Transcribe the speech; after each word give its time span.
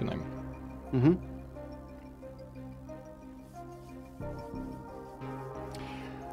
начинаем. 0.00 0.22
Угу. 0.92 1.29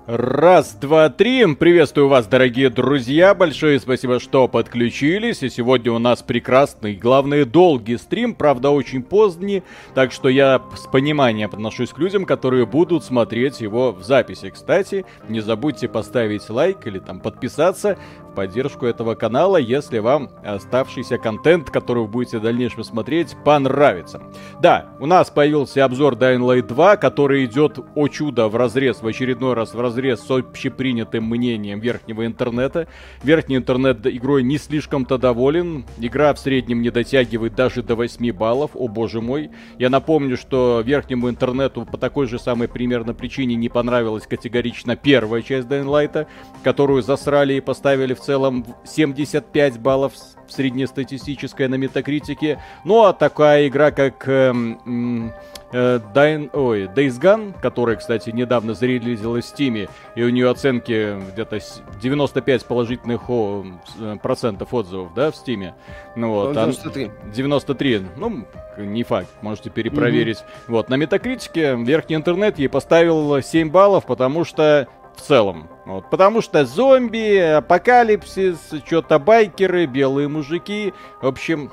Раз, 0.07 0.73
два, 0.73 1.09
три. 1.09 1.53
Приветствую 1.55 2.07
вас, 2.07 2.27
дорогие 2.27 2.69
друзья. 2.69 3.35
Большое 3.35 3.77
спасибо, 3.77 4.21
что 4.21 4.47
подключились. 4.47 5.43
И 5.43 5.49
сегодня 5.49 5.91
у 5.91 5.99
нас 5.99 6.23
прекрасный, 6.23 6.95
главное, 6.95 7.43
долгий 7.43 7.97
стрим. 7.97 8.33
Правда, 8.33 8.69
очень 8.69 9.03
поздний. 9.03 9.63
Так 9.95 10.13
что 10.13 10.29
я 10.29 10.61
с 10.77 10.87
пониманием 10.89 11.49
отношусь 11.51 11.89
к 11.89 11.97
людям, 11.97 12.23
которые 12.23 12.65
будут 12.65 13.03
смотреть 13.03 13.59
его 13.59 13.91
в 13.91 14.01
записи. 14.01 14.49
Кстати, 14.49 15.05
не 15.27 15.41
забудьте 15.41 15.89
поставить 15.89 16.49
лайк 16.49 16.87
или 16.87 16.99
там 16.99 17.19
подписаться 17.19 17.97
поддержку 18.33 18.85
этого 18.85 19.15
канала, 19.15 19.57
если 19.57 19.97
вам 19.97 20.29
оставшийся 20.45 21.17
контент, 21.17 21.71
который 21.71 22.03
вы 22.03 22.07
будете 22.07 22.37
в 22.37 22.43
дальнейшем 22.43 22.83
смотреть, 22.83 23.35
понравится. 23.43 24.21
Да, 24.61 24.91
у 24.99 25.07
нас 25.07 25.31
появился 25.31 25.83
обзор 25.83 26.13
Dying 26.13 26.41
Light 26.41 26.67
2, 26.67 26.97
который 26.97 27.45
идет, 27.45 27.79
о 27.95 28.07
чудо, 28.07 28.47
в 28.47 28.55
разрез, 28.55 29.01
в 29.01 29.07
очередной 29.07 29.55
раз 29.55 29.73
в 29.73 29.81
разрез 29.81 29.96
с 30.05 30.29
общепринятым 30.29 31.23
мнением 31.25 31.79
верхнего 31.79 32.25
интернета. 32.25 32.87
Верхний 33.23 33.57
интернет 33.57 34.05
игрой 34.05 34.43
не 34.43 34.57
слишком-то 34.57 35.17
доволен. 35.17 35.85
Игра 35.99 36.33
в 36.33 36.39
среднем 36.39 36.81
не 36.81 36.89
дотягивает 36.89 37.55
даже 37.55 37.83
до 37.83 37.95
8 37.95 38.31
баллов, 38.31 38.71
о 38.73 38.87
боже 38.87 39.21
мой. 39.21 39.49
Я 39.79 39.89
напомню, 39.89 40.37
что 40.37 40.81
верхнему 40.85 41.29
интернету 41.29 41.85
по 41.85 41.97
такой 41.97 42.27
же 42.27 42.39
самой 42.39 42.67
примерно 42.67 43.13
причине 43.13 43.55
не 43.55 43.69
понравилась 43.69 44.27
категорично 44.27 44.95
первая 44.95 45.41
часть 45.41 45.67
Light, 45.67 46.27
которую 46.63 47.01
засрали 47.01 47.55
и 47.55 47.61
поставили 47.61 48.13
в 48.13 48.19
целом 48.19 48.65
75 48.85 49.79
баллов 49.79 50.13
среднестатистическая 50.47 51.67
на 51.67 51.75
метакритике. 51.75 52.61
Ну 52.83 53.03
а 53.03 53.13
такая 53.13 53.67
игра, 53.67 53.91
как 53.91 54.27
эм, 54.27 55.33
э, 55.71 55.99
Dyn, 56.13 56.49
ой, 56.53 56.85
Days 56.85 57.19
Gone, 57.19 57.53
которая, 57.61 57.95
кстати, 57.95 58.29
недавно 58.29 58.73
зарелизилась 58.73 59.45
в 59.45 59.55
Steam, 59.55 59.89
и 60.15 60.23
у 60.23 60.29
нее 60.29 60.49
оценки 60.49 61.19
где-то 61.33 61.59
95 62.01 62.65
положительных 62.65 63.29
о, 63.29 63.65
э, 63.99 64.15
процентов 64.21 64.73
отзывов, 64.73 65.13
да, 65.13 65.31
в 65.31 65.35
Steam. 65.35 65.73
Ну 66.15 66.31
вот, 66.31 66.53
93. 66.53 67.05
А, 67.05 67.31
93, 67.33 68.05
ну, 68.17 68.45
не 68.77 69.03
факт, 69.03 69.29
можете 69.41 69.69
перепроверить. 69.69 70.37
Угу. 70.37 70.75
Вот, 70.75 70.89
на 70.89 70.95
метакритике 70.95 71.75
верхний 71.75 72.15
интернет 72.15 72.59
ей 72.59 72.69
поставил 72.69 73.41
7 73.41 73.69
баллов, 73.69 74.05
потому 74.05 74.43
что 74.43 74.87
в 75.17 75.21
целом. 75.21 75.67
Вот, 75.85 76.09
потому 76.09 76.41
что 76.41 76.65
зомби, 76.65 77.37
апокалипсис, 77.37 78.57
что-то 78.85 79.19
байкеры, 79.19 79.85
белые 79.85 80.27
мужики. 80.27 80.93
В 81.21 81.27
общем, 81.27 81.71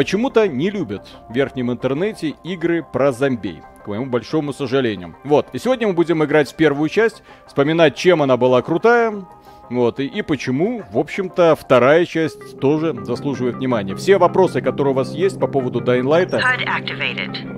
почему-то 0.00 0.48
не 0.48 0.70
любят 0.70 1.06
в 1.28 1.34
верхнем 1.34 1.70
интернете 1.70 2.30
игры 2.42 2.82
про 2.82 3.12
зомбей. 3.12 3.60
К 3.84 3.88
моему 3.88 4.06
большому 4.06 4.54
сожалению. 4.54 5.14
Вот, 5.24 5.48
и 5.52 5.58
сегодня 5.58 5.88
мы 5.88 5.92
будем 5.92 6.24
играть 6.24 6.50
в 6.50 6.54
первую 6.54 6.88
часть, 6.88 7.22
вспоминать, 7.46 7.96
чем 7.96 8.22
она 8.22 8.38
была 8.38 8.62
крутая, 8.62 9.12
вот, 9.68 10.00
и, 10.00 10.06
и 10.06 10.22
почему, 10.22 10.82
в 10.90 10.96
общем-то, 10.96 11.54
вторая 11.54 12.06
часть 12.06 12.58
тоже 12.60 12.96
заслуживает 13.04 13.56
внимания. 13.56 13.94
Все 13.94 14.16
вопросы, 14.16 14.62
которые 14.62 14.94
у 14.94 14.96
вас 14.96 15.12
есть 15.12 15.38
по 15.38 15.46
поводу 15.48 15.80
Light... 15.80 16.34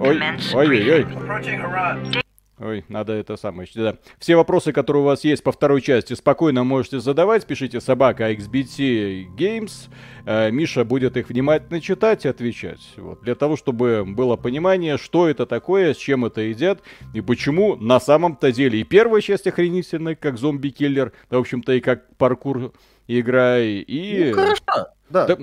Ой, 0.01 0.19
ой, 0.53 0.91
ой, 0.91 1.07
ой. 1.07 2.22
Ой, 2.63 2.85
надо 2.89 3.13
это 3.15 3.37
самое. 3.37 3.69
Да. 3.75 3.97
Все 4.19 4.37
вопросы, 4.37 4.73
которые 4.73 5.03
у 5.03 5.07
вас 5.07 5.25
есть 5.25 5.43
по 5.43 5.51
второй 5.51 5.81
части, 5.81 6.15
спокойно 6.15 6.63
можете 6.63 7.01
задавать. 7.01 7.45
Пишите 7.45 7.81
собака 7.81 8.31
XBT 8.31 9.35
Games. 9.37 9.89
Э, 10.27 10.51
Миша 10.53 10.85
будет 10.85 11.17
их 11.17 11.29
внимательно 11.29 11.81
читать 11.81 12.25
и 12.25 12.29
отвечать. 12.29 12.81
Вот. 12.97 13.23
Для 13.23 13.35
того, 13.35 13.57
чтобы 13.57 14.05
было 14.07 14.37
понимание, 14.37 14.97
что 14.97 15.29
это 15.29 15.45
такое, 15.45 15.93
с 15.93 15.97
чем 15.97 16.25
это 16.25 16.43
едят 16.43 16.81
и 17.13 17.21
почему 17.21 17.75
на 17.75 17.99
самом-то 17.99 18.53
деле. 18.53 18.81
И 18.81 18.85
первая 18.85 19.23
часть 19.23 19.49
охренительная, 19.49 20.15
как 20.15 20.39
зомби-киллер, 20.39 21.13
да, 21.31 21.39
в 21.39 21.41
общем-то, 21.41 21.73
и 21.73 21.81
как 21.81 22.15
паркур 22.17 22.73
игра, 23.09 23.59
и... 23.59 24.31
Ну, 24.31 24.35
хорошо, 24.35 24.63
да. 25.11 25.27
да 25.27 25.39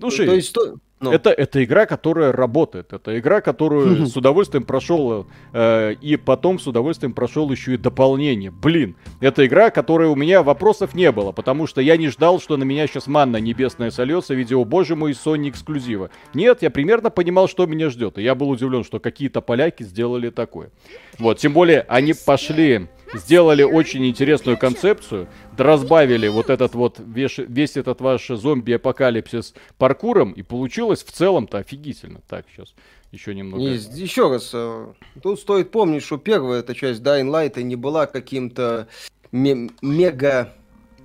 Слушай, 0.00 0.26
то 0.26 0.34
есть, 0.34 0.52
то, 0.52 0.76
ну. 1.00 1.12
Это, 1.12 1.30
это 1.30 1.62
игра, 1.62 1.86
которая 1.86 2.32
работает. 2.32 2.92
Это 2.92 3.18
игра, 3.18 3.40
которую 3.40 4.06
с 4.06 4.16
удовольствием 4.16 4.64
прошел 4.64 5.26
э, 5.52 5.94
и 6.00 6.16
потом 6.16 6.58
с 6.58 6.66
удовольствием 6.66 7.12
прошел 7.12 7.50
еще 7.50 7.74
и 7.74 7.76
дополнение. 7.76 8.50
Блин, 8.50 8.96
это 9.20 9.44
игра, 9.44 9.70
которой 9.70 10.08
у 10.08 10.14
меня 10.14 10.42
вопросов 10.42 10.94
не 10.94 11.10
было, 11.12 11.32
потому 11.32 11.66
что 11.66 11.80
я 11.80 11.96
не 11.96 12.08
ждал, 12.08 12.40
что 12.40 12.56
на 12.56 12.64
меня 12.64 12.86
сейчас 12.86 13.06
манна 13.06 13.36
небесная 13.36 13.90
сольется 13.90 14.34
в 14.34 14.38
виде, 14.38 14.54
о 14.54 14.64
боже 14.64 14.96
мой, 14.96 15.12
Sony 15.12 15.50
эксклюзива. 15.50 16.10
Нет, 16.32 16.62
я 16.62 16.70
примерно 16.70 17.10
понимал, 17.10 17.48
что 17.48 17.66
меня 17.66 17.90
ждет. 17.90 18.16
И 18.18 18.22
я 18.22 18.34
был 18.34 18.48
удивлен, 18.48 18.84
что 18.84 18.98
какие-то 19.00 19.40
поляки 19.40 19.82
сделали 19.82 20.30
такое. 20.30 20.70
Вот, 21.18 21.38
тем 21.38 21.52
более 21.52 21.82
они 21.88 22.14
пошли 22.14 22.88
сделали 23.14 23.62
очень 23.62 24.06
интересную 24.06 24.58
концепцию, 24.58 25.28
разбавили 25.56 26.28
вот 26.28 26.50
этот 26.50 26.74
вот 26.74 26.98
весь, 26.98 27.38
весь 27.38 27.76
этот 27.76 28.00
ваш 28.00 28.26
зомби-апокалипсис 28.28 29.54
паркуром, 29.78 30.32
и 30.32 30.42
получилось 30.42 31.02
в 31.04 31.10
целом-то 31.12 31.58
офигительно. 31.58 32.20
Так, 32.28 32.46
сейчас 32.54 32.74
еще 33.12 33.34
немного. 33.34 33.62
И, 33.62 33.76
еще 33.76 34.28
раз, 34.28 34.50
э, 34.52 34.86
тут 35.22 35.40
стоит 35.40 35.70
помнить, 35.70 36.02
что 36.02 36.18
первая 36.18 36.60
эта 36.60 36.74
часть 36.74 37.02
Dying 37.02 37.30
Light 37.30 37.62
не 37.62 37.76
была 37.76 38.06
каким-то 38.06 38.88
мега 39.32 40.52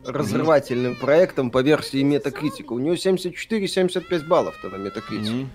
разрывательным 0.05 0.93
mm-hmm. 0.93 0.99
проектом 0.99 1.51
по 1.51 1.61
версии 1.61 2.01
Metacritic. 2.03 2.65
У 2.69 2.79
нее 2.79 2.95
74-75 2.95 4.27
баллов-то 4.27 4.69
на 4.69 4.75
Metacritic. 4.75 5.31
Mm-hmm. 5.31 5.47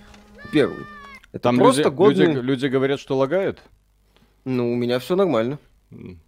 Первый. 0.51 0.85
Это 1.31 1.43
Там 1.43 1.57
просто 1.57 1.83
люди, 1.83 1.93
годный... 1.93 2.25
люди, 2.27 2.39
люди 2.39 2.67
говорят, 2.67 2.99
что 2.99 3.17
лагает? 3.17 3.61
Ну, 4.45 4.71
у 4.71 4.75
меня 4.75 4.99
все 4.99 5.15
нормально. 5.15 5.59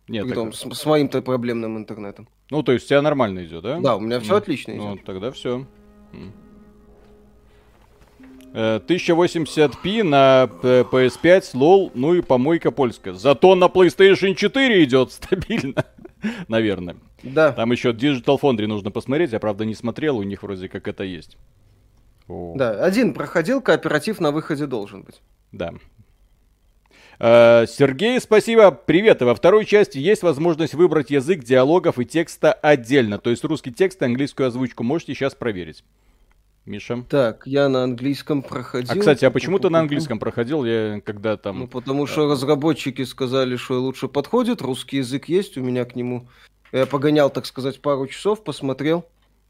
Нет, 0.08 0.26
Притом, 0.26 0.52
так... 0.52 0.74
с, 0.74 0.80
с 0.80 0.86
моим-то 0.86 1.22
проблемным 1.22 1.78
интернетом. 1.78 2.28
Ну, 2.50 2.64
то 2.64 2.72
есть 2.72 2.86
у 2.86 2.90
тебя 2.90 3.02
нормально 3.02 3.46
идет, 3.46 3.64
да? 3.64 3.80
Да, 3.80 3.96
у 3.96 4.00
меня 4.00 4.20
все 4.20 4.32
ну, 4.32 4.38
отлично 4.38 4.72
идет. 4.72 4.82
Ну, 4.82 4.98
тогда 4.98 5.32
все. 5.32 5.66
1080p 8.54 10.04
на 10.04 10.50
PS5, 10.62 11.50
лол, 11.54 11.92
ну 11.94 12.16
и 12.16 12.22
помойка 12.22 12.72
польская. 12.72 13.14
Зато 13.14 13.56
на 13.56 13.66
PlayStation 13.66 14.34
4 14.34 14.84
идет 14.84 15.12
стабильно, 15.12 15.86
наверное. 16.48 16.96
Да. 17.22 17.52
Там 17.52 17.72
еще 17.72 17.92
Digital 17.92 18.40
Foundry 18.40 18.68
нужно 18.68 18.90
посмотреть, 18.90 19.32
я 19.32 19.40
правда 19.40 19.66
не 19.66 19.76
смотрел, 19.76 20.18
у 20.18 20.24
них 20.24 20.44
вроде 20.44 20.70
как 20.70 20.88
это 20.88 21.04
есть. 21.04 21.38
О. 22.28 22.56
Да, 22.58 22.84
один 22.84 23.14
проходил, 23.14 23.62
кооператив 23.62 24.20
на 24.20 24.32
выходе 24.32 24.66
должен 24.66 25.04
быть. 25.04 25.22
Да, 25.52 25.74
Э, 25.74 25.97
Сергей, 27.20 28.20
спасибо. 28.22 28.70
Привет. 28.72 29.24
Во 29.24 29.34
второй 29.34 29.66
части 29.66 29.98
есть 29.98 30.22
возможность 30.22 30.76
выбрать 30.76 31.10
язык 31.10 31.44
диалогов 31.44 31.98
и 31.98 32.06
текста 32.06 32.54
отдельно. 32.54 33.18
То 33.18 33.32
есть 33.32 33.44
русский 33.44 33.72
текст 33.72 34.02
и 34.04 34.06
английскую 34.06 34.48
озвучку. 34.48 34.84
Можете 34.84 35.16
сейчас 35.16 35.34
проверить. 35.34 35.84
Миша. 36.68 37.04
Так, 37.10 37.48
я 37.48 37.70
на 37.70 37.84
английском 37.84 38.44
проходил. 38.44 38.92
А, 38.92 39.00
кстати, 39.00 39.26
а 39.26 39.32
почему 39.32 39.58
ты 39.58 39.70
на 39.70 39.80
английском 39.80 40.20
проходил, 40.20 40.66
я 40.66 41.02
когда 41.04 41.38
там... 41.38 41.60
Ну, 41.60 41.68
потому 41.68 42.06
что 42.06 42.30
разработчики 42.30 43.04
сказали, 43.04 43.56
что 43.56 43.80
лучше 43.82 44.10
подходит, 44.10 44.62
русский 44.62 44.98
язык 44.98 45.30
есть, 45.30 45.58
у 45.58 45.64
меня 45.64 45.86
к 45.86 45.96
нему... 45.96 46.28
Я 46.74 46.86
погонял, 46.86 47.30
так 47.30 47.46
сказать, 47.46 47.80
пару 47.82 48.06
часов, 48.08 48.44
посмотрел. 48.44 49.06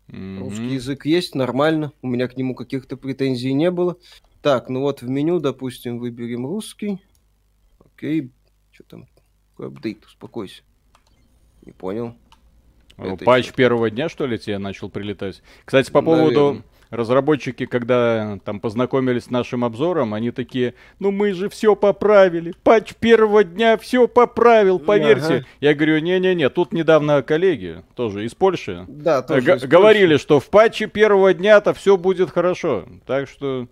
Mm-hmm. 0.10 0.40
Русский 0.40 0.74
язык 0.76 1.06
есть, 1.08 1.34
нормально, 1.34 1.92
у 2.04 2.08
меня 2.08 2.28
к 2.28 2.38
нему 2.38 2.54
каких-то 2.54 2.96
претензий 2.96 3.54
не 3.54 3.72
было. 3.72 3.98
Так, 4.44 4.70
ну 4.70 4.82
вот 4.82 5.02
в 5.02 5.10
меню, 5.10 5.40
допустим, 5.40 5.98
выберем 5.98 6.46
русский. 6.46 7.00
Окей, 7.98 8.30
что 8.72 8.84
там? 8.84 9.08
Какой 9.52 9.68
апдейт? 9.68 10.06
Успокойся. 10.06 10.62
Не 11.66 11.72
понял. 11.72 12.16
Ну, 12.98 13.18
патч 13.18 13.52
первого 13.54 13.90
дня, 13.90 14.08
что 14.08 14.28
ли, 14.28 14.38
тебе 14.38 14.60
начал 14.60 14.90
прилетать? 14.90 15.42
Кстати, 15.66 15.92
по 15.92 16.02
поводу... 16.02 16.40
Наверное. 16.40 16.64
Разработчики, 16.90 17.66
когда 17.66 18.40
там 18.46 18.62
познакомились 18.62 19.26
с 19.26 19.30
нашим 19.30 19.66
обзором, 19.66 20.14
они 20.14 20.32
такие, 20.32 20.74
ну 21.00 21.12
мы 21.12 21.34
же 21.34 21.50
все 21.50 21.76
поправили, 21.76 22.54
патч 22.64 22.94
первого 22.96 23.44
дня 23.44 23.76
все 23.76 24.08
поправил, 24.08 24.80
поверьте. 24.80 25.34
Ага. 25.34 25.46
Я 25.60 25.74
говорю, 25.74 26.00
не-не-не, 26.00 26.48
тут 26.50 26.72
недавно 26.72 27.22
коллеги, 27.24 27.84
тоже 27.94 28.24
из 28.24 28.36
Польши, 28.36 28.86
да, 28.88 29.22
тоже 29.22 29.42
г- 29.42 29.56
из 29.58 29.64
говорили, 29.66 30.12
Польши. 30.14 30.22
что 30.24 30.40
в 30.40 30.50
патче 30.50 30.88
первого 30.88 31.34
дня-то 31.34 31.74
все 31.74 31.98
будет 31.98 32.30
хорошо. 32.30 32.86
Так 33.06 33.28
что 33.28 33.68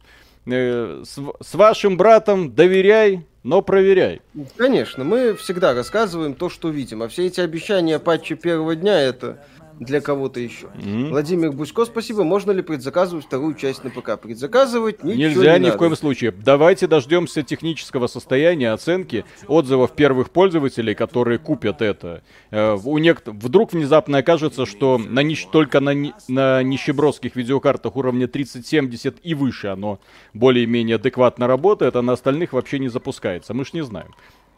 э, 0.46 1.04
с, 1.06 1.20
с 1.42 1.54
вашим 1.56 1.98
братом 1.98 2.54
доверяй, 2.54 3.26
но 3.44 3.62
проверяй. 3.62 4.22
Конечно, 4.58 5.04
мы 5.04 5.36
всегда 5.36 5.74
рассказываем 5.74 6.34
то, 6.34 6.50
что 6.50 6.70
видим. 6.70 7.04
А 7.04 7.08
все 7.08 7.28
эти 7.28 7.42
обещания 7.42 8.00
патчи 8.00 8.36
первого 8.36 8.76
дня 8.76 9.00
это 9.00 9.46
для 9.80 10.02
кого-то 10.02 10.40
еще. 10.40 10.68
Mm-hmm. 10.68 11.10
Владимир 11.10 11.52
Бусько, 11.52 11.86
спасибо. 11.86 12.24
Можно 12.24 12.52
ли 12.52 12.62
предзаказывать 12.62 13.26
вторую 13.26 13.56
часть 13.56 13.84
на 13.84 13.90
ПК? 13.90 14.20
Предзаказывать 14.22 15.04
ничего 15.04 15.20
Нельзя 15.20 15.54
не 15.54 15.60
ни 15.60 15.66
надо. 15.66 15.76
в 15.76 15.80
коем 15.80 15.96
случае. 15.96 16.32
Давайте 16.32 16.88
дождемся 16.88 17.44
технического 17.44 18.08
состояния, 18.08 18.72
оценки, 18.72 19.26
отзывов 19.48 19.92
первых 19.92 20.30
пользователей, 20.30 20.96
которые 20.96 21.40
купят 21.40 21.82
это. 21.82 22.24
Э, 22.52 22.78
у 22.84 22.98
нек... 22.98 23.22
Вдруг 23.26 23.74
внезапно 23.74 24.20
окажется, 24.20 24.66
что 24.66 24.98
на 24.98 25.22
нищ... 25.24 25.46
только 25.52 25.80
на, 25.82 25.94
ни... 25.94 26.14
на 26.28 26.64
нищебродских 26.64 27.36
видеокартах 27.36 27.96
уровня 27.96 28.28
3070 28.28 29.18
и 29.24 29.34
выше 29.34 29.68
оно 29.68 30.00
более-менее 30.34 30.96
адекватно 30.96 31.48
работает, 31.48 31.96
а 31.96 32.02
на 32.02 32.14
остальных 32.14 32.54
вообще 32.54 32.80
не 32.80 32.88
запускается. 32.88 33.54
Мы 33.54 33.66
ж 33.66 33.74
не 33.74 33.84
знаем. 33.84 34.14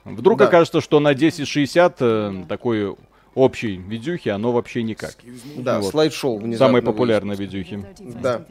Вдруг 0.06 0.40
да. 0.40 0.46
окажется, 0.46 0.80
что 0.80 1.00
на 1.00 1.10
1060 1.10 1.98
э, 2.00 2.34
такой 2.48 2.96
общей 3.38 3.78
видюхи 3.78 4.30
оно 4.30 4.52
вообще 4.52 4.84
никак. 4.84 5.16
Да, 5.58 5.80
вот. 5.80 5.92
слайд-шоу 5.92 6.42
Самые 6.56 6.82
популярные 6.82 7.38
видюхи. 7.38 7.86
Да. 8.22 8.46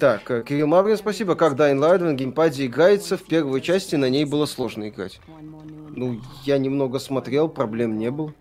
Так, 0.00 0.30
э, 0.30 0.42
Кирилл 0.42 0.66
Маврин, 0.66 0.96
спасибо. 0.96 1.34
Как 1.34 1.52
Dying 1.52 1.78
Light 1.78 1.98
на 1.98 2.14
геймпаде 2.14 2.66
играется, 2.66 3.18
в 3.18 3.24
первой 3.24 3.60
части 3.60 3.94
на 3.94 4.08
ней 4.08 4.24
было 4.24 4.46
сложно 4.46 4.88
играть. 4.88 5.20
Ну, 5.90 6.20
я 6.44 6.56
немного 6.56 6.98
смотрел, 6.98 7.48
проблем 7.48 7.98
не 7.98 8.10
было. 8.10 8.32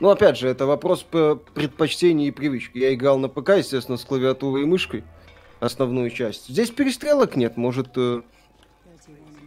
Ну, 0.00 0.10
опять 0.10 0.36
же, 0.36 0.48
это 0.48 0.66
вопрос 0.66 1.04
предпочтений 1.04 2.28
и 2.28 2.30
привычки. 2.32 2.78
Я 2.78 2.92
играл 2.92 3.18
на 3.18 3.28
ПК, 3.28 3.50
естественно, 3.50 3.96
с 3.96 4.04
клавиатурой 4.04 4.62
и 4.62 4.66
мышкой 4.66 5.04
основную 5.60 6.10
часть. 6.10 6.48
Здесь 6.48 6.70
перестрелок 6.70 7.36
нет, 7.36 7.56
может, 7.56 7.88
э, 7.96 8.22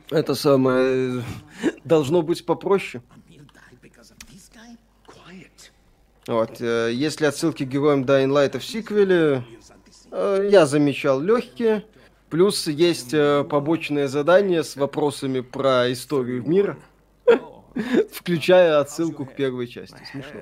это 0.09 0.35
самое 0.35 1.23
должно 1.83 2.21
быть 2.21 2.45
попроще. 2.45 3.03
Вот, 6.29 6.61
э, 6.61 6.91
если 6.93 7.25
отсылки 7.25 7.65
к 7.65 7.67
героям 7.67 8.03
Dying 8.03 8.27
Light 8.27 8.59
в 8.59 8.63
сиквеле, 8.63 9.43
э, 10.11 10.47
я 10.51 10.67
замечал 10.67 11.19
легкие. 11.19 11.83
Плюс 12.29 12.67
есть 12.67 13.15
э, 13.15 13.43
побочное 13.49 14.07
задание 14.07 14.63
с 14.63 14.75
вопросами 14.75 15.39
про 15.39 15.91
историю 15.91 16.47
мира, 16.47 16.77
включая 18.13 18.79
отсылку 18.79 19.25
к 19.25 19.33
первой 19.33 19.67
части. 19.67 19.97
Смешно. 20.11 20.41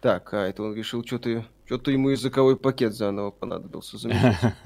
Так, 0.00 0.34
а 0.34 0.48
это 0.48 0.64
он 0.64 0.74
решил, 0.74 1.04
что-то 1.04 1.44
что 1.66 1.90
ему 1.92 2.08
языковой 2.08 2.56
пакет 2.56 2.92
заново 2.92 3.30
понадобился. 3.30 3.98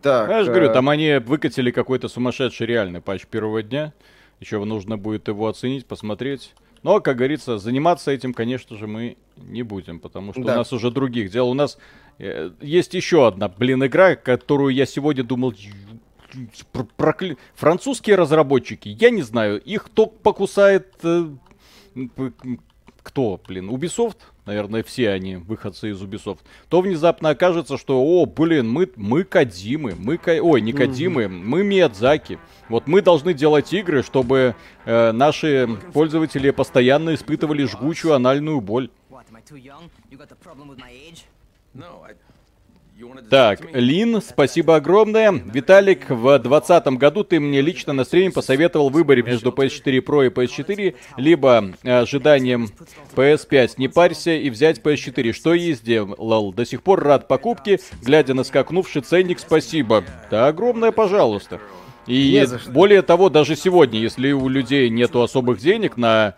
Так. 0.00 0.30
Я 0.30 0.44
же 0.44 0.50
говорю, 0.50 0.72
там 0.72 0.88
они 0.88 1.18
выкатили 1.18 1.70
какой-то 1.70 2.08
сумасшедший 2.08 2.66
реальный 2.66 3.02
патч 3.02 3.26
первого 3.26 3.62
дня. 3.62 3.92
Еще 4.40 4.64
нужно 4.64 4.96
будет 4.96 5.28
его 5.28 5.46
оценить, 5.46 5.84
посмотреть. 5.84 6.54
Но, 6.82 7.00
как 7.00 7.16
говорится, 7.16 7.58
заниматься 7.58 8.10
этим, 8.10 8.32
конечно 8.32 8.76
же, 8.76 8.86
мы 8.86 9.16
не 9.36 9.62
будем, 9.62 10.00
потому 10.00 10.32
что 10.32 10.42
да. 10.42 10.54
у 10.54 10.56
нас 10.56 10.72
уже 10.72 10.90
других 10.90 11.30
дел. 11.30 11.48
У 11.48 11.54
нас 11.54 11.78
э, 12.18 12.50
есть 12.60 12.94
еще 12.94 13.26
одна, 13.26 13.48
блин, 13.48 13.84
игра, 13.84 14.16
которую 14.16 14.74
я 14.74 14.86
сегодня 14.86 15.22
думал, 15.22 15.54
прокля... 16.96 17.36
французские 17.54 18.16
разработчики, 18.16 18.88
я 18.88 19.10
не 19.10 19.22
знаю, 19.22 19.60
их 19.60 19.84
кто 19.84 20.06
покусает, 20.06 20.94
э, 21.02 21.28
кто, 23.10 23.40
блин, 23.48 23.70
Ubisoft? 23.70 24.18
наверное, 24.46 24.82
все 24.82 25.10
они 25.10 25.36
выходцы 25.36 25.90
из 25.90 26.00
Ubisoft, 26.00 26.38
то 26.68 26.80
внезапно 26.80 27.30
окажется, 27.30 27.76
что, 27.76 28.00
о, 28.00 28.24
блин, 28.24 28.68
мы, 28.68 28.88
мы 28.96 29.24
Кадимы, 29.24 29.94
мы, 29.96 30.18
ой, 30.40 30.60
не 30.60 30.72
Кадимы, 30.72 31.24
mm-hmm. 31.24 31.28
мы 31.44 31.62
Миядзаки. 31.62 32.38
Вот 32.68 32.86
мы 32.86 33.02
должны 33.02 33.34
делать 33.34 33.72
игры, 33.72 34.02
чтобы 34.02 34.54
э, 34.84 35.12
наши 35.12 35.68
пользователи 35.92 36.50
постоянно 36.50 37.14
испытывали 37.14 37.64
жгучую 37.64 38.14
анальную 38.14 38.60
боль. 38.60 38.90
Так, 43.28 43.60
Лин, 43.72 44.20
спасибо 44.20 44.76
огромное. 44.76 45.30
Виталик, 45.32 46.10
в 46.10 46.38
2020 46.38 46.86
году 46.98 47.24
ты 47.24 47.38
мне 47.38 47.60
лично 47.60 47.92
на 47.92 48.04
стриме 48.04 48.30
посоветовал 48.30 48.90
выборе 48.90 49.22
между 49.22 49.50
PS4 49.50 50.04
Pro 50.04 50.26
и 50.26 50.30
PS4, 50.30 50.94
либо 51.16 51.72
ожиданием 51.84 52.68
PS5. 53.14 53.74
Не 53.78 53.88
парься 53.88 54.32
и 54.32 54.50
взять 54.50 54.80
PS4. 54.80 55.32
Что 55.32 55.54
и 55.54 55.72
сделал. 55.72 56.52
До 56.52 56.64
сих 56.64 56.82
пор 56.82 57.02
рад 57.02 57.28
покупке, 57.28 57.80
глядя 58.02 58.34
на 58.34 58.44
скакнувший 58.44 59.02
ценник, 59.02 59.38
спасибо. 59.38 60.04
Да, 60.30 60.48
огромное, 60.48 60.92
пожалуйста. 60.92 61.60
И 62.06 62.44
более 62.68 63.02
того, 63.02 63.28
даже 63.28 63.54
сегодня, 63.56 64.00
если 64.00 64.32
у 64.32 64.48
людей 64.48 64.88
нету 64.90 65.22
особых 65.22 65.60
денег 65.60 65.96
на 65.96 66.34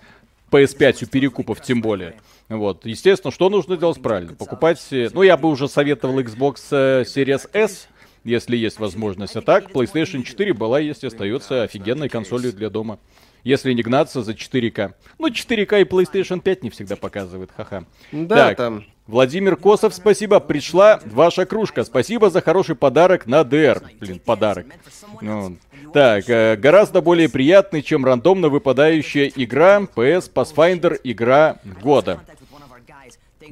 PS5 0.51 1.05
у 1.05 1.07
перекупов 1.07 1.63
тем 1.63 1.81
более, 1.81 2.17
вот, 2.49 2.85
естественно, 2.85 3.31
что 3.31 3.49
нужно 3.49 3.77
делать 3.77 4.03
правильно? 4.03 4.35
Покупать, 4.35 4.79
ну, 4.91 5.23
я 5.23 5.37
бы 5.37 5.49
уже 5.49 5.69
советовал 5.69 6.21
Xbox 6.21 6.57
э, 6.71 7.03
Series 7.03 7.49
S, 7.53 7.89
если 8.25 8.57
есть 8.57 8.79
возможность. 8.79 9.37
А 9.37 9.43
так, 9.43 9.71
PlayStation 9.71 10.23
4 10.23 10.53
была, 10.53 10.79
есть 10.81 11.05
и 11.05 11.07
остается 11.07 11.63
офигенной 11.63 12.09
консолью 12.09 12.53
для 12.53 12.71
дома. 12.71 12.99
Если 13.45 13.73
не 13.73 13.83
гнаться 13.83 14.23
за 14.23 14.33
4К. 14.33 14.95
Ну, 15.19 15.29
4К 15.29 15.81
и 15.81 15.85
PlayStation 15.85 16.41
5 16.41 16.63
не 16.63 16.71
всегда 16.71 16.95
показывает, 16.95 17.51
ха-ха. 17.57 17.85
Да, 18.13 18.49
так, 18.49 18.57
там. 18.57 18.85
Владимир 19.09 19.57
Косов, 19.57 19.95
спасибо. 19.95 20.39
Пришла 20.39 21.01
ваша 21.05 21.45
кружка. 21.45 21.83
Спасибо 21.83 22.31
за 22.31 22.41
хороший 22.41 22.77
подарок 22.77 23.27
на 23.27 23.41
DR. 23.41 23.83
Блин, 23.99 24.21
подарок. 24.21 24.67
Ну, 25.21 25.57
так, 25.93 26.29
э, 26.29 26.57
гораздо 26.57 27.01
более 27.01 27.29
приятный, 27.29 27.83
чем 27.83 28.05
рандомно 28.05 28.49
выпадающая 28.49 29.31
игра 29.35 29.81
PS 29.81 30.31
Pathfinder 30.33 30.99
игра 31.03 31.57
года. 31.83 32.21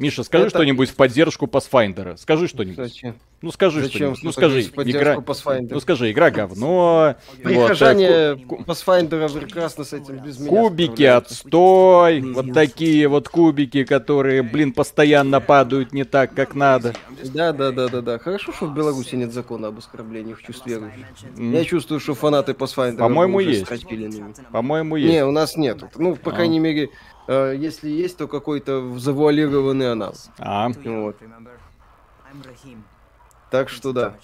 Миша, 0.00 0.24
скажи 0.24 0.46
это... 0.46 0.56
что-нибудь 0.56 0.88
в 0.88 0.94
поддержку 0.96 1.46
Pathfinder. 1.46 2.16
Скажи 2.16 2.48
что-нибудь. 2.48 2.76
Зачем? 2.76 3.16
Ну 3.42 3.52
скажи 3.52 3.86
что-нибудь. 3.86 4.22
Ну 4.22 4.32
скажи, 4.32 4.62
игра... 4.62 5.16
Ну 5.16 5.80
скажи, 5.80 6.10
игра 6.10 6.30
говно. 6.30 7.16
Прихожане 7.42 8.34
вот, 8.46 8.60
Pathfinder 8.60 9.32
прекрасно 9.38 9.84
с 9.84 9.92
этим 9.92 10.16
без 10.18 10.38
меня 10.38 10.50
Кубики 10.50 11.02
отстой. 11.02 12.20
Вот 12.20 12.52
такие 12.54 13.08
вот 13.08 13.28
кубики, 13.28 13.84
которые, 13.84 14.42
блин, 14.42 14.72
постоянно 14.72 15.40
падают 15.40 15.92
не 15.92 16.04
так, 16.04 16.34
как 16.34 16.54
надо. 16.54 16.94
Да, 17.34 17.52
да, 17.52 17.70
да, 17.70 17.88
да, 17.88 18.00
да. 18.00 18.18
Хорошо, 18.18 18.52
что 18.52 18.66
в 18.66 18.74
Беларуси 18.74 19.14
нет 19.16 19.32
закона 19.34 19.68
об 19.68 19.78
оскорблении 19.78 20.32
в 20.32 20.42
чувстве 20.42 20.74
верующих. 20.74 21.04
Mm. 21.36 21.56
Я 21.58 21.64
чувствую, 21.64 22.00
что 22.00 22.14
фанаты 22.14 22.52
Pathfinder 22.52 22.96
По-моему, 22.96 23.40
есть. 23.40 23.66
По-моему, 24.50 24.96
есть. 24.96 25.12
Не, 25.12 25.24
у 25.26 25.30
нас 25.30 25.56
нет. 25.56 25.82
Ну, 25.96 26.16
по 26.16 26.30
а. 26.30 26.34
крайней 26.34 26.58
мере, 26.58 26.88
э, 27.30 27.54
если 27.56 27.88
есть, 27.88 28.18
то 28.18 28.26
какой-то 28.28 28.98
завуалированный 28.98 29.92
анал. 29.92 30.14
А. 30.38 30.68
Вот. 30.84 31.16
Так 33.50 33.68
что 33.68 33.92
да. 33.92 34.14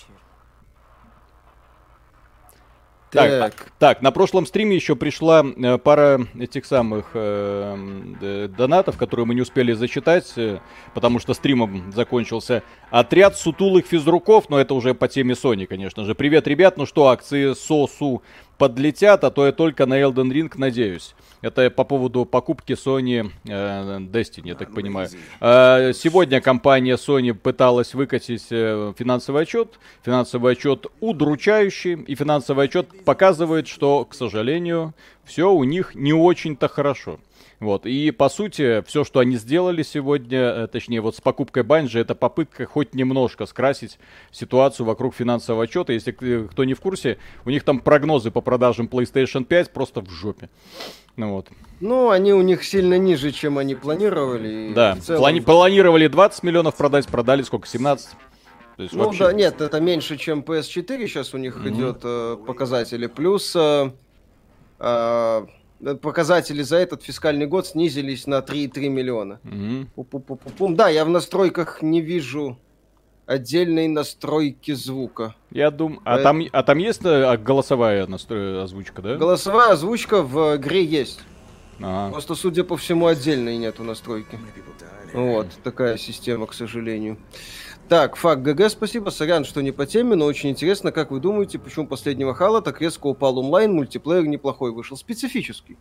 Так, 3.10 3.72
так, 3.78 4.02
на 4.02 4.10
прошлом 4.10 4.46
стриме 4.46 4.76
еще 4.76 4.96
пришла 4.96 5.44
э, 5.44 5.78
пара 5.78 6.26
этих 6.38 6.66
самых 6.66 7.10
э, 7.14 8.48
донатов, 8.56 8.98
которые 8.98 9.26
мы 9.26 9.34
не 9.34 9.40
успели 9.40 9.72
зачитать, 9.72 10.32
э, 10.36 10.58
потому 10.92 11.18
что 11.18 11.32
стримом 11.32 11.92
закончился. 11.92 12.62
Отряд 12.90 13.36
сутулых 13.36 13.86
физруков, 13.86 14.50
но 14.50 14.58
это 14.58 14.74
уже 14.74 14.92
по 14.92 15.08
теме 15.08 15.34
Sony, 15.34 15.66
конечно 15.66 16.04
же. 16.04 16.14
Привет, 16.14 16.46
ребят, 16.46 16.76
ну 16.76 16.84
что, 16.84 17.08
акции 17.08 17.54
СОСУ 17.54 18.22
подлетят, 18.58 19.24
а 19.24 19.30
то 19.30 19.46
я 19.46 19.52
только 19.52 19.86
на 19.86 20.00
Elden 20.00 20.30
Ring 20.30 20.52
надеюсь. 20.56 21.14
Это 21.42 21.70
по 21.70 21.84
поводу 21.84 22.24
покупки 22.24 22.72
Sony 22.72 23.30
э, 23.44 23.98
Destiny, 24.00 24.48
я 24.48 24.54
так 24.54 24.74
понимаю. 24.74 25.08
Э, 25.40 25.92
сегодня 25.94 26.40
компания 26.40 26.96
Sony 26.96 27.34
пыталась 27.34 27.94
выкатить 27.94 28.46
э, 28.50 28.92
финансовый 28.98 29.42
отчет. 29.42 29.78
Финансовый 30.04 30.52
отчет 30.52 30.86
удручающий. 31.00 31.94
И 31.94 32.14
финансовый 32.14 32.64
отчет 32.64 32.88
показывает, 33.04 33.68
что, 33.68 34.04
к 34.04 34.14
сожалению, 34.14 34.94
все 35.24 35.52
у 35.52 35.64
них 35.64 35.94
не 35.94 36.12
очень-то 36.12 36.68
хорошо. 36.68 37.18
Вот. 37.58 37.86
И, 37.86 38.10
по 38.10 38.28
сути, 38.28 38.82
все, 38.86 39.04
что 39.04 39.20
они 39.20 39.36
сделали 39.36 39.82
сегодня, 39.82 40.38
э, 40.38 40.66
точнее, 40.66 41.00
вот 41.00 41.16
с 41.16 41.20
покупкой 41.20 41.62
Банжи, 41.62 41.98
это 41.98 42.14
попытка 42.14 42.66
хоть 42.66 42.94
немножко 42.94 43.46
скрасить 43.46 43.98
ситуацию 44.30 44.84
вокруг 44.84 45.14
финансового 45.14 45.64
отчета. 45.64 45.92
Если 45.94 46.12
кто 46.12 46.64
не 46.64 46.74
в 46.74 46.80
курсе, 46.80 47.18
у 47.46 47.50
них 47.50 47.64
там 47.64 47.80
прогнозы 47.80 48.30
по 48.30 48.42
продажам 48.42 48.86
PlayStation 48.86 49.44
5 49.44 49.72
просто 49.72 50.02
в 50.02 50.10
жопе. 50.10 50.50
Ну 51.16 51.32
вот. 51.32 51.48
Ну, 51.80 52.10
они 52.10 52.34
у 52.34 52.42
них 52.42 52.62
сильно 52.62 52.98
ниже, 52.98 53.32
чем 53.32 53.56
они 53.56 53.74
планировали. 53.74 54.72
Да, 54.74 54.96
целом... 54.96 55.22
Плани- 55.22 55.40
планировали 55.40 56.08
20 56.08 56.42
миллионов 56.42 56.76
продать, 56.76 57.06
продали 57.06 57.42
сколько, 57.42 57.66
17? 57.66 58.10
То 58.76 58.82
есть 58.82 58.94
ну 58.94 59.04
вообще... 59.04 59.24
да, 59.24 59.32
нет, 59.32 59.60
это 59.62 59.80
меньше, 59.80 60.18
чем 60.18 60.40
PS4 60.40 61.06
сейчас 61.06 61.32
у 61.32 61.38
них 61.38 61.56
mm-hmm. 61.56 61.68
идет 61.70 62.00
э, 62.04 62.36
показатели. 62.46 63.06
Плюс 63.06 63.56
э, 63.56 63.90
э, 64.78 65.46
показатели 66.00 66.62
за 66.62 66.76
этот 66.76 67.02
фискальный 67.02 67.46
год 67.46 67.66
снизились 67.66 68.26
на 68.26 68.38
3,3 68.38 68.88
миллиона. 68.88 69.40
Mm-hmm. 69.44 70.74
Да, 70.74 70.88
я 70.88 71.04
в 71.04 71.08
настройках 71.08 71.82
не 71.82 72.00
вижу 72.00 72.58
отдельной 73.26 73.88
настройки 73.88 74.72
звука. 74.72 75.34
Я 75.50 75.70
думаю, 75.70 76.00
а, 76.04 76.22
там, 76.22 76.42
а 76.52 76.62
там 76.62 76.78
есть 76.78 77.04
э, 77.04 77.36
голосовая 77.36 78.06
настрой... 78.06 78.62
озвучка, 78.62 79.02
да? 79.02 79.16
Голосовая 79.16 79.72
озвучка 79.72 80.22
в 80.22 80.56
игре 80.56 80.84
есть. 80.84 81.20
Ага. 81.80 82.12
Просто, 82.12 82.34
судя 82.34 82.64
по 82.64 82.76
всему, 82.76 83.06
отдельной 83.06 83.56
нету 83.58 83.82
настройки. 83.82 84.38
Вот, 85.12 85.48
такая 85.62 85.98
система, 85.98 86.46
к 86.46 86.54
сожалению. 86.54 87.18
Так, 87.88 88.16
факт 88.16 88.42
ГГ, 88.42 88.68
спасибо. 88.68 89.10
Сорян, 89.10 89.44
что 89.44 89.60
не 89.60 89.70
по 89.70 89.86
теме, 89.86 90.16
но 90.16 90.24
очень 90.24 90.50
интересно, 90.50 90.90
как 90.90 91.12
вы 91.12 91.20
думаете, 91.20 91.58
почему 91.58 91.86
последнего 91.86 92.34
Хала 92.34 92.60
так 92.60 92.80
резко 92.80 93.06
упал 93.06 93.38
онлайн, 93.38 93.72
мультиплеер 93.74 94.26
неплохой 94.26 94.72
вышел? 94.72 94.96
Специфический. 94.96 95.76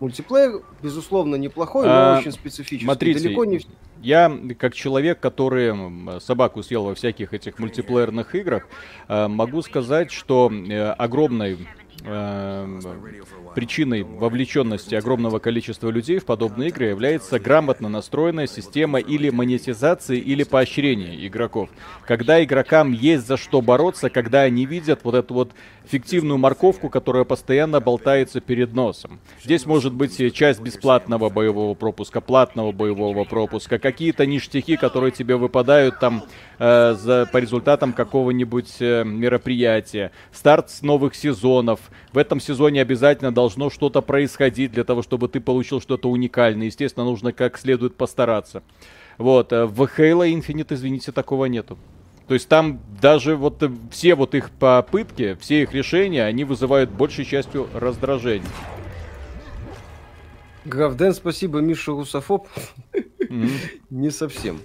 Мультиплеер, 0.00 0.62
безусловно, 0.80 1.34
неплохой, 1.34 1.86
но 1.86 1.92
а, 1.92 2.18
очень 2.18 2.32
специфический. 2.32 2.84
Смотрите, 2.84 3.20
Далеко 3.20 3.44
не... 3.44 3.60
я 4.00 4.32
как 4.56 4.72
человек, 4.74 5.18
который 5.18 6.20
собаку 6.20 6.62
съел 6.62 6.84
во 6.84 6.94
всяких 6.94 7.34
этих 7.34 7.58
мультиплеерных 7.58 8.34
играх, 8.36 8.68
э, 9.08 9.26
могу 9.26 9.60
сказать, 9.60 10.12
что 10.12 10.52
э, 10.52 10.92
огромной 10.92 11.58
причиной 13.54 14.02
вовлеченности 14.02 14.94
огромного 14.94 15.38
количества 15.38 15.90
людей 15.90 16.18
в 16.18 16.24
подобные 16.24 16.68
игры 16.68 16.86
является 16.86 17.38
грамотно 17.40 17.88
настроенная 17.88 18.46
система 18.46 19.00
или 19.00 19.30
монетизации, 19.30 20.18
или 20.18 20.44
поощрения 20.44 21.26
игроков. 21.26 21.68
Когда 22.06 22.42
игрокам 22.42 22.92
есть 22.92 23.26
за 23.26 23.36
что 23.36 23.60
бороться, 23.60 24.10
когда 24.10 24.42
они 24.42 24.64
видят 24.64 25.00
вот 25.02 25.14
эту 25.14 25.34
вот 25.34 25.52
фиктивную 25.88 26.38
морковку, 26.38 26.88
которая 26.88 27.24
постоянно 27.24 27.80
болтается 27.80 28.40
перед 28.40 28.74
носом. 28.74 29.20
Здесь 29.42 29.66
может 29.66 29.92
быть 29.94 30.34
часть 30.34 30.60
бесплатного 30.60 31.30
боевого 31.30 31.74
пропуска, 31.74 32.20
платного 32.20 32.72
боевого 32.72 33.24
пропуска, 33.24 33.78
какие-то 33.78 34.26
ништяки, 34.26 34.76
которые 34.76 35.12
тебе 35.12 35.36
выпадают 35.36 35.98
там 35.98 36.24
э, 36.58 36.94
за, 36.98 37.26
по 37.32 37.38
результатам 37.38 37.92
какого-нибудь 37.92 38.76
э, 38.80 39.04
мероприятия, 39.04 40.12
старт 40.32 40.68
новых 40.82 41.14
сезонов. 41.14 41.80
В 42.12 42.18
этом 42.18 42.40
сезоне 42.40 42.82
обязательно 42.82 43.32
должно 43.32 43.70
что-то 43.70 44.00
происходить 44.02 44.72
для 44.72 44.84
того, 44.84 45.02
чтобы 45.02 45.28
ты 45.28 45.40
получил 45.40 45.80
что-то 45.80 46.10
уникальное. 46.10 46.66
Естественно, 46.66 47.04
нужно 47.04 47.32
как 47.32 47.58
следует 47.58 47.96
постараться. 47.96 48.62
Вот, 49.18 49.52
э, 49.52 49.66
в 49.66 49.82
Halo 49.82 50.30
Infinite, 50.30 50.74
извините, 50.74 51.12
такого 51.12 51.46
нету. 51.46 51.78
То 52.28 52.34
есть 52.34 52.48
там 52.48 52.80
даже 53.00 53.36
вот 53.36 53.62
э, 53.62 53.70
все 53.90 54.14
вот 54.14 54.34
их 54.34 54.50
попытки, 54.50 55.36
все 55.40 55.62
их 55.62 55.72
решения, 55.72 56.24
они 56.24 56.44
вызывают 56.44 56.90
большей 56.90 57.24
частью 57.24 57.68
раздражение. 57.74 58.48
Графден, 60.64 61.14
спасибо, 61.14 61.60
Миша 61.60 61.92
Русофоб. 61.92 62.46
Не 63.90 64.10
совсем. 64.10 64.60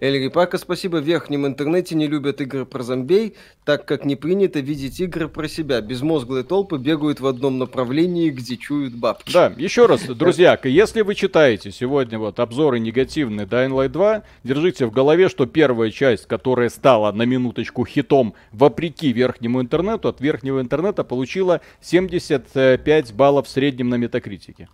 Эльри 0.00 0.28
Пака, 0.28 0.58
спасибо. 0.58 0.98
В 0.98 1.04
верхнем 1.04 1.46
интернете 1.46 1.94
не 1.94 2.06
любят 2.06 2.40
игры 2.40 2.64
про 2.66 2.82
зомбей, 2.82 3.34
так 3.64 3.86
как 3.86 4.04
не 4.04 4.16
принято 4.16 4.60
видеть 4.60 5.00
игры 5.00 5.28
про 5.28 5.48
себя. 5.48 5.80
Безмозглые 5.80 6.44
толпы 6.44 6.78
бегают 6.78 7.20
в 7.20 7.26
одном 7.26 7.58
направлении, 7.58 8.30
где 8.30 8.56
чуют 8.56 8.94
бабки. 8.94 9.32
Да, 9.32 9.52
еще 9.56 9.86
раз, 9.86 10.02
друзья, 10.02 10.58
если 10.64 11.02
вы 11.02 11.14
читаете 11.14 11.70
сегодня 11.70 12.18
вот 12.18 12.40
обзоры 12.40 12.78
негативные 12.78 13.46
Dying 13.46 13.70
Light 13.70 13.88
2, 13.88 14.22
держите 14.44 14.86
в 14.86 14.92
голове, 14.92 15.28
что 15.28 15.46
первая 15.46 15.90
часть, 15.90 16.26
которая 16.26 16.68
стала 16.68 17.12
на 17.12 17.22
минуточку 17.22 17.84
хитом 17.84 18.34
вопреки 18.52 19.12
верхнему 19.12 19.60
интернету, 19.60 20.08
от 20.08 20.20
верхнего 20.20 20.60
интернета 20.60 21.04
получила 21.04 21.60
75 21.80 23.12
баллов 23.14 23.46
в 23.46 23.50
среднем 23.50 23.88
на 23.88 23.96
метакритике. 23.96 24.68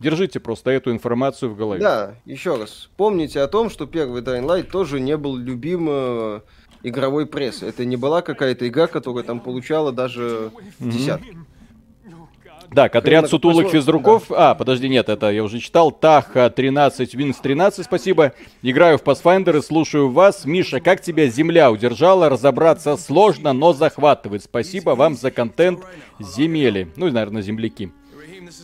Держите 0.00 0.38
просто 0.38 0.70
эту 0.70 0.92
информацию 0.92 1.50
в 1.50 1.56
голове. 1.56 1.80
Да, 1.80 2.14
еще 2.24 2.56
раз. 2.56 2.88
Помните 2.96 3.40
о 3.40 3.48
том, 3.48 3.68
что 3.68 3.86
первый 3.86 4.22
Dying 4.22 4.46
Light 4.46 4.70
тоже 4.70 5.00
не 5.00 5.16
был 5.16 5.36
любим 5.36 5.88
э, 5.90 6.40
игровой 6.84 7.26
прессы. 7.26 7.66
Это 7.66 7.84
не 7.84 7.96
была 7.96 8.22
какая-то 8.22 8.68
игра, 8.68 8.86
которая 8.86 9.24
там 9.24 9.40
получала 9.40 9.92
даже 9.92 10.52
mm-hmm. 10.80 10.90
десятки. 10.90 11.36
Так, 12.74 12.94
отряд 12.94 13.28
сутулых 13.28 13.70
физруков. 13.70 14.24
Да. 14.28 14.50
А, 14.50 14.54
подожди, 14.54 14.88
нет, 14.88 15.08
это 15.08 15.30
я 15.30 15.42
уже 15.42 15.58
читал. 15.58 15.90
Таха 15.90 16.50
13, 16.50 17.14
Винс 17.14 17.38
13, 17.38 17.84
спасибо. 17.84 18.32
Играю 18.62 18.98
в 18.98 19.02
Pathfinder 19.02 19.58
и 19.58 19.62
слушаю 19.62 20.10
вас. 20.10 20.44
Миша, 20.44 20.80
как 20.80 21.00
тебя 21.00 21.28
земля 21.28 21.70
удержала? 21.70 22.28
Разобраться 22.28 22.96
сложно, 22.96 23.52
но 23.52 23.72
захватывает. 23.72 24.44
Спасибо 24.44 24.90
вам 24.90 25.16
за 25.16 25.30
контент 25.30 25.80
земели. 26.20 26.88
Ну 26.96 27.08
и, 27.08 27.10
наверное, 27.10 27.42
земляки. 27.42 27.90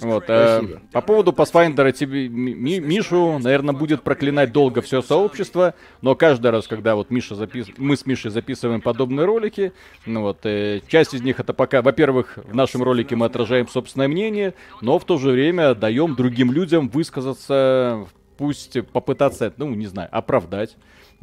Вот, 0.01 0.25
э, 0.29 0.79
по 0.93 1.01
поводу 1.01 1.33
Pathfinder 1.33 1.93
тебе, 1.93 2.29
Ми, 2.29 2.81
Мишу, 2.81 3.39
наверное, 3.39 3.75
будет 3.75 4.03
проклинать 4.03 4.53
долго 4.53 4.83
все 4.83 5.03
сообщество, 5.03 5.75
но 6.03 6.15
каждый 6.15 6.51
раз, 6.51 6.67
когда 6.67 6.95
вот 6.95 7.11
Миша 7.11 7.35
запис... 7.35 7.67
мы 7.77 7.97
с 7.97 8.07
Мишей 8.07 8.31
записываем 8.31 8.81
подобные 8.81 9.27
ролики, 9.27 9.73
ну 10.07 10.23
вот, 10.23 10.45
э, 10.45 10.81
часть 10.89 11.15
из 11.15 11.23
них 11.23 11.41
это 11.41 11.53
пока, 11.53 11.83
во-первых, 11.83 12.39
в 12.45 12.55
нашем 12.55 12.83
ролике 12.83 13.17
мы 13.17 13.27
отражаем 13.27 13.69
собственное 13.69 14.09
мнение, 14.09 14.55
но 14.81 14.99
в 14.99 15.05
то 15.05 15.19
же 15.19 15.31
время 15.31 15.75
даем 15.75 16.15
другим 16.15 16.53
людям 16.53 16.89
высказаться, 16.89 18.07
пусть 18.37 18.83
попытаться, 18.89 19.53
ну, 19.57 19.69
не 19.75 19.87
знаю, 19.87 20.09
оправдать 20.13 20.77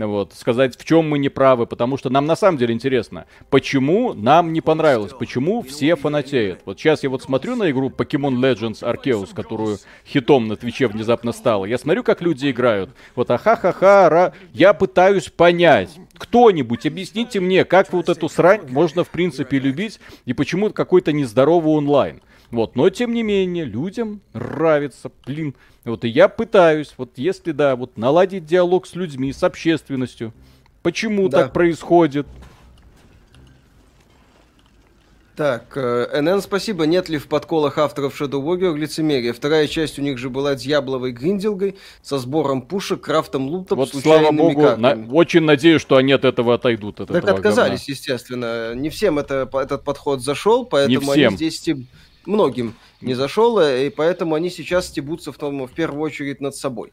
вот, 0.08 0.34
сказать, 0.34 0.78
в 0.78 0.86
чем 0.86 1.10
мы 1.10 1.20
не 1.20 1.30
правы, 1.30 1.66
потому 1.66 1.98
что 1.98 2.10
нам 2.10 2.26
на 2.26 2.36
самом 2.36 2.58
деле 2.58 2.74
интересно, 2.74 3.26
почему 3.50 4.14
нам 4.14 4.54
не 4.54 4.62
понравилось, 4.62 5.14
почему 5.18 5.62
все 5.62 5.96
фанатеют. 5.96 6.62
Вот 6.66 6.80
сейчас 6.80 7.04
я 7.04 7.10
вот 7.10 7.24
смотрю 7.24 7.56
на 7.56 7.70
игру 7.72 7.90
Pokemon 7.90 8.36
Legends 8.36 8.82
Arceus, 8.82 9.34
которую 9.34 9.78
хитом 10.06 10.48
на 10.48 10.56
Твиче 10.56 10.88
внезапно 10.88 11.32
стала. 11.32 11.66
Я 11.66 11.78
смотрю, 11.78 12.04
как 12.04 12.22
люди 12.22 12.50
играют. 12.50 12.90
Вот 13.16 13.32
аха-ха-ха, 13.32 14.10
ра... 14.10 14.34
я 14.54 14.74
пытаюсь 14.74 15.30
понять. 15.30 15.90
Кто-нибудь, 16.18 16.86
объясните 16.86 17.40
мне, 17.40 17.66
как 17.66 17.92
вот 17.94 18.10
эту 18.10 18.30
срань 18.30 18.62
можно 18.70 19.04
в 19.04 19.10
принципе 19.10 19.60
любить 19.60 20.00
и 20.26 20.34
почему 20.34 20.70
какой-то 20.72 21.12
нездоровый 21.12 21.74
онлайн. 21.74 22.22
Вот, 22.52 22.76
но 22.76 22.90
тем 22.90 23.14
не 23.14 23.24
менее, 23.24 23.64
людям 23.64 24.22
нравится, 24.34 25.12
блин. 25.26 25.56
Вот 25.86 26.04
и 26.04 26.10
я 26.10 26.28
пытаюсь, 26.28 26.94
вот 26.98 27.12
если, 27.16 27.54
да, 27.54 27.76
вот 27.76 27.98
наладить 27.98 28.46
диалог 28.46 28.86
с 28.86 28.94
людьми, 28.94 29.32
с 29.32 29.42
общественностью. 29.44 30.34
Почему 30.84 31.30
да. 31.30 31.44
так 31.44 31.54
происходит? 31.54 32.28
Так, 35.36 35.72
э, 35.76 36.22
НН, 36.22 36.42
спасибо. 36.42 36.86
Нет 36.86 37.08
ли 37.08 37.18
в 37.18 37.28
подколах 37.28 37.78
авторов 37.78 38.20
Shadow 38.20 38.44
Warrior 38.44 38.78
лицемерия? 38.78 39.32
Вторая 39.32 39.68
часть 39.68 39.98
у 39.98 40.02
них 40.02 40.18
же 40.18 40.30
была 40.30 40.56
Дьябловой 40.56 41.14
Гринделгой 41.14 41.78
со 42.04 42.20
сбором 42.20 42.62
пушек, 42.62 43.02
крафтом 43.02 43.48
лутов, 43.48 43.78
Вот, 43.78 43.90
слава 43.90 44.32
богу, 44.32 44.76
на, 44.76 45.08
очень 45.12 45.42
надеюсь, 45.42 45.82
что 45.82 45.96
они 45.96 46.12
от 46.12 46.26
этого 46.26 46.56
отойдут. 46.56 47.00
От 47.00 47.08
так 47.08 47.24
отказались, 47.24 47.80
говна. 47.80 47.86
естественно. 47.88 48.76
Не 48.76 48.90
всем 48.90 49.20
это, 49.20 49.50
этот 49.54 49.84
подход 49.84 50.22
зашел, 50.22 50.66
поэтому 50.66 51.12
они 51.12 51.30
здесь 51.30 51.62
многим 52.26 52.76
не 53.02 53.14
зашел, 53.14 53.60
и 53.60 53.90
поэтому 53.90 54.36
они 54.36 54.50
сейчас 54.50 54.88
стебутся 54.88 55.32
в, 55.32 55.38
том, 55.38 55.66
в 55.66 55.72
первую 55.72 56.02
очередь 56.02 56.42
над 56.42 56.56
собой. 56.56 56.92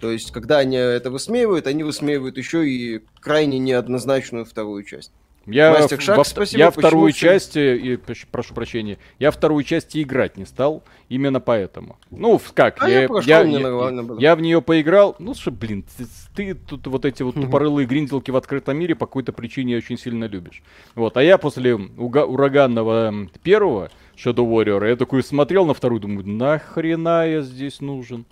То 0.00 0.10
есть, 0.10 0.30
когда 0.30 0.58
они 0.58 0.76
это 0.76 1.10
высмеивают, 1.10 1.66
они 1.66 1.82
высмеивают 1.82 2.36
еще 2.36 2.68
и 2.68 3.02
крайне 3.20 3.58
неоднозначную 3.58 4.44
вторую 4.44 4.82
часть. 4.84 5.12
Я, 5.46 5.70
Мастер 5.70 6.00
Шаг, 6.00 6.16
во, 6.18 6.24
спасибо, 6.24 6.58
я 6.58 6.70
вторую 6.72 7.12
все... 7.12 7.20
часть, 7.20 7.56
э, 7.56 7.76
и, 7.76 7.96
прошу 7.96 8.52
прощения, 8.52 8.98
я 9.20 9.30
вторую 9.30 9.62
часть 9.62 9.96
играть 9.96 10.36
не 10.36 10.44
стал, 10.44 10.82
именно 11.08 11.38
поэтому. 11.38 11.98
Ну, 12.10 12.40
как, 12.52 12.82
а 12.82 12.90
я, 12.90 13.02
я, 13.02 13.08
прошел, 13.08 13.28
я, 13.28 13.42
я, 13.42 14.04
я 14.18 14.36
в 14.36 14.40
нее 14.40 14.60
поиграл, 14.60 15.14
ну, 15.20 15.34
что, 15.34 15.52
блин, 15.52 15.84
ты, 15.96 16.06
ты 16.34 16.54
тут 16.54 16.88
вот 16.88 17.04
эти 17.04 17.22
вот 17.22 17.36
тупорылые 17.36 17.86
гринделки 17.86 18.32
в 18.32 18.36
открытом 18.36 18.76
мире 18.76 18.96
по 18.96 19.06
какой-то 19.06 19.32
причине 19.32 19.76
очень 19.76 19.96
сильно 19.96 20.24
любишь. 20.24 20.64
Вот, 20.96 21.16
а 21.16 21.22
я 21.22 21.38
после 21.38 21.76
ураганного 21.76 23.28
первого 23.44 23.90
Shadow 24.16 24.48
Warrior, 24.48 24.88
я 24.88 24.96
такой 24.96 25.22
смотрел 25.22 25.66
на 25.66 25.74
вторую, 25.74 26.00
думаю, 26.00 26.26
нахрена 26.26 27.28
я 27.28 27.42
здесь 27.42 27.80
нужен? 27.80 28.24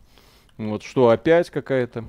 Вот, 0.57 0.83
что, 0.83 1.11
опять 1.11 1.51
какая-то? 1.51 2.05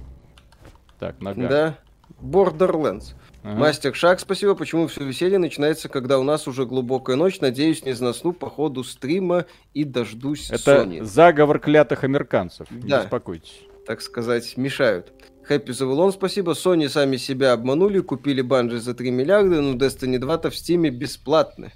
Так, 0.99 1.19
нога. 1.21 1.47
Да, 1.47 1.79
Borderlands. 2.21 3.13
Ага. 3.43 3.59
Мастер 3.59 3.93
Шаг, 3.93 4.19
спасибо. 4.19 4.55
Почему 4.55 4.87
все 4.87 5.03
веселье 5.03 5.37
начинается, 5.37 5.87
когда 5.87 6.17
у 6.17 6.23
нас 6.23 6.47
уже 6.47 6.65
глубокая 6.65 7.15
ночь? 7.15 7.41
Надеюсь, 7.41 7.85
не 7.85 7.93
засну 7.93 8.33
по 8.33 8.49
ходу 8.49 8.83
стрима 8.83 9.45
и 9.73 9.83
дождусь 9.83 10.49
Это 10.49 10.83
Sony. 10.83 11.03
заговор 11.03 11.59
клятых 11.59 12.03
американцев. 12.03 12.67
Да. 12.71 12.97
Не 12.97 13.03
беспокойтесь. 13.03 13.61
Так 13.85 14.01
сказать, 14.01 14.57
мешают. 14.57 15.13
Хэппи 15.43 15.71
Завулон, 15.73 16.11
спасибо. 16.11 16.53
Sony 16.53 16.89
сами 16.89 17.17
себя 17.17 17.53
обманули, 17.53 17.99
купили 17.99 18.41
банжи 18.41 18.79
за 18.79 18.95
3 18.95 19.11
миллиарда, 19.11 19.61
но 19.61 19.73
Destiny 19.73 20.17
2-то 20.17 20.49
в 20.49 20.55
Стиме 20.55 20.89
бесплатны. 20.89 21.71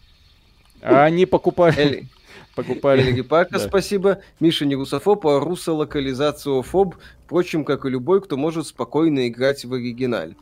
А 0.82 1.04
они 1.04 1.26
покупали... 1.26 2.08
покупали. 2.56 3.22
Пака, 3.22 3.58
да. 3.58 3.60
спасибо. 3.60 4.22
Миша 4.40 4.66
не 4.66 4.76
русофоб, 4.76 5.26
а 5.28 5.40
русолокализацию 5.40 6.62
фоб. 6.62 6.96
Впрочем, 7.26 7.64
как 7.64 7.86
и 7.86 7.90
любой, 7.90 8.22
кто 8.22 8.38
может 8.38 8.68
спокойно 8.68 9.28
играть 9.28 9.66
в 9.66 9.74
оригинале. 9.74 10.36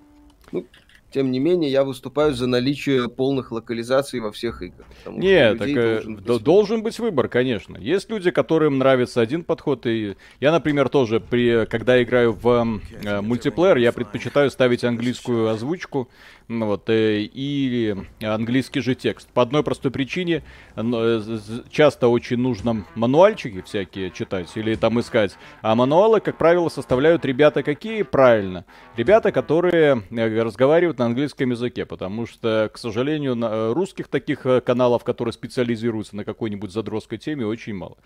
Ну, 0.51 0.65
тем 1.09 1.31
не 1.31 1.39
менее, 1.39 1.71
я 1.71 1.83
выступаю 1.83 2.33
за 2.33 2.47
наличие 2.47 3.09
полных 3.09 3.51
локализаций 3.51 4.19
во 4.19 4.31
всех 4.31 4.61
играх. 4.61 4.85
Нет, 5.05 5.57
так 5.57 5.69
э, 5.69 5.73
должен 5.73 6.15
быть... 6.15 6.43
должен 6.43 6.83
быть 6.83 6.99
выбор, 6.99 7.29
конечно. 7.29 7.77
Есть 7.77 8.09
люди, 8.09 8.29
которым 8.31 8.77
нравится 8.77 9.21
один 9.21 9.43
подход, 9.43 9.85
и 9.85 10.15
я, 10.41 10.51
например, 10.51 10.89
тоже, 10.89 11.21
при, 11.21 11.65
когда 11.65 12.01
играю 12.03 12.33
в 12.33 12.81
э, 13.03 13.21
мультиплеер, 13.21 13.77
я 13.77 13.93
предпочитаю 13.93 14.51
ставить 14.51 14.83
английскую 14.83 15.47
озвучку, 15.47 16.09
ну 16.49 16.65
вот, 16.65 16.89
э, 16.89 17.21
и 17.21 17.95
английский 18.21 18.81
же 18.81 18.93
текст. 18.93 19.29
По 19.29 19.41
одной 19.41 19.63
простой 19.63 19.91
причине, 19.91 20.43
э, 20.75 21.21
часто 21.69 22.09
очень 22.09 22.37
нужно 22.37 22.85
мануальчики 22.95 23.61
всякие 23.61 24.11
читать 24.11 24.49
или 24.55 24.75
там 24.75 24.99
искать, 24.99 25.37
а 25.61 25.73
мануалы, 25.75 26.19
как 26.19 26.37
правило, 26.37 26.67
составляют 26.67 27.23
ребята 27.23 27.63
какие? 27.63 28.03
Правильно. 28.03 28.65
Ребята, 28.97 29.31
которые 29.31 30.03
э, 30.09 30.41
разговаривают 30.41 30.96
на 30.97 31.05
английском 31.05 31.51
языке, 31.51 31.85
потому 31.85 32.25
что, 32.25 32.69
к 32.73 32.77
сожалению, 32.77 33.73
русских 33.73 34.07
таких 34.07 34.45
каналов, 34.65 35.03
которые 35.03 35.33
специализируются 35.33 36.15
на 36.15 36.23
какой-нибудь 36.23 36.71
задротской 36.71 37.17
теме, 37.17 37.45
очень 37.45 37.73
мало. 37.73 37.97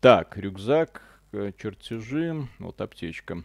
Так, 0.00 0.36
рюкзак, 0.36 1.02
чертежи, 1.32 2.48
вот 2.58 2.80
аптечка. 2.80 3.42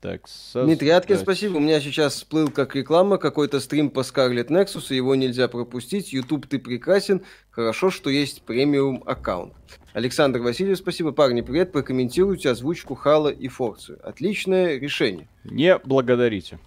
Так, 0.00 0.28
со... 0.28 0.64
Дмитрий 0.64 0.90
Аткин, 0.90 1.16
спасибо. 1.16 1.56
У 1.56 1.60
меня 1.60 1.80
сейчас 1.80 2.16
всплыл 2.16 2.50
как 2.50 2.76
реклама 2.76 3.16
какой-то 3.16 3.58
стрим 3.58 3.88
по 3.88 4.00
Scarlet 4.00 4.48
Nexus, 4.48 4.88
и 4.90 4.96
его 4.96 5.14
нельзя 5.14 5.48
пропустить. 5.48 6.12
YouTube, 6.12 6.46
ты 6.46 6.58
прекрасен. 6.58 7.22
Хорошо, 7.50 7.90
что 7.90 8.10
есть 8.10 8.42
премиум 8.42 9.02
аккаунт. 9.06 9.54
Александр 9.94 10.40
Васильев, 10.40 10.76
спасибо. 10.76 11.12
Парни, 11.12 11.40
привет. 11.40 11.72
Прокомментируйте 11.72 12.50
озвучку 12.50 12.94
Хала 12.94 13.30
и 13.30 13.48
Форцию. 13.48 13.98
Отличное 14.06 14.78
решение. 14.78 15.26
Не 15.44 15.78
благодарите. 15.78 16.58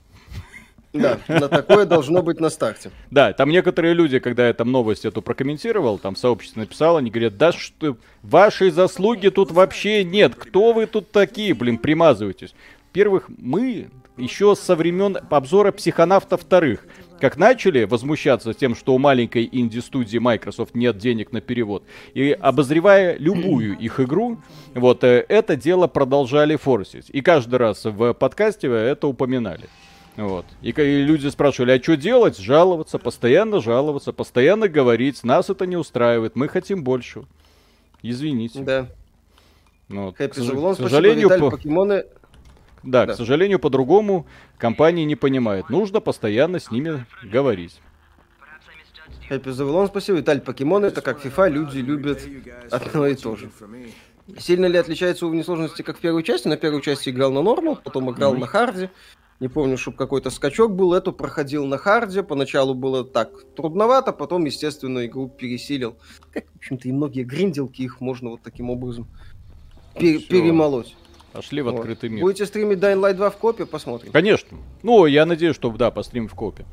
Да, 1.02 1.20
на 1.28 1.48
такое 1.48 1.86
должно 1.86 2.22
быть 2.22 2.40
на 2.40 2.50
старте. 2.50 2.92
Да, 3.12 3.34
там 3.34 3.50
некоторые 3.50 3.94
люди, 3.94 4.20
когда 4.20 4.48
я 4.48 4.54
там 4.54 4.72
новость 4.72 5.06
эту 5.06 5.22
прокомментировал, 5.22 6.00
там 6.00 6.16
сообщество 6.16 6.62
написало, 6.62 7.00
они 7.00 7.10
говорят, 7.10 7.38
да 7.38 7.52
что, 7.52 7.98
вашей 8.22 8.70
заслуги 8.70 9.30
тут 9.30 9.52
вообще 9.52 10.04
нет, 10.04 10.36
кто 10.36 10.74
вы 10.74 10.86
тут 10.86 11.12
такие, 11.12 11.54
блин, 11.54 11.78
примазываетесь. 11.78 12.54
Во-первых, 12.90 13.30
мы 13.38 13.90
еще 14.18 14.56
со 14.56 14.76
времен 14.76 15.18
обзора 15.30 15.72
психонавта 15.72 16.38
вторых, 16.38 16.86
как 17.20 17.38
начали 17.38 17.84
возмущаться 17.84 18.54
тем, 18.54 18.76
что 18.76 18.94
у 18.96 19.00
маленькой 19.00 19.48
инди-студии 19.52 20.18
Microsoft 20.18 20.76
нет 20.76 20.98
денег 20.98 21.32
на 21.32 21.42
перевод, 21.42 21.84
и 22.14 22.32
обозревая 22.32 23.18
любую 23.18 23.78
их 23.78 24.00
игру, 24.00 24.40
вот 24.74 25.04
э, 25.04 25.26
это 25.28 25.56
дело 25.56 25.88
продолжали 25.88 26.56
форсить. 26.56 27.10
И 27.12 27.22
каждый 27.22 27.56
раз 27.56 27.86
в 27.86 28.14
подкасте 28.14 28.68
это 28.68 29.08
упоминали. 29.08 29.70
Вот. 30.18 30.46
И, 30.64 30.72
и 30.72 31.04
люди 31.04 31.28
спрашивали, 31.28 31.72
а 31.72 31.82
что 31.82 31.96
делать? 31.96 32.38
Жаловаться, 32.38 32.98
постоянно 32.98 33.62
жаловаться, 33.62 34.12
постоянно 34.12 34.68
говорить, 34.68 35.24
нас 35.24 35.50
это 35.50 35.66
не 35.66 35.78
устраивает, 35.78 36.36
мы 36.36 36.48
хотим 36.48 36.84
больше. 36.84 37.24
Извините. 38.02 38.62
Да. 38.62 38.88
Ну, 39.88 40.06
вот. 40.06 40.18
К, 40.18 40.28
к 40.28 40.34
сожалению, 40.34 41.30
по... 41.30 41.52
покемоны 41.52 42.06
да, 42.84 43.06
да, 43.06 43.14
к 43.14 43.18
сожалению, 43.18 43.60
по-другому 43.60 44.28
компании 44.58 45.04
не 45.04 45.16
понимают. 45.16 45.70
Нужно 45.70 46.00
постоянно 46.00 46.60
с 46.60 46.72
ними 46.72 47.06
говорить. 47.24 47.82
Хэппи 49.28 49.50
Завулон, 49.50 49.88
спасибо. 49.88 50.20
Виталь, 50.20 50.40
покемоны 50.40 50.86
это 50.86 51.02
как 51.02 51.24
FIFA, 51.24 51.50
люди 51.50 51.80
любят 51.80 52.22
одно 52.72 53.08
и 53.08 53.16
то 53.16 53.36
же. 53.36 53.50
Сильно 54.40 54.66
ли 54.66 54.78
отличается 54.78 55.26
уровень 55.26 55.44
сложности, 55.44 55.82
как 55.82 55.98
в 55.98 56.02
первой 56.02 56.24
части? 56.24 56.48
На 56.48 56.58
первой 56.58 56.82
части 56.82 57.10
играл 57.10 57.32
на 57.32 57.42
нормал, 57.42 57.80
потом 57.84 58.12
играл 58.12 58.36
mm-hmm. 58.36 58.40
на 58.40 58.48
харде. 58.48 58.92
Не 59.40 59.50
помню, 59.50 59.78
чтобы 59.78 59.98
какой-то 59.98 60.32
скачок 60.32 60.76
был. 60.76 60.94
Эту 60.94 61.14
проходил 61.14 61.66
на 61.66 61.78
харде. 61.78 62.24
Поначалу 62.24 62.74
было 62.74 63.04
так 63.04 63.30
трудновато, 63.56 64.12
потом, 64.12 64.46
естественно, 64.46 65.06
игру 65.06 65.28
пересилил. 65.30 65.96
Как, 66.32 66.46
в 66.46 66.56
общем-то, 66.56 66.88
и 66.88 66.92
многие 66.92 67.24
гринделки, 67.24 67.84
их 67.84 68.02
можно 68.02 68.32
вот 68.32 68.42
таким 68.42 68.72
образом 68.72 69.08
пер- 69.96 70.20
перемолоть. 70.28 70.96
Пошли 71.34 71.62
в 71.62 71.68
открытый 71.70 72.10
мир. 72.10 72.22
Будете 72.24 72.48
стримить 72.48 72.80
Dying 72.80 73.00
Light 73.00 73.14
2 73.14 73.30
в 73.30 73.38
копе, 73.38 73.68
посмотрим. 73.68 74.12
Конечно. 74.12 74.58
Ну, 74.82 75.06
я 75.06 75.26
надеюсь, 75.28 75.56
что 75.56 75.70
да, 75.72 75.92
постримим 75.92 76.28
в 76.28 76.34
копе. 76.34 76.66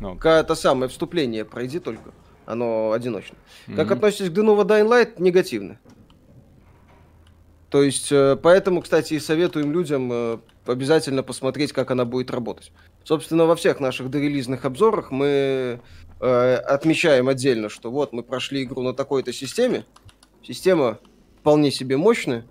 Но. 0.00 0.14
Ну. 0.14 0.30
Это 0.30 0.56
самое 0.56 0.88
вступление 0.88 1.44
пройди 1.44 1.78
только. 1.78 2.10
Оно 2.44 2.92
одиночно. 2.92 3.36
Mm-hmm. 3.66 3.76
Как 3.76 3.90
относитесь 3.92 4.30
к 4.30 4.32
Денова 4.32 4.64
Dying 4.64 4.88
Light? 4.88 5.22
Негативно. 5.22 5.78
То 7.70 7.82
есть, 7.82 8.10
э, 8.10 8.36
поэтому, 8.42 8.80
кстати, 8.80 9.14
и 9.14 9.20
советуем 9.20 9.70
людям 9.72 10.10
э, 10.10 10.38
обязательно 10.68 11.22
посмотреть, 11.22 11.72
как 11.72 11.90
она 11.90 12.04
будет 12.04 12.30
работать. 12.30 12.72
Собственно, 13.04 13.46
во 13.46 13.56
всех 13.56 13.80
наших 13.80 14.10
дорелизных 14.10 14.64
обзорах 14.64 15.10
мы 15.10 15.80
э, 16.20 16.54
отмечаем 16.54 17.28
отдельно, 17.28 17.68
что 17.68 17.90
вот 17.90 18.12
мы 18.12 18.22
прошли 18.22 18.64
игру 18.64 18.82
на 18.82 18.94
такой-то 18.94 19.32
системе. 19.32 19.84
Система 20.42 20.98
вполне 21.40 21.70
себе 21.70 21.96
мощная, 21.96 22.44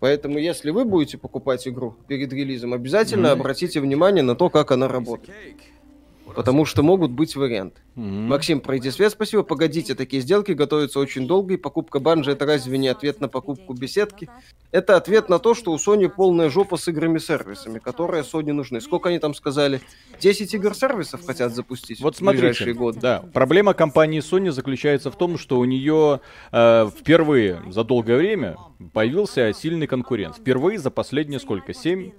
Поэтому, 0.00 0.38
если 0.38 0.68
вы 0.68 0.84
будете 0.84 1.16
покупать 1.16 1.66
игру 1.66 1.96
перед 2.08 2.30
релизом, 2.30 2.74
обязательно 2.74 3.28
mm-hmm. 3.28 3.40
обратите 3.40 3.80
внимание 3.80 4.22
на 4.22 4.36
то, 4.36 4.50
как 4.50 4.70
она 4.70 4.86
работает. 4.86 5.34
Потому 6.34 6.64
что 6.64 6.82
могут 6.82 7.10
быть 7.10 7.36
варианты. 7.36 7.80
Mm-hmm. 7.96 8.26
Максим, 8.26 8.60
пройди 8.60 8.90
свет, 8.90 9.12
спасибо. 9.12 9.42
Погодите, 9.42 9.94
такие 9.94 10.20
сделки 10.22 10.52
готовятся 10.52 10.98
очень 10.98 11.26
долго, 11.26 11.54
и 11.54 11.56
покупка 11.56 12.00
банжи 12.00 12.32
это 12.32 12.44
разве 12.44 12.76
не 12.78 12.88
ответ 12.88 13.20
на 13.20 13.28
покупку 13.28 13.72
беседки? 13.72 14.28
Это 14.72 14.96
ответ 14.96 15.28
на 15.28 15.38
то, 15.38 15.54
что 15.54 15.72
у 15.72 15.76
Sony 15.76 16.08
полная 16.08 16.50
жопа 16.50 16.76
с 16.76 16.88
играми-сервисами, 16.88 17.78
которые 17.78 18.24
Sony 18.24 18.52
нужны. 18.52 18.80
Сколько 18.80 19.10
они 19.10 19.18
там 19.18 19.34
сказали? 19.34 19.80
10 20.20 20.54
игр-сервисов 20.54 21.24
хотят 21.24 21.54
запустить 21.54 22.00
вот 22.00 22.16
смотрите, 22.16 22.46
в 22.46 22.48
ближайшие 22.48 22.74
годы. 22.74 23.00
Да, 23.00 23.24
проблема 23.32 23.74
компании 23.74 24.20
Sony 24.20 24.50
заключается 24.50 25.10
в 25.10 25.16
том, 25.16 25.38
что 25.38 25.58
у 25.58 25.64
нее 25.64 26.20
э, 26.52 26.90
впервые 26.98 27.62
за 27.70 27.84
долгое 27.84 28.16
время 28.16 28.56
появился 28.92 29.52
сильный 29.52 29.86
конкурент. 29.86 30.36
Впервые 30.36 30.78
за 30.78 30.90
последние 30.90 31.38
сколько? 31.38 31.72
7 31.72 32.10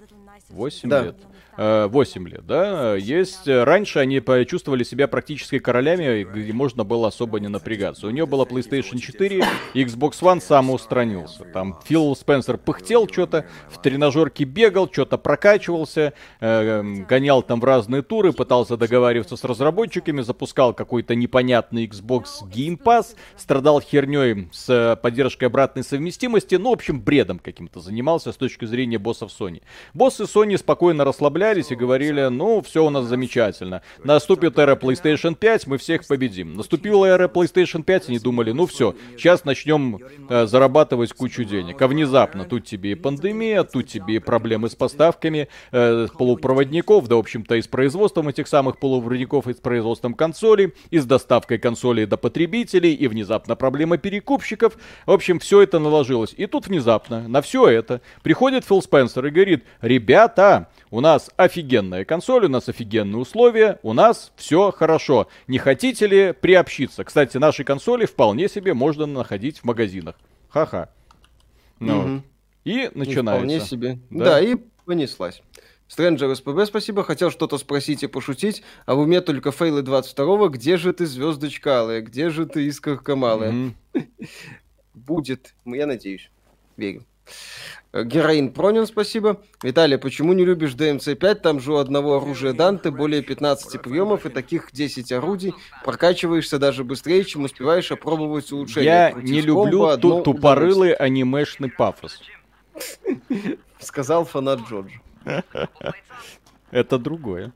8 0.49 0.89
да. 0.89 1.04
лет. 1.04 1.15
8 1.58 2.28
э, 2.28 2.30
лет, 2.30 2.46
да, 2.46 2.96
есть... 2.96 3.48
Э, 3.48 3.63
раньше 3.63 4.00
они 4.00 4.20
почувствовали 4.20 4.84
себя 4.84 5.08
практически 5.08 5.60
королями, 5.60 6.24
где 6.24 6.52
можно 6.52 6.84
было 6.84 7.08
особо 7.08 7.39
не 7.39 7.48
напрягаться. 7.48 8.08
У 8.08 8.10
нее 8.10 8.26
была 8.26 8.44
PlayStation 8.44 9.00
4, 9.00 9.41
Xbox 9.74 10.22
One 10.22 10.41
самоустранился. 10.41 11.46
Там 11.46 11.80
Фил 11.86 12.15
Спенсер 12.15 12.58
пыхтел 12.58 13.08
что-то, 13.08 13.46
в 13.70 13.82
тренажерке 13.82 14.44
бегал, 14.44 14.89
что-то 14.91 15.18
прокачивался, 15.18 16.13
э, 16.41 16.84
гонял 17.08 17.41
там 17.41 17.62
в 17.62 17.63
разные 17.63 18.02
туры, 18.02 18.34
пытался 18.34 18.76
договариваться 18.76 19.38
с 19.38 19.44
разработчиками, 19.46 20.22
запускал 20.22 20.74
какой-то 20.74 21.15
непонятный 21.15 21.88
Xbox 21.88 22.26
Game 22.54 22.78
Pass, 22.78 23.15
страдал 23.38 23.80
херней 23.80 24.50
с 24.52 25.00
поддержкой 25.02 25.46
обратной 25.46 25.84
совместимости, 25.84 26.56
ну, 26.56 26.72
в 26.72 26.74
общем, 26.74 27.00
бредом 27.00 27.39
каким-то 27.39 27.80
занимался 27.80 28.34
с 28.34 28.36
точки 28.36 28.65
зрения 28.65 28.98
боссов 28.98 29.32
Sony. 29.32 29.62
Боссы 29.94 30.24
Sony 30.24 30.58
спокойно 30.58 31.06
расслаблялись 31.06 31.44
расслаблялись 31.45 31.71
и 31.71 31.75
говорили, 31.75 32.27
ну, 32.27 32.62
все 32.62 32.86
у 32.86 32.89
нас 32.89 33.05
замечательно. 33.05 33.81
Наступит 34.03 34.58
эра 34.58 34.75
PlayStation 34.75 35.36
5, 35.36 35.67
мы 35.67 35.77
всех 35.77 36.05
победим. 36.08 36.55
Наступила 36.55 37.05
эра 37.05 37.27
PlayStation 37.27 37.84
5, 37.84 38.10
они 38.10 38.19
думали, 38.19 38.51
ну 38.51 38.65
все, 38.65 38.95
сейчас 39.17 39.45
начнем 39.45 39.99
э, 40.29 40.45
зарабатывать 40.45 41.13
кучу 41.13 41.43
денег. 41.43 41.81
А 41.81 41.88
внезапно 41.88 42.45
тут 42.45 42.65
тебе 42.65 42.91
и 42.91 42.95
пандемия, 42.95 43.63
тут 43.63 43.88
тебе 43.88 44.15
и 44.15 44.19
проблемы 44.19 44.69
с 44.69 44.75
поставками 44.75 45.47
э, 45.71 46.08
полупроводников, 46.17 47.08
да, 47.08 47.15
в 47.15 47.19
общем-то, 47.19 47.55
и 47.55 47.62
с 47.62 47.67
производством 47.67 48.27
этих 48.29 48.47
самых 48.47 48.79
полупроводников, 48.79 49.47
и 49.47 49.53
с 49.53 49.58
производством 49.58 50.13
консолей, 50.13 50.73
и 50.89 50.99
с 50.99 51.05
доставкой 51.05 51.60
консолей 51.60 52.05
до 52.05 52.17
потребителей, 52.17 52.93
и 52.93 53.08
внезапно 53.08 53.55
проблема 53.55 53.97
перекупщиков. 53.97 54.77
В 55.05 55.12
общем, 55.12 55.39
все 55.39 55.62
это 55.62 55.79
наложилось. 55.79 56.34
И 56.38 56.47
тут 56.47 56.67
внезапно 56.67 57.27
на 57.27 57.41
все 57.41 57.67
это 57.67 58.01
приходит 58.23 58.65
Фил 58.65 58.81
Спенсер 58.81 59.25
и 59.25 59.29
говорит, 59.29 59.63
ребята, 59.81 60.69
у 60.91 61.02
нас 61.02 61.32
офигенная 61.36 62.06
консоль, 62.06 62.45
у 62.45 62.50
нас 62.50 62.69
офигенные 62.69 63.17
условия, 63.17 63.80
у 63.84 63.93
нас 63.93 64.32
все 64.36 64.71
хорошо. 64.71 65.28
Не 65.48 65.58
хотите 65.58 66.08
ли 66.08 66.34
приобщиться? 66.34 67.04
Кстати, 67.04 67.38
наши 67.38 67.63
консоли 67.63 68.06
вполне 68.06 68.48
себе 68.48 68.74
можно 68.74 69.06
находить 69.06 69.60
в 69.60 69.63
магазинах. 69.63 70.15
Ха-ха. 70.50 70.89
Ну, 71.80 72.00
угу. 72.00 72.24
И 72.63 72.89
начинается. 72.93 73.39
вполне 73.39 73.60
себе. 73.60 74.00
Да? 74.10 74.26
да, 74.26 74.41
и 74.41 74.56
понеслась. 74.86 75.41
Стрэнджер 75.88 76.36
СПБ, 76.36 76.65
спасибо. 76.65 77.04
Хотел 77.04 77.30
что-то 77.30 77.58
спросить 77.58 78.04
и 78.04 78.08
пошутить, 78.08 78.63
а 78.86 78.95
в 78.95 79.00
уме 79.00 79.21
только 79.21 79.52
фейлы 79.52 79.82
22-го. 79.82 80.50
Где 80.50 80.78
же 80.78 80.93
ты, 80.93 81.06
звездочка 81.06 81.82
алая? 81.82 82.02
Где 82.02 82.30
же 82.30 82.45
ты, 82.48 82.65
искорка 82.65 83.15
малая? 83.15 83.71
Mm-hmm. 83.93 84.08
Будет, 84.95 85.54
я 85.65 85.86
надеюсь. 85.86 86.32
Верю. 86.76 87.06
Героин 87.93 88.51
Пронин, 88.51 88.85
спасибо. 88.88 89.41
Виталий, 89.63 89.97
почему 89.97 90.33
не 90.33 90.43
любишь 90.43 90.73
ДМЦ-5? 90.73 91.35
Там 91.35 91.59
же 91.61 91.73
у 91.73 91.77
одного 91.77 92.17
оружия 92.17 92.51
Данте 92.51 92.91
более 92.91 93.21
15 93.21 93.81
приемов 93.81 94.25
и 94.25 94.29
таких 94.29 94.71
10 94.73 95.13
орудий. 95.13 95.53
Прокачиваешься 95.85 96.59
даже 96.59 96.83
быстрее, 96.83 97.23
чем 97.23 97.45
успеваешь 97.45 97.91
опробовать 97.91 98.51
улучшения. 98.51 98.85
Я 98.85 99.11
Крутить 99.11 99.29
не 99.29 99.41
люблю 99.41 99.97
ту 99.97 100.21
тупорылый 100.23 100.93
анимешный 100.93 101.69
пафос. 101.69 102.21
Сказал 103.79 104.25
фанат 104.25 104.59
Джорджа. 104.67 104.99
Это 106.71 106.97
другое. 106.97 107.53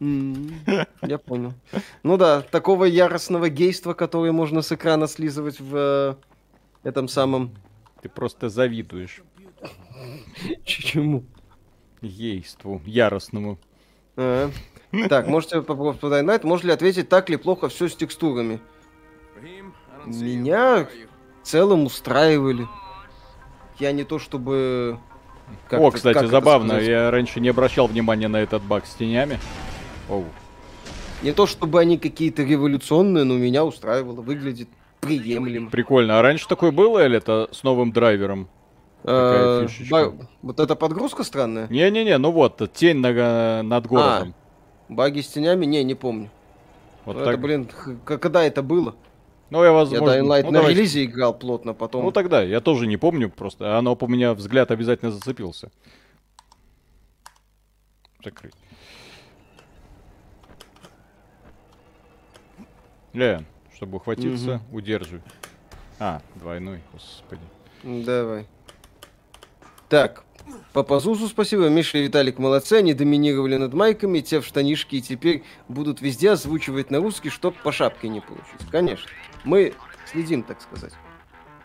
Я 0.00 1.18
понял. 1.18 1.54
Ну 2.02 2.16
да, 2.16 2.42
такого 2.42 2.84
яростного 2.84 3.48
гейства, 3.48 3.94
которое 3.94 4.32
можно 4.32 4.62
с 4.62 4.70
экрана 4.70 5.08
слизывать 5.08 5.58
в 5.60 5.74
э, 5.76 6.14
этом 6.88 7.08
самом... 7.08 7.54
Ты 8.04 8.10
просто 8.10 8.50
завидуешь. 8.50 9.22
Чему? 10.66 11.24
Ейству, 12.02 12.82
яростному. 12.84 13.58
А, 14.18 14.50
так, 15.08 15.26
можете 15.26 15.62
попробовать 15.62 16.00
по 16.00 16.06
Night. 16.08 16.44
Может 16.44 16.66
ли 16.66 16.72
ответить, 16.72 17.08
так 17.08 17.30
ли 17.30 17.38
плохо 17.38 17.70
все 17.70 17.88
с 17.88 17.96
текстурами? 17.96 18.60
Меня 20.04 20.86
в 21.42 21.46
целом 21.46 21.86
устраивали. 21.86 22.68
Я 23.78 23.92
не 23.92 24.04
то 24.04 24.18
чтобы... 24.18 24.98
Как 25.70 25.80
О, 25.80 25.90
кстати, 25.90 26.18
как 26.18 26.28
забавно, 26.28 26.74
я 26.74 27.10
раньше 27.10 27.40
не 27.40 27.48
обращал 27.48 27.86
внимания 27.86 28.28
на 28.28 28.36
этот 28.36 28.62
баг 28.62 28.84
с 28.84 28.94
тенями. 28.96 29.38
Оу. 30.10 30.26
Не 31.22 31.32
то 31.32 31.46
чтобы 31.46 31.80
они 31.80 31.96
какие-то 31.96 32.42
революционные, 32.42 33.24
но 33.24 33.38
меня 33.38 33.64
устраивало, 33.64 34.20
выглядит 34.20 34.68
приемлемо. 35.04 35.70
Прикольно. 35.70 36.18
А 36.18 36.22
раньше 36.22 36.48
такое 36.48 36.70
было 36.70 37.04
или 37.04 37.16
это 37.16 37.48
с 37.52 37.62
новым 37.62 37.92
драйвером? 37.92 38.48
Такая 39.02 39.68
э, 39.68 40.12
Вот 40.42 40.60
эта 40.60 40.76
подгрузка 40.76 41.24
странная? 41.24 41.68
Не-не-не, 41.68 42.16
ну 42.18 42.30
вот, 42.30 42.62
тень 42.72 42.98
над 42.98 43.86
городом. 43.86 44.34
А, 44.88 44.92
баги 44.92 45.20
с 45.20 45.28
тенями? 45.28 45.66
Не, 45.66 45.84
не 45.84 45.94
помню. 45.94 46.30
Вот 47.04 47.18
так. 47.18 47.34
Это, 47.34 47.38
блин, 47.38 47.68
когда 48.04 48.44
это 48.44 48.62
было? 48.62 48.94
Ну, 49.50 49.62
я, 49.62 49.72
возможно... 49.72 50.10
Я 50.10 50.20
Dying 50.20 50.26
Light 50.26 50.42
ну, 50.44 50.50
на 50.52 50.58
давайте. 50.60 50.78
релизе 50.78 51.04
играл 51.04 51.34
плотно, 51.34 51.74
потом... 51.74 52.04
Ну, 52.04 52.12
тогда, 52.12 52.42
я 52.42 52.60
тоже 52.60 52.86
не 52.86 52.96
помню, 52.96 53.30
просто 53.30 53.76
оно 53.76 53.94
по 53.94 54.06
меня 54.06 54.32
взгляд 54.32 54.70
обязательно 54.70 55.10
зацепился. 55.10 55.70
Закрыть. 58.24 58.54
Ля, 63.12 63.44
чтобы 63.74 63.96
ухватиться, 63.96 64.62
угу. 64.68 64.78
удерживай. 64.78 65.22
А, 65.98 66.20
двойной, 66.36 66.80
господи. 66.92 67.42
Давай. 67.82 68.46
Так, 69.88 70.24
по 70.72 70.82
Пазусу 70.82 71.28
спасибо. 71.28 71.68
Миша 71.68 71.98
и 71.98 72.04
Виталик 72.04 72.38
молодцы, 72.38 72.74
они 72.74 72.94
доминировали 72.94 73.56
над 73.56 73.74
майками, 73.74 74.20
те 74.20 74.40
в 74.40 74.46
штанишки 74.46 74.96
и 74.96 75.02
теперь 75.02 75.42
будут 75.68 76.00
везде 76.00 76.32
озвучивать 76.32 76.90
на 76.90 76.98
русский, 76.98 77.30
чтоб 77.30 77.54
по 77.62 77.72
шапке 77.72 78.08
не 78.08 78.20
получить. 78.20 78.68
Конечно. 78.70 79.08
Мы 79.44 79.74
следим, 80.10 80.42
так 80.42 80.60
сказать. 80.60 80.92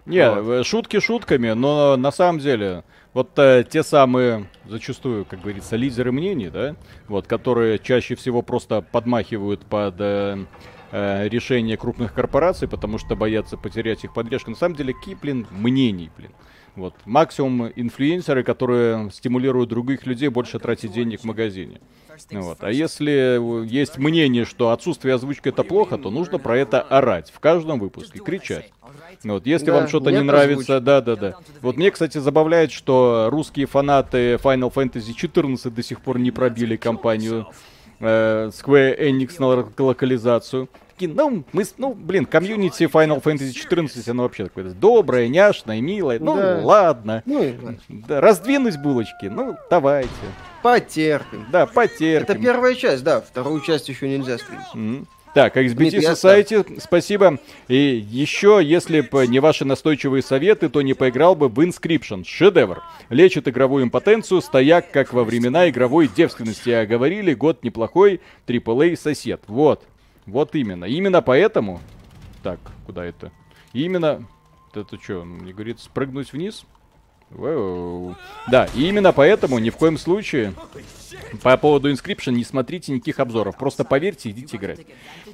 Не, 0.05 0.29
вот. 0.29 0.61
Э, 0.61 0.63
шутки 0.63 0.99
шутками, 0.99 1.51
но 1.51 1.95
на 1.95 2.11
самом 2.11 2.39
деле, 2.39 2.83
вот 3.13 3.37
э, 3.37 3.63
те 3.69 3.83
самые, 3.83 4.47
зачастую, 4.65 5.25
как 5.25 5.41
говорится, 5.41 5.75
лидеры 5.75 6.11
мнений, 6.11 6.49
да, 6.49 6.75
вот, 7.07 7.27
которые 7.27 7.79
чаще 7.79 8.15
всего 8.15 8.41
просто 8.41 8.81
подмахивают 8.81 9.65
под 9.65 9.95
э, 9.99 10.45
э, 10.91 11.27
решения 11.27 11.77
крупных 11.77 12.13
корпораций, 12.13 12.67
потому 12.67 12.97
что 12.97 13.15
боятся 13.15 13.57
потерять 13.57 14.03
их 14.03 14.13
поддержку. 14.13 14.51
На 14.51 14.57
самом 14.57 14.75
деле, 14.75 14.93
Киплин 15.05 15.47
мнений, 15.51 16.09
блин. 16.17 16.31
Вот. 16.75 16.95
Максимум 17.05 17.71
инфлюенсеры, 17.75 18.43
которые 18.43 19.11
стимулируют 19.11 19.69
других 19.69 20.05
людей 20.05 20.29
больше 20.29 20.59
тратить 20.59 20.93
денег 20.93 21.21
в 21.21 21.23
магазине. 21.25 21.81
Вот. 22.31 22.63
А 22.63 22.71
если 22.71 23.39
есть 23.65 23.97
мнение, 23.97 24.45
что 24.45 24.71
отсутствие 24.71 25.15
озвучки 25.15 25.49
это 25.49 25.63
плохо, 25.63 25.97
то 25.97 26.09
нужно 26.09 26.37
про 26.37 26.57
это 26.57 26.81
орать 26.81 27.31
в 27.31 27.39
каждом 27.39 27.79
выпуске, 27.79 28.19
кричать. 28.19 28.71
Вот, 29.23 29.45
если 29.45 29.67
да, 29.67 29.73
вам 29.73 29.87
что-то 29.87 30.11
не 30.11 30.21
нравится, 30.21 30.79
да, 30.79 31.01
да, 31.01 31.15
да. 31.15 31.35
Вот 31.61 31.77
мне, 31.77 31.91
кстати, 31.91 32.17
забавляет, 32.17 32.71
что 32.71 33.27
русские 33.31 33.65
фанаты 33.65 34.35
Final 34.35 34.73
Fantasy 34.73 35.13
14 35.13 35.73
до 35.73 35.83
сих 35.83 36.01
пор 36.01 36.19
не 36.19 36.31
пробили 36.31 36.75
компанию 36.75 37.47
э, 37.99 38.49
Square 38.51 38.99
Enix 38.99 39.35
на 39.39 39.83
локализацию 39.83 40.69
такие, 40.99 41.15
ну, 41.15 41.43
мы, 41.53 41.63
ну, 41.77 41.93
блин, 41.93 42.25
комьюнити 42.25 42.83
Final 42.83 43.21
Fantasy 43.23 43.53
14, 43.53 44.07
оно 44.09 44.23
вообще 44.23 44.45
такое 44.45 44.65
доброе, 44.71 45.27
няшное, 45.29 45.81
милое. 45.81 46.19
Ну, 46.19 46.35
да. 46.35 46.59
ладно. 46.61 47.23
Ну, 47.25 47.55
да, 47.87 48.19
раздвинуть 48.19 48.77
булочки, 48.77 49.25
ну, 49.25 49.57
давайте. 49.69 50.09
Потерпим. 50.61 51.45
Да, 51.51 51.65
потерпим. 51.65 52.23
Это 52.23 52.35
первая 52.35 52.75
часть, 52.75 53.03
да, 53.03 53.21
вторую 53.21 53.61
часть 53.61 53.87
еще 53.87 54.09
нельзя 54.09 54.37
стрелить. 54.37 54.61
Mm-hmm. 54.75 55.05
Так, 55.33 55.57
XBT 55.57 55.99
Society, 55.99 56.79
спасибо. 56.79 57.39
И 57.67 57.75
еще, 57.75 58.59
если 58.63 59.01
бы 59.01 59.27
не 59.27 59.39
ваши 59.39 59.63
настойчивые 59.63 60.23
советы, 60.23 60.69
то 60.69 60.81
не 60.81 60.95
поиграл 60.95 61.35
бы 61.35 61.49
в 61.49 61.59
Inscription. 61.59 62.23
Шедевр. 62.25 62.81
Лечит 63.09 63.47
игровую 63.47 63.83
импотенцию, 63.83 64.41
стояк, 64.41 64.91
как 64.91 65.13
во 65.13 65.23
времена 65.23 65.69
игровой 65.69 66.07
девственности. 66.07 66.71
А 66.71 66.85
говорили, 66.85 67.33
год 67.35 67.63
неплохой, 67.63 68.21
AAA 68.47 68.95
сосед. 68.95 69.41
Вот. 69.47 69.83
Вот 70.25 70.55
именно. 70.55 70.85
Именно 70.85 71.21
поэтому... 71.21 71.79
Так, 72.41 72.59
куда 72.85 73.05
это? 73.05 73.31
Именно... 73.73 74.25
Это 74.73 74.97
что, 75.01 75.21
он 75.21 75.29
мне 75.29 75.53
говорит 75.53 75.79
спрыгнуть 75.79 76.31
вниз? 76.33 76.65
Воу. 77.31 78.15
Да, 78.49 78.67
и 78.75 78.87
именно 78.87 79.13
поэтому 79.13 79.59
ни 79.59 79.69
в 79.69 79.77
коем 79.77 79.97
случае 79.97 80.53
по 81.43 81.55
поводу 81.57 81.91
Inscription 81.91 82.31
не 82.31 82.43
смотрите 82.43 82.91
никаких 82.91 83.19
обзоров. 83.19 83.57
Просто 83.57 83.83
поверьте, 83.83 84.31
идите 84.31 84.57
играть. 84.57 84.79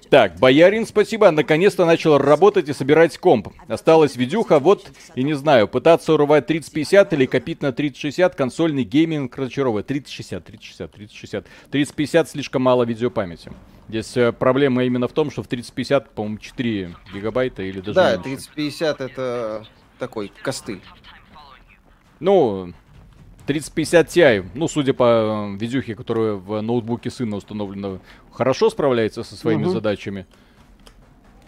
Так, 0.10 0.38
Боярин, 0.38 0.86
спасибо. 0.86 1.32
Наконец-то 1.32 1.86
начал 1.86 2.18
работать 2.18 2.70
и 2.70 2.74
собирать 2.74 3.18
комп. 3.18 3.50
Осталась 3.68 4.16
видюха, 4.16 4.60
вот, 4.60 4.86
и 5.16 5.24
не 5.24 5.34
знаю, 5.34 5.68
пытаться 5.68 6.14
урвать 6.14 6.48
3050 6.48 7.14
или 7.14 7.26
копить 7.26 7.62
на 7.62 7.72
3060, 7.72 8.36
консольный 8.36 8.84
гейминг 8.84 9.36
разочаровывает. 9.38 9.88
3060, 9.88 10.44
3060, 10.44 10.92
3060. 10.92 11.46
3050 11.72 12.30
слишком 12.30 12.62
мало 12.62 12.84
видеопамяти. 12.84 13.52
Здесь 13.88 14.18
э, 14.18 14.32
проблема 14.32 14.84
именно 14.84 15.08
в 15.08 15.12
том, 15.12 15.30
что 15.32 15.44
в 15.44 15.48
3050, 15.48 16.10
по-моему, 16.12 16.40
4 16.40 16.96
гигабайта 17.14 17.64
или 17.64 17.80
даже 17.80 17.94
Да, 17.94 18.12
меньше. 18.14 18.24
3050 18.24 19.02
это 19.02 19.68
такой 20.00 20.32
костыль. 20.42 20.82
Ну, 22.20 22.74
3050 23.46 24.08
Ti, 24.08 24.46
ну, 24.54 24.68
судя 24.68 24.94
по 24.94 25.54
э, 25.54 25.58
видюхе, 25.58 25.96
которая 25.96 26.34
в 26.34 26.62
ноутбуке 26.62 27.10
сына 27.10 27.38
установлена, 27.38 28.00
хорошо 28.32 28.70
справляется 28.70 29.24
со 29.24 29.36
своими 29.36 29.66
угу. 29.66 29.74
задачами. 29.74 30.26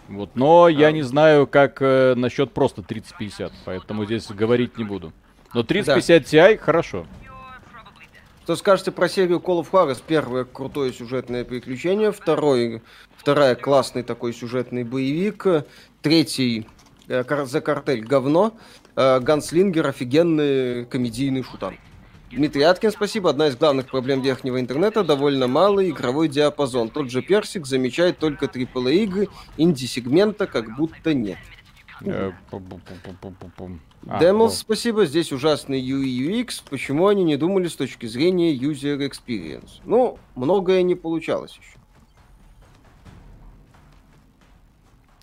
Вот, 0.08 0.30
но 0.34 0.64
а. 0.64 0.70
я 0.70 0.90
не 0.92 1.02
знаю, 1.02 1.46
как 1.46 1.82
э, 1.82 2.14
насчет 2.16 2.52
просто 2.52 2.82
3050, 2.82 3.52
поэтому 3.64 4.04
здесь 4.04 4.26
говорить 4.28 4.78
не 4.78 4.84
буду. 4.84 5.12
Но 5.54 5.62
3050 5.62 6.30
да. 6.30 6.52
Ti 6.52 6.56
хорошо. 6.56 7.06
Что 8.44 8.56
скажете 8.56 8.92
про 8.92 9.10
серию 9.10 9.40
Call 9.40 9.60
of 9.60 9.70
Juarez? 9.70 10.02
Первое 10.06 10.44
крутое 10.44 10.90
сюжетное 10.92 11.44
приключение, 11.44 12.12
второй, 12.12 12.82
вторая 13.14 13.54
классный 13.54 14.02
такой 14.02 14.32
сюжетный 14.32 14.84
боевик, 14.84 15.44
третий 16.00 16.66
э, 17.08 17.44
за 17.44 17.60
картель 17.60 18.02
говно, 18.02 18.54
Ганслингер 18.98 19.86
офигенный 19.86 20.84
комедийный 20.86 21.44
шутан. 21.44 21.76
Дмитрий 22.30 22.62
Аткин, 22.62 22.90
спасибо. 22.90 23.30
Одна 23.30 23.46
из 23.46 23.56
главных 23.56 23.86
проблем 23.86 24.20
верхнего 24.20 24.60
интернета– 24.60 25.02
довольно 25.04 25.46
малый 25.46 25.90
игровой 25.90 26.28
диапазон. 26.28 26.90
Тот 26.90 27.10
же 27.10 27.22
Персик 27.22 27.64
замечает 27.64 28.18
только 28.18 28.46
AAA 28.46 28.94
игры, 29.04 29.28
инди-сегмента 29.56 30.46
как 30.46 30.76
будто 30.76 31.14
нет. 31.14 31.38
Э, 32.04 32.32
а, 34.06 34.20
Демос, 34.20 34.58
спасибо. 34.58 35.06
Здесь 35.06 35.32
ужасный 35.32 35.80
UI 35.80 36.42
UX. 36.44 36.62
Почему 36.68 37.08
они 37.08 37.24
не 37.24 37.36
думали 37.36 37.66
с 37.66 37.76
точки 37.76 38.06
зрения 38.06 38.54
user 38.54 38.98
experience? 38.98 39.80
Ну, 39.84 40.18
многое 40.34 40.82
не 40.82 40.94
получалось 40.94 41.58
еще. 41.58 41.78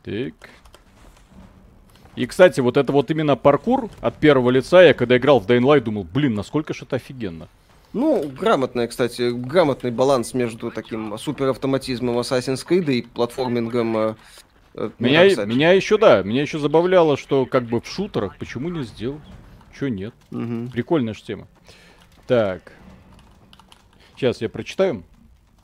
Так. 0.03 0.49
И, 2.15 2.25
кстати, 2.25 2.59
вот 2.59 2.77
это 2.77 2.91
вот 2.91 3.11
именно 3.11 3.35
паркур 3.35 3.89
от 4.01 4.15
первого 4.17 4.49
лица, 4.49 4.81
я 4.81 4.93
когда 4.93 5.17
играл 5.17 5.39
в 5.39 5.47
Dying 5.47 5.61
Light, 5.61 5.81
думал, 5.81 6.05
блин, 6.05 6.33
насколько 6.33 6.73
же 6.73 6.85
это 6.85 6.95
офигенно. 6.95 7.47
Ну, 7.93 8.27
грамотный, 8.27 8.87
кстати, 8.87 9.31
грамотный 9.31 9.91
баланс 9.91 10.33
между 10.33 10.69
таким 10.69 11.17
суперавтоматизмом 11.17 12.19
Assassin's 12.19 12.65
Creed 12.67 12.91
и 12.91 13.01
платформингом 13.03 13.97
э, 13.97 14.15
Э, 14.75 14.89
меня, 14.99 15.23
меня 15.45 15.71
еще, 15.71 15.97
да, 15.97 16.21
меня 16.21 16.41
еще 16.41 16.59
забавляло, 16.59 17.17
что 17.17 17.45
как 17.45 17.63
бы 17.63 17.79
в 17.79 17.87
шутерах 17.87 18.37
почему 18.37 18.69
не 18.69 18.83
сделать? 18.83 19.21
Чего 19.77 19.87
нет? 19.87 20.13
Угу. 20.31 20.71
Прикольная 20.71 21.13
же 21.13 21.23
тема. 21.23 21.47
Так. 22.27 22.73
Сейчас 24.15 24.41
я 24.41 24.49
прочитаю. 24.49 25.03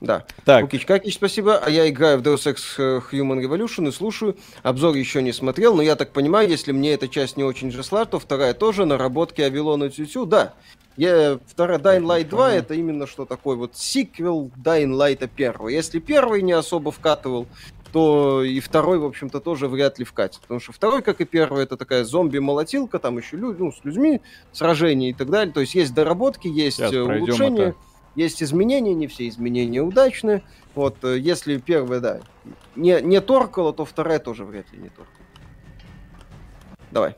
Да. 0.02 0.26
Так. 0.46 0.64
Лукич 0.64 0.86
Какич, 0.86 1.14
спасибо. 1.16 1.58
А 1.60 1.70
я 1.70 1.88
играю 1.88 2.18
в 2.18 2.22
Deus 2.24 2.52
Ex 2.52 2.58
э, 2.80 3.02
Human 3.12 3.40
Revolution 3.40 3.88
и 3.88 3.92
слушаю. 3.92 4.36
Обзор 4.64 4.96
еще 4.96 5.22
не 5.22 5.32
смотрел, 5.32 5.76
но 5.76 5.84
я 5.84 5.96
так 5.96 6.12
понимаю, 6.12 6.50
если 6.50 6.72
мне 6.72 6.94
эта 6.94 7.08
часть 7.08 7.38
не 7.38 7.44
очень 7.44 7.72
жасла, 7.72 8.06
то 8.06 8.18
вторая 8.18 8.56
тоже, 8.56 8.86
наработки 8.86 9.42
Авилона 9.42 9.90
Тютю, 9.92 10.26
да. 10.26 10.56
Я, 10.98 11.40
вторая 11.48 11.78
Dying 11.78 12.04
Light 12.04 12.30
2 12.30 12.52
это 12.52 12.74
именно 12.74 13.08
что 13.08 13.26
такое 13.26 13.56
вот 13.56 13.78
сиквел 13.78 14.52
Dying 14.58 14.92
Light 14.92 15.24
1. 15.24 15.68
Если 15.70 16.00
первый 16.00 16.42
не 16.42 16.52
особо 16.52 16.92
вкатывал, 16.92 17.48
то 17.94 18.44
и 18.44 18.60
второй, 18.60 18.98
в 18.98 19.06
общем-то, 19.06 19.40
тоже 19.40 19.68
вряд 19.68 20.00
ли 20.00 20.06
вкатит. 20.06 20.42
Потому 20.42 20.60
что 20.60 20.72
второй, 20.74 21.02
как 21.02 21.22
и 21.22 21.26
первый, 21.26 21.64
это 21.64 21.78
такая 21.78 22.06
зомби-молотилка, 22.06 23.00
там 23.00 23.18
еще 23.20 23.38
лю- 23.38 23.56
ну, 23.58 23.72
с 23.72 23.84
людьми 23.84 24.22
сражения 24.52 25.12
и 25.12 25.14
так 25.14 25.30
далее. 25.30 25.54
То 25.54 25.62
есть 25.62 25.76
есть 25.76 25.94
доработки, 25.94 26.48
есть 26.48 26.78
Сейчас 26.78 26.92
улучшения. 26.94 27.76
Есть 28.16 28.44
изменения, 28.44 28.94
не 28.94 29.08
все 29.08 29.28
изменения 29.28 29.82
удачные. 29.82 30.44
Вот, 30.76 31.04
э, 31.04 31.18
если 31.18 31.58
первая, 31.58 32.00
да, 32.00 32.20
не, 32.76 33.02
не 33.02 33.22
торкало, 33.22 33.74
то 33.74 33.86
вторая 33.86 34.20
тоже 34.20 34.44
вряд 34.46 34.72
ли 34.74 34.80
не 34.80 34.90
торкала. 34.90 35.18
Давай. 36.92 37.16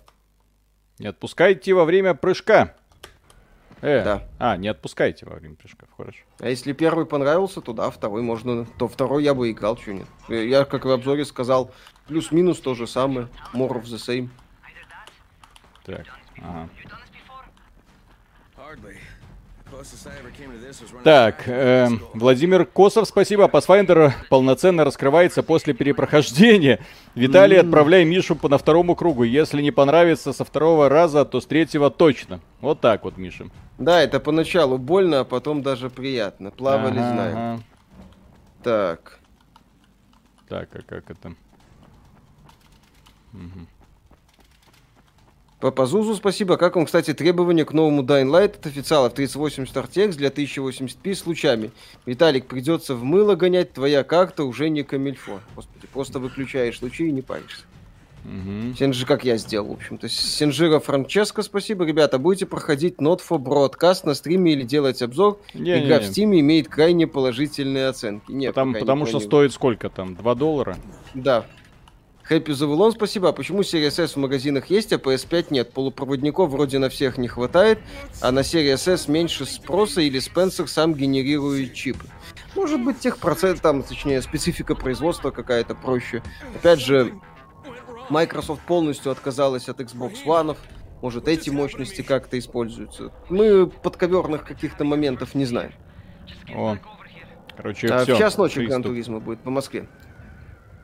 Не 0.99 1.07
отпускайте 1.07 1.73
во 1.73 1.85
время 1.85 2.13
прыжка. 2.13 2.75
Э, 3.81 4.03
Да. 4.03 4.23
А, 4.39 4.55
не 4.55 4.67
отпускайте 4.69 5.25
во 5.25 5.35
время 5.35 5.55
прыжков, 5.55 5.89
хорошо. 5.97 6.19
А 6.39 6.47
если 6.47 6.71
первый 6.73 7.05
понравился, 7.05 7.59
то 7.59 7.73
да, 7.73 7.89
второй 7.89 8.21
можно, 8.21 8.65
то 8.77 8.87
второй 8.87 9.23
я 9.23 9.33
бы 9.33 9.51
играл, 9.51 9.77
что 9.77 9.93
нет. 9.93 10.07
Э, 10.29 10.45
Я, 10.47 10.63
как 10.65 10.85
в 10.85 10.89
обзоре 10.89 11.25
сказал, 11.25 11.71
плюс-минус 12.07 12.59
то 12.59 12.75
же 12.75 12.87
самое, 12.87 13.27
more 13.53 13.71
of 13.73 13.83
the 13.83 13.97
same. 13.97 14.29
Так, 15.83 16.05
ага. 16.37 16.69
Так, 21.03 21.43
э. 21.47 21.87
Владимир 22.13 22.65
Косов, 22.65 23.07
спасибо. 23.07 23.45
Pathfinder 23.45 24.11
полноценно 24.29 24.83
раскрывается 24.85 25.43
после 25.43 25.73
перепрохождения. 25.73 26.79
Виталий, 27.15 27.59
отправляй 27.59 28.05
Мишу 28.05 28.35
по- 28.35 28.49
на 28.49 28.57
второму 28.57 28.95
кругу. 28.95 29.23
Если 29.23 29.61
не 29.61 29.71
понравится 29.71 30.33
со 30.33 30.45
второго 30.45 30.89
раза, 30.89 31.25
то 31.25 31.41
с 31.41 31.45
третьего 31.45 31.89
точно. 31.89 32.39
Вот 32.61 32.79
так 32.81 33.03
вот, 33.03 33.17
Миша. 33.17 33.45
Да, 33.77 34.01
это 34.01 34.19
поначалу 34.19 34.77
больно, 34.77 35.21
а 35.21 35.23
потом 35.25 35.61
даже 35.61 35.89
приятно. 35.89 36.51
Плавали, 36.51 36.99
Ага, 36.99 37.09
знаем. 37.13 37.37
ага. 37.37 37.61
Так, 38.63 39.19
Так, 40.49 40.69
а 40.73 40.81
как 40.83 41.09
это? 41.09 41.33
По 45.63 45.71
Пазузу 45.71 46.13
спасибо. 46.15 46.57
Как 46.57 46.75
вам, 46.75 46.85
кстати, 46.85 47.13
требования 47.13 47.63
к 47.63 47.71
новому 47.71 48.03
Dying 48.03 48.29
Light 48.29 48.57
от 48.57 48.65
официалов 48.65 49.13
3080 49.13 49.73
RTX 49.73 50.11
для 50.17 50.27
1080p 50.27 51.15
с 51.15 51.25
лучами? 51.25 51.71
Виталик, 52.05 52.47
придется 52.47 52.95
в 52.95 53.05
мыло 53.05 53.35
гонять, 53.35 53.71
твоя 53.71 54.03
карта 54.03 54.43
уже 54.43 54.67
не 54.67 54.83
камильфо. 54.83 55.39
Господи, 55.55 55.87
просто 55.93 56.19
выключаешь 56.19 56.81
лучи 56.81 57.07
и 57.07 57.13
не 57.13 57.21
паришься. 57.21 57.61
Мгм. 58.25 58.75
Сенжи, 58.77 59.05
как 59.05 59.23
я 59.23 59.37
сделал, 59.37 59.69
в 59.69 59.71
общем-то. 59.71 60.09
Сенжира 60.09 60.79
Франческо, 60.79 61.41
спасибо. 61.43 61.85
Ребята, 61.85 62.19
будете 62.19 62.45
проходить 62.45 62.95
Not 62.97 63.21
for 63.25 63.37
Broadcast 63.37 64.05
на 64.05 64.15
стриме 64.15 64.51
или 64.51 64.63
делать 64.63 65.01
обзор? 65.01 65.39
Не, 65.53 65.85
Игра 65.85 65.99
не, 65.99 66.05
в 66.05 66.17
не. 66.17 66.25
Steam 66.25 66.39
имеет 66.41 66.67
крайне 66.67 67.07
положительные 67.07 67.87
оценки. 67.87 68.29
Нет, 68.29 68.49
Потому, 68.53 68.73
пока 68.73 68.79
не 68.79 68.81
потому 68.81 69.05
что 69.05 69.11
планирую. 69.19 69.29
стоит 69.29 69.53
сколько 69.53 69.89
там? 69.89 70.15
2 70.15 70.35
доллара? 70.35 70.77
Да. 71.13 71.45
Хэппи 72.23 72.51
Завулон, 72.53 72.93
спасибо. 72.93 73.29
А 73.29 73.33
почему 73.33 73.61
Series 73.61 74.01
S 74.01 74.13
в 74.13 74.17
магазинах 74.17 74.67
есть, 74.67 74.93
а 74.93 74.95
PS5 74.95 75.47
нет? 75.49 75.73
Полупроводников 75.73 76.49
вроде 76.49 76.79
на 76.79 76.89
всех 76.89 77.17
не 77.17 77.27
хватает, 77.27 77.79
а 78.21 78.31
на 78.31 78.39
Series 78.39 78.89
S 78.91 79.07
меньше 79.09 79.45
спроса 79.45 79.99
или 80.01 80.19
Спенсер 80.19 80.69
сам 80.69 80.93
генерирует 80.93 81.73
чипы. 81.73 82.05
Может 82.55 82.81
быть, 82.81 82.99
техпроцент, 82.99 83.61
там, 83.61 83.83
точнее, 83.83 84.21
специфика 84.21 84.73
производства 84.73 85.31
какая-то 85.31 85.75
проще. 85.75 86.23
Опять 86.55 86.79
же, 86.79 87.13
Microsoft 88.09 88.61
полностью 88.61 89.11
отказалась 89.11 89.67
от 89.67 89.81
Xbox 89.81 90.23
One. 90.25 90.55
Может, 91.01 91.27
эти 91.27 91.49
мощности 91.49 92.01
как-то 92.01 92.39
используются. 92.39 93.11
Мы 93.29 93.67
подковерных 93.67 94.45
каких-то 94.45 94.85
моментов 94.85 95.35
не 95.35 95.43
знаем. 95.43 95.73
О. 96.55 96.77
Короче, 97.57 97.87
А 97.87 98.03
все. 98.03 98.15
в 98.15 98.17
час 98.17 98.37
ночи 98.37 98.59
Гран 98.59 98.81
будет 98.81 99.39
по 99.41 99.49
Москве. 99.49 99.87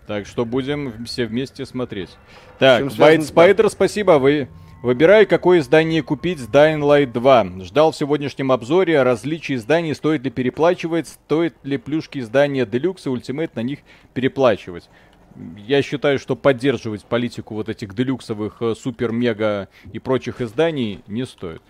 Так 0.09 0.25
что 0.25 0.43
будем 0.43 1.05
все 1.05 1.27
вместе 1.27 1.67
смотреть. 1.67 2.09
Так, 2.57 2.81
White 2.81 3.31
Spider, 3.31 3.69
спасибо. 3.69 4.13
Вы 4.13 4.47
Выбирай, 4.81 5.27
какое 5.27 5.59
издание 5.59 6.01
купить 6.01 6.39
с 6.39 6.47
Dying 6.47 6.79
Light 6.79 7.11
2. 7.11 7.65
Ждал 7.65 7.91
в 7.91 7.95
сегодняшнем 7.95 8.51
обзоре 8.51 8.99
о 8.99 9.03
различии 9.03 9.53
изданий, 9.53 9.93
стоит 9.93 10.23
ли 10.23 10.31
переплачивать, 10.31 11.09
стоит 11.09 11.53
ли 11.61 11.77
плюшки 11.77 12.17
издания 12.17 12.65
Deluxe 12.65 13.01
и 13.05 13.09
Ultimate 13.09 13.51
на 13.53 13.59
них 13.59 13.81
переплачивать. 14.15 14.89
Я 15.67 15.83
считаю, 15.83 16.17
что 16.17 16.35
поддерживать 16.35 17.05
политику 17.05 17.53
вот 17.53 17.69
этих 17.69 17.93
делюксовых, 17.93 18.63
э, 18.63 18.73
супер, 18.73 19.11
мега 19.11 19.69
и 19.93 19.99
прочих 19.99 20.41
изданий 20.41 21.01
не 21.05 21.27
стоит. 21.27 21.61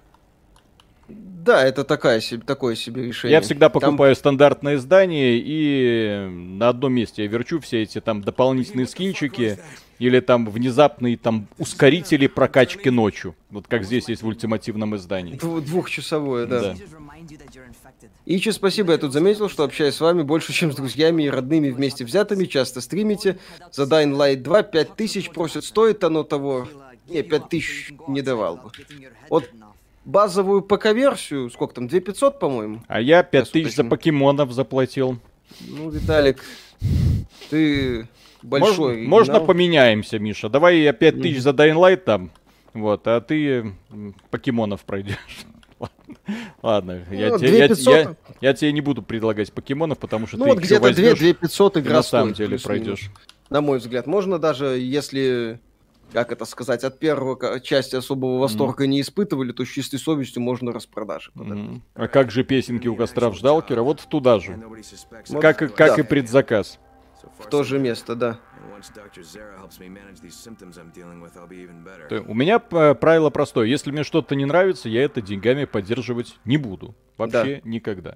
Да, 1.10 1.66
это 1.66 1.84
такая 1.84 2.20
себе, 2.20 2.44
такое 2.46 2.76
себе 2.76 3.04
решение. 3.04 3.34
Я 3.36 3.42
всегда 3.42 3.70
Там- 3.70 3.82
покупаю 3.82 4.16
стандартное 4.16 4.76
издание 4.76 5.42
и 5.44 6.28
на 6.30 6.70
одном 6.70 6.94
месте 6.94 7.24
я 7.24 7.30
верчу 7.30 7.60
все 7.60 7.82
эти 7.82 8.00
там 8.02 8.22
дополнительные 8.22 8.86
скинчики 8.86 9.58
или 10.00 10.20
там 10.20 10.48
внезапные 10.50 11.18
там 11.18 11.48
ускорители 11.58 12.28
прокачки 12.28 12.90
ночью. 12.90 13.36
Вот 13.50 13.68
как 13.68 13.84
здесь 13.84 14.10
есть 14.10 14.22
в 14.22 14.28
ультимативном 14.28 14.96
издании. 14.96 15.36
Дв- 15.36 15.62
двухчасовое, 15.62 16.46
да. 16.46 16.62
Да. 16.62 16.76
Ичи, 18.26 18.52
спасибо, 18.52 18.92
я 18.92 18.98
тут 18.98 19.14
заметил, 19.14 19.50
что 19.50 19.64
общаюсь 19.64 19.96
с 19.96 20.02
вами 20.02 20.22
больше, 20.22 20.54
чем 20.54 20.72
с 20.72 20.76
друзьями 20.76 21.24
и 21.24 21.30
родными 21.30 21.70
вместе 21.70 22.06
взятыми, 22.06 22.46
часто 22.46 22.82
стримите. 22.82 23.40
За 23.72 23.84
Dying 23.84 24.16
Light 24.16 24.38
2 24.44 24.64
5000 24.64 25.30
просят, 25.32 25.64
стоит 25.64 26.04
оно 26.04 26.24
того? 26.24 26.68
Не, 27.08 27.24
5000 27.24 27.94
не 28.08 28.22
давал 28.22 28.58
бы. 28.58 28.72
Вот 29.30 29.50
базовую 30.06 30.62
ПК-версию, 30.62 31.50
сколько 31.50 31.76
там, 31.76 31.88
2500, 31.88 32.40
по-моему? 32.40 32.82
А 32.88 33.00
я 33.02 33.24
5000 33.24 33.76
за 33.76 33.84
покемонов 33.84 34.52
заплатил. 34.52 35.20
Ну, 35.68 35.90
Виталик, 35.90 36.44
ты 37.50 38.08
большой. 38.44 39.06
можно 39.08 39.34
игнал. 39.34 39.46
поменяемся, 39.46 40.20
Миша. 40.20 40.50
Давай 40.50 40.80
я 40.80 40.94
5000 40.94 41.40
за 41.40 41.50
Dying 41.52 41.76
Light 41.76 41.98
там. 41.98 42.32
Вот, 42.74 43.08
а 43.08 43.20
ты 43.22 43.74
покемонов 44.30 44.82
пройдешь. 44.86 45.18
Ладно, 46.62 47.04
я, 47.12 47.30
Ну, 47.30 47.38
я, 47.38 47.38
2500. 47.38 47.94
я- 47.96 48.16
я 48.42 48.54
тебе 48.54 48.72
не 48.72 48.82
буду 48.82 49.02
предлагать 49.02 49.52
покемонов, 49.52 49.98
потому 49.98 50.28
что 50.28 50.38
Ну, 50.38 50.46
ты 50.46 50.50
вот 50.52 50.60
где-то 50.60 50.80
2 50.82 50.90
возьмёшь 50.90 51.20
2500 51.20 51.78
и 51.78 51.80
игра 51.80 51.96
на 51.98 52.04
самом 52.04 52.34
деле 52.34 52.60
пройдешь. 52.60 53.10
На 53.50 53.62
мой 53.62 53.80
взгляд. 53.80 54.06
Можно 54.06 54.38
даже, 54.38 54.78
если, 54.78 55.60
как 56.12 56.32
это 56.32 56.46
сказать, 56.46 56.84
от 56.84 57.00
первого 57.00 57.60
части 57.60 57.96
особого 57.96 58.40
восторга 58.40 58.88
не 58.88 59.02
испытывали, 59.02 59.52
то 59.52 59.66
с 59.66 59.70
чистой 59.70 59.98
совестью 59.98 60.42
можно 60.42 60.72
распродажи. 60.72 61.32
Мгм. 61.36 61.84
А 61.94 62.08
как 62.08 62.32
же 62.32 62.44
песенки 62.44 62.88
у 62.88 62.96
костра 62.96 63.30
в 63.30 63.36
Ждалкера? 63.36 63.82
Вот 63.82 64.06
туда 64.10 64.40
же. 64.40 64.60
Вот, 65.30 65.42
Как, 65.42 65.58
как 65.58 65.96
да. 65.96 65.96
и 65.96 66.04
предзаказ. 66.04 66.80
В 67.38 67.48
то 67.50 67.64
же 67.64 67.80
место, 67.80 68.16
да. 68.16 68.40
То 72.10 72.22
У 72.28 72.34
меня 72.34 72.62
э, 72.72 72.96
правило 72.96 73.30
простое. 73.30 73.68
Если 73.68 73.92
мне 73.92 74.04
что-то 74.04 74.36
не 74.36 74.46
нравится, 74.46 74.88
я 74.88 75.04
это 75.04 75.22
деньгами 75.22 75.66
поддерживать 75.66 76.38
не 76.46 76.58
буду. 76.58 76.96
Вообще 77.18 77.62
никогда. 77.66 78.16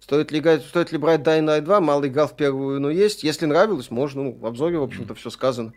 Стоит 0.00 0.30
ли, 0.30 0.40
стоит 0.60 0.92
ли 0.92 0.98
брать 0.98 1.20
Dying 1.20 1.44
Light 1.44 1.62
2? 1.62 1.80
Мало 1.80 2.08
играл 2.08 2.28
в 2.28 2.36
первую, 2.36 2.80
но 2.80 2.88
есть. 2.90 3.24
Если 3.24 3.46
нравилось, 3.46 3.90
можно. 3.90 4.22
Ну, 4.22 4.32
в 4.32 4.46
обзоре, 4.46 4.78
в 4.78 4.82
общем-то, 4.82 5.14
все 5.14 5.28
сказано. 5.28 5.74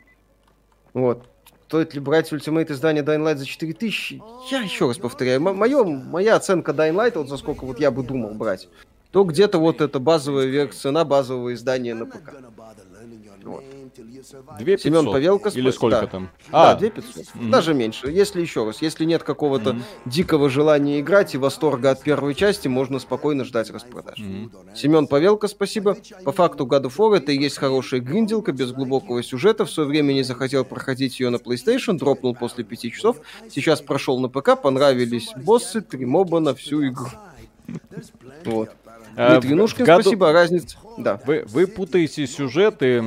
Вот. 0.93 1.27
Стоит 1.71 1.93
ли 1.93 2.01
брать 2.01 2.29
Ultimate 2.33 2.69
издание 2.73 3.01
Dying 3.01 3.23
Light 3.25 3.37
за 3.37 3.45
4000? 3.45 4.21
Я 4.51 4.59
еще 4.59 4.87
раз 4.89 4.97
повторяю. 4.97 5.39
мо- 5.39 5.53
моё- 5.53 5.85
моя 5.85 6.35
оценка 6.35 6.73
Dying 6.73 6.95
Light, 6.95 7.13
вот 7.17 7.29
за 7.29 7.37
сколько 7.37 7.63
вот 7.63 7.79
я 7.79 7.91
бы 7.91 8.03
думал 8.03 8.33
брать, 8.33 8.67
то 9.11 9.23
где-то 9.23 9.57
вот 9.57 9.79
это 9.79 9.99
базовая 9.99 10.47
версия, 10.47 10.77
цена 10.77 11.05
базового 11.05 11.53
издания 11.53 11.93
на 11.95 12.05
ПК. 12.07 12.33
Вот. 13.43 13.63
Две 14.59 14.77
Семен 14.77 15.05
500. 15.05 15.11
Павелко 15.11 15.49
Или 15.49 15.71
сколько 15.71 16.01
да. 16.01 16.07
там? 16.07 16.29
Да, 16.51 16.71
А, 16.71 16.75
2500. 16.75 17.49
Даже 17.49 17.73
меньше. 17.73 18.09
Если 18.09 18.41
еще 18.41 18.65
раз, 18.65 18.81
если 18.81 19.05
нет 19.05 19.23
какого-то 19.23 19.77
дикого 20.05 20.49
желания 20.49 20.99
играть 20.99 21.33
и 21.33 21.37
восторга 21.37 21.91
от 21.91 22.01
первой 22.01 22.35
части, 22.35 22.67
можно 22.67 22.99
спокойно 22.99 23.43
ждать 23.45 23.69
распродаж. 23.71 24.19
Семен 24.75 25.07
Павелко, 25.07 25.47
спасибо. 25.47 25.97
По 26.23 26.31
факту 26.31 26.65
God 26.65 26.83
of 26.83 26.97
War 26.97 27.17
это 27.17 27.31
и 27.31 27.37
есть 27.37 27.57
хорошая 27.57 27.99
гринделка 28.01 28.51
без 28.51 28.71
глубокого 28.71 29.23
сюжета. 29.23 29.65
В 29.65 29.71
свое 29.71 29.89
время 29.89 30.13
не 30.13 30.23
захотел 30.23 30.65
проходить 30.65 31.19
ее 31.19 31.29
на 31.29 31.37
PlayStation, 31.37 31.97
дропнул 31.97 32.35
после 32.35 32.63
пяти 32.63 32.91
часов. 32.91 33.17
Сейчас 33.49 33.81
прошел 33.81 34.19
на 34.19 34.29
ПК, 34.29 34.61
понравились 34.61 35.31
боссы, 35.35 35.81
три 35.81 36.05
моба 36.05 36.39
на 36.39 36.53
всю 36.55 36.87
игру. 36.87 37.07
Вот. 38.45 38.69
А, 39.15 39.31
Дмитрий 39.33 39.53
в- 39.53 39.57
Нушкин, 39.57 39.83
в 39.83 39.87
году- 39.87 40.01
спасибо. 40.03 40.31
Разница... 40.31 40.77
Да. 40.97 41.19
Вы, 41.25 41.43
вы 41.47 41.67
путаете 41.67 42.27
сюжеты, 42.27 43.01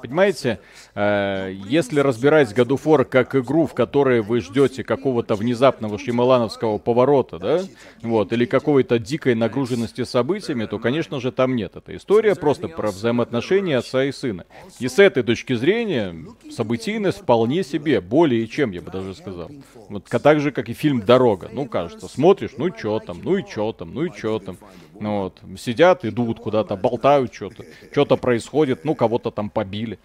понимаете, 0.00 0.58
э, 0.91 0.91
если 0.94 2.00
разбирать 2.00 2.52
God 2.52 2.68
of 2.68 2.82
War 2.84 3.04
как 3.04 3.34
игру, 3.34 3.66
в 3.66 3.72
которой 3.72 4.20
вы 4.20 4.40
ждете 4.40 4.84
какого-то 4.84 5.36
внезапного 5.36 5.98
шималановского 5.98 6.76
поворота, 6.76 7.38
да, 7.38 7.62
вот, 8.02 8.32
или 8.32 8.44
какой-то 8.44 8.98
дикой 8.98 9.34
нагруженности 9.34 10.04
событиями, 10.04 10.66
то, 10.66 10.78
конечно 10.78 11.18
же, 11.18 11.32
там 11.32 11.56
нет. 11.56 11.76
Это 11.76 11.96
история 11.96 12.34
просто 12.34 12.68
про 12.68 12.90
взаимоотношения 12.90 13.78
отца 13.78 14.04
и 14.04 14.12
сына. 14.12 14.44
И 14.80 14.88
с 14.88 14.98
этой 14.98 15.22
точки 15.22 15.54
зрения 15.54 16.14
событийность 16.50 17.20
вполне 17.22 17.64
себе, 17.64 18.02
более 18.02 18.46
чем, 18.46 18.72
я 18.72 18.82
бы 18.82 18.90
даже 18.90 19.14
сказал. 19.14 19.50
Вот 19.88 20.04
так 20.04 20.40
же, 20.40 20.52
как 20.52 20.68
и 20.68 20.74
фильм 20.74 21.00
«Дорога». 21.00 21.48
Ну, 21.50 21.66
кажется, 21.66 22.06
смотришь, 22.06 22.52
ну, 22.58 22.68
чё 22.68 22.98
там, 22.98 23.20
ну, 23.22 23.38
и 23.38 23.44
чё 23.48 23.72
там, 23.72 23.94
ну, 23.94 24.04
и 24.04 24.10
чё 24.14 24.38
там. 24.38 24.58
Ну, 25.00 25.22
вот, 25.22 25.40
сидят, 25.58 26.04
идут 26.04 26.38
куда-то, 26.38 26.76
болтают 26.76 27.32
что-то, 27.32 27.64
что-то 27.90 28.16
происходит, 28.16 28.84
ну, 28.84 28.94
кого-то 28.94 29.30
там 29.30 29.48
побили. 29.48 29.98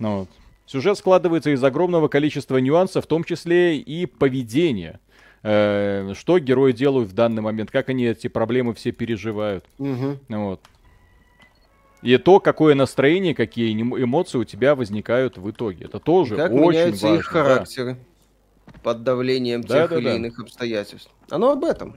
Ну, 0.00 0.18
вот. 0.20 0.28
Сюжет 0.66 0.98
складывается 0.98 1.50
из 1.50 1.62
огромного 1.62 2.08
количества 2.08 2.56
нюансов, 2.58 3.04
в 3.04 3.08
том 3.08 3.22
числе 3.24 3.76
и 3.78 4.06
поведения. 4.06 4.98
э, 5.42 6.12
что 6.18 6.38
герои 6.38 6.72
делают 6.72 7.08
в 7.08 7.14
данный 7.14 7.40
момент, 7.40 7.70
как 7.70 7.88
они 7.88 8.04
эти 8.04 8.26
проблемы 8.28 8.74
все 8.74 8.92
переживают. 8.92 9.64
Мгм. 9.78 10.18
Вот. 10.28 10.60
И 12.02 12.16
то, 12.18 12.40
какое 12.40 12.74
настроение, 12.74 13.34
какие 13.34 13.74
эмо- 13.74 14.02
эмоции 14.02 14.36
у 14.36 14.44
тебя 14.44 14.74
возникают 14.74 15.38
в 15.38 15.50
итоге. 15.50 15.86
Это 15.86 15.98
тоже 15.98 16.36
Как 16.36 16.52
очень 16.52 16.70
меняются 16.70 17.06
важно. 17.06 17.18
их 17.20 17.24
да. 17.24 17.30
характеры 17.30 17.96
под 18.82 19.02
давлением 19.02 19.62
Да, 19.62 19.80
тех 19.82 19.90
да, 19.90 19.96
или 19.98 20.04
да. 20.04 20.14
иных 20.16 20.38
обстоятельств. 20.40 21.10
Оно 21.30 21.52
об 21.52 21.64
этом. 21.64 21.96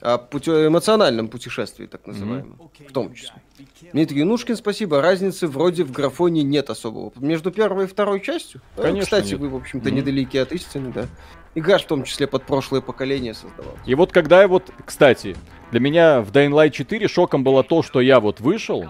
О 0.00 0.18
пути- 0.18 0.50
эмоциональном 0.66 1.28
путешествии, 1.28 1.86
так 1.86 2.06
называемом. 2.06 2.58
В 2.88 2.92
том 2.92 3.14
числе. 3.14 3.34
Дмитрий 3.92 4.24
Нушкин, 4.24 4.56
спасибо. 4.56 5.00
Разницы 5.00 5.46
вроде 5.48 5.84
в 5.84 5.92
графоне 5.92 6.42
нет 6.42 6.68
особого. 6.70 7.12
Между 7.16 7.50
первой 7.50 7.84
и 7.84 7.86
второй 7.88 8.20
частью? 8.20 8.60
Э, 8.76 8.82
Конечно, 8.82 9.04
Кстати, 9.04 9.30
нет. 9.32 9.40
вы, 9.40 9.48
в 9.48 9.56
общем-то, 9.56 9.88
Мгм. 9.88 9.96
недалеки 9.96 10.36
от 10.36 10.52
истины, 10.52 10.92
да. 10.92 11.06
Игра, 11.54 11.78
в 11.78 11.84
том 11.86 12.04
числе, 12.04 12.26
под 12.26 12.44
прошлое 12.44 12.82
поколение 12.82 13.32
создавалась. 13.32 13.80
И 13.86 13.94
вот 13.94 14.12
когда 14.12 14.42
я 14.42 14.48
вот, 14.48 14.70
кстати, 14.84 15.34
для 15.70 15.80
меня 15.80 16.20
в 16.20 16.30
Dying 16.30 16.50
Light 16.50 16.70
4 16.70 17.08
шоком 17.08 17.42
было 17.44 17.64
то, 17.64 17.82
что 17.82 18.00
я 18.02 18.20
вот 18.20 18.40
вышел 18.40 18.84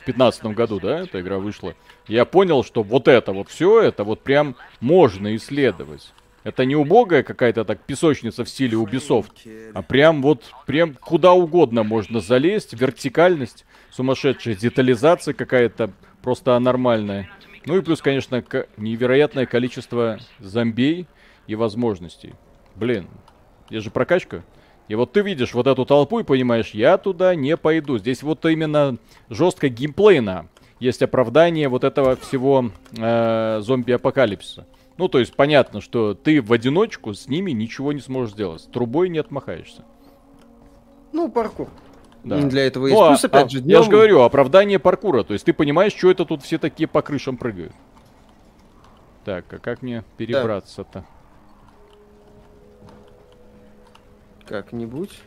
в 0.00 0.04
15 0.04 0.44
году, 0.54 0.78
да, 0.80 1.00
эта 1.00 1.20
игра 1.20 1.38
вышла. 1.38 1.74
Я 2.06 2.24
понял, 2.26 2.62
что 2.64 2.82
вот 2.82 3.08
это 3.08 3.32
вот 3.32 3.48
все, 3.48 3.80
это 3.80 4.04
вот 4.04 4.20
прям 4.22 4.56
можно 4.80 5.34
исследовать. 5.36 6.12
Это 6.42 6.64
не 6.64 6.74
убогая 6.74 7.22
какая-то 7.22 7.64
так 7.64 7.80
песочница 7.80 8.44
в 8.44 8.48
стиле 8.48 8.76
Ubisoft, 8.78 9.32
а 9.74 9.82
прям 9.82 10.22
вот, 10.22 10.44
прям 10.66 10.94
куда 10.94 11.32
угодно 11.34 11.82
можно 11.82 12.20
залезть, 12.20 12.72
вертикальность, 12.72 13.66
сумасшедшая 13.90 14.54
детализация 14.54 15.34
какая-то 15.34 15.90
просто 16.22 16.58
нормальная. 16.58 17.28
Ну 17.66 17.76
и 17.76 17.82
плюс, 17.82 18.00
конечно, 18.00 18.40
ко- 18.40 18.66
невероятное 18.78 19.44
количество 19.44 20.18
зомбей 20.38 21.06
и 21.46 21.54
возможностей. 21.54 22.32
Блин, 22.74 23.08
я 23.68 23.80
же 23.80 23.90
прокачка. 23.90 24.42
И 24.88 24.94
вот 24.94 25.12
ты 25.12 25.20
видишь 25.20 25.52
вот 25.52 25.66
эту 25.66 25.84
толпу 25.84 26.20
и 26.20 26.24
понимаешь, 26.24 26.70
я 26.70 26.96
туда 26.96 27.34
не 27.34 27.56
пойду. 27.58 27.98
Здесь 27.98 28.22
вот 28.22 28.44
именно 28.46 28.96
жестко 29.28 29.68
геймплейно 29.68 30.48
есть 30.80 31.02
оправдание 31.02 31.68
вот 31.68 31.84
этого 31.84 32.16
всего 32.16 32.70
э, 32.96 33.60
зомби-апокалипсиса. 33.62 34.66
Ну, 35.00 35.08
то 35.08 35.18
есть 35.18 35.34
понятно, 35.34 35.80
что 35.80 36.12
ты 36.12 36.42
в 36.42 36.52
одиночку 36.52 37.14
с 37.14 37.26
ними 37.26 37.52
ничего 37.52 37.94
не 37.94 38.00
сможешь 38.00 38.34
сделать. 38.34 38.60
С 38.60 38.64
трубой 38.66 39.08
не 39.08 39.16
отмахаешься. 39.18 39.82
Ну, 41.14 41.30
паркур. 41.30 41.68
Да. 42.22 42.36
Для 42.42 42.66
этого 42.66 42.82
Ну, 42.86 42.88
есть. 42.90 43.00
а- 43.02 43.08
Плюс, 43.08 43.24
опять 43.24 43.46
а, 43.46 43.48
же, 43.48 43.58
Я 43.60 43.78
же 43.78 43.84
днем- 43.84 43.90
говорю, 43.92 44.20
оправдание 44.20 44.78
паркура. 44.78 45.22
То 45.22 45.32
есть 45.32 45.46
ты 45.46 45.54
понимаешь, 45.54 45.94
что 45.94 46.10
это 46.10 46.26
тут 46.26 46.42
все 46.42 46.58
такие 46.58 46.86
по 46.86 47.00
крышам 47.00 47.38
прыгают. 47.38 47.72
Так, 49.24 49.50
а 49.54 49.58
как 49.58 49.80
мне 49.80 50.04
перебраться-то? 50.18 51.06
Как-нибудь. 54.46 55.18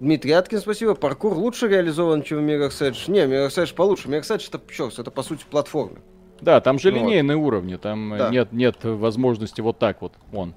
Дмитрий 0.00 0.32
Аткин, 0.32 0.58
спасибо. 0.58 0.96
Паркур 0.96 1.34
лучше 1.34 1.68
реализован, 1.68 2.24
чем 2.24 2.38
в 2.38 2.40
Mirror's 2.50 2.80
Edge. 2.80 3.08
Не, 3.08 3.20
Mirror's 3.20 3.56
Edge 3.62 3.72
получше. 3.72 4.08
Mirror's 4.08 4.34
Edge 4.36 4.48
это, 4.48 4.60
черт, 4.74 4.98
это 4.98 5.12
по 5.12 5.22
сути 5.22 5.44
платформа. 5.48 5.98
Да, 6.42 6.60
там 6.60 6.78
же 6.80 6.90
Ну 6.90 6.98
вот. 6.98 7.06
линейные 7.08 7.36
уровни, 7.36 7.76
там 7.76 8.14
э, 8.14 8.18
Да. 8.18 8.30
нет, 8.30 8.52
нет 8.52 8.76
возможности 8.82 9.60
вот 9.60 9.78
так 9.78 10.02
вот, 10.02 10.12
ну, 10.32 10.52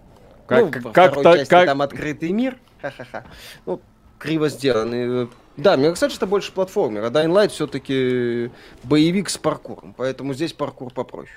Как, 0.48 0.84
во 0.84 0.91
как, 0.91 1.12
второй 1.12 1.24
так- 1.24 1.38
части 1.38 1.50
как- 1.52 1.65
там 1.67 1.82
открытый 1.84 2.32
мир. 2.32 2.58
Ха-ха-ха. 2.82 3.24
Ну, 3.67 3.80
криво 4.17 4.50
сделанный. 4.50 5.30
Да, 5.58 5.76
Mirror's 5.76 6.04
Edge 6.06 6.15
это 6.17 6.26
больше 6.26 6.52
платформер, 6.52 7.04
а 7.04 7.10
Dying 7.10 7.32
Light 7.32 7.50
все-таки 7.50 8.50
боевик 8.84 9.30
с 9.30 9.38
паркуром. 9.38 9.93
Поэтому 9.95 10.34
здесь 10.34 10.54
паркур 10.54 10.91
попроще. 10.91 11.32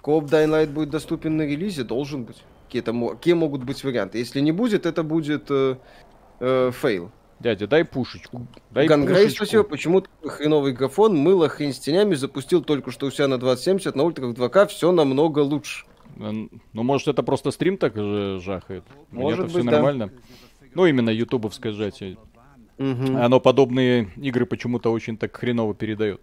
Кооп 0.00 0.24
Dying 0.24 0.48
Light 0.50 0.68
будет 0.68 0.90
доступен 0.90 1.36
на 1.36 1.42
релизе? 1.42 1.84
Должен 1.84 2.24
быть. 2.24 2.42
Какие-то, 2.66 2.92
мо- 2.94 3.10
какие 3.10 3.34
могут 3.34 3.62
быть 3.64 3.84
варианты? 3.84 4.18
Если 4.18 4.40
не 4.40 4.52
будет, 4.52 4.86
это 4.86 5.02
будет 5.02 5.50
э, 5.50 5.76
э, 6.40 6.70
фейл. 6.72 7.10
Дядя, 7.40 7.66
дай 7.66 7.84
пушечку. 7.84 8.46
Дай 8.70 8.86
Гангрей, 8.86 9.24
пушечку. 9.24 9.44
спасибо. 9.44 9.64
Почему 9.64 10.04
хреновый 10.24 10.72
графон? 10.72 11.16
Мыло 11.16 11.48
хрень 11.48 11.72
с 11.72 11.78
тенями 11.78 12.14
запустил 12.14 12.62
только 12.62 12.90
что 12.90 13.06
у 13.06 13.10
себя 13.10 13.28
на 13.28 13.38
2070, 13.38 13.96
на 13.96 14.02
ультрах 14.04 14.34
2К 14.34 14.66
все 14.68 14.92
намного 14.92 15.38
лучше. 15.40 15.86
Э, 16.18 16.30
Ну, 16.32 16.82
может, 16.82 17.08
это 17.08 17.22
просто 17.22 17.50
стрим 17.50 17.78
так 17.78 17.96
же 17.96 18.40
жахает. 18.44 18.84
Может 19.10 19.48
все 19.48 19.58
быть, 19.58 19.64
да. 19.64 19.72
нормально. 19.72 20.10
Ну, 20.74 20.84
именно 20.86 21.08
ютубовское 21.10 21.72
сжатие. 21.72 22.18
Мгм. 22.76 23.16
Оно 23.16 23.40
подобные 23.40 24.08
игры 24.16 24.44
почему-то 24.46 24.90
очень 24.92 25.16
так 25.16 25.34
хреново 25.36 25.74
передает. 25.74 26.20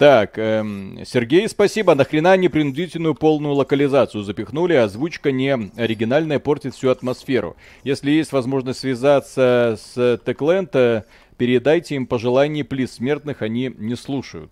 Так, 0.00 0.38
эм, 0.38 1.04
Сергей, 1.04 1.46
спасибо. 1.46 1.94
Нахрена 1.94 2.34
непринудительную 2.38 3.14
полную 3.14 3.52
локализацию 3.52 4.24
запихнули? 4.24 4.72
Озвучка 4.72 5.30
не 5.30 5.70
оригинальная, 5.76 6.38
портит 6.38 6.74
всю 6.74 6.88
атмосферу. 6.88 7.54
Если 7.84 8.10
есть 8.10 8.32
возможность 8.32 8.80
связаться 8.80 9.76
с 9.78 9.98
Techland, 10.24 10.70
э, 10.72 11.02
передайте 11.36 11.96
им 11.96 12.06
пожелания, 12.06 12.64
плиз. 12.64 12.92
Смертных 12.92 13.42
они 13.42 13.74
не 13.76 13.94
слушают. 13.94 14.50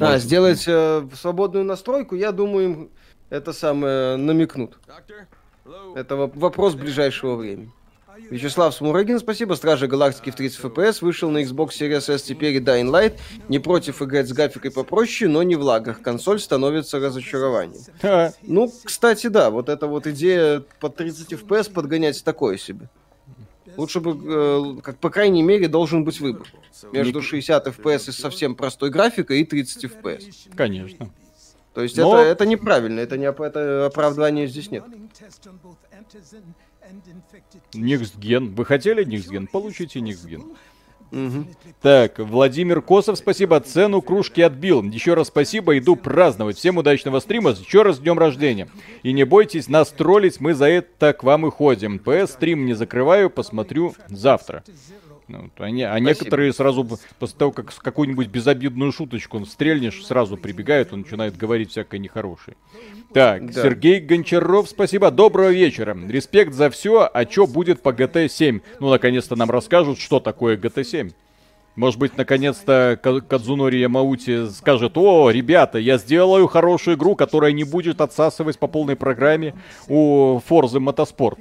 А, 0.00 0.12
Может, 0.12 0.22
сделать 0.22 0.64
э, 0.66 1.06
свободную 1.14 1.66
настройку, 1.66 2.16
я 2.16 2.32
думаю, 2.32 2.64
им 2.64 2.90
это 3.28 3.52
самое 3.52 4.16
намекнут. 4.16 4.78
Это 5.94 6.14
воп- 6.14 6.38
вопрос 6.38 6.74
ближайшего 6.74 7.36
времени. 7.36 7.70
Вячеслав 8.28 8.74
Смурыгин, 8.74 9.18
спасибо. 9.18 9.54
Стражи 9.54 9.86
Галактики 9.86 10.30
в 10.30 10.34
30 10.34 10.60
FPS 10.60 10.98
вышел 11.00 11.30
на 11.30 11.42
Xbox 11.42 11.70
Series 11.70 12.12
S 12.12 12.22
теперь 12.22 12.54
и 12.54 12.60
Dying 12.60 12.90
Light. 12.90 13.18
Не 13.48 13.58
против 13.58 14.02
играть 14.02 14.28
с 14.28 14.32
графикой 14.32 14.70
попроще, 14.70 15.30
но 15.30 15.42
не 15.42 15.56
в 15.56 15.62
лагах. 15.62 16.02
Консоль 16.02 16.40
становится 16.40 16.98
разочарованием. 16.98 17.82
Ну, 18.42 18.72
кстати, 18.84 19.28
да, 19.28 19.50
вот 19.50 19.68
эта 19.68 19.86
вот 19.86 20.06
идея 20.06 20.62
под 20.80 20.96
30 20.96 21.32
FPS 21.32 21.72
подгонять 21.72 22.22
такое 22.24 22.56
себе. 22.56 22.88
Лучше 23.76 24.00
бы, 24.00 24.18
э, 24.78 24.80
как 24.82 24.98
по 24.98 25.10
крайней 25.10 25.42
мере, 25.42 25.68
должен 25.68 26.04
быть 26.04 26.20
выбор. 26.20 26.46
Между 26.92 27.22
60 27.22 27.68
FPS 27.68 28.08
и 28.08 28.12
совсем 28.12 28.54
простой 28.54 28.90
графикой 28.90 29.40
и 29.40 29.44
30 29.44 29.84
FPS. 29.84 30.48
Конечно. 30.56 31.10
То 31.74 31.82
есть 31.82 31.96
Но- 31.96 32.18
это, 32.18 32.28
это 32.28 32.46
неправильно, 32.46 32.98
это, 32.98 33.16
не, 33.16 33.26
это 33.26 33.86
оправдания 33.86 34.46
здесь 34.48 34.70
нет. 34.70 34.84
Gen. 37.72 38.54
Вы 38.54 38.64
хотели 38.64 39.04
Gen? 39.04 39.46
Получите 39.46 40.00
Gen. 40.00 40.56
Мгм. 41.10 41.48
Так, 41.82 42.18
Владимир 42.18 42.82
Косов, 42.82 43.18
спасибо. 43.18 43.58
Цену 43.60 44.00
кружки 44.00 44.40
отбил. 44.42 44.82
Еще 44.82 45.14
раз 45.14 45.28
спасибо, 45.28 45.76
иду 45.76 45.96
праздновать. 45.96 46.56
Всем 46.56 46.78
удачного 46.78 47.18
стрима. 47.20 47.50
Еще 47.50 47.82
раз 47.82 47.96
с 47.96 47.98
днем 47.98 48.18
рождения. 48.18 48.68
И 49.02 49.12
не 49.12 49.24
бойтесь 49.24 49.68
нас 49.68 49.90
троллить, 49.90 50.40
мы 50.40 50.54
за 50.54 50.66
это 50.66 51.12
к 51.12 51.24
вам 51.24 51.46
и 51.46 51.50
ходим. 51.50 51.98
ПС 51.98 52.32
стрим 52.32 52.64
не 52.64 52.74
закрываю, 52.74 53.28
посмотрю 53.28 53.94
завтра. 54.08 54.62
Ну, 55.30 55.42
вот, 55.42 55.52
а, 55.58 55.70
не- 55.70 55.84
а 55.88 55.96
некоторые 56.00 56.52
сразу 56.52 56.84
после 57.20 57.38
того, 57.38 57.52
как 57.52 57.72
какую-нибудь 57.72 58.26
безобидную 58.26 58.90
шуточку 58.90 59.36
он 59.36 59.46
стрельнешь, 59.46 60.04
сразу 60.04 60.36
прибегают 60.36 60.92
и 60.92 60.96
начинают 60.96 61.36
говорить 61.36 61.70
всякое 61.70 61.98
нехорошее. 61.98 62.56
Так, 63.14 63.52
Да. 63.52 63.62
Сергей 63.62 64.00
Гончаров, 64.00 64.68
спасибо, 64.68 65.12
доброго 65.12 65.50
вечера. 65.52 65.96
Респект 66.08 66.52
за 66.52 66.68
все, 66.70 67.08
а 67.12 67.24
что 67.30 67.46
будет 67.46 67.80
по 67.80 67.90
GT7? 67.92 68.60
Ну, 68.80 68.90
наконец-то 68.90 69.36
нам 69.36 69.50
расскажут, 69.50 70.00
что 70.00 70.18
такое 70.18 70.56
GT7. 70.56 71.12
Может 71.76 72.00
быть, 72.00 72.16
наконец-то 72.16 72.98
Ка- 73.00 73.20
Кадзунори 73.20 73.76
Ямаути 73.78 74.48
скажет, 74.50 74.98
о, 74.98 75.30
ребята, 75.30 75.78
я 75.78 75.98
сделаю 75.98 76.48
хорошую 76.48 76.96
игру, 76.96 77.14
которая 77.14 77.52
не 77.52 77.62
будет 77.62 78.00
отсасывать 78.00 78.58
по 78.58 78.66
полной 78.66 78.96
программе 78.96 79.54
у 79.88 80.40
Форзы 80.46 80.80
Мотоспорт. 80.80 81.38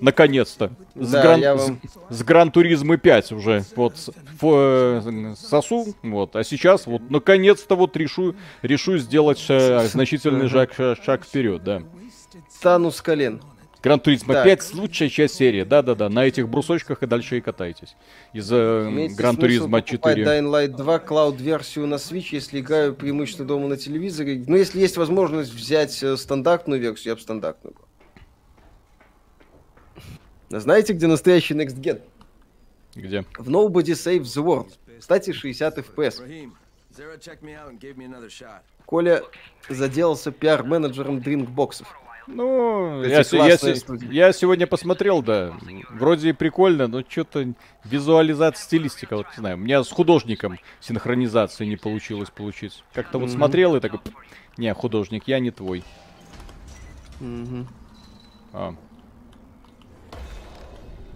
Наконец-то. 0.00 0.70
С, 0.94 1.10
Да, 1.10 1.22
Гран, 1.22 1.40
вам- 1.58 1.80
с, 2.10 2.16
с 2.18 2.22
Гран 2.22 2.50
Туризмы 2.50 2.96
5 2.98 3.32
уже 3.32 3.64
вот 3.76 3.96
с- 3.96 4.10
фо- 4.40 5.32
э, 5.32 5.34
сосу, 5.36 5.94
вот, 6.02 6.36
а 6.36 6.44
сейчас 6.44 6.86
вот 6.86 7.10
наконец-то 7.10 7.76
вот 7.76 7.96
решу, 7.96 8.34
решу 8.62 8.98
сделать 8.98 9.38
ша- 9.38 9.86
значительный 9.86 10.48
шаг, 10.48 10.72
ша- 10.74 10.96
шаг 10.96 11.24
вперед, 11.24 11.62
да. 11.64 11.82
Стану 12.50 12.90
с 12.90 13.00
колен. 13.02 13.40
Гран 13.80 14.00
Туризма 14.00 14.34
Так. 14.34 14.44
5 14.44 14.74
лучшая 14.74 15.08
часть 15.08 15.36
серии, 15.36 15.62
да-да-да, 15.62 16.08
на 16.08 16.26
этих 16.26 16.48
брусочках 16.48 17.04
и 17.04 17.06
дальше 17.06 17.38
и 17.38 17.40
катайтесь. 17.40 17.94
Из 18.32 18.48
э, 18.50 19.08
Гран 19.16 19.36
Туризма 19.36 19.80
покупать 19.80 19.86
4. 19.86 20.24
Dying 20.24 20.50
Light 20.50 20.76
2 20.76 20.98
клауд-версию 20.98 21.86
на 21.86 21.94
Switch, 21.94 22.28
если 22.32 22.58
играю 22.60 22.92
преимущественно 22.94 23.46
дома 23.46 23.68
на 23.68 23.76
телевизоре. 23.76 24.42
Ну, 24.46 24.56
если 24.56 24.80
есть 24.80 24.96
возможность 24.96 25.54
взять 25.54 26.02
э, 26.02 26.16
стандартную 26.16 26.80
версию, 26.80 27.10
я 27.12 27.14
бы 27.14 27.20
стандартную. 27.20 27.74
брал. 27.76 27.87
Знаете, 30.50 30.92
где 30.94 31.06
настоящий 31.06 31.54
Next 31.54 31.78
Gen? 31.80 32.00
Где? 32.94 33.24
В 33.38 33.48
Nobody 33.50 33.92
Saves 33.92 34.22
the 34.22 34.44
World. 34.44 34.72
Кстати, 34.98 35.32
60 35.32 35.78
FPS. 35.78 36.50
Коля 38.86 39.22
заделался 39.68 40.32
пиар-менеджером 40.32 41.20
дринкбоксов. 41.20 41.94
Ну, 42.26 43.02
я, 43.04 43.18
я 43.18 43.56
студии. 43.76 44.12
я 44.12 44.32
сегодня 44.32 44.66
посмотрел, 44.66 45.22
да. 45.22 45.54
Вроде 45.88 46.34
прикольно, 46.34 46.86
но 46.86 47.02
что-то 47.02 47.54
визуализация, 47.84 48.62
стилистика, 48.62 49.16
вот 49.16 49.26
не 49.30 49.36
знаю. 49.36 49.56
У 49.56 49.60
меня 49.60 49.82
с 49.82 49.90
художником 49.90 50.58
синхронизации 50.80 51.64
не 51.64 51.76
получилось 51.76 52.28
получить. 52.28 52.84
Как-то 52.92 53.18
вот 53.18 53.28
Мгм. 53.28 53.36
смотрел 53.36 53.76
и 53.76 53.80
такой, 53.80 54.00
«Пф, 54.00 54.12
не, 54.58 54.72
художник, 54.74 55.26
я 55.26 55.38
не 55.40 55.50
твой. 55.50 55.82
Мгм. 57.20 57.66
А. 58.52 58.74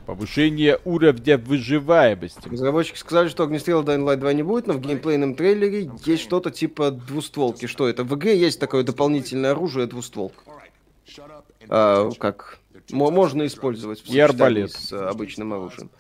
Повышение 0.07 0.79
уровня 0.85 1.39
выживаемости. 1.39 2.49
Разработчики 2.49 2.97
сказали, 2.97 3.29
что 3.29 3.45
огнестрела 3.45 3.83
Dying 3.83 4.05
Light 4.05 4.17
2 4.17 4.33
не 4.33 4.43
будет, 4.43 4.67
но 4.67 4.75
в 4.75 4.81
геймплейном 4.81 5.35
трейлере 5.35 5.91
есть 6.05 6.23
что-то 6.23 6.51
типа 6.51 6.91
двустволки. 6.91 7.67
Что 7.67 7.89
это? 7.89 8.03
В 8.05 8.15
игре 8.17 8.39
есть 8.39 8.59
такое 8.59 8.83
дополнительное 8.83 9.53
оружие 9.53 9.87
двустволка. 9.87 10.43
А, 11.69 12.11
как 12.19 12.59
можно 12.91 13.47
использовать 13.47 14.01
в 14.01 14.13
И 14.13 14.19
арбалет. 14.19 14.73
с 14.73 14.93
обычным 14.93 15.53
оружием. 15.53 15.91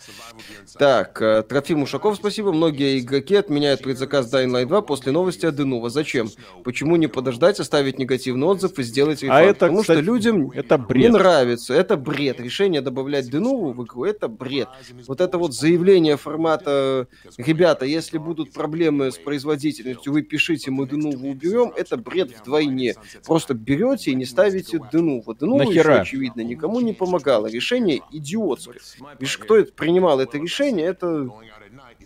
Так, 0.78 1.20
э, 1.22 1.43
Трофим 1.43 1.83
Ушаков, 1.83 2.16
спасибо. 2.16 2.53
Многие 2.53 2.99
игроки 2.99 3.35
отменяют 3.35 3.83
предзаказ 3.83 4.33
Dying 4.33 4.51
Light 4.51 4.66
2 4.66 4.83
после 4.83 5.12
новости 5.12 5.47
о 5.47 5.53
Денува. 5.53 5.91
Зачем? 5.91 6.28
Почему 6.64 6.97
не 6.97 7.07
подождать, 7.07 7.61
оставить 7.61 7.99
негативный 7.99 8.47
отзыв 8.47 8.78
и 8.78 8.83
сделать 8.83 9.22
рефанд? 9.22 9.39
А 9.41 9.43
это, 9.43 9.61
Потому 9.66 9.80
кстати, 9.83 9.99
что 9.99 10.05
людям 10.05 10.51
это 10.51 10.78
не 10.78 10.85
бред. 10.87 11.12
нравится. 11.12 11.74
Это 11.74 11.97
бред. 11.97 12.41
Решение 12.41 12.80
добавлять 12.80 13.30
Денуву 13.30 13.72
в 13.72 13.85
игру, 13.85 14.05
это 14.05 14.28
бред. 14.28 14.68
Вот 15.07 15.20
это 15.20 15.39
вот 15.39 15.55
заявление 15.55 16.16
формата 16.16 17.07
«Ребята, 17.37 17.85
если 17.87 18.18
будут 18.18 18.53
проблемы 18.53 19.11
с 19.11 19.18
производительностью, 19.18 20.12
вы 20.12 20.22
пишите, 20.22 20.70
мы 20.70 20.87
Денуву 20.89 21.28
уберем», 21.30 21.72
это 21.76 21.97
бред 21.97 22.33
вдвойне. 22.41 22.95
Просто 23.26 23.55
берете 23.55 24.11
и 24.11 24.14
не 24.14 24.24
ставите 24.24 24.80
Денуву. 24.93 25.35
Денува 25.35 25.62
еще, 25.62 25.76
Нахера? 25.78 26.01
очевидно, 26.01 26.41
никому 26.43 26.72
не 26.81 26.93
помогало. 26.93 27.47
Решение 27.47 28.03
идиотское. 28.11 28.77
Видишь, 29.18 29.39
кто 29.39 29.57
это 29.57 29.73
принимал 29.73 30.20
это 30.20 30.39
решение, 30.39 30.87
это 30.87 31.29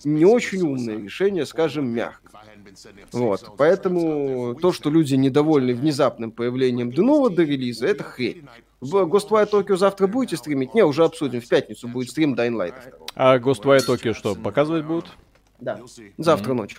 не 0.04 0.24
очень 0.24 0.62
умное 0.62 0.98
решение, 0.98 1.46
скажем, 1.46 1.88
мягко. 1.88 2.30
Вот. 3.12 3.52
Поэтому 3.56 4.54
то, 4.54 4.72
что 4.72 4.90
люди 4.90 5.14
недовольны 5.14 5.74
внезапным 5.74 6.30
появлением 6.30 6.92
Денува 6.92 7.30
до 7.30 7.42
релиза, 7.42 7.86
это 7.86 8.04
хрень. 8.04 8.46
В 8.80 8.94
Ghostwire 9.04 9.50
Tokyo 9.50 9.76
завтра 9.76 10.06
будете 10.06 10.36
стримить? 10.36 10.74
Не, 10.74 10.84
уже 10.84 11.04
обсудим. 11.04 11.40
В 11.40 11.48
пятницу 11.48 11.88
будет 11.88 12.10
стрим 12.10 12.34
Dying 12.34 12.54
Light. 12.54 12.74
А 13.14 13.38
Ghostwire 13.38 13.80
Tokyo 13.86 14.12
что, 14.12 14.34
показывать 14.34 14.84
будут? 14.84 15.06
Да. 15.58 15.80
Завтра 16.18 16.54
ночью. 16.54 16.78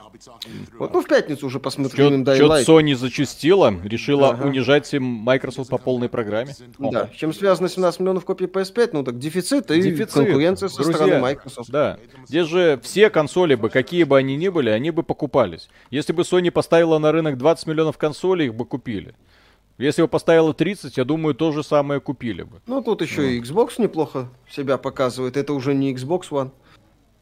Вот, 0.78 0.94
ну, 0.94 1.02
в 1.02 1.08
пятницу 1.08 1.48
уже 1.48 1.60
посмотрим 1.60 2.24
Что-то. 2.24 2.62
Sony 2.62 2.96
зачастила, 2.96 3.74
решила 3.84 4.30
Ага. 4.30 4.46
унижать 4.46 4.94
им 4.94 5.04
Microsoft 5.04 5.70
по 5.70 5.78
полной 5.78 6.10
программе. 6.10 6.54
Да. 6.78 7.10
Чем 7.16 7.34
связано 7.34 7.70
17 7.70 8.00
миллионов 8.02 8.26
копий 8.26 8.46
PS5? 8.46 8.90
Ну, 8.94 9.04
так 9.04 9.18
дефицит 9.18 9.72
и 9.72 9.82
Дефицит. 9.82 10.14
конкуренция 10.14 10.70
со 10.70 10.78
Друзья, 10.84 10.94
стороны 10.96 11.20
Microsoft. 11.22 11.70
Да. 11.72 11.98
Здесь 12.28 12.48
же 12.48 12.80
все 12.84 13.10
консоли 13.10 13.56
бы, 13.56 13.70
какие 13.70 14.04
бы 14.04 14.18
они 14.18 14.36
ни 14.36 14.50
были, 14.50 14.70
они 14.70 14.92
бы 14.92 15.04
покупались. 15.04 15.70
Если 15.90 16.14
бы 16.14 16.22
Sony 16.24 16.52
поставила 16.52 17.00
на 17.00 17.12
рынок 17.12 17.38
20 17.38 17.68
миллионов 17.68 17.98
консолей, 17.98 18.48
их 18.48 18.56
бы 18.56 18.66
купили. 18.66 19.16
Если 19.80 20.02
бы 20.02 20.08
поставила 20.08 20.54
30, 20.54 20.98
я 20.98 21.04
думаю, 21.04 21.36
то 21.36 21.52
же 21.52 21.64
самое 21.64 22.00
купили 22.00 22.42
бы. 22.44 22.62
Ну, 22.66 22.82
тут 22.82 23.02
еще 23.02 23.36
и 23.36 23.42
Xbox 23.42 23.74
неплохо 23.78 24.30
себя 24.50 24.78
показывает. 24.78 25.38
Это 25.38 25.54
уже 25.54 25.74
не 25.76 25.94
Xbox 25.94 26.30
One. 26.32 26.52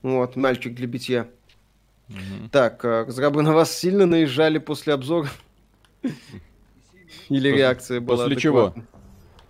Вот, 0.03 0.35
мальчик 0.35 0.73
для 0.73 0.87
битья. 0.87 1.27
Так, 2.51 2.83
а, 2.85 3.05
разрабы 3.05 3.41
на 3.41 3.53
вас 3.53 3.75
сильно 3.77 4.05
наезжали 4.05 4.57
после 4.59 4.93
обзора? 4.93 5.29
Или 7.29 7.49
реакция 7.49 7.99
была 7.99 8.25
после 8.25 8.35
чего? 8.35 8.73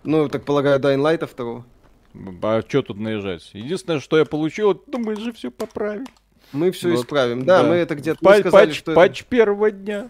Ну, 0.04 0.28
так 0.28 0.44
полагаю, 0.44 0.80
Dying 0.80 1.02
Light 1.02 1.26
второго. 1.26 1.66
А 2.42 2.62
что 2.66 2.82
тут 2.82 2.98
наезжать? 2.98 3.50
Единственное, 3.52 4.00
что 4.00 4.16
я 4.18 4.24
получил, 4.24 4.82
ну 4.86 4.98
мы 4.98 5.16
же 5.16 5.32
все 5.32 5.50
поправим. 5.50 6.06
Мы 6.52 6.70
все 6.70 6.90
Вот, 6.90 7.00
исправим. 7.00 7.44
Да, 7.44 7.62
да. 7.62 7.68
мы 7.68 7.74
это 7.74 7.94
где-то 7.94 8.18
сказали, 8.18 8.70
патч- 8.70 8.74
что 8.74 8.94
патч 8.94 9.24
первого 9.24 9.70
дня. 9.70 10.08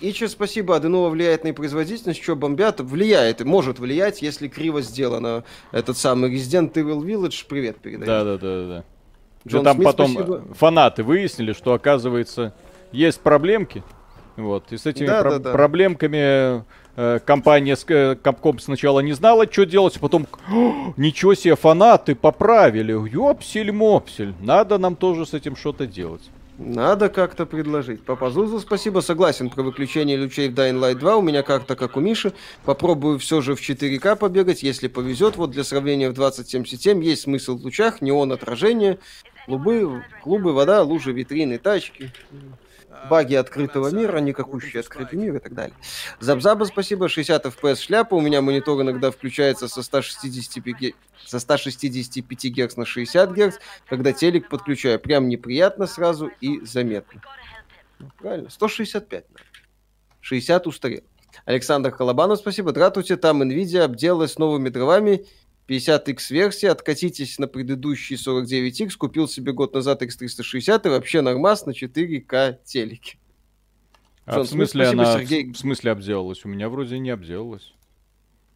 И 0.00 0.12
че, 0.12 0.28
спасибо, 0.28 0.76
Аденова 0.76 1.08
влияет 1.08 1.44
на 1.44 1.54
производительность, 1.54 2.22
что 2.22 2.34
бомбят, 2.34 2.80
влияет, 2.80 3.42
может 3.42 3.78
влиять, 3.78 4.22
если 4.22 4.48
криво 4.48 4.82
сделано. 4.82 5.44
Этот 5.70 5.96
самый 5.96 6.34
Resident 6.34 6.72
Evil 6.72 7.00
Village, 7.00 7.46
привет 7.48 7.78
передаю. 7.78 8.06
Да, 8.06 8.24
да, 8.24 8.38
да, 8.38 8.66
да. 8.66 8.84
Джон 9.46 9.64
там 9.64 9.76
Смит, 9.76 9.86
потом 9.86 10.10
спасибо. 10.12 10.42
фанаты 10.54 11.02
выяснили, 11.02 11.52
что 11.52 11.74
оказывается 11.74 12.54
есть 12.92 13.20
проблемки. 13.20 13.82
Вот. 14.36 14.72
И 14.72 14.76
с 14.76 14.86
этими 14.86 15.06
Да, 15.06 15.20
про- 15.22 15.30
да, 15.32 15.38
да. 15.38 15.52
проблемками 15.52 16.64
э, 16.96 17.18
компания 17.24 17.76
с- 17.76 17.84
э, 17.88 18.14
Capcom 18.22 18.58
сначала 18.60 19.00
не 19.00 19.12
знала, 19.12 19.46
что 19.50 19.64
делать, 19.66 19.96
а 19.96 20.00
потом 20.00 20.26
«О, 20.50 20.92
ничего 20.96 21.34
себе, 21.34 21.56
фанаты 21.56 22.14
поправили. 22.14 22.92
Ёпсель-мопсель. 22.94 24.34
Надо 24.40 24.78
нам 24.78 24.96
тоже 24.96 25.26
с 25.26 25.34
этим 25.34 25.56
что-то 25.56 25.86
делать. 25.86 26.22
Надо 26.56 27.08
как-то 27.08 27.46
предложить. 27.46 28.04
Папа 28.04 28.30
Зузу, 28.30 28.60
спасибо, 28.60 29.00
согласен 29.00 29.50
про 29.50 29.62
выключение 29.64 30.16
лучей 30.20 30.48
в 30.48 30.54
Dying 30.54 30.78
Light 30.80 30.94
2. 30.94 31.16
У 31.16 31.22
меня 31.22 31.42
как-то 31.42 31.74
как 31.74 31.96
у 31.96 32.00
Миши. 32.00 32.32
Попробую 32.64 33.18
все 33.18 33.40
же 33.40 33.56
в 33.56 33.60
4К 33.60 34.14
побегать, 34.14 34.62
если 34.62 34.86
повезет. 34.86 35.36
Вот 35.36 35.50
для 35.50 35.64
сравнения 35.64 36.08
в 36.10 36.14
2077 36.14 37.02
есть 37.02 37.22
смысл 37.22 37.58
в 37.58 37.64
лучах, 37.64 38.00
неон 38.02 38.30
отражение, 38.30 38.98
клубы, 39.46 40.04
клубы, 40.22 40.52
вода, 40.52 40.82
лужи, 40.82 41.12
витрины, 41.12 41.58
тачки. 41.58 42.10
Баги 43.10 43.34
открытого 43.34 43.90
мира, 43.94 44.18
никакущий 44.18 44.80
открытый 44.80 45.18
мир 45.18 45.36
и 45.36 45.38
так 45.38 45.52
далее. 45.52 45.76
Забзаба, 46.20 46.64
спасибо, 46.64 47.08
60 47.08 47.44
FPS 47.44 47.76
шляпа. 47.76 48.14
У 48.14 48.20
меня 48.20 48.40
монитор 48.40 48.80
иногда 48.80 49.10
включается 49.10 49.68
со 49.68 49.82
165, 49.82 50.74
ге- 50.78 50.94
со 51.26 51.38
165 51.38 52.44
Гц 52.52 52.76
на 52.76 52.86
60 52.86 53.30
Гц, 53.32 53.56
когда 53.88 54.12
телек 54.12 54.48
подключаю. 54.48 54.98
Прям 55.00 55.28
неприятно 55.28 55.86
сразу 55.86 56.30
и 56.40 56.64
заметно. 56.64 57.20
Ну, 57.98 58.08
правильно, 58.18 58.48
165. 58.48 59.24
наверное. 59.28 59.50
60 60.20 60.66
устарел. 60.66 61.02
Александр 61.44 61.90
Колобанов, 61.90 62.38
спасибо. 62.38 62.72
Дратуйте, 62.72 63.16
там 63.16 63.42
Nvidia 63.42 63.80
обделалась 63.80 64.38
новыми 64.38 64.68
дровами. 64.70 65.26
50X 65.68 66.30
версия, 66.30 66.70
откатитесь 66.70 67.38
на 67.38 67.46
предыдущий 67.48 68.16
49X, 68.16 68.96
купил 68.98 69.26
себе 69.28 69.52
год 69.52 69.74
назад 69.74 70.02
X360 70.02 70.86
и 70.86 70.88
вообще 70.88 71.20
нормас 71.22 71.64
на 71.66 71.70
4К 71.70 72.58
телеке. 72.64 73.18
А 74.26 74.36
Джон 74.36 74.44
в 74.44 74.48
смысле 74.48 74.84
спасибо, 74.84 75.02
она 75.02 75.18
Сергей. 75.20 75.52
в 75.52 75.56
смысле 75.56 75.90
обделалась? 75.92 76.44
У 76.44 76.48
меня 76.48 76.68
вроде 76.68 76.98
не 76.98 77.10
обделалась. 77.10 77.74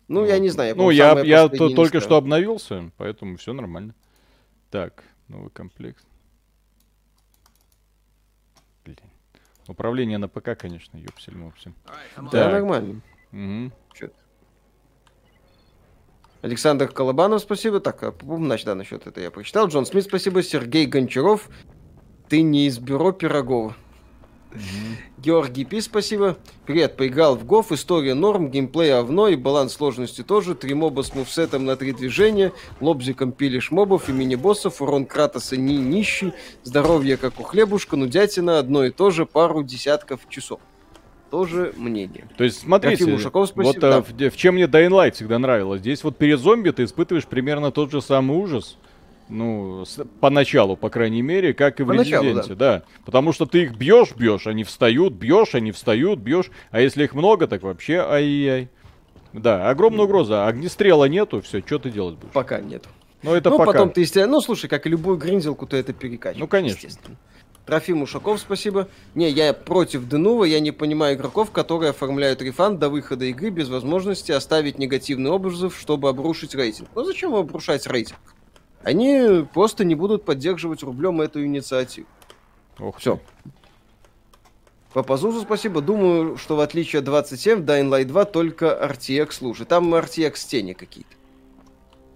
Ну, 0.09 0.25
я 0.25 0.39
не 0.39 0.49
знаю. 0.49 0.75
Ну, 0.77 0.91
я, 0.91 1.11
самое 1.11 1.29
я 1.29 1.43
последнее 1.45 1.71
то- 1.71 1.77
только 1.77 2.01
что 2.01 2.17
обновился, 2.17 2.91
поэтому 2.97 3.37
все 3.37 3.53
нормально. 3.53 3.95
Так, 4.71 5.05
новый 5.29 5.51
комплект. 5.51 6.05
Блин. 8.85 8.99
Управление 9.67 10.17
на 10.17 10.29
ПК, 10.29 10.57
конечно, 10.59 10.97
ёпсель-мопсель. 10.97 11.75
Да, 12.33 12.51
нормально. 12.51 13.03
Мгм. 13.33 13.73
Чё-то. 13.95 14.15
Александр 16.43 16.89
Колобанов, 16.89 17.43
спасибо. 17.43 17.81
Так, 17.81 18.03
а, 18.03 18.15
значит, 18.23 18.67
да, 18.67 18.75
насчет 18.75 19.07
этого 19.07 19.23
я 19.23 19.31
прочитал. 19.31 19.67
Джон 19.69 19.87
Смит, 19.87 20.05
спасибо. 20.05 20.43
Сергей 20.43 20.87
Гончаров, 20.87 21.49
ты 22.29 22.43
не 22.43 22.67
из 22.67 22.79
бюро 22.79 23.13
Пирогова. 23.13 23.75
Георгий 25.19 25.65
Пи, 25.65 25.81
спасибо. 25.81 26.39
Привет, 26.65 26.97
поиграл 26.97 27.37
в 27.37 27.45
Гоф, 27.45 27.71
история 27.71 28.15
норм, 28.15 28.51
геймплей 28.51 28.95
овно 28.95 29.27
и 29.27 29.37
баланс 29.37 29.75
сложности 29.75 30.23
тоже. 30.23 30.55
Три 30.55 30.75
моба 30.75 31.03
с 31.03 31.15
мувсетом 31.15 31.65
на 31.65 31.77
три 31.77 31.93
движения, 31.93 32.53
лобзиком 32.81 33.33
пилишь 33.33 33.71
мобов 33.71 34.09
и 34.09 34.13
мини-боссов, 34.13 34.81
урон 34.81 35.05
Кратоса 35.05 35.57
не 35.57 35.77
нищий, 35.77 36.33
здоровье 36.63 37.17
как 37.17 37.39
у 37.41 37.43
хлебушка, 37.43 37.97
нудятина, 37.97 38.59
одно 38.59 38.85
и 38.85 38.91
то 38.91 39.11
же, 39.11 39.27
пару 39.27 39.63
десятков 39.63 40.21
часов. 40.31 40.61
Тоже 41.31 41.75
мнение. 41.77 42.27
То 42.37 42.45
есть, 42.45 42.61
смотрите, 42.61 43.05
Трофим 43.05 43.15
Ушаков, 43.17 43.41
вот 43.41 43.49
спасибо, 43.51 43.87
э, 43.87 43.91
да. 43.91 44.01
в, 44.03 44.33
в 44.33 44.37
чем 44.37 44.55
мне 44.55 44.65
Dying 44.65 44.91
Light 44.91 45.13
всегда 45.13 45.39
нравилось. 45.39 45.81
Здесь 45.81 46.03
вот 46.03 46.17
перед 46.17 46.41
зомби 46.41 46.71
ты 46.71 46.85
испытываешь 46.85 47.27
примерно 47.27 47.71
тот 47.71 47.91
же 47.91 48.01
самый 48.01 48.37
ужас. 48.39 48.79
Ну, 49.29 49.85
с- 49.85 50.05
поначалу, 50.21 50.77
по 50.77 50.89
крайней 50.89 51.21
мере, 51.21 51.53
как 51.53 51.81
и 51.81 51.83
в 51.83 51.91
Резиденте, 51.91 52.55
да. 52.55 52.83
Потому 53.05 53.33
что 53.33 53.45
ты 53.45 53.65
их 53.65 53.77
бьешь, 53.77 54.15
бьешь, 54.17 54.47
они 54.47 54.65
встают, 54.65 55.13
бьешь, 55.13 55.55
они 55.55 55.71
встают, 55.73 56.19
бьешь. 56.19 56.51
А 56.71 56.81
если 56.81 57.05
их 57.05 57.15
много, 57.15 57.47
так 57.47 57.63
вообще 57.63 57.99
ай-яй. 57.99 58.71
Да, 59.35 59.69
огромная 59.69 60.07
угроза. 60.07 60.47
Огнестрела 60.47 61.05
нету, 61.05 61.43
все, 61.43 61.61
что 61.61 61.79
ты 61.79 61.91
делать 61.91 62.17
будешь? 62.17 62.33
Пока 62.33 62.61
нет. 62.61 62.85
Ну, 63.23 63.35
это 63.35 63.51
ну, 63.51 63.59
пока. 63.59 63.73
потом 63.73 63.91
ты, 63.91 64.03
естественно, 64.03 64.35
ну, 64.35 64.41
слушай, 64.41 64.69
как 64.69 64.87
и 64.87 64.89
любую 64.89 65.19
гринзелку, 65.19 65.67
ты 65.67 65.77
это 65.77 65.93
перекачиваешь. 65.93 66.41
Ну, 66.41 66.47
конечно. 66.47 66.87
естественно. 66.87 67.17
Трофим 67.69 68.01
Ушаков, 68.01 68.41
спасибо. 68.41 68.89
Не, 69.15 69.29
я 69.29 69.53
против 69.53 70.09
Денува, 70.09 70.45
я 70.45 70.59
не 70.59 70.71
понимаю 70.71 71.17
игроков, 71.17 71.51
которые 71.51 71.91
оформляют 71.91 72.41
рефанд 72.41 72.79
до 72.79 72.89
выхода 72.89 73.27
игры 73.27 73.51
без 73.51 73.69
возможности 73.69 74.33
оставить 74.33 74.79
негативный 74.79 75.31
отзыв, 75.31 75.79
чтобы 75.79 76.09
обрушить 76.09 76.55
рейтинг. 76.55 76.89
Ну 76.95 77.05
зачем 77.05 77.35
обрушать 77.35 77.87
рейтинг? 77.87 78.19
Они 78.83 79.47
просто 79.53 79.85
не 79.85 79.95
будут 79.95 80.25
поддерживать 80.25 80.83
рублем 80.83 81.21
эту 81.21 81.45
инициативу. 81.45 82.07
Ох. 82.79 82.97
Все. 82.97 83.21
По 84.95 85.03
Пазузу 85.03 85.43
спасибо. 85.43 85.83
Думаю, 85.83 86.39
что 86.39 86.57
в 86.57 86.61
отличие 86.61 87.01
от 87.01 87.05
27, 87.05 87.59
в 87.59 87.65
Dying 87.67 87.91
Light 87.91 88.05
2 88.05 88.25
только 88.25 88.67
RTX 88.83 89.33
служит. 89.33 89.69
Там 89.69 89.95
RTX 89.95 90.37
тени 90.49 90.73
какие-то. 90.73 91.18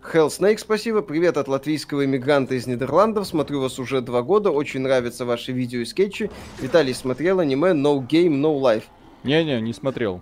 Hell 0.02 0.26
Snake, 0.28 0.58
спасибо. 0.58 1.00
Привет 1.00 1.36
от 1.36 1.46
латвийского 1.46 2.04
иммигранта 2.04 2.54
из 2.56 2.66
Нидерландов. 2.66 3.26
Смотрю 3.26 3.60
вас 3.60 3.78
уже 3.78 4.00
два 4.00 4.22
года. 4.22 4.50
Очень 4.50 4.80
нравятся 4.80 5.24
ваши 5.24 5.52
видео 5.52 5.80
и 5.80 5.84
скетчи. 5.84 6.28
Виталий 6.60 6.92
смотрел 6.92 7.38
аниме 7.38 7.70
No 7.70 8.04
Game, 8.04 8.40
No 8.40 8.60
Life. 8.60 8.84
Не-не, 9.22 9.60
не 9.60 9.72
смотрел. 9.72 10.20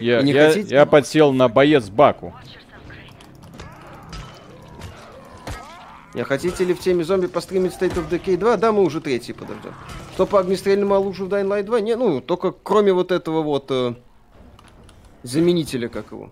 Я, 0.00 0.20
И 0.20 0.24
не 0.24 0.32
я, 0.32 0.48
хотите? 0.48 0.74
я 0.74 0.86
подсел 0.86 1.32
на 1.32 1.48
боец 1.48 1.88
Баку. 1.90 2.34
Не 6.14 6.24
хотите 6.24 6.64
ли 6.64 6.74
в 6.74 6.80
теме 6.80 7.04
зомби 7.04 7.26
постримить 7.26 7.72
State 7.72 7.94
of 7.94 8.08
Decay 8.08 8.36
2? 8.36 8.56
Да, 8.56 8.72
мы 8.72 8.82
уже 8.82 9.00
третий 9.00 9.32
подождем. 9.34 9.74
Что 10.14 10.26
по 10.26 10.40
огнестрельному 10.40 10.94
оружию 10.94 11.28
в 11.28 11.32
Dying 11.32 11.48
Light 11.48 11.62
2? 11.64 11.80
Не, 11.80 11.96
ну, 11.96 12.20
только 12.20 12.52
кроме 12.52 12.92
вот 12.92 13.12
этого 13.12 13.42
вот 13.42 13.66
э, 13.70 13.94
заменителя, 15.22 15.88
как 15.88 16.10
его. 16.12 16.30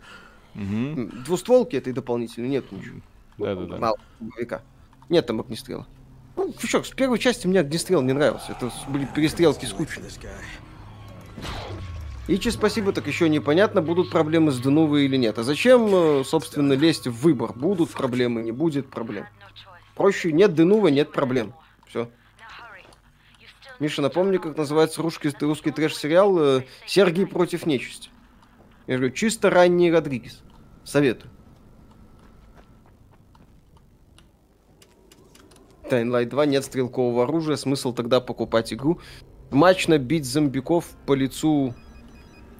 М, 0.55 1.09
Двустволки 1.25 1.77
этой 1.77 1.93
дополнительной 1.93 2.49
нет 2.49 2.71
ничего. 2.73 3.01
Да-да-да. 3.39 3.77
Мало 3.79 3.97
дробовика. 4.19 4.63
Нет 5.09 5.27
там 5.27 5.41
огнестрела. 5.41 5.87
Ну, 6.37 6.53
чё, 6.59 6.83
с 6.83 6.91
первой 6.91 7.19
части 7.19 7.47
мне 7.47 7.61
огнестрел 7.61 8.03
не 8.03 8.13
нравился. 8.13 8.53
Это 8.53 8.71
были 8.89 9.07
перестрелки 9.07 9.67
скучные. 9.67 10.11
Ичи, 12.29 12.51
спасибо, 12.51 12.93
так 12.93 13.07
еще 13.07 13.29
непонятно, 13.29 13.83
будут 13.83 14.11
проблемы 14.11 14.53
с 14.53 14.61
Денувой 14.61 15.07
или 15.07 15.17
нет. 15.17 15.39
А 15.39 15.43
зачем, 15.43 15.89
э, 15.93 16.25
собственно, 16.25 16.75
лезть 16.75 17.09
в 17.09 17.23
выбор? 17.23 17.53
Будут 17.55 17.91
проблемы, 17.91 18.43
не 18.43 18.53
будет 18.53 18.89
проблем. 18.89 19.27
Проще, 19.97 20.31
нет 20.31 20.55
Денувы, 20.55 20.93
нет 20.93 21.11
проблем. 21.11 21.55
Все. 21.89 22.09
Миша, 23.81 24.01
напомни, 24.03 24.37
как 24.37 24.57
называется 24.57 25.03
русский, 25.03 25.33
русский 25.41 25.73
трэш-сериал 25.73 26.39
э, 26.39 26.63
«Сергий 26.87 27.27
против 27.27 27.67
нечисти». 27.67 28.11
Я 28.87 28.97
говорю, 28.97 29.13
чисто 29.13 29.51
ранний 29.51 29.91
Родригес. 29.91 30.43
Советую. 30.85 31.31
Light 35.91 36.27
2 36.27 36.47
нет 36.47 36.65
стрелкового 36.65 37.25
оружия, 37.25 37.57
смысл 37.57 37.93
тогда 37.93 38.21
покупать 38.21 38.73
игру. 38.73 39.01
Мачно 39.51 39.99
бить 39.99 40.25
зомбиков 40.25 40.87
по 41.07 41.15
лицу. 41.15 41.75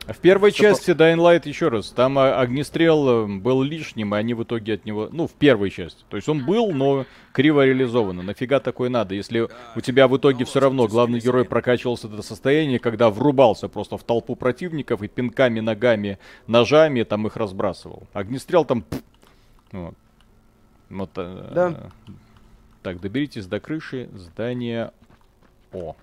В 0.07 0.19
первой 0.19 0.51
по- 0.51 0.57
части 0.57 0.91
Dying 0.91 1.19
Light, 1.19 1.47
еще 1.47 1.69
раз, 1.69 1.91
там 1.91 2.19
а, 2.19 2.41
огнестрел 2.41 3.09
э, 3.09 3.27
был 3.27 3.63
лишним, 3.63 4.15
и 4.15 4.19
они 4.19 4.35
в 4.35 4.43
итоге 4.43 4.75
от 4.75 4.85
него... 4.85 5.09
Ну, 5.13 5.29
в 5.29 5.33
первой 5.33 5.71
части. 5.71 6.03
То 6.09 6.17
есть 6.17 6.29
он 6.29 6.45
был, 6.45 6.73
но 6.73 7.07
криво 7.33 7.65
реализован. 7.65 8.17
Нафига 8.17 8.61
такое 8.61 8.89
надо, 8.89 9.15
если 9.15 9.49
у 9.77 9.81
тебя 9.81 10.09
в 10.09 10.17
итоге 10.17 10.45
все 10.45 10.61
равно 10.61 10.89
главный 10.89 11.21
герой 11.21 11.45
прокачивался 11.45 12.09
до 12.09 12.23
состояния, 12.23 12.79
когда 12.79 13.11
врубался 13.11 13.69
просто 13.69 13.97
в 13.99 14.03
толпу 14.03 14.35
противников 14.35 15.03
и 15.03 15.09
пинками, 15.09 15.61
ногами, 15.61 16.19
ножами 16.47 17.03
там 17.05 17.27
их 17.27 17.37
разбрасывал. 17.37 18.05
Огнестрел 18.13 18.65
там... 18.65 18.85
Вот. 19.71 19.95
Вот, 20.89 21.11
э, 21.17 21.51
Да. 21.55 21.91
Так, 22.83 23.01
доберитесь 23.01 23.47
до 23.47 23.61
крыши 23.61 24.09
здания 24.15 24.93
О. 25.73 25.95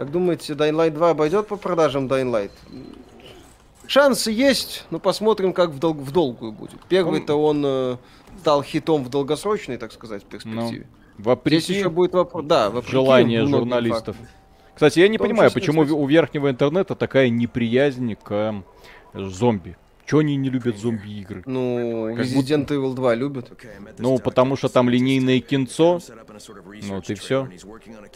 Как 0.00 0.10
думаете, 0.12 0.54
Dying 0.54 0.72
Light 0.72 0.92
2 0.92 1.10
обойдет 1.10 1.46
по 1.46 1.56
продажам 1.56 2.06
Dying 2.06 2.30
Light? 2.32 2.50
Шансы 3.86 4.30
есть, 4.30 4.86
но 4.88 4.98
посмотрим, 4.98 5.52
как 5.52 5.72
в, 5.72 5.78
дол- 5.78 5.92
в 5.92 6.10
долгую 6.10 6.52
будет. 6.52 6.80
Первый-то 6.88 7.34
он 7.34 7.62
э, 7.66 7.96
стал 8.40 8.62
хитом 8.62 9.04
в 9.04 9.10
долгосрочной, 9.10 9.76
так 9.76 9.92
сказать, 9.92 10.24
перспективе. 10.24 10.86
Ну, 11.18 11.22
Вопреки 11.22 11.64
Здесь 11.64 11.76
еще 11.76 11.90
будет 11.90 12.14
вопрос. 12.14 12.46
Да, 12.46 12.70
вопреки 12.70 12.92
желание 12.92 13.44
журналистов. 13.44 14.16
фактам. 14.16 14.28
Кстати, 14.72 15.00
я 15.00 15.08
не 15.08 15.18
понимаю, 15.18 15.50
числе, 15.50 15.60
почему 15.60 15.82
кстати. 15.82 15.98
у 15.98 16.06
верхнего 16.06 16.48
интернета 16.48 16.94
такая 16.94 17.28
неприязнь 17.28 18.14
к 18.14 18.32
э, 18.32 19.22
зомби. 19.28 19.76
Чего 20.10 20.22
они 20.22 20.34
не 20.34 20.50
любят 20.50 20.76
зомби-игры? 20.76 21.44
Ну, 21.46 22.12
Как 22.16 22.26
Resident 22.26 22.66
Evil 22.66 22.94
2 22.94 23.14
любят. 23.14 23.52
Ну, 23.98 24.18
потому 24.18 24.56
что 24.56 24.68
там 24.68 24.90
линейное 24.90 25.38
кинцо, 25.38 26.00
ну 26.82 26.96
вот 26.96 27.08
и 27.10 27.14
все. 27.14 27.48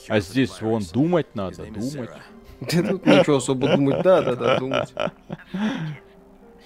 А 0.08 0.18
здесь 0.18 0.60
вон 0.60 0.82
думать 0.92 1.36
надо, 1.36 1.66
думать. 1.66 2.10
Тут 2.58 3.06
ничего 3.06 3.36
особо 3.36 3.76
думать, 3.76 4.02
да, 4.02 4.22
да, 4.22 4.34
да, 4.34 4.58
думать. 4.58 4.92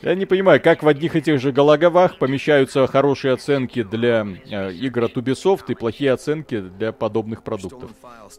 Я 0.01 0.15
не 0.15 0.27
понимаю, 0.27 0.63
как 0.63 0.85
в 0.85 0.89
одних 0.89 1.17
и 1.17 1.23
тех 1.23 1.41
же 1.41 1.51
головах 1.51 2.19
помещаются 2.19 2.87
хорошие 2.87 3.35
оценки 3.35 3.83
для 3.83 4.25
э, 4.49 4.73
игр 4.73 5.05
от 5.05 5.17
Ubisoft 5.17 5.65
и 5.69 5.75
плохие 5.75 6.13
оценки 6.13 6.61
для 6.61 6.93
подобных 6.93 7.43
продуктов. 7.43 7.91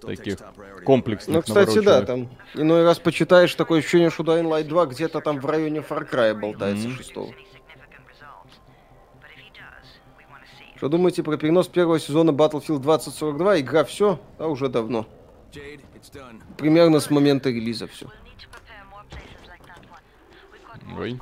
Таких 0.01 0.38
комплексных, 0.86 1.36
Ну, 1.36 1.41
кстати, 1.41 1.80
да, 1.80 2.03
там 2.03 2.30
иной 2.53 2.84
раз 2.86 2.99
почитаешь, 2.99 3.53
такое 3.55 3.80
ощущение, 3.80 4.10
что 4.10 4.24
Dying 4.24 4.47
Light 4.47 4.64
2 4.70 4.86
где-то 4.86 5.20
там 5.20 5.39
в 5.41 5.45
районе 5.45 5.80
Far 5.80 6.10
Cry 6.10 6.34
болтается 6.34 6.88
Мгм. 6.88 6.97
шестого. 6.97 7.34
Что 10.78 10.88
думаете 10.88 11.24
про 11.24 11.36
перенос 11.36 11.68
первого 11.68 11.99
сезона 11.99 12.32
Battlefield 12.32 12.80
2042? 12.80 13.60
Игра 13.60 13.84
все, 13.84 14.18
а 14.38 14.47
уже 14.47 14.70
давно. 14.70 15.05
Примерно 16.57 17.01
с 17.01 17.10
момента 17.10 17.49
релиза 17.49 17.88
все. 17.88 18.05
Ой. 20.97 21.20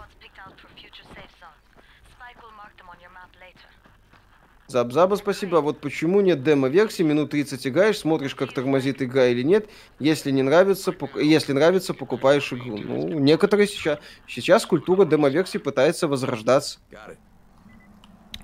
Забзаба, 4.68 5.16
спасибо. 5.16 5.60
А 5.60 5.62
вот 5.62 5.80
почему 5.80 6.20
нет 6.20 6.44
демо-версии? 6.44 7.02
Минут 7.02 7.30
30 7.32 7.66
играешь, 7.68 7.98
смотришь, 8.00 8.36
как 8.36 8.52
тормозит 8.52 9.02
игра 9.02 9.28
или 9.28 9.42
нет. 9.42 9.70
Если 9.98 10.30
не 10.30 10.44
нравится, 10.44 10.92
пок- 10.92 11.22
если 11.24 11.54
нравится, 11.54 11.94
покупаешь 11.94 12.52
игру. 12.52 12.78
Ну, 12.78 13.08
некоторые 13.20 13.68
сейчас... 13.68 14.00
Сейчас 14.28 14.66
культура 14.66 15.06
демо-версий 15.06 15.58
пытается 15.58 16.10
возрождаться. 16.10 16.80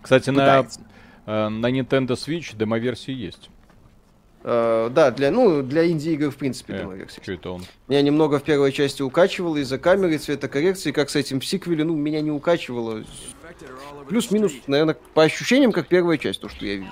Кстати, 0.02 0.30
на, 0.30 0.66
э, 1.26 1.50
на 1.50 1.68
Nintendo 1.72 2.12
Switch 2.12 2.56
демо-версии 2.56 3.14
есть. 3.14 3.50
Э, 4.46 4.90
да, 4.94 5.12
для, 5.12 5.30
ну, 5.32 5.62
для 5.62 5.90
инди-игр, 5.90 6.30
в 6.30 6.38
принципе, 6.38 6.74
Э, 6.74 6.78
демо-версии. 6.80 7.22
что 7.22 7.32
это 7.34 7.52
он? 7.52 7.64
Меня 7.90 8.02
немного 8.02 8.40
в 8.40 8.44
первой 8.44 8.72
части 8.72 9.02
укачивало 9.02 9.58
из-за 9.58 9.78
камеры, 9.78 10.18
цветокоррекции, 10.18 10.92
как 10.92 11.10
с 11.10 11.16
этим 11.18 11.40
в 11.42 11.46
сиквеле, 11.46 11.84
ну, 11.84 11.96
меня 11.96 12.22
не 12.22 12.32
укачивало. 12.32 13.04
Плюс-минус, 14.08 14.54
наверное, 14.68 14.98
по 15.14 15.24
ощущениям, 15.24 15.72
как 15.72 15.88
первая 15.88 16.18
часть, 16.18 16.42
то, 16.42 16.50
что 16.50 16.66
я 16.66 16.76
вижу. 16.76 16.92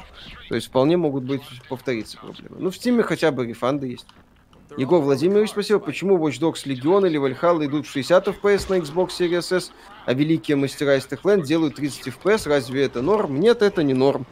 То 0.49 0.55
есть 0.55 0.68
вполне 0.68 0.97
могут 0.97 1.24
быть 1.24 1.41
повториться 1.70 2.18
проблемы. 2.18 2.57
Ну, 2.59 2.72
в 2.72 2.74
Steam 2.74 3.01
хотя 3.03 3.32
бы 3.32 3.45
рефанды 3.45 3.88
есть. 3.88 4.07
Егор 4.78 5.01
Владимирович, 5.01 5.51
спасибо. 5.51 5.80
Почему 5.80 6.18
Watch 6.18 6.39
Dogs 6.39 6.66
Legion 6.66 7.05
или 7.05 7.20
Valhalla 7.20 7.66
идут 7.66 7.86
в 7.86 7.91
60 7.91 8.28
FPS 8.28 8.66
на 8.70 8.76
Xbox 8.76 9.09
Series 9.20 9.55
S, 9.55 9.72
а 10.05 10.14
великие 10.14 10.55
мастера 10.55 10.95
из 10.95 11.05
Techland 11.05 11.43
делают 11.43 11.76
30 11.76 12.07
FPS? 12.07 12.47
Разве 12.47 12.86
это 12.86 13.01
норм? 13.01 13.39
Нет, 13.39 13.62
это 13.62 13.84
не 13.84 13.93
норм. 13.93 14.26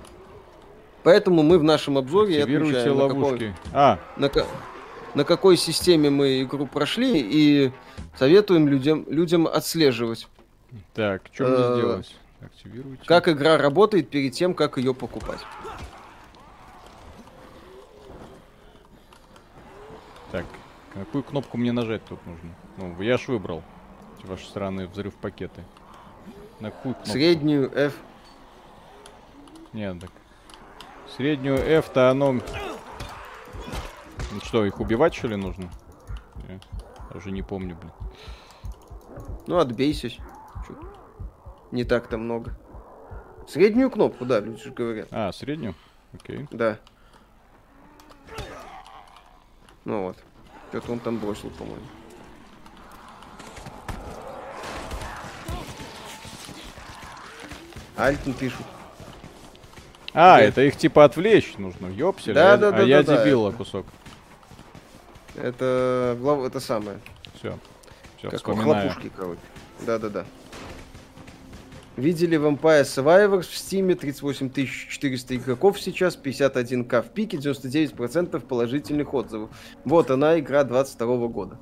Поэтому 1.04 1.44
мы 1.44 1.60
в 1.60 1.64
нашем 1.64 1.98
обзоре 1.98 2.44
отмечаем, 2.44 2.98
на 2.98 3.08
какой-. 3.10 3.54
А, 3.74 4.00
на, 4.18 4.32
на 5.16 5.24
какой 5.24 5.58
системе 5.58 6.10
мы 6.10 6.42
игру 6.44 6.66
прошли 6.66 7.20
и 7.20 7.72
советуем 8.18 8.68
людям, 8.68 9.06
людям 9.10 9.48
отслеживать, 9.48 10.28
так, 10.94 11.24
что 11.34 11.44
мне 11.46 11.56
Э, 11.58 11.76
сделать? 11.78 12.16
Активируйте. 12.42 13.04
как 13.06 13.28
игра 13.28 13.58
работает 13.58 14.10
перед 14.10 14.34
тем, 14.34 14.54
как 14.54 14.78
ее 14.78 14.94
покупать. 14.94 15.40
Так, 20.32 20.46
какую 20.94 21.24
кнопку 21.24 21.58
мне 21.58 21.72
нажать 21.72 22.04
тут 22.06 22.20
нужно? 22.26 22.50
Ну, 22.78 23.02
я 23.02 23.18
ж 23.18 23.28
выбрал. 23.28 23.64
Эти 24.18 24.28
ваши 24.28 24.46
странные 24.46 24.88
взрыв 24.88 25.16
пакеты. 25.16 25.64
На 26.60 26.72
какую 26.72 26.94
кнопку? 26.96 27.12
Среднюю 27.12 27.72
F. 27.76 27.94
Нет, 29.74 30.00
так. 30.00 30.12
Среднюю 31.16 31.58
F-то 31.58 32.10
оно... 32.12 32.34
Ну 34.32 34.40
что, 34.44 34.66
их 34.66 34.80
убивать 34.80 35.16
что 35.16 35.28
ли 35.28 35.36
нужно? 35.36 35.70
Я 36.48 37.18
уже 37.18 37.32
не 37.32 37.42
помню, 37.42 37.76
блин. 37.76 37.92
Ну, 39.48 39.58
отбейся. 39.58 40.12
Не 41.72 41.84
так-то 41.84 42.18
много. 42.18 42.54
Среднюю 43.48 43.90
кнопку, 43.90 44.26
да, 44.26 44.40
люди 44.40 44.64
же 44.64 44.72
говорят. 44.72 45.08
А, 45.12 45.32
среднюю? 45.32 45.76
Окей. 46.14 46.48
Да. 46.52 46.78
Ну 49.86 50.04
вот. 50.04 50.18
Что-то 50.70 50.92
он 50.92 51.00
там 51.00 51.18
бросил, 51.18 51.50
по-моему. 51.52 51.86
Альтон 57.98 58.34
пишут. 58.34 58.66
А, 60.14 60.38
Да. 60.38 60.42
это 60.42 60.62
их 60.62 60.76
типа 60.78 61.04
отвлечь 61.06 61.56
нужно, 61.58 61.88
ёпсель. 61.88 62.34
Да, 62.34 62.54
а, 62.54 62.58
да, 62.58 62.70
а 62.70 62.72
да, 62.72 62.82
я 62.84 63.04
да, 63.04 63.16
да, 63.16 63.24
дебила 63.24 63.50
это- 63.50 63.58
кусок. 63.58 63.86
Это, 65.36 66.18
глав... 66.20 66.44
это 66.44 66.60
самое. 66.60 67.00
Все. 67.36 67.58
Все, 68.18 68.30
Как 68.30 68.40
вспоминаю. 68.40 68.90
хлопушки, 68.90 69.12
короче. 69.16 69.40
Да-да-да. 69.86 70.26
Видели 72.00 72.38
Vampire 72.38 72.84
Survivors 72.84 73.42
в 73.42 73.56
Steam, 73.56 73.94
38 73.94 74.52
400 74.54 75.36
игроков 75.36 75.82
сейчас, 75.82 76.18
51к 76.18 77.02
в 77.02 77.10
пике, 77.10 77.36
99% 77.36 78.40
положительных 78.40 79.14
отзывов. 79.14 79.50
Вот 79.84 80.10
она, 80.10 80.40
игра 80.40 80.64
22 80.64 81.28
года. 81.28 81.58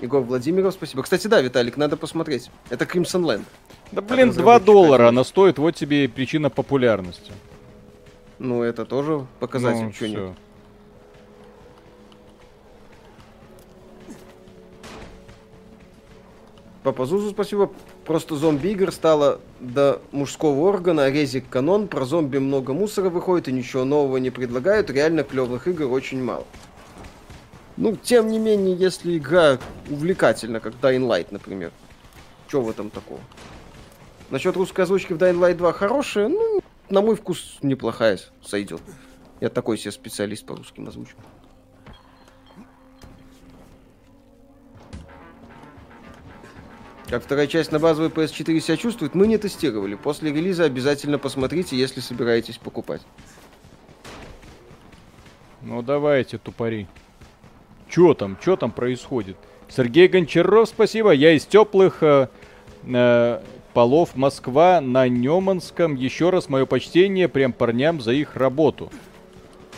Егор 0.00 0.22
Владимиров, 0.22 0.74
спасибо. 0.74 1.02
Кстати, 1.02 1.26
да, 1.26 1.40
Виталик, 1.40 1.76
надо 1.76 1.96
посмотреть. 1.96 2.52
Это 2.70 2.84
Crimson 2.84 3.24
Land. 3.24 3.42
Да 3.90 4.00
блин, 4.00 4.28
разработчик 4.28 4.42
2 4.42 4.60
доллара 4.60 5.08
она 5.08 5.24
стоит, 5.24 5.58
вот 5.58 5.74
тебе 5.74 6.04
и 6.04 6.06
причина 6.06 6.48
популярности. 6.48 7.32
Ну, 8.38 8.62
это 8.62 8.84
тоже 8.84 9.26
показатель, 9.40 9.86
Ну, 9.86 9.90
всё. 9.90 10.34
Папа 16.84 17.06
Зузу, 17.06 17.30
спасибо. 17.30 17.72
Просто 18.04 18.34
зомби-игр 18.34 18.90
стало 18.90 19.40
до 19.60 20.02
мужского 20.10 20.60
органа, 20.62 21.08
резик 21.08 21.48
канон, 21.48 21.86
про 21.86 22.04
зомби 22.04 22.38
много 22.38 22.72
мусора 22.72 23.10
выходит 23.10 23.46
и 23.46 23.52
ничего 23.52 23.84
нового 23.84 24.16
не 24.16 24.30
предлагают, 24.30 24.90
реально 24.90 25.22
клевых 25.22 25.68
игр 25.68 25.84
очень 25.84 26.22
мало. 26.22 26.44
Ну, 27.76 27.96
тем 27.96 28.28
не 28.28 28.38
менее, 28.38 28.74
если 28.76 29.16
игра 29.16 29.58
увлекательна, 29.88 30.58
как 30.58 30.74
Dying 30.74 31.06
Light, 31.06 31.28
например, 31.30 31.70
что 32.48 32.60
в 32.60 32.68
этом 32.68 32.90
такого? 32.90 33.20
Насчет 34.30 34.56
русской 34.56 34.80
озвучки 34.80 35.12
в 35.12 35.16
Dying 35.16 35.38
Light 35.38 35.54
2 35.54 35.72
хорошая, 35.72 36.28
ну, 36.28 36.60
на 36.90 37.02
мой 37.02 37.14
вкус, 37.14 37.58
неплохая, 37.62 38.18
сойдет. 38.44 38.82
Я 39.40 39.48
такой 39.48 39.78
себе 39.78 39.92
специалист 39.92 40.44
по 40.44 40.56
русским 40.56 40.88
озвучкам. 40.88 41.24
Как 47.12 47.22
вторая 47.22 47.46
часть 47.46 47.70
на 47.70 47.78
базовой 47.78 48.08
PS4 48.08 48.58
себя 48.60 48.78
чувствует, 48.78 49.14
мы 49.14 49.26
не 49.26 49.36
тестировали. 49.36 49.96
После 49.96 50.32
релиза 50.32 50.64
обязательно 50.64 51.18
посмотрите, 51.18 51.76
если 51.76 52.00
собираетесь 52.00 52.56
покупать. 52.56 53.02
Ну 55.60 55.82
давайте, 55.82 56.38
тупари. 56.38 56.86
Чё 57.90 58.14
там, 58.14 58.38
чё 58.42 58.56
там 58.56 58.70
происходит? 58.70 59.36
Сергей 59.68 60.08
Гончаров, 60.08 60.70
спасибо. 60.70 61.10
Я 61.10 61.32
из 61.32 61.44
теплых 61.44 62.02
э, 62.02 62.28
э, 62.84 63.42
полов 63.74 64.16
Москва 64.16 64.80
на 64.80 65.06
Неманском. 65.06 65.96
Еще 65.96 66.30
раз 66.30 66.48
мое 66.48 66.64
почтение 66.64 67.28
прям 67.28 67.52
парням 67.52 68.00
за 68.00 68.12
их 68.12 68.36
работу. 68.36 68.90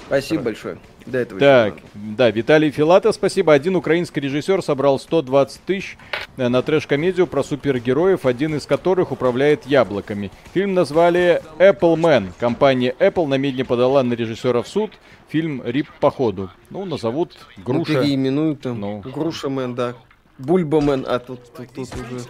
Спасибо 0.06 0.36
Про... 0.36 0.44
большое. 0.44 0.78
До 1.06 1.18
этого 1.18 1.38
так, 1.38 1.74
да, 1.94 2.30
Виталий 2.30 2.70
Филатов, 2.70 3.14
спасибо. 3.14 3.52
Один 3.52 3.76
украинский 3.76 4.22
режиссер 4.22 4.62
собрал 4.62 4.98
120 4.98 5.60
тысяч 5.60 5.98
э, 6.36 6.48
на 6.48 6.62
трэш-комедию 6.62 7.26
про 7.26 7.42
супергероев, 7.42 8.24
один 8.24 8.54
из 8.54 8.64
которых 8.64 9.12
управляет 9.12 9.66
яблоками. 9.66 10.30
Фильм 10.54 10.74
назвали 10.74 11.42
Apple 11.58 11.96
Man. 11.96 12.32
Компания 12.40 12.94
Apple 12.98 13.26
намедне 13.26 13.64
подала 13.64 14.02
на 14.02 14.14
режиссера 14.14 14.62
в 14.62 14.68
суд. 14.68 14.92
Фильм 15.28 15.62
RIP 15.64 15.88
по 16.00 16.10
ходу. 16.10 16.50
Ну, 16.70 16.84
назовут 16.84 17.36
Груша. 17.58 17.92
Ну, 17.92 18.00
переименуют 18.00 18.62
там. 18.62 18.80
Ну. 18.80 19.00
Груша 19.00 19.48
Мэн, 19.48 19.74
да. 19.74 19.94
Бульбамен, 20.38 21.04
а 21.06 21.20
тут, 21.20 21.52
тут, 21.52 21.70
тут 21.72 21.88
уже 21.94 22.24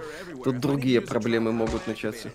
тут 0.44 0.60
другие 0.60 1.00
проблемы 1.00 1.52
могут 1.52 1.86
начаться. 1.86 2.30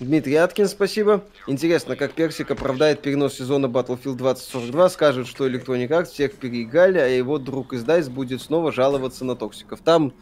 Дмитрий 0.00 0.36
Аткин, 0.36 0.68
спасибо. 0.68 1.24
Интересно, 1.48 1.96
как 1.96 2.12
Персик 2.12 2.52
оправдает 2.52 3.02
перенос 3.02 3.34
сезона 3.34 3.66
Battlefield 3.66 4.14
2042, 4.14 4.90
скажет, 4.90 5.26
что 5.26 5.48
Electronic 5.48 5.88
Arts 5.88 6.06
всех 6.06 6.34
переиграли, 6.34 6.98
а 6.98 7.06
его 7.06 7.38
друг 7.38 7.72
из 7.72 7.84
DICE 7.84 8.08
будет 8.08 8.40
снова 8.40 8.70
жаловаться 8.70 9.24
на 9.24 9.34
токсиков. 9.34 9.80
Там 9.80 10.12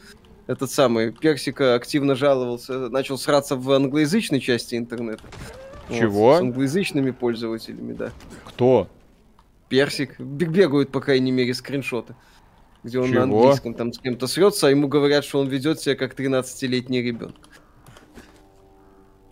этот 0.46 0.70
самый 0.70 1.12
Персика 1.12 1.74
активно 1.74 2.14
жаловался, 2.14 2.88
начал 2.88 3.18
сраться 3.18 3.56
в 3.56 3.70
англоязычной 3.70 4.40
части 4.40 4.76
интернета. 4.76 5.24
Чего? 5.90 6.28
Вот, 6.28 6.36
с 6.36 6.40
англоязычными 6.40 7.10
пользователями, 7.10 7.92
да. 7.92 8.12
Кто? 8.46 8.88
Персик. 9.68 10.18
Бегают, 10.18 10.90
по 10.90 11.00
крайней 11.00 11.32
мере, 11.32 11.52
скриншоты. 11.52 12.14
Где 12.82 12.98
он 12.98 13.08
Чего? 13.08 13.16
на 13.16 13.22
английском 13.24 13.74
там 13.74 13.92
с 13.92 13.98
кем-то 13.98 14.26
срется, 14.26 14.68
а 14.68 14.70
ему 14.70 14.88
говорят, 14.88 15.24
что 15.24 15.40
он 15.40 15.48
ведет 15.48 15.80
себя 15.80 15.96
как 15.96 16.18
13-летний 16.18 17.02
ребенок. 17.02 17.36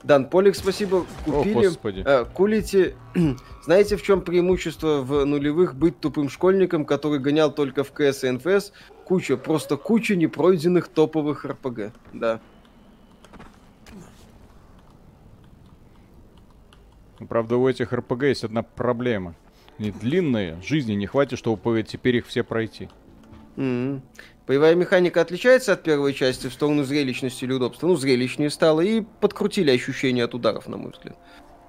Дан 0.05 0.27
Полик, 0.27 0.55
спасибо. 0.55 1.07
Купили. 1.25 1.67
О, 1.67 2.03
а, 2.05 2.25
кулите. 2.27 2.95
Знаете, 3.65 3.97
в 3.97 4.03
чем 4.03 4.21
преимущество 4.21 5.01
в 5.01 5.25
нулевых 5.25 5.75
быть 5.75 5.99
тупым 5.99 6.29
школьником, 6.29 6.85
который 6.85 7.19
гонял 7.19 7.51
только 7.51 7.85
в 7.85 7.93
КС 7.93 8.23
и 8.25 8.31
НФС? 8.31 8.73
Куча, 9.07 9.39
просто 9.39 9.79
куча 9.79 10.15
непройденных 10.15 10.89
топовых 10.89 11.47
РПГ. 11.47 11.93
Да. 12.13 12.41
Правда, 17.27 17.57
у 17.57 17.67
этих 17.67 17.95
РПГ 17.95 18.25
есть 18.25 18.45
одна 18.45 18.63
проблема. 18.63 19.35
Они 19.79 19.91
длинные, 19.91 20.61
жизни 20.63 20.93
не 20.93 21.07
хватит, 21.07 21.39
чтобы 21.39 21.83
теперь 21.83 22.17
их 22.17 22.27
все 22.27 22.45
пройти. 22.45 22.91
Mm-hmm. 23.57 24.01
Боевая 24.47 24.75
механика 24.75 25.23
отличается 25.23 25.73
от 25.73 25.83
первой 25.83 26.13
части 26.13 26.49
в 26.49 26.53
сторону 26.53 26.85
зрелищности 26.85 27.45
или 27.45 27.53
удобства. 27.53 27.87
Ну, 27.87 27.97
зрелищнее 27.97 28.51
стало 28.51 28.83
и 28.83 29.01
подкрутили 29.01 29.71
ощущения 29.71 30.25
от 30.25 30.35
ударов, 30.35 30.69
на 30.69 30.77
мой 30.77 30.93
взгляд. 30.93 31.17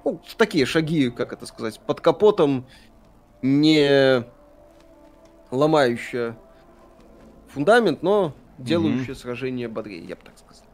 Ну, 0.04 0.20
такие 0.36 0.66
шаги, 0.66 1.10
как 1.10 1.32
это 1.32 1.46
сказать, 1.46 1.80
под 1.80 2.00
капотом 2.00 2.66
не 3.40 4.24
ломающие 5.50 6.36
фундамент, 7.48 8.02
но 8.02 8.34
делающие 8.58 9.14
mm-hmm. 9.14 9.14
сражение 9.14 9.68
бодрее, 9.68 10.04
я 10.04 10.16
бы 10.16 10.22
так 10.22 10.38
сказал. 10.38 10.64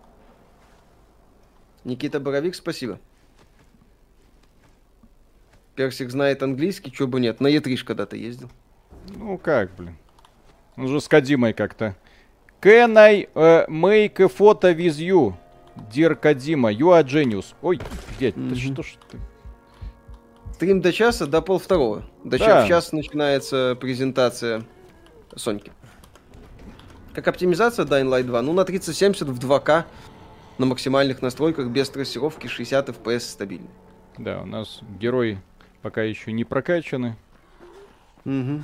Никита 1.85 2.19
Боровик, 2.19 2.55
спасибо. 2.55 2.99
Персик 5.77 6.11
знает 6.11 6.43
английский, 6.43 6.93
чего 6.93 7.09
бы 7.09 7.21
нет. 7.21 7.41
На 7.41 7.47
Е3 7.47 7.77
когда-то 7.85 8.17
ездил. 8.17 8.51
Ну 9.17 9.39
как, 9.39 9.75
блин. 9.77 9.97
Он 10.77 10.89
же 10.89 11.01
с 11.01 11.09
Кадимой 11.09 11.53
как-то. 11.53 11.97
Can 12.61 12.97
I 12.97 13.29
uh, 13.35 13.67
make 13.69 14.21
a 14.21 14.29
photo 14.29 14.75
with 14.75 14.99
you? 14.99 15.35
Dear 15.93 16.15
Кадима, 16.15 16.71
you 16.73 16.89
are 16.89 17.05
genius. 17.05 17.55
Ой, 17.63 17.81
дядь, 18.21 18.35
mm-hmm. 18.35 18.51
ты 18.51 18.57
что 18.57 18.83
ж 18.83 18.95
ты? 19.11 19.19
Стрим 20.55 20.81
до 20.81 20.93
часа, 20.93 21.27
до 21.27 21.43
пол 21.43 21.59
второго. 21.59 22.05
До 22.23 22.39
да. 22.39 22.69
час 22.69 22.93
начинается 22.93 23.77
презентация 23.81 24.63
Соньки. 25.35 25.73
Как 27.15 27.27
оптимизация 27.29 27.85
Dying 27.85 28.09
Light 28.09 28.23
2? 28.25 28.43
Ну, 28.43 28.53
на 28.53 28.65
3070 28.65 29.29
в 29.29 29.39
2К 29.39 29.85
на 30.59 30.67
максимальных 30.67 31.21
настройках 31.21 31.67
без 31.69 31.91
трассировки 31.91 32.47
60 32.47 32.91
FPS 32.91 33.21
стабильно. 33.21 33.69
Да, 34.19 34.41
у 34.43 34.47
нас 34.47 34.81
герои 35.01 35.41
пока 35.83 36.03
еще 36.03 36.33
не 36.33 36.45
прокачаны. 36.45 37.17
Угу. 38.25 38.63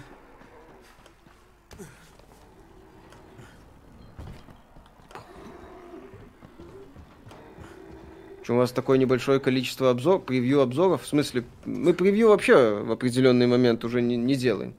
Что 8.49 8.55
у 8.55 8.57
вас 8.57 8.73
такое 8.73 8.97
небольшое 8.97 9.41
количество 9.41 9.91
обзор, 9.91 10.21
превью 10.21 10.63
обзоров? 10.63 11.03
В 11.03 11.07
смысле, 11.07 11.45
мы 11.67 11.93
превью 11.93 12.29
вообще 12.31 12.81
в 12.83 12.91
определенный 12.91 13.47
момент 13.47 13.85
уже 13.85 14.01
не, 14.01 14.17
не 14.17 14.37
делаем. 14.37 14.73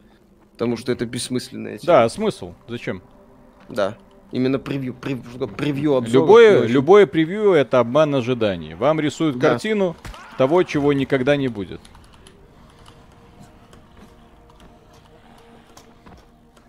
Потому 0.53 0.75
что 0.75 0.91
это 0.91 1.05
бессмысленное. 1.05 1.77
Да, 1.83 2.09
смысл. 2.09 2.53
Зачем? 2.67 3.03
Да. 3.67 3.95
Именно 4.31 4.57
превью, 4.57 4.95
превью, 4.95 5.47
превью 5.49 5.97
обзоров. 5.97 6.27
Любое, 6.27 6.65
любое 6.65 7.05
превью 7.05 7.51
это 7.51 7.79
обман 7.79 8.15
ожиданий. 8.15 8.73
Вам 8.73 8.99
рисуют 8.99 9.37
да. 9.37 9.51
картину 9.51 9.95
того, 10.39 10.63
чего 10.63 10.91
никогда 10.91 11.35
не 11.35 11.47
будет. 11.47 11.79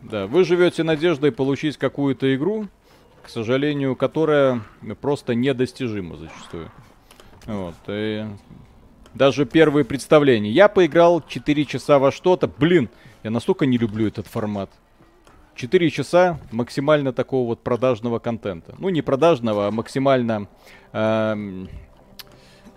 Да, 0.02 0.26
вы 0.26 0.44
живете 0.44 0.82
надеждой 0.82 1.32
получить 1.32 1.78
какую-то 1.78 2.34
игру, 2.36 2.66
к 3.22 3.30
сожалению, 3.30 3.96
которая 3.96 4.60
просто 5.00 5.34
недостижима 5.34 6.18
зачастую. 6.18 6.70
Вот, 7.46 7.74
и 7.88 8.26
даже 9.14 9.44
первые 9.44 9.84
представления. 9.84 10.50
Я 10.50 10.68
поиграл 10.68 11.22
4 11.26 11.64
часа 11.64 11.98
во 11.98 12.12
что-то. 12.12 12.46
Блин, 12.46 12.88
я 13.22 13.30
настолько 13.30 13.66
не 13.66 13.78
люблю 13.78 14.06
этот 14.06 14.26
формат. 14.26 14.70
4 15.56 15.90
часа 15.90 16.38
максимально 16.52 17.12
такого 17.12 17.48
вот 17.48 17.62
продажного 17.62 18.18
контента. 18.18 18.74
Ну, 18.78 18.88
не 18.88 19.02
продажного, 19.02 19.66
а 19.66 19.70
максимально 19.70 20.48
эм, 20.92 21.68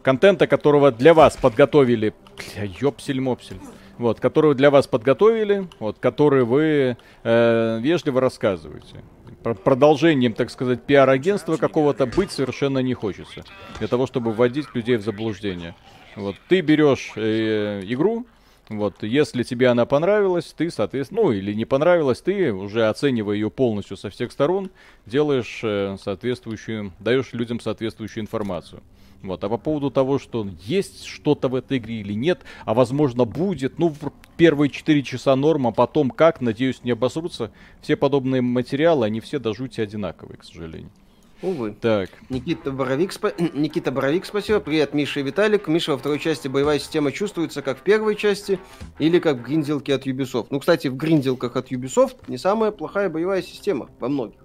контента, 0.01 0.47
которого 0.47 0.91
для 0.91 1.13
вас 1.13 1.37
подготовили. 1.37 2.13
Бля, 2.35 2.65
ёпсель-мопсель. 2.65 3.59
Вот, 3.99 4.19
которого 4.19 4.55
для 4.55 4.71
вас 4.71 4.87
подготовили, 4.87 5.67
вот, 5.79 5.99
который 5.99 6.45
вы 6.45 6.97
э, 7.23 7.79
вежливо 7.79 8.21
рассказываете 8.21 9.03
продолжением, 9.43 10.33
так 10.33 10.49
сказать, 10.49 10.83
пиар-агентства 10.83 11.57
какого-то 11.57 12.05
быть 12.05 12.31
совершенно 12.31 12.79
не 12.79 12.93
хочется. 12.93 13.43
Для 13.79 13.87
того, 13.87 14.07
чтобы 14.07 14.31
вводить 14.31 14.67
людей 14.73 14.97
в 14.97 15.03
заблуждение. 15.03 15.75
Вот, 16.15 16.35
ты 16.47 16.61
берешь 16.61 17.13
э, 17.15 17.81
игру, 17.85 18.25
вот, 18.69 19.03
если 19.03 19.43
тебе 19.43 19.67
она 19.67 19.85
понравилась, 19.85 20.53
ты, 20.55 20.71
соответственно, 20.71 21.23
ну, 21.23 21.31
или 21.31 21.53
не 21.53 21.65
понравилась, 21.65 22.21
ты 22.21 22.53
уже 22.53 22.87
оценивая 22.87 23.35
ее 23.35 23.49
полностью 23.49 23.97
со 23.97 24.09
всех 24.09 24.31
сторон, 24.31 24.71
делаешь 25.05 25.59
э, 25.63 25.97
соответствующую, 26.01 26.93
даешь 26.99 27.33
людям 27.33 27.59
соответствующую 27.59 28.23
информацию. 28.23 28.81
Вот. 29.23 29.43
А 29.43 29.49
по 29.49 29.57
поводу 29.57 29.89
того, 29.89 30.19
что 30.19 30.45
есть 30.65 31.05
что-то 31.05 31.47
в 31.47 31.55
этой 31.55 31.77
игре 31.77 32.01
или 32.01 32.13
нет, 32.13 32.41
а 32.65 32.73
возможно 32.73 33.23
будет, 33.23 33.79
ну, 33.79 33.87
в 33.87 34.11
первые 34.35 34.69
4 34.69 35.01
часа 35.03 35.35
норма, 35.35 35.71
потом 35.71 36.11
как, 36.11 36.41
надеюсь, 36.41 36.83
не 36.83 36.91
обосрутся. 36.91 37.51
Все 37.81 37.95
подобные 37.95 38.41
материалы, 38.41 39.05
они 39.05 39.21
все 39.21 39.39
до 39.39 39.53
жути 39.53 39.79
одинаковые, 39.79 40.37
к 40.37 40.43
сожалению. 40.43 40.91
Увы. 41.41 41.75
Так. 41.79 42.09
Никита 42.29 42.71
Боровик, 42.71 43.11
спа... 43.11 43.31
Никита 43.53 43.91
Боровик, 43.91 44.25
спасибо. 44.25 44.59
Привет, 44.61 44.93
Миша 44.93 45.19
и 45.19 45.23
Виталик. 45.23 45.67
Миша, 45.67 45.91
во 45.91 45.97
второй 45.97 46.19
части 46.19 46.47
боевая 46.47 46.79
система 46.79 47.11
чувствуется 47.11 47.61
как 47.61 47.79
в 47.79 47.81
первой 47.81 48.15
части 48.15 48.59
или 48.97 49.19
как 49.19 49.37
в 49.37 49.43
гринделке 49.43 49.93
от 49.93 50.07
Ubisoft. 50.07 50.47
Ну, 50.51 50.59
кстати, 50.61 50.87
в 50.87 50.95
гринделках 50.95 51.57
от 51.57 51.69
Ubisoft 51.69 52.15
не 52.27 52.37
самая 52.37 52.71
плохая 52.71 53.09
боевая 53.09 53.41
система 53.41 53.89
во 53.99 54.07
многих. 54.07 54.42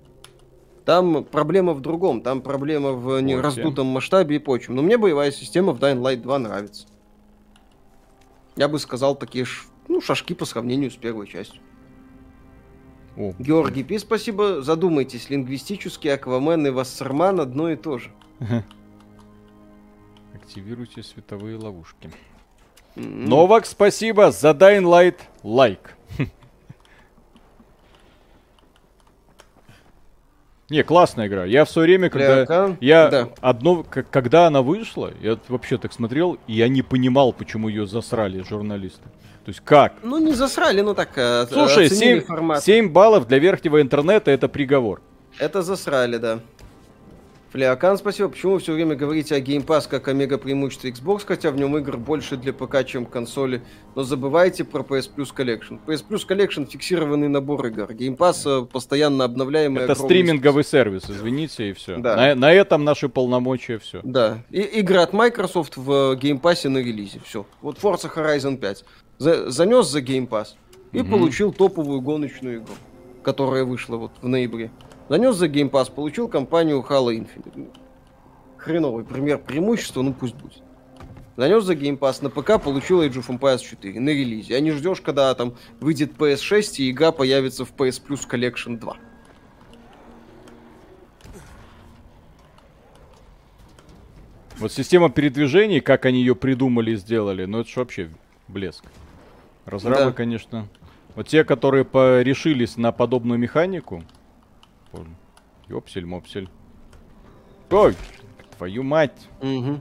Там 0.88 1.22
проблема 1.22 1.74
в 1.74 1.82
другом, 1.82 2.22
там 2.22 2.40
проблема 2.40 2.92
в 2.92 3.20
не 3.20 3.36
раздутом 3.36 3.88
масштабе 3.88 4.36
и 4.36 4.38
прочем. 4.38 4.74
Но 4.74 4.80
мне 4.80 4.96
боевая 4.96 5.30
система 5.30 5.74
в 5.74 5.78
Dying 5.78 6.00
Light 6.00 6.22
2 6.22 6.38
нравится. 6.38 6.86
Я 8.56 8.68
бы 8.68 8.78
сказал, 8.78 9.14
такие 9.14 9.44
ну, 9.86 10.00
шашки 10.00 10.32
по 10.32 10.46
сравнению 10.46 10.90
с 10.90 10.96
первой 10.96 11.26
частью. 11.26 11.60
О, 13.18 13.34
Георгий 13.38 13.84
Пи, 13.84 13.98
спасибо. 13.98 14.62
Задумайтесь, 14.62 15.28
лингвистически 15.28 16.08
Аквамен 16.08 16.68
и 16.68 16.70
Вассерман 16.70 17.38
одно 17.40 17.70
и 17.70 17.76
то 17.76 17.98
же. 17.98 18.10
Активируйте 20.32 21.02
световые 21.02 21.58
ловушки. 21.58 22.10
М. 22.96 23.26
Новак, 23.26 23.66
спасибо 23.66 24.30
за 24.30 24.52
Dying 24.52 24.84
Light 24.84 25.16
лайк. 25.42 25.98
Не, 30.70 30.82
классная 30.82 31.28
игра. 31.28 31.46
Я 31.46 31.64
в 31.64 31.70
свое 31.70 31.86
время, 31.86 32.10
когда 32.10 32.44
Кляка, 32.44 32.76
я 32.80 33.08
да. 33.08 33.28
одно, 33.40 33.84
когда 33.84 34.46
она 34.46 34.60
вышла, 34.60 35.12
я 35.22 35.38
вообще 35.48 35.78
так 35.78 35.94
смотрел, 35.94 36.38
и 36.46 36.52
я 36.52 36.68
не 36.68 36.82
понимал, 36.82 37.32
почему 37.32 37.68
ее 37.68 37.86
засрали 37.86 38.42
журналисты. 38.42 39.04
То 39.46 39.48
есть 39.48 39.60
как? 39.64 39.94
Ну, 40.02 40.18
не 40.18 40.34
засрали, 40.34 40.82
ну 40.82 40.94
так 40.94 41.16
э, 41.16 41.46
Слушай, 41.50 41.86
оценили 41.86 42.18
7, 42.20 42.26
формат. 42.26 42.62
7 42.62 42.90
баллов 42.90 43.26
для 43.26 43.38
верхнего 43.38 43.80
интернета 43.80 44.30
это 44.30 44.46
приговор. 44.46 45.00
Это 45.38 45.62
засрали, 45.62 46.18
да. 46.18 46.40
Флеокан, 47.50 47.96
спасибо. 47.96 48.28
Почему 48.28 48.52
вы 48.54 48.58
все 48.58 48.74
время 48.74 48.94
говорите 48.94 49.34
о 49.34 49.40
Game 49.40 49.64
Pass 49.64 49.88
как 49.88 50.08
о 50.08 50.12
мега 50.12 50.36
преимуществе 50.36 50.90
Xbox, 50.90 51.22
хотя 51.26 51.50
в 51.50 51.56
нем 51.56 51.78
игр 51.78 51.96
больше 51.96 52.36
для 52.36 52.52
ПК, 52.52 52.84
чем 52.84 53.06
консоли, 53.06 53.62
но 53.94 54.02
забывайте 54.02 54.64
про 54.64 54.82
PS 54.82 55.10
Plus 55.16 55.34
Collection. 55.34 55.78
PS 55.86 56.04
Plus 56.06 56.26
Collection 56.28 56.66
фиксированный 56.66 57.28
набор 57.28 57.66
игр. 57.66 57.90
Game 57.92 58.18
Pass 58.18 58.42
э, 58.44 58.66
постоянно 58.66 59.24
обновляемый. 59.24 59.82
Это 59.84 59.94
стриминговый 59.94 60.62
сервис, 60.62 61.04
извините, 61.08 61.70
и 61.70 61.72
все. 61.72 61.96
Да. 61.96 62.16
На, 62.16 62.34
на 62.34 62.52
этом 62.52 62.84
наши 62.84 63.08
полномочия 63.08 63.78
все. 63.78 64.00
Да. 64.02 64.44
И, 64.50 64.60
игры 64.60 64.98
от 64.98 65.14
Microsoft 65.14 65.78
в 65.78 65.90
э, 65.90 66.16
Game 66.16 66.40
Pass 66.42 66.68
на 66.68 66.78
релизе. 66.78 67.18
Все. 67.24 67.46
Вот 67.62 67.78
Forza 67.78 68.12
Horizon 68.14 68.58
5. 68.58 68.84
За- 69.16 69.50
занес 69.50 69.86
за 69.86 70.00
Game 70.00 70.28
Pass 70.28 70.48
и 70.92 70.98
Мгм. 71.00 71.10
получил 71.12 71.52
топовую 71.52 72.02
гоночную 72.02 72.58
игру, 72.58 72.74
которая 73.22 73.64
вышла 73.64 73.96
вот 73.96 74.12
в 74.20 74.28
ноябре. 74.28 74.70
Занес 75.08 75.36
за 75.36 75.46
Game 75.46 75.70
Pass, 75.70 75.90
получил 75.92 76.28
компанию 76.28 76.84
Halo 76.88 77.08
Infinite. 77.14 77.68
Хреновый 78.58 79.04
пример 79.04 79.38
преимущества, 79.38 80.02
ну 80.02 80.12
пусть 80.12 80.34
будет. 80.34 80.62
Занес 81.36 81.64
за 81.64 81.74
Game 81.74 81.98
Pass 81.98 82.22
на 82.22 82.30
ПК, 82.30 82.62
получил 82.62 83.02
Age 83.02 83.14
of 83.14 83.28
Empires 83.28 83.60
4 83.60 84.00
на 84.00 84.10
релизе. 84.10 84.56
А 84.56 84.60
не 84.60 84.72
ждешь, 84.72 85.00
когда 85.00 85.34
там 85.34 85.54
выйдет 85.80 86.12
PS6 86.18 86.76
и 86.78 86.90
игра 86.90 87.12
появится 87.12 87.64
в 87.64 87.72
PS 87.72 88.02
Plus 88.06 88.28
Collection 88.28 88.78
2. 88.78 88.96
Вот 94.58 94.72
система 94.72 95.08
передвижений, 95.08 95.80
как 95.80 96.04
они 96.04 96.18
ее 96.20 96.34
придумали 96.34 96.92
и 96.92 96.96
сделали, 96.96 97.44
ну 97.44 97.60
это 97.60 97.70
ж 97.70 97.76
вообще 97.76 98.10
блеск. 98.48 98.84
Разрабы, 99.64 100.06
Да. 100.06 100.12
конечно. 100.12 100.66
Вот 101.14 101.28
те, 101.28 101.44
которые 101.44 101.84
порешились 101.84 102.76
на 102.76 102.90
подобную 102.90 103.38
механику. 103.38 104.02
Боже, 104.92 105.10
Ёпсель-мопсель. 105.68 106.48
Ой, 107.70 107.94
твою 108.56 108.82
мать. 108.82 109.28
Мгм. 109.42 109.80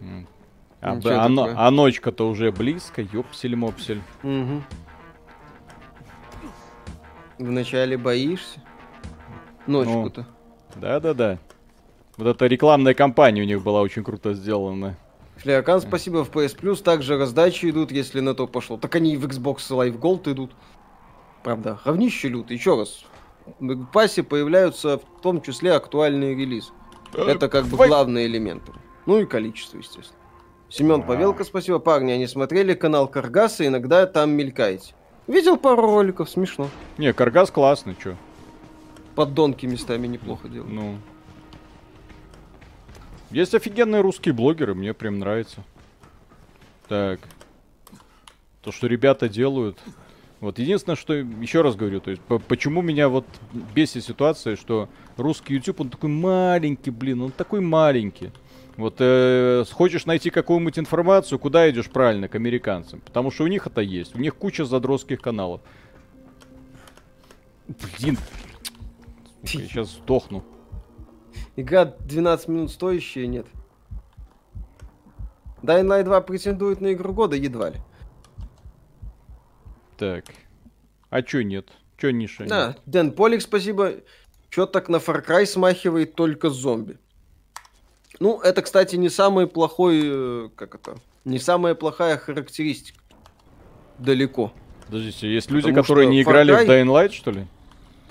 М. 0.00 0.26
А, 0.80 0.94
Ну, 0.94 1.00
чё 1.02 1.18
а 1.20 1.28
такое? 1.28 1.54
а 1.56 1.70
ночка-то 1.70 2.28
уже 2.28 2.52
близко, 2.52 3.00
ёпсель-мопсель. 3.02 4.02
Мгм. 4.22 4.64
Вначале 7.38 7.96
боишься? 7.96 8.60
Ночку-то. 9.66 10.26
Да-да-да. 10.76 11.38
Вот 12.16 12.28
эта 12.28 12.46
рекламная 12.46 12.94
кампания 12.94 13.42
у 13.42 13.46
них 13.46 13.62
была 13.62 13.80
очень 13.80 14.04
круто 14.04 14.34
сделана. 14.34 14.96
Флеокан, 15.44 15.82
спасибо, 15.82 16.24
в 16.24 16.30
PS 16.30 16.58
Plus 16.58 16.82
также 16.82 17.18
раздачи 17.18 17.68
идут, 17.68 17.92
если 17.92 18.20
на 18.20 18.34
то 18.34 18.46
пошло. 18.46 18.78
Так 18.78 18.94
они 18.94 19.12
и 19.12 19.18
в 19.18 19.26
Xbox 19.26 19.58
Live 19.68 20.00
Gold 20.00 20.32
идут. 20.32 20.52
Правда, 21.42 21.78
говнище 21.84 22.28
лютый. 22.28 22.56
Еще 22.56 22.78
раз. 22.78 23.04
В 23.60 23.84
пассе 23.92 24.22
появляются 24.22 24.96
в 24.96 25.20
том 25.20 25.42
числе 25.42 25.74
актуальные 25.74 26.34
релизы. 26.34 26.72
Это 27.12 27.50
как 27.50 27.66
бы 27.66 27.76
главный 27.76 28.24
элемент. 28.24 28.62
Ну 29.04 29.18
и 29.20 29.26
количество, 29.26 29.76
естественно. 29.76 30.18
Семен. 30.70 31.02
Павелко, 31.02 31.44
спасибо. 31.44 31.78
Парни, 31.78 32.12
они 32.12 32.26
смотрели 32.26 32.72
канал 32.72 33.06
Каргаса, 33.06 33.66
иногда 33.66 34.06
там 34.06 34.30
мелькаете. 34.30 34.94
Видел 35.26 35.58
пару 35.58 35.82
роликов, 35.82 36.30
смешно. 36.30 36.70
Не, 36.96 37.12
Каргас 37.12 37.50
классный, 37.50 37.96
чё. 38.02 38.16
Поддонки 39.14 39.66
местами 39.66 40.06
неплохо 40.06 40.48
делают. 40.48 40.72
Ну. 40.72 40.96
Есть 43.34 43.52
офигенные 43.52 44.00
русские 44.00 44.32
блогеры, 44.32 44.76
мне 44.76 44.94
прям 44.94 45.18
нравится. 45.18 45.64
Так. 46.86 47.18
То, 48.62 48.70
что 48.70 48.86
ребята 48.86 49.28
делают. 49.28 49.76
Вот 50.38 50.60
единственное, 50.60 50.94
что 50.94 51.14
еще 51.14 51.62
раз 51.62 51.74
говорю, 51.74 52.00
то 52.00 52.12
есть 52.12 52.22
по- 52.22 52.38
почему 52.38 52.80
меня 52.80 53.08
вот 53.08 53.26
бесит 53.74 54.04
ситуация, 54.04 54.54
что 54.54 54.88
русский 55.16 55.54
YouTube, 55.54 55.80
он 55.80 55.90
такой 55.90 56.10
маленький, 56.10 56.90
блин, 56.92 57.22
он 57.22 57.32
такой 57.32 57.60
маленький. 57.60 58.30
Вот 58.76 58.96
э, 59.00 59.64
хочешь 59.68 60.06
найти 60.06 60.30
какую-нибудь 60.30 60.78
информацию, 60.78 61.40
куда 61.40 61.68
идешь 61.68 61.90
правильно, 61.90 62.28
к 62.28 62.36
американцам? 62.36 63.00
Потому 63.00 63.32
что 63.32 63.42
у 63.42 63.48
них 63.48 63.66
это 63.66 63.80
есть, 63.80 64.14
у 64.14 64.20
них 64.20 64.36
куча 64.36 64.64
задротских 64.64 65.20
каналов. 65.20 65.60
Блин, 67.66 68.16
я 69.42 69.48
сейчас 69.48 69.90
сдохну. 69.90 70.44
Игра 71.56 71.84
12 71.84 72.48
минут 72.48 72.70
стоящая, 72.72 73.26
нет. 73.26 73.46
Dying 75.62 75.86
Light 75.86 76.04
2 76.04 76.20
претендует 76.22 76.80
на 76.80 76.92
игру 76.92 77.12
года, 77.12 77.36
едва 77.36 77.70
ли. 77.70 77.76
Так. 79.96 80.24
А 81.10 81.22
чё 81.22 81.42
нет? 81.42 81.68
Чё 81.96 82.10
ниша? 82.10 82.44
Да, 82.46 82.68
нет? 82.68 82.80
Дэн 82.86 83.12
Полик, 83.12 83.40
спасибо. 83.40 83.92
Чё 84.50 84.66
так 84.66 84.88
на 84.88 84.96
Far 84.96 85.24
Cry 85.24 85.46
смахивает 85.46 86.14
только 86.14 86.50
зомби? 86.50 86.98
Ну, 88.20 88.40
это, 88.40 88.62
кстати, 88.62 88.96
не 88.96 89.08
самый 89.08 89.46
плохой, 89.46 90.00
э, 90.04 90.48
как 90.54 90.74
это, 90.74 90.96
не 91.24 91.38
самая 91.38 91.74
плохая 91.74 92.16
характеристика. 92.16 93.00
Далеко. 93.98 94.52
Подождите, 94.86 95.32
есть 95.32 95.50
люди, 95.50 95.68
Потому 95.68 95.82
которые 95.82 96.06
что 96.06 96.12
не 96.12 96.22
играли 96.22 96.52
в 96.52 96.56
Cry- 96.56 96.66
Dying 96.66 96.86
Light, 96.86 97.12
что 97.12 97.30
ли? 97.30 97.46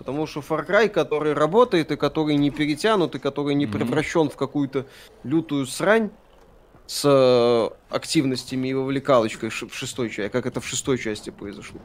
Потому 0.03 0.27
что 0.27 0.41
Far 0.41 0.67
Cry, 0.67 0.89
который 0.89 1.31
работает, 1.31 1.91
и 1.91 1.95
который 1.95 2.35
не 2.35 2.49
перетянут, 2.49 3.15
и 3.15 3.19
который 3.19 3.55
не 3.55 3.65
Мгм. 3.65 3.73
превращен 3.73 4.29
в 4.29 4.35
какую-то 4.35 4.85
лютую 5.23 5.65
срань 5.65 6.09
с 6.87 7.05
э, 7.05 7.69
активностями 7.89 8.67
и 8.67 8.73
вовлекалочкой 8.73 9.49
в 9.49 9.73
шестой 9.73 10.09
части, 10.09 10.29
как 10.29 10.45
это 10.45 10.59
в 10.59 10.67
шестой 10.67 10.97
части 10.97 11.29
произошло. 11.29 11.79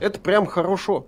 Это 0.00 0.20
прям 0.20 0.44
хорошо. 0.44 1.06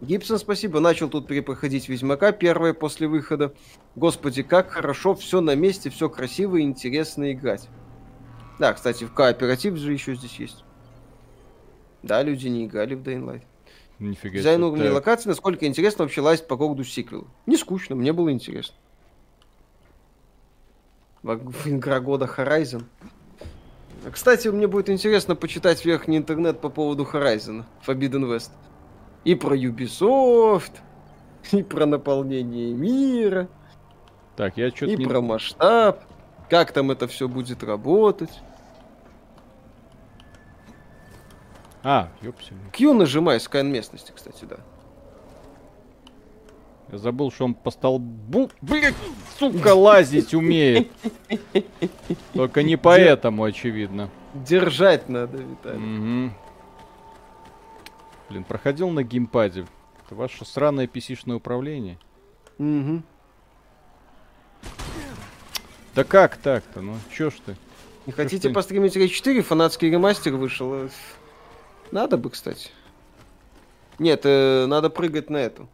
Гибсон, 0.00 0.38
спасибо. 0.38 0.80
Начал 0.80 1.08
тут 1.08 1.28
перепроходить 1.28 1.88
Ведьмака 1.88 2.32
первое 2.32 2.72
после 2.74 3.06
выхода. 3.06 3.54
Господи, 3.94 4.42
как 4.42 4.70
хорошо, 4.70 5.14
все 5.14 5.40
на 5.40 5.54
месте, 5.54 5.90
все 5.90 6.08
красиво 6.08 6.56
и 6.56 6.62
интересно 6.62 7.32
играть. 7.32 7.68
Да, 8.58 8.72
кстати, 8.72 9.04
в 9.04 9.12
кооператив 9.12 9.76
же 9.76 9.92
еще 9.92 10.16
здесь 10.16 10.40
есть. 10.40 10.64
Да, 12.02 12.22
люди 12.24 12.48
не 12.48 12.66
играли 12.66 12.96
в 12.96 13.02
Light. 13.02 13.42
Нифига 13.98 14.38
Дизайн 14.38 14.60
себе. 14.76 14.90
локации, 14.90 15.28
насколько 15.28 15.66
интересно 15.66 16.04
вообще 16.04 16.20
лазить 16.20 16.46
по 16.46 16.56
городу 16.56 16.84
сиквел. 16.84 17.26
Не 17.46 17.56
скучно, 17.56 17.96
мне 17.96 18.12
было 18.12 18.30
интересно. 18.30 18.74
Игра 21.64 22.00
года 22.00 22.26
Horizon. 22.26 22.84
А, 24.04 24.10
Кстати, 24.10 24.48
мне 24.48 24.68
будет 24.68 24.88
интересно 24.88 25.34
почитать 25.34 25.84
верхний 25.84 26.16
интернет 26.16 26.60
по 26.60 26.68
поводу 26.68 27.08
Horizon, 27.10 27.64
Forbidden 27.86 28.24
West. 28.36 28.50
И 29.24 29.34
про 29.34 29.56
Ubisoft, 29.56 30.72
и 31.52 31.62
про 31.62 31.86
наполнение 31.86 32.72
мира, 32.72 33.48
Так, 34.36 34.56
я 34.56 34.70
что-то 34.70 34.92
и 34.92 34.96
не... 34.96 35.06
про 35.06 35.20
масштаб, 35.20 36.04
как 36.48 36.70
там 36.72 36.92
это 36.92 37.08
все 37.08 37.28
будет 37.28 37.64
работать. 37.64 38.30
А, 41.82 42.08
ёпсель. 42.22 42.56
Q 42.72 42.94
нажимай, 42.94 43.40
скан 43.40 43.70
местности, 43.70 44.12
кстати, 44.14 44.44
да. 44.44 44.56
Я 46.90 46.98
забыл, 46.98 47.30
что 47.30 47.44
он 47.44 47.54
по 47.54 47.70
столбу, 47.70 48.50
блин, 48.62 48.94
сука, 49.38 49.74
лазить 49.74 50.32
умеет. 50.32 50.88
Только 52.32 52.62
не 52.62 52.76
поэтому, 52.76 53.44
очевидно. 53.44 54.08
Держать 54.34 55.08
надо, 55.08 55.38
Виталий. 55.38 55.78
Мгм. 55.78 56.34
Блин, 58.30 58.44
проходил 58.44 58.90
на 58.90 59.02
геймпаде. 59.02 59.66
Это 60.04 60.14
ваше 60.14 60.44
сраное 60.44 60.86
pc 60.86 61.32
управление. 61.34 61.98
Мгм. 62.58 63.04
Да 65.94 66.04
как 66.04 66.36
так-то? 66.36 66.80
Ну, 66.80 66.94
чё 67.10 67.30
ж 67.30 67.34
ты? 67.44 67.56
Не 68.06 68.12
хотите 68.12 68.50
постримить 68.50 68.96
Рейд 68.96 69.12
4? 69.12 69.42
Фанатский 69.42 69.90
ремастер 69.90 70.34
вышел. 70.36 70.88
Надо 71.90 72.16
бы, 72.16 72.30
кстати. 72.30 72.70
Нет, 73.98 74.20
э, 74.24 74.66
надо 74.66 74.90
прыгать 74.90 75.30
на 75.30 75.38
эту. 75.38 75.68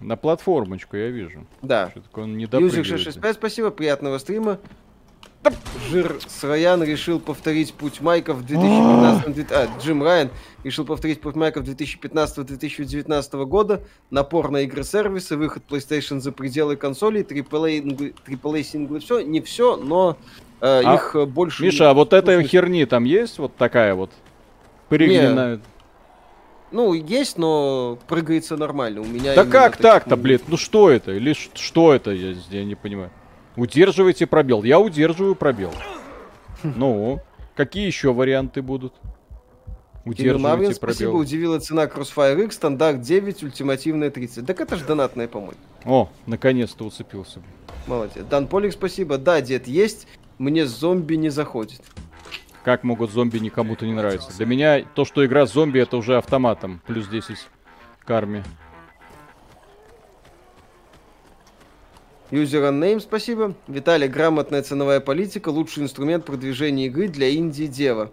На 0.00 0.16
платформочку 0.16 0.96
я 0.96 1.08
вижу. 1.08 1.46
Да. 1.62 1.90
Что-то 1.90 2.20
он 2.20 2.36
не 2.36 2.44
Юзик 2.44 2.50
допрыгивает. 2.50 2.86
665, 2.86 3.36
спасибо, 3.36 3.70
приятного 3.70 4.18
стрима. 4.18 4.58
Жир 5.90 6.18
Сраян 6.26 6.82
решил 6.82 7.20
повторить 7.20 7.72
путь 7.72 8.00
Майка 8.00 8.34
в 8.34 8.44
2015... 8.44 9.52
А, 9.52 9.68
Джим 9.80 10.02
Райан 10.02 10.30
решил 10.64 10.84
повторить 10.84 11.20
путь 11.20 11.36
Майка 11.36 11.60
в 11.60 11.64
2015-2019 11.64 13.44
года. 13.44 13.82
Напор 14.10 14.50
на 14.50 14.62
игры-сервисы, 14.62 15.36
выход 15.36 15.62
PlayStation 15.68 16.20
за 16.20 16.32
пределы 16.32 16.76
консолей, 16.76 17.22
AAA, 17.22 18.14
AAA 18.26 18.62
синглы, 18.64 18.98
все. 19.00 19.20
Не 19.20 19.40
все, 19.40 19.76
но 19.76 20.16
э, 20.60 20.82
А, 20.84 20.94
их 20.94 21.14
э, 21.14 21.24
больше... 21.24 21.62
Миша, 21.62 21.90
а 21.90 21.94
вот 21.94 22.12
этой 22.12 22.34
слушай, 22.36 22.48
херни 22.48 22.84
там 22.84 23.04
есть 23.04 23.38
вот 23.38 23.54
такая 23.56 23.94
вот? 23.94 24.10
Прыгни 24.88 25.14
Не. 25.14 25.60
Ну, 26.72 26.94
есть, 26.94 27.38
но 27.38 27.98
прыгается 28.08 28.56
нормально. 28.56 29.00
У 29.00 29.04
меня 29.04 29.34
Да 29.34 29.44
как 29.44 29.76
так-то, 29.76 30.16
блин? 30.16 30.40
Ну 30.48 30.56
что 30.56 30.90
это? 30.90 31.12
Или 31.12 31.32
что 31.32 31.94
это? 31.94 32.10
Я, 32.10 32.34
я 32.50 32.64
не 32.64 32.74
понимаю. 32.74 33.10
Удерживайте 33.56 34.26
пробел. 34.26 34.64
Я 34.64 34.80
удерживаю 34.80 35.34
пробел. 35.36 35.72
Ну, 36.62 37.20
какие 37.54 37.86
еще 37.86 38.12
варианты 38.12 38.62
будут? 38.62 38.94
Удерживайте 40.04 40.74
спасибо, 40.74 41.10
пробел. 41.10 41.20
удивила 41.20 41.58
цена 41.58 41.86
Crossfire 41.86 42.44
X, 42.44 42.54
стандарт 42.56 43.00
9, 43.00 43.42
ультимативная 43.42 44.10
30. 44.10 44.46
Так 44.46 44.60
это 44.60 44.76
ж 44.76 44.82
донатная 44.82 45.26
помойка. 45.26 45.58
О, 45.84 46.08
наконец-то 46.26 46.84
уцепился. 46.84 47.40
Молодец. 47.86 48.24
Дан 48.28 48.46
Полик, 48.46 48.72
спасибо. 48.72 49.18
Да, 49.18 49.40
дед, 49.40 49.66
есть. 49.66 50.06
Мне 50.38 50.66
зомби 50.66 51.14
не 51.14 51.30
заходит. 51.30 51.80
Как 52.66 52.82
могут 52.82 53.12
зомби 53.12 53.38
никому-то 53.38 53.86
не 53.86 53.92
нравиться? 53.92 54.36
Для 54.36 54.44
меня 54.44 54.82
то, 54.82 55.04
что 55.04 55.24
игра 55.24 55.46
зомби, 55.46 55.78
это 55.78 55.96
уже 55.96 56.16
автоматом. 56.16 56.82
Плюс 56.84 57.06
10 57.06 57.36
карме. 58.04 58.42
User 62.32 62.68
Unname, 62.68 62.98
спасибо. 62.98 63.54
Виталий, 63.68 64.08
грамотная 64.08 64.64
ценовая 64.64 64.98
политика, 64.98 65.50
лучший 65.50 65.84
инструмент 65.84 66.24
продвижения 66.24 66.86
игры 66.86 67.06
для 67.06 67.32
инди-дева. 67.32 68.10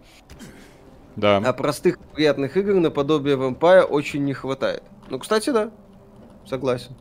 Да. 1.15 1.37
А 1.37 1.51
простых 1.53 1.97
приятных 1.97 2.55
игр 2.55 2.75
наподобие 2.75 3.37
Vampire 3.37 3.81
очень 3.81 4.23
не 4.23 4.33
хватает. 4.33 4.83
Ну, 5.09 5.17
кстати, 5.17 5.49
да. 5.49 5.71
Согласен. 6.45 6.95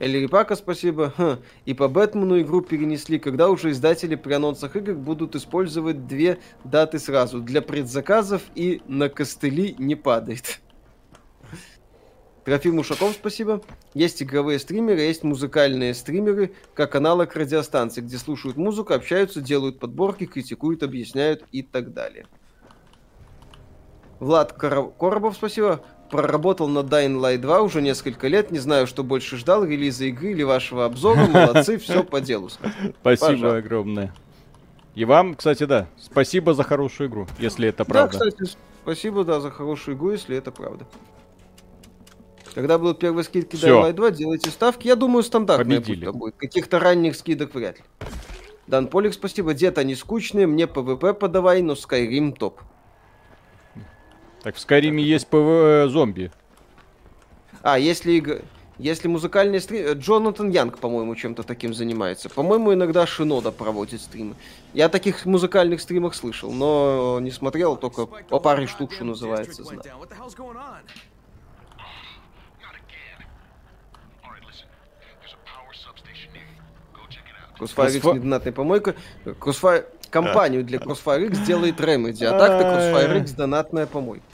Эльрипака, 0.00 0.56
спасибо. 0.56 1.12
Хм. 1.16 1.38
И 1.66 1.74
по 1.74 1.88
Бэтмену 1.88 2.40
игру 2.40 2.60
перенесли, 2.62 3.18
когда 3.18 3.48
уже 3.48 3.70
издатели 3.70 4.16
при 4.16 4.32
анонсах 4.32 4.74
игр 4.76 4.94
будут 4.94 5.36
использовать 5.36 6.06
две 6.06 6.38
даты 6.64 6.98
сразу. 6.98 7.40
Для 7.40 7.62
предзаказов 7.62 8.42
и 8.54 8.82
на 8.88 9.08
костыли 9.08 9.76
не 9.78 9.94
падает. 9.94 10.60
Трофим 12.44 12.78
Ушаков, 12.78 13.12
спасибо. 13.14 13.62
Есть 13.94 14.22
игровые 14.22 14.58
стримеры, 14.58 15.00
есть 15.00 15.22
музыкальные 15.22 15.94
стримеры, 15.94 16.54
как 16.74 16.94
аналог 16.94 17.34
радиостанции, 17.36 18.02
где 18.02 18.18
слушают 18.18 18.58
музыку, 18.58 18.92
общаются, 18.92 19.40
делают 19.40 19.78
подборки, 19.78 20.26
критикуют, 20.26 20.82
объясняют 20.82 21.44
и 21.52 21.62
так 21.62 21.94
далее. 21.94 22.26
Влад 24.20 24.52
Кора- 24.52 24.90
Коробов, 24.90 25.36
спасибо. 25.36 25.84
Проработал 26.10 26.68
над 26.68 26.86
Dying 26.86 27.18
Light 27.20 27.38
2 27.38 27.62
уже 27.62 27.82
несколько 27.82 28.28
лет. 28.28 28.50
Не 28.50 28.58
знаю, 28.58 28.86
что 28.86 29.02
больше 29.02 29.36
ждал, 29.36 29.64
релиза 29.64 30.04
игры 30.04 30.30
или 30.30 30.42
вашего 30.42 30.84
обзора. 30.84 31.26
Молодцы, 31.26 31.78
все 31.78 32.04
по 32.04 32.20
делу. 32.20 32.48
Спасибо 32.50 32.92
пожалуйста. 33.02 33.56
огромное. 33.56 34.14
И 34.94 35.04
вам, 35.04 35.34
кстати, 35.34 35.64
да. 35.64 35.88
Спасибо 35.98 36.54
за 36.54 36.62
хорошую 36.62 37.08
игру, 37.08 37.26
если 37.38 37.68
это 37.68 37.78
Да, 37.78 37.84
правда. 37.84 38.18
кстати, 38.30 38.52
спасибо, 38.82 39.24
да, 39.24 39.40
за 39.40 39.50
хорошую 39.50 39.96
игру, 39.96 40.12
если 40.12 40.36
это 40.36 40.52
правда. 40.52 40.86
Когда 42.54 42.78
будут 42.78 43.00
первые 43.00 43.24
скидки. 43.24 43.56
Dying 43.56 43.82
Light 43.90 43.94
2, 43.94 44.10
делайте 44.12 44.50
ставки. 44.50 44.86
Я 44.86 44.94
думаю, 44.94 45.24
стандартная 45.24 45.80
будет, 45.80 46.14
будет. 46.14 46.36
Каких-то 46.36 46.78
ранних 46.78 47.16
скидок 47.16 47.54
вряд 47.54 47.78
ли. 47.78 47.84
Дан 48.68 48.86
Полик, 48.86 49.12
спасибо. 49.14 49.52
Дед, 49.54 49.78
они 49.78 49.94
скучные, 49.96 50.46
мне 50.46 50.66
PvP 50.66 51.12
подавай, 51.14 51.60
но 51.62 51.72
Skyrim 51.72 52.32
топ. 52.32 52.60
Так 54.44 54.56
в 54.56 54.60
Скайриме 54.60 55.02
есть 55.02 55.26
PV 55.26 55.90
зомби. 55.90 56.30
А, 57.62 57.78
если 57.78 58.42
Если 58.78 59.08
музыкальный 59.08 59.60
стрим... 59.60 59.86
э, 59.86 59.94
Джонатан 59.94 60.50
Янг, 60.50 60.78
по-моему, 60.78 61.14
чем-то 61.14 61.44
таким 61.44 61.72
занимается. 61.72 62.28
По-моему, 62.28 62.74
иногда 62.74 63.06
Шинода 63.06 63.52
проводит 63.52 64.02
стримы. 64.02 64.34
Я 64.74 64.86
о 64.86 64.88
таких 64.88 65.24
музыкальных 65.26 65.80
стримах 65.80 66.14
слышал, 66.14 66.52
но 66.52 67.20
не 67.20 67.30
смотрел, 67.30 67.76
только 67.76 68.06
по 68.06 68.38
паре 68.40 68.66
штук, 68.66 68.92
что 68.92 69.04
называется, 69.04 69.62
знаю. 69.64 69.82
Crossfire 77.58 77.96
X 77.96 78.04
Crossfire- 78.04 78.14
недонатная 78.16 78.52
помойка. 78.52 78.94
Crossfire... 79.24 79.86
Компанию 80.10 80.62
для 80.64 80.78
Crossfire 80.78 81.26
X 81.28 81.38
делает 81.40 81.80
Remedy, 81.80 82.24
а 82.24 82.38
так-то 82.38 82.68
Crossfire 82.68 83.20
X 83.22 83.32
донатная 83.32 83.86
помойка. 83.86 84.24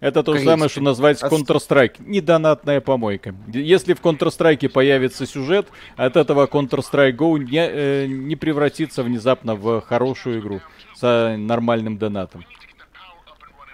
Это 0.00 0.22
то 0.22 0.34
же 0.34 0.44
самое, 0.44 0.70
что 0.70 0.80
называется 0.80 1.26
А 1.26 1.28
Counter-Strike. 1.28 1.96
Недонатная 1.98 2.80
помойка. 2.80 3.34
Если 3.48 3.92
в 3.92 4.00
Counter-Strike 4.00 4.70
появится 4.70 5.26
сюжет, 5.26 5.68
от 5.96 6.16
этого 6.16 6.46
Counter-Strike 6.46 7.16
Go 7.16 7.38
не, 7.38 7.68
э, 7.68 8.06
не 8.06 8.34
превратится 8.34 9.02
внезапно 9.02 9.54
в 9.54 9.82
хорошую 9.82 10.40
игру 10.40 10.60
с 10.96 11.36
нормальным 11.36 11.98
донатом. 11.98 12.44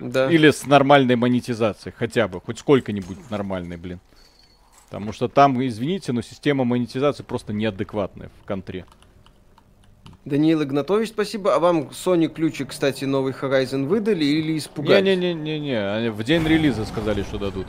Да. 0.00 0.30
Или 0.30 0.50
с 0.50 0.66
нормальной 0.66 1.14
монетизацией, 1.14 1.94
хотя 1.96 2.26
бы. 2.26 2.40
Хоть 2.40 2.58
сколько-нибудь 2.58 3.30
нормальной, 3.30 3.76
блин. 3.76 4.00
Потому 4.90 5.12
что 5.12 5.28
там, 5.28 5.64
извините, 5.64 6.12
но 6.12 6.22
система 6.22 6.64
монетизации 6.64 7.22
просто 7.22 7.52
неадекватная 7.52 8.30
в 8.42 8.46
контре. 8.46 8.84
Даниил 10.26 10.60
Игнатович, 10.64 11.10
спасибо. 11.10 11.54
А 11.54 11.60
вам 11.60 11.82
Sony 11.90 12.26
ключик, 12.26 12.70
кстати, 12.70 13.04
новый 13.04 13.32
Horizon 13.32 13.86
выдали 13.86 14.24
или 14.24 14.58
испугались? 14.58 15.04
Не-не-не-не-не, 15.04 15.94
они 15.94 16.08
в 16.08 16.20
день 16.24 16.44
релиза 16.44 16.84
сказали, 16.84 17.22
что 17.22 17.38
дадут. 17.38 17.68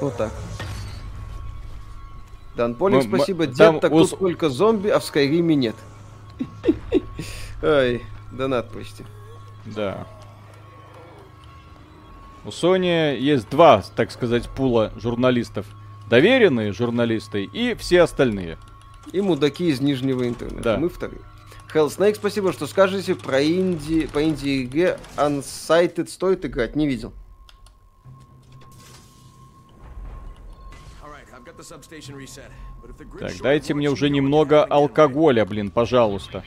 Вот 0.00 0.16
так. 0.16 0.32
Дан 2.56 2.74
Полик, 2.74 3.04
Мы- 3.04 3.08
мы- 3.10 3.16
спасибо. 3.18 3.46
Дед, 3.46 3.80
так 3.80 3.92
ус- 3.92 4.10
тут 4.10 4.18
только 4.18 4.48
зомби, 4.48 4.88
а 4.88 4.98
в 4.98 5.04
Скайриме 5.04 5.54
нет. 5.54 5.76
Ай, 7.62 8.00
донат 8.32 8.70
почти. 8.70 9.04
Да. 9.66 10.06
У 12.46 12.48
Sony 12.48 13.18
есть 13.18 13.50
два, 13.50 13.82
так 13.94 14.10
сказать, 14.10 14.48
пула 14.48 14.90
журналистов. 14.96 15.66
Доверенные 16.08 16.72
журналисты 16.72 17.44
и 17.44 17.74
все 17.74 18.00
остальные. 18.02 18.56
И 19.12 19.20
мудаки 19.20 19.68
из 19.68 19.80
нижнего 19.80 20.28
интернета. 20.28 20.62
Да. 20.62 20.78
Мы 20.78 20.88
вторые. 20.88 21.20
Hell 21.74 21.88
Snake, 21.88 22.14
спасибо, 22.14 22.52
что 22.52 22.66
скажете 22.66 23.14
про 23.14 23.42
инди, 23.44 24.06
по 24.06 24.22
инди 24.24 24.64
игре 24.64 24.98
Unsighted 25.16 26.08
стоит 26.08 26.44
играть. 26.44 26.76
Не 26.76 26.86
видел. 26.86 27.12
Так, 33.18 33.32
дайте 33.42 33.74
мне 33.74 33.90
уже 33.90 34.08
немного 34.08 34.64
алкоголя, 34.64 35.44
блин, 35.44 35.70
пожалуйста. 35.70 36.44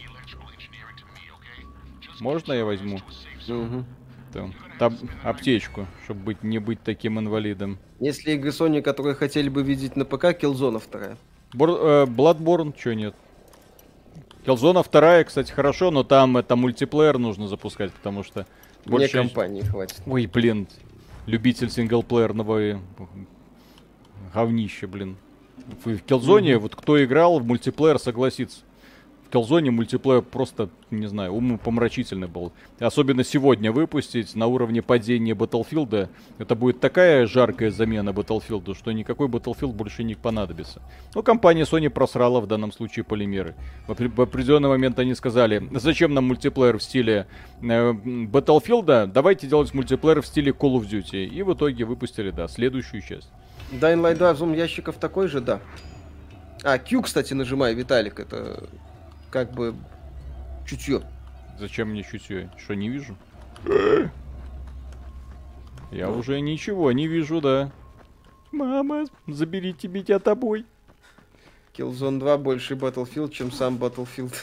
Можно 2.20 2.53
я 2.53 2.66
возьму? 2.66 2.99
Мгм. 3.47 3.86
Там, 4.32 4.53
таб- 4.80 5.09
аптечку, 5.24 5.88
чтобы 6.05 6.22
быть, 6.22 6.43
не 6.43 6.59
быть 6.59 6.82
таким 6.84 7.20
инвалидом. 7.20 7.80
Если 7.99 8.32
игры 8.32 8.51
Sony, 8.51 8.82
которые 8.82 9.16
хотели 9.16 9.49
бы 9.49 9.62
видеть 9.64 9.95
на 9.95 10.05
ПК, 10.05 10.26
Killzone 10.26 10.80
вторая. 10.80 11.18
Бор- 11.54 11.80
э, 11.82 12.06
Bloodborne, 12.06 12.74
чё 12.78 12.93
нет? 12.93 13.16
Killzone 14.45 14.84
вторая, 14.84 15.24
кстати, 15.24 15.52
хорошо, 15.52 15.91
но 15.91 16.04
там 16.04 16.38
это 16.38 16.56
мультиплеер 16.56 17.18
нужно 17.18 17.47
запускать, 17.47 17.91
потому 17.93 18.24
что 18.24 18.47
Мне 18.86 18.91
больше... 18.91 19.18
компании 19.18 19.62
хватит. 19.62 20.02
Ой, 20.08 20.26
блин, 20.26 20.68
любитель 21.28 21.70
синглплеерного 21.70 22.60
э, 22.60 22.80
говнища, 24.34 24.88
блин. 24.88 25.18
В 25.84 25.89
Killzone, 25.89 26.58
вот 26.58 26.76
кто 26.76 27.04
играл 27.04 27.39
в 27.39 27.45
мультиплеер, 27.45 27.99
согласится. 27.99 28.62
Killzone 29.32 29.72
мультиплеер 29.72 30.22
просто, 30.22 30.70
не 30.90 31.08
знаю, 31.08 31.32
умопомрачительный 31.32 32.28
был. 32.28 32.52
Особенно 32.80 33.24
сегодня 33.24 33.72
выпустить 33.72 34.36
на 34.36 34.48
уровне 34.48 34.82
падения 34.82 35.34
Battlefield, 35.34 36.10
это 36.38 36.56
будет 36.56 36.80
такая 36.80 37.26
жаркая 37.28 37.72
замена 37.72 38.10
Battlefield, 38.10 38.76
что 38.76 38.92
никакой 38.92 39.28
Battlefield 39.28 39.72
больше 39.72 40.04
не 40.04 40.16
понадобится. 40.16 40.82
Но 41.16 41.24
компания 41.24 41.64
Sony 41.64 41.90
просрала 41.90 42.42
в 42.42 42.48
данном 42.48 42.72
случае 42.72 43.06
полимеры. 43.06 43.56
В, 43.88 43.96
в 43.96 44.22
определенный 44.22 44.70
момент 44.70 45.00
они 45.00 45.16
сказали, 45.16 45.68
зачем 45.72 46.14
нам 46.14 46.26
мультиплеер 46.26 46.78
в 46.78 46.84
стиле 46.84 47.28
э, 47.62 47.66
Battlefield, 47.66 49.08
давайте 49.08 49.48
делать 49.48 49.74
мультиплеер 49.74 50.22
в 50.22 50.28
стиле 50.28 50.52
Call 50.52 50.80
of 50.80 50.90
Duty. 50.90 51.26
И 51.26 51.42
в 51.44 51.54
итоге 51.54 51.86
выпустили, 51.86 52.32
да, 52.32 52.48
следующую 52.48 53.02
часть. 53.02 53.30
Dying 53.72 54.02
Light 54.02 54.16
2 54.16 54.34
зум 54.36 54.54
ящиков 54.54 54.98
такой 54.98 55.28
же, 55.30 55.40
да. 55.40 55.62
А, 56.64 56.78
Q, 56.78 57.02
кстати, 57.02 57.34
нажимай, 57.34 57.74
Виталик, 57.74 58.20
это 58.20 58.70
как 59.32 59.52
бы 59.54 59.74
чутье. 60.68 61.02
Зачем 61.58 61.90
мне 61.90 62.04
чутье? 62.04 62.52
Что, 62.58 62.76
не 62.76 62.90
вижу? 62.90 63.16
Я 65.92 66.10
уже 66.10 66.40
ничего 66.40 66.92
не 66.92 67.08
вижу, 67.08 67.42
да. 67.42 67.72
Мама, 68.52 69.06
заберите 69.28 69.88
меня 69.88 70.20
тобой. 70.20 70.66
Killzone 71.76 72.20
2 72.20 72.38
больше 72.38 72.74
Battlefield, 72.74 73.32
чем 73.32 73.52
сам 73.52 73.78
Battlefield 73.78 74.34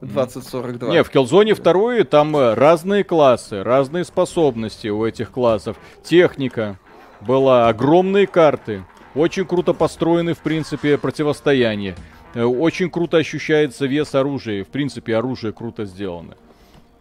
2042. 0.00 0.90
Не, 0.90 1.02
в 1.02 1.10
Killzone 1.10 1.54
2 1.54 2.04
там 2.04 2.36
э, 2.36 2.54
разные 2.54 3.04
классы, 3.04 3.62
разные 3.62 4.04
способности 4.04 4.88
у 4.88 5.04
этих 5.06 5.30
классов. 5.30 5.78
Техника 6.02 6.78
была, 7.20 7.68
огромные 7.68 8.26
карты. 8.26 8.84
Очень 9.14 9.46
круто 9.46 9.72
построены, 9.72 10.34
в 10.34 10.38
принципе, 10.38 10.98
противостояние. 10.98 11.96
Э, 12.34 12.42
Очень 12.44 12.90
круто 12.90 13.16
ощущается 13.16 13.86
вес 13.86 14.14
оружия. 14.14 14.64
В 14.64 14.68
принципе, 14.68 15.16
оружие 15.16 15.52
круто 15.52 15.84
сделано. 15.84 16.36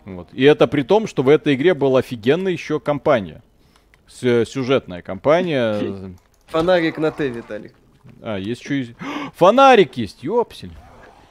Вот. 0.05 0.29
И 0.33 0.43
это 0.43 0.67
при 0.67 0.83
том, 0.83 1.07
что 1.07 1.23
в 1.23 1.29
этой 1.29 1.55
игре 1.55 1.73
была 1.73 1.99
офигенная 1.99 2.51
еще 2.53 2.79
компания. 2.79 3.43
С- 4.07 4.45
сюжетная 4.45 5.01
компания. 5.01 6.15
Фонарик 6.47 6.97
на 6.97 7.11
Т, 7.11 7.27
Виталик. 7.27 7.73
А, 8.21 8.37
есть 8.37 8.61
еще 8.63 8.81
и... 8.81 8.95
Фонарик 9.35 9.97
есть, 9.97 10.23
ёпсель. 10.23 10.71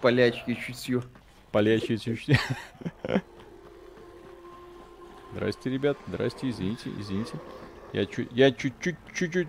Полячки 0.02 0.54
чутью. 0.54 1.02
Полячие 1.52 1.96
чуть 1.96 2.28
Здрасте, 5.32 5.70
ребят. 5.70 5.96
Здрасте, 6.06 6.50
извините, 6.50 6.90
извините. 6.98 7.32
Я 7.94 8.04
чуть, 8.04 8.28
я 8.32 8.52
чуть-чуть, 8.52 8.96
чуть-чуть. 9.14 9.48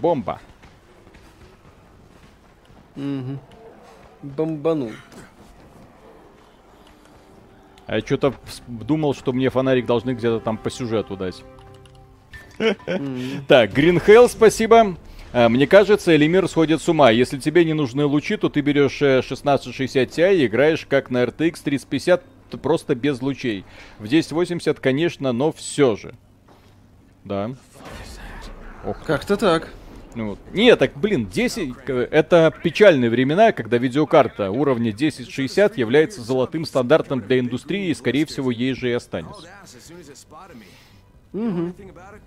Бомба. 0.00 0.40
Угу. 2.96 3.38
Бомбанул. 4.22 4.92
А 7.86 7.96
я 7.96 8.00
что-то 8.00 8.34
думал, 8.66 9.14
что 9.14 9.32
мне 9.32 9.48
фонарик 9.50 9.86
должны 9.86 10.12
где-то 10.12 10.40
там 10.40 10.58
по 10.58 10.70
сюжету 10.70 11.16
дать. 11.16 11.44
Так, 12.58 13.70
Green 13.70 14.02
Hell, 14.04 14.28
спасибо. 14.28 14.96
А, 15.32 15.48
Мне 15.48 15.66
кажется, 15.66 16.16
Элимир 16.16 16.48
сходит 16.48 16.80
с 16.80 16.88
ума. 16.88 17.10
Если 17.10 17.38
тебе 17.38 17.64
не 17.64 17.74
нужны 17.74 18.06
лучи, 18.06 18.36
то 18.36 18.48
ты 18.48 18.60
берешь 18.62 19.02
э, 19.02 19.18
1660 19.18 20.08
Ti 20.08 20.34
и 20.36 20.46
играешь 20.46 20.86
как 20.86 21.10
на 21.10 21.24
RTX 21.24 21.60
3050, 21.62 22.22
т- 22.50 22.56
просто 22.58 22.94
без 22.94 23.20
лучей. 23.20 23.64
В 23.98 24.04
1080, 24.06 24.80
конечно, 24.80 25.32
но 25.32 25.52
все 25.52 25.96
же. 25.96 26.14
Да. 27.24 27.50
Ох, 28.84 29.02
Как-то 29.04 29.36
так. 29.36 29.68
Ну 30.16 30.30
вот. 30.30 30.38
Не, 30.52 30.74
так, 30.76 30.96
блин, 30.96 31.28
10... 31.28 31.74
э, 31.86 32.08
Это 32.10 32.52
печальные 32.62 33.10
времена, 33.10 33.52
когда 33.52 33.76
видеокарта 33.76 34.50
уровня 34.50 34.90
1060 34.90 35.76
является 35.76 36.22
золотым 36.22 36.64
стандартом 36.64 37.20
для 37.20 37.38
индустрии 37.38 37.90
и, 37.90 37.94
скорее 37.94 38.24
всего, 38.24 38.50
ей 38.50 38.72
же 38.72 38.88
и 38.88 38.92
останется. 38.92 39.46
let 41.32 42.22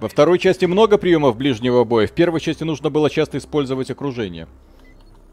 Во 0.00 0.08
второй 0.08 0.38
части 0.38 0.64
много 0.64 0.96
приемов 0.96 1.36
ближнего 1.36 1.82
боя. 1.82 2.06
В 2.06 2.12
первой 2.12 2.40
части 2.40 2.62
нужно 2.62 2.88
было 2.88 3.10
часто 3.10 3.38
использовать 3.38 3.90
окружение. 3.90 4.46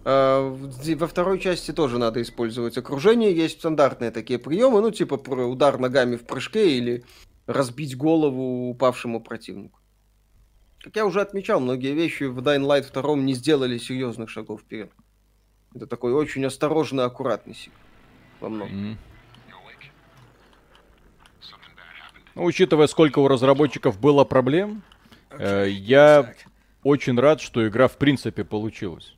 А, 0.08 0.50
во 0.50 1.08
второй 1.08 1.40
части 1.40 1.72
тоже 1.72 1.98
надо 1.98 2.22
использовать 2.22 2.78
окружение. 2.78 3.36
Есть 3.36 3.60
стандартные 3.60 4.12
такие 4.12 4.38
приемы, 4.38 4.82
ну, 4.82 4.92
типа 4.92 5.16
удар 5.16 5.80
ногами 5.80 6.16
в 6.16 6.26
прыжке 6.26 6.78
или 6.78 7.04
разбить 7.48 7.98
голову 7.98 8.70
упавшему 8.70 9.20
противнику. 9.20 9.80
Как 10.84 10.96
я 10.96 11.06
уже 11.08 11.22
отмечал, 11.22 11.60
многие 11.60 11.94
вещи 11.94 12.26
в 12.26 12.38
Dying 12.40 12.62
Light 12.62 12.94
2 12.94 13.16
не 13.16 13.34
сделали 13.34 13.80
серьезных 13.80 14.30
шагов 14.30 14.62
вперед. 14.62 14.92
Это 15.74 15.88
такой 15.88 16.14
очень 16.14 16.46
осторожный, 16.46 17.04
аккуратный 17.04 17.56
сиквел. 17.56 17.80
Во 18.40 18.50
многом. 18.50 18.98
Ну, 22.36 22.44
учитывая, 22.44 22.88
сколько 22.88 23.20
у 23.20 23.28
разработчиков 23.28 24.00
было 24.00 24.26
проблем, 24.26 24.84
э, 25.32 25.68
я 25.70 26.34
очень 26.84 27.18
рад, 27.18 27.42
что 27.42 27.68
игра 27.68 27.88
в 27.88 27.98
принципе 27.98 28.44
получилась. 28.44 29.16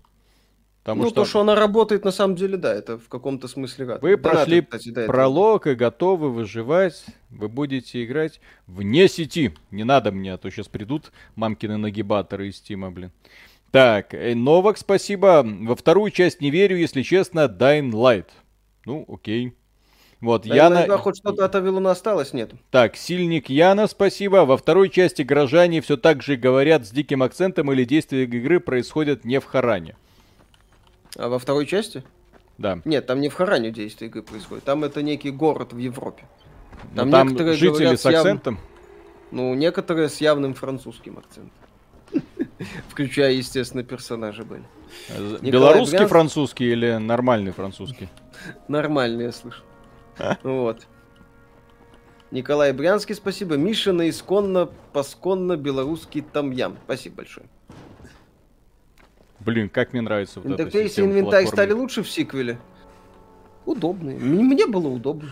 Потому 0.87 1.03
ну, 1.03 1.09
что, 1.09 1.15
то, 1.15 1.25
что 1.25 1.41
она 1.41 1.53
работает, 1.53 2.05
на 2.05 2.11
самом 2.11 2.37
деле, 2.37 2.55
да, 2.55 2.73
это 2.73 2.97
в 2.97 3.09
каком-то 3.09 3.49
смысле 3.49 3.83
вы 3.83 4.15
Донаты, 4.15 4.17
прошли 4.17 4.61
кстати, 4.61 4.89
да, 4.91 5.01
это- 5.01 5.11
пролог 5.11 5.67
и 5.67 5.75
готовы 5.75 6.31
выживать. 6.31 7.03
Вы 7.29 7.49
будете 7.49 8.05
играть 8.05 8.39
вне 8.67 9.09
сети. 9.09 9.53
Не 9.69 9.83
надо 9.83 10.13
мне, 10.13 10.33
а 10.33 10.37
то 10.37 10.49
сейчас 10.49 10.69
придут 10.69 11.11
мамкины 11.35 11.75
нагибаторы 11.75 12.47
из 12.47 12.55
Стима, 12.55 12.89
блин. 12.89 13.11
Так, 13.71 14.13
э, 14.13 14.33
Новак, 14.33 14.77
спасибо. 14.77 15.45
Во 15.45 15.75
вторую 15.75 16.09
часть 16.09 16.39
не 16.39 16.51
верю, 16.51 16.77
если 16.77 17.01
честно, 17.01 17.53
Dying 17.53 17.91
Light. 17.91 18.27
Ну, 18.85 19.03
окей. 19.09 19.57
Вот, 20.21 20.47
Да, 20.47 20.55
Яна... 20.55 20.75
иногда 20.75 20.97
хоть 20.99 21.17
что-то 21.17 21.43
от 21.43 21.53
Авилона 21.53 21.91
осталось, 21.91 22.31
нет. 22.31 22.51
Так, 22.71 22.95
сильник 22.95 23.49
Яна, 23.49 23.87
спасибо. 23.87 24.45
Во 24.45 24.55
второй 24.55 24.89
части 24.89 25.23
горожане 25.23 25.81
все 25.81 25.97
так 25.97 26.23
же 26.23 26.37
говорят 26.37 26.87
с 26.87 26.91
диким 26.91 27.23
акцентом 27.23 27.73
или 27.73 27.83
действия 27.83 28.23
игры 28.23 28.61
происходят 28.61 29.25
не 29.25 29.41
в 29.41 29.43
Харане. 29.43 29.97
А 31.15 31.29
во 31.29 31.39
второй 31.39 31.65
части? 31.65 32.03
Да. 32.57 32.79
Нет, 32.85 33.05
там 33.05 33.21
не 33.21 33.29
в 33.29 33.33
Харане 33.35 33.71
действие 33.71 34.09
игры 34.09 34.23
происходит. 34.23 34.63
Там 34.63 34.83
это 34.83 35.01
некий 35.03 35.31
город 35.31 35.73
в 35.73 35.77
Европе. 35.77 36.25
Но 36.93 37.01
Там 37.03 37.11
там 37.11 37.27
некоторые 37.29 37.55
жители 37.57 37.83
говорят 37.83 37.99
с 37.99 38.03
с 38.03 38.05
явным- 38.05 38.19
акцентом. 38.19 38.59
Ну, 39.31 39.53
некоторые 39.55 40.09
с 40.09 40.21
явным 40.21 40.53
французским 40.53 41.17
акцентом. 41.17 41.51
Включая, 42.89 43.33
естественно, 43.33 43.83
персонажи 43.83 44.43
были. 44.43 44.63
Белорусский 45.41 45.97
Брянск. 45.97 46.09
французский 46.11 46.71
или 46.71 46.93
нормальный 46.97 47.51
французский? 47.51 48.09
Нормально, 48.67 49.23
я 49.23 49.31
слышу. 49.31 49.63
Вот. 50.43 50.87
Николай 52.31 52.73
Брянский, 52.73 53.15
спасибо. 53.15 53.55
Миша 53.55 53.93
на 53.93 54.09
исконно, 54.09 54.69
посконно 54.93 55.55
белорусский 55.57 56.21
тамьям. 56.21 56.77
Спасибо 56.85 57.17
большое. 57.17 57.47
Блин, 59.47 59.69
как 59.69 59.93
мне 59.93 60.01
нравится 60.01 60.41
вот 60.41 60.51
эта 60.51 60.63
Интерфейс 60.63 60.83
и 60.83 60.87
система 60.89 61.07
инвентарь 61.11 61.45
стали 61.45 61.55
платформы. 61.67 61.81
лучше 61.83 62.03
в 62.03 62.09
сиквеле? 62.09 62.59
Удобные. 63.65 64.17
М- 64.17 64.45
Мне 64.45 64.67
было 64.67 64.89
удобно. 64.89 65.29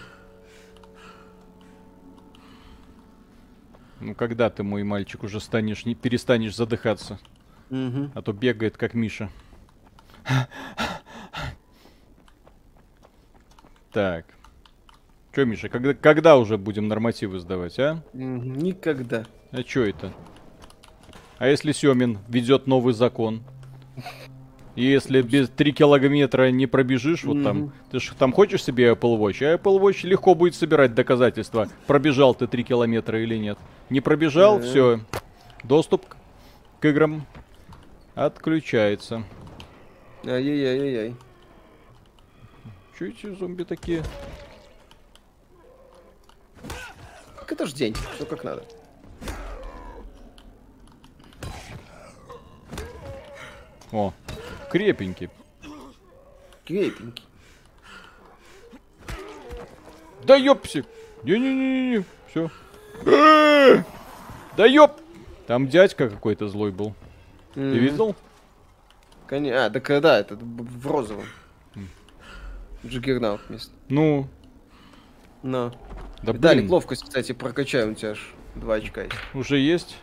Ну, 3.99 4.15
когда 4.15 4.49
ты, 4.49 4.63
мой 4.63 4.83
мальчик, 4.83 5.21
уже 5.23 5.41
станешь, 5.41 5.85
не 5.85 5.95
перестанешь 5.95 6.55
задыхаться? 6.55 7.19
Мгм. 7.69 8.13
А 8.15 8.21
то 8.21 8.31
бегает, 8.31 8.77
как 8.77 8.93
Миша. 8.93 9.29
Так. 13.91 14.25
Че, 15.33 15.43
Миша, 15.45 15.67
когда, 15.67 15.93
когда 15.93 16.37
уже 16.37 16.57
будем 16.57 16.87
нормативы 16.87 17.39
сдавать, 17.39 17.77
а? 17.79 18.01
Мгм. 18.13 18.53
Никогда. 18.59 19.25
А 19.51 19.61
чё 19.61 19.83
это? 19.83 20.13
А 21.37 21.47
если 21.49 21.73
Семин 21.73 22.19
ведет 22.29 22.65
новый 22.65 22.93
закон? 22.93 23.43
Если 24.75 25.21
без 25.21 25.47
3 25.49 25.71
километра 25.71 26.51
не 26.51 26.67
пробежишь, 26.67 27.23
вот 27.23 27.41
там, 27.43 27.71
ты 27.91 27.99
ж 28.01 28.11
там 28.19 28.33
хочешь 28.33 28.61
себе 28.63 28.89
Apple 28.91 29.17
Watch, 29.17 29.41
а 29.45 29.55
Apple 29.55 29.79
Watch 29.79 30.05
легко 30.05 30.35
будет 30.35 30.53
собирать 30.55 30.93
доказательства, 30.93 31.69
пробежал 31.87 32.35
ты 32.35 32.45
3 32.47 32.63
километра 32.65 33.21
или 33.23 33.37
нет. 33.37 33.57
Не 33.89 34.01
пробежал, 34.01 34.59
Э. 34.59 34.61
все, 34.61 34.99
доступ 35.63 36.05
к- 36.07 36.17
к 36.81 36.85
играм 36.85 37.25
отключается. 38.15 39.23
Ай-яй-яй-яй. 40.25 41.15
Чё 42.99 43.05
эти 43.05 43.33
зомби 43.35 43.63
такие? 43.63 44.03
Так 47.39 47.51
это 47.51 47.65
ж 47.65 47.73
день. 47.73 47.95
Все 48.15 48.25
как 48.25 48.43
надо. 48.43 48.63
О, 53.91 54.13
крепенький. 54.71 55.29
Крепенький. 56.65 57.23
Да 60.23 60.35
ёпси! 60.35 60.83
Не-не-не-не, 61.23 62.03
все. 62.29 62.49
Да 64.57 64.65
ёп! 64.65 64.99
Там 65.47 65.67
дядька 65.67 66.09
какой-то 66.09 66.47
злой 66.49 66.71
был. 66.71 66.95
Ты 67.53 67.59
Мгм. 67.61 67.71
видел? 67.77 68.15
Коне- 69.27 69.53
А, 69.55 69.69
так 69.69 69.89
э, 69.89 70.01
да, 70.01 70.19
это 70.19 70.35
б- 70.35 70.63
в 70.63 70.87
розовом. 70.87 71.25
Джиггернаут 72.85 73.41
вместо. 73.49 73.71
Ну, 73.89 74.27
Но. 75.41 75.73
да 76.21 76.33
блин, 76.33 76.69
ловкость, 76.69 77.03
кстати, 77.03 77.31
прокачаем, 77.31 77.91
у 77.91 77.95
тебя 77.95 78.11
аж 78.11 78.33
два 78.55 78.75
очка 78.75 79.03
есть. 79.03 79.15
уже 79.33 79.57
есть. 79.57 79.95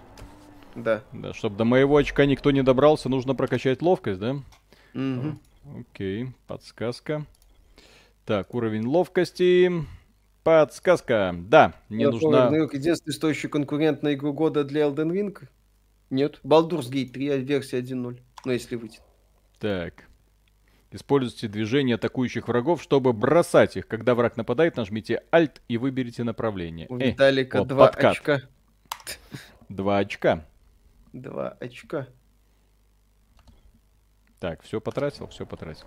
Да. 0.74 1.02
Да, 1.12 1.32
чтобы 1.34 1.56
до 1.56 1.64
моего 1.64 1.96
очка 1.96 2.24
никто 2.26 2.50
не 2.50 2.62
добрался, 2.62 3.08
нужно 3.08 3.34
прокачать 3.34 3.82
ловкость, 3.82 4.20
да? 4.20 4.36
Мгм. 4.94 5.38
Окей, 5.78 6.28
подсказка. 6.46 7.24
Так, 8.24 8.54
уровень 8.54 8.86
ловкости. 8.86 9.70
Подсказка. 10.44 11.34
Да, 11.38 11.74
мне 11.88 12.04
Я 12.04 12.10
нужна... 12.10 12.46
помню, 12.46 12.68
единственный 12.72 13.12
стоящий 13.12 13.48
конкурент 13.48 14.02
на 14.02 14.14
игру 14.14 14.32
года 14.32 14.64
для 14.64 14.82
Elden 14.82 15.10
Ring? 15.12 15.38
Нет. 16.10 16.40
Baldur's 16.44 16.90
Gate 16.90 17.10
3, 17.10 17.28
а 17.30 17.36
версия 17.36 17.78
1.0. 17.80 18.20
Ну, 18.44 18.52
если 18.52 18.76
выйдет. 18.76 19.02
Так. 19.60 20.08
Используйте 20.90 21.48
движение 21.48 21.94
атакующих 21.94 22.48
врагов, 22.48 22.82
чтобы 22.82 23.12
бросать 23.12 23.76
их. 23.76 23.86
Когда 23.86 24.14
враг 24.14 24.36
нападает, 24.36 24.76
нажмите 24.76 25.22
Alt 25.32 25.60
и 25.68 25.78
выберите 25.78 26.22
направление. 26.24 26.86
У 26.90 26.98
Э, 26.98 27.10
Виталика 27.12 27.60
вот, 27.60 27.68
два 27.68 27.86
подкат. 27.86 28.12
очка. 28.12 28.40
Два 29.68 29.98
очка. 29.98 30.44
Два 31.12 31.50
очка. 31.60 32.08
Так, 34.40 34.62
все 34.62 34.80
потратил, 34.80 35.28
все 35.28 35.46
потратил. 35.46 35.86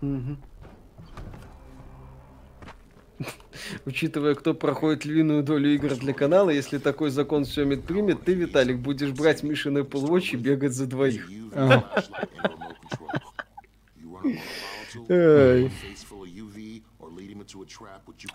Мгм. 0.00 0.42
Учитывая, 3.84 4.34
кто 4.34 4.54
проходит 4.54 5.04
львиную 5.04 5.42
долю 5.42 5.74
игр 5.74 5.94
для 5.96 6.12
канала, 6.12 6.50
если 6.50 6.78
такой 6.78 7.10
закон 7.10 7.44
Сёмит 7.44 7.84
примет, 7.84 8.24
ты, 8.24 8.34
Виталик, 8.34 8.78
будешь 8.78 9.10
брать 9.10 9.42
Мишин 9.42 9.78
Apple 9.78 10.06
Watch 10.08 10.30
и 10.32 10.36
бегать 10.36 10.72
за 10.72 10.86
двоих. 10.86 11.28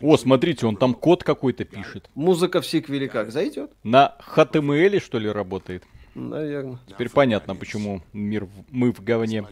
О, 0.02 0.18
смотрите, 0.18 0.66
он 0.66 0.76
там 0.76 0.94
код 0.94 1.24
какой-то 1.24 1.66
пишет. 1.66 2.10
Музыка 2.16 2.62
в 2.62 2.66
сиквеле 2.66 3.08
как, 3.08 3.32
зайдет? 3.32 3.72
На 3.84 4.16
HTML, 4.36 5.00
что 5.00 5.20
ли, 5.20 5.30
работает? 5.30 5.84
Наверное. 6.16 6.80
Теперь 6.88 7.10
понятно, 7.10 7.56
почему 7.56 8.02
мир 8.14 8.46
в- 8.46 8.50
мы 8.72 8.92
в 8.92 9.04
говне. 9.04 9.46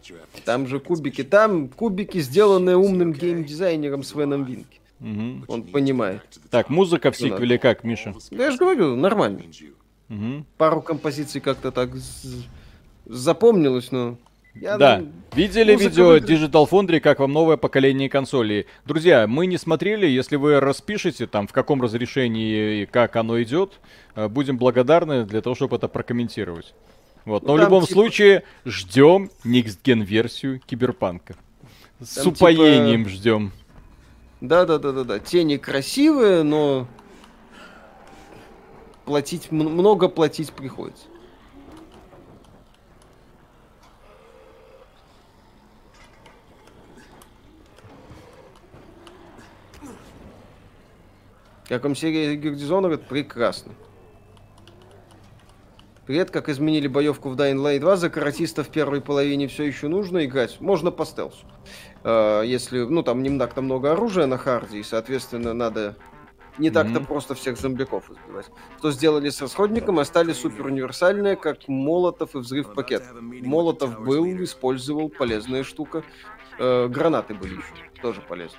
Там 0.45 0.67
же 0.67 0.79
кубики. 0.79 1.23
Там 1.23 1.69
кубики, 1.69 2.19
сделанные 2.19 2.75
умным 2.77 3.13
геймдизайнером 3.13 4.03
Свеном 4.03 4.43
Винки. 4.43 4.79
Мгм. 4.99 5.45
Он 5.47 5.63
понимает. 5.63 6.21
Так, 6.49 6.69
музыка 6.69 7.11
в 7.11 7.17
сиквеле 7.17 7.59
как, 7.59 7.83
Миша? 7.83 8.15
Да 8.31 8.45
я 8.45 8.51
же 8.51 8.57
говорю, 8.57 8.95
нормально. 8.95 9.41
Мгм. 10.07 10.45
Пару 10.57 10.81
композиций 10.81 11.41
как-то 11.41 11.71
так 11.71 11.89
запомнилось, 13.05 13.91
но... 13.91 14.17
Я, 14.61 14.77
Да, 14.77 14.97
ну, 14.99 15.11
видели 15.35 15.73
музыка 15.73 15.89
видео 15.89 16.09
в 16.09 16.15
играх. 16.17 16.29
Digital 16.29 16.69
Foundry, 16.69 16.99
как 16.99 17.19
вам 17.19 17.33
новое 17.33 17.57
поколение 17.57 18.09
консолей? 18.09 18.65
Друзья, 18.85 19.27
мы 19.27 19.45
не 19.47 19.57
смотрели, 19.57 20.07
если 20.07 20.35
вы 20.35 20.59
распишете 20.59 21.27
там, 21.27 21.47
в 21.47 21.53
каком 21.53 21.81
разрешении 21.81 22.81
и 22.81 22.85
как 22.85 23.15
оно 23.15 23.41
идет, 23.41 23.79
э, 24.15 24.27
будем 24.27 24.57
благодарны 24.57 25.25
для 25.25 25.41
того, 25.41 25.55
чтобы 25.55 25.75
это 25.77 25.87
прокомментировать. 25.87 26.73
Вот. 27.25 27.43
Но 27.43 27.53
Ну, 27.53 27.59
в 27.59 27.61
любом 27.61 27.81
типа- 27.83 27.93
случае, 27.93 28.43
ждем 28.65 29.29
Next 29.45 29.79
Gen 29.83 30.03
версию 30.03 30.61
Киберпанка. 30.65 31.35
С 31.99 32.15
Там 32.15 32.27
упоением 32.29 33.07
ждем. 33.09 33.51
Да-да-да-да-да. 34.39 35.19
Тени 35.19 35.57
красивые, 35.57 36.43
но... 36.43 36.87
Платить, 39.05 39.51
много 39.51 40.09
платить 40.09 40.51
приходится. 40.51 41.05
Как 51.67 51.83
вам 51.83 51.95
серия 51.95 52.33
игр 52.33 52.49
Dishonored? 52.51 53.03
Прекрасно. 53.07 53.73
Привет, 56.05 56.31
как 56.31 56.47
изменили 56.47 56.87
боевку 56.87 57.29
в 57.29 57.35
Dying 57.35 57.57
Light 57.57 57.79
2, 57.79 57.97
за 57.97 58.09
каратиста 58.09 58.63
в 58.63 58.69
первой 58.69 59.01
половине 59.01 59.49
все 59.49 59.63
еще 59.63 59.89
нужно 59.89 60.23
играть. 60.23 60.61
Можно 60.61 60.89
по 60.89 61.05
стелсу. 61.05 61.45
Э, 62.05 62.43
Если, 62.45 62.79
ну, 62.79 63.03
там 63.03 63.21
не 63.21 63.37
так-то 63.37 63.61
много 63.61 63.91
оружия 63.91 64.25
на 64.25 64.37
харде, 64.37 64.77
и, 64.79 64.83
соответственно, 64.83 65.53
надо 65.53 65.97
не 66.57 66.71
так-то 66.71 66.99
Мгм. 67.01 67.05
просто 67.05 67.35
всех 67.35 67.59
зомбиков 67.59 68.09
избивать. 68.09 68.49
Что 68.77 68.91
сделали 68.91 69.29
с 69.29 69.41
расходником, 69.41 69.99
остали 69.99 70.31
супер 70.31 70.67
универсальные, 70.67 71.35
как 71.35 71.67
молотов 71.67 72.35
и 72.35 72.37
взрыв 72.37 72.73
пакет. 72.73 73.03
Молотов 73.21 73.99
был, 73.99 74.25
использовал, 74.43 75.09
полезная 75.09 75.63
штука. 75.63 76.03
Э, 76.57 76.87
гранаты 76.87 77.33
были 77.33 77.55
еще, 77.55 78.01
тоже 78.01 78.21
полезно. 78.21 78.57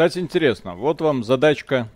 Кстати, 0.00 0.18
интересно, 0.18 0.76
вот 0.76 1.02
вам 1.02 1.22
задачка 1.22 1.90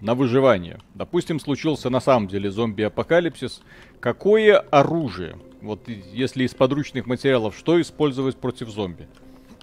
на 0.00 0.14
выживание. 0.14 0.78
Допустим, 0.94 1.38
случился 1.38 1.90
на 1.90 2.00
самом 2.00 2.28
деле 2.28 2.50
зомби-апокалипсис. 2.50 3.60
Какое 4.00 4.56
оружие, 4.56 5.36
вот 5.60 5.86
если 5.86 6.44
из 6.44 6.54
подручных 6.54 7.04
материалов, 7.04 7.54
что 7.54 7.78
использовать 7.78 8.36
против 8.36 8.70
зомби? 8.70 9.06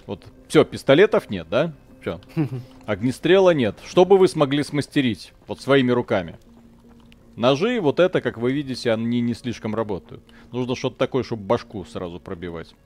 Вот, 0.06 0.24
все, 0.46 0.64
пистолетов 0.64 1.30
нет, 1.30 1.48
да? 1.50 1.72
Все. 2.00 2.20
Огнестрела 2.86 3.50
нет. 3.50 3.74
Что 3.84 4.04
бы 4.04 4.18
вы 4.18 4.28
смогли 4.28 4.62
смастерить? 4.62 5.32
Вот 5.48 5.60
своими 5.60 5.90
руками. 5.90 6.38
Ножи, 7.34 7.80
вот 7.80 7.98
это, 7.98 8.20
как 8.20 8.38
вы 8.38 8.52
видите, 8.52 8.92
они 8.92 9.20
не 9.20 9.34
слишком 9.34 9.74
работают. 9.74 10.22
Нужно 10.52 10.76
что-то 10.76 10.96
такое, 10.96 11.24
чтобы 11.24 11.42
башку 11.42 11.84
сразу 11.84 12.20
пробивать. 12.20 12.76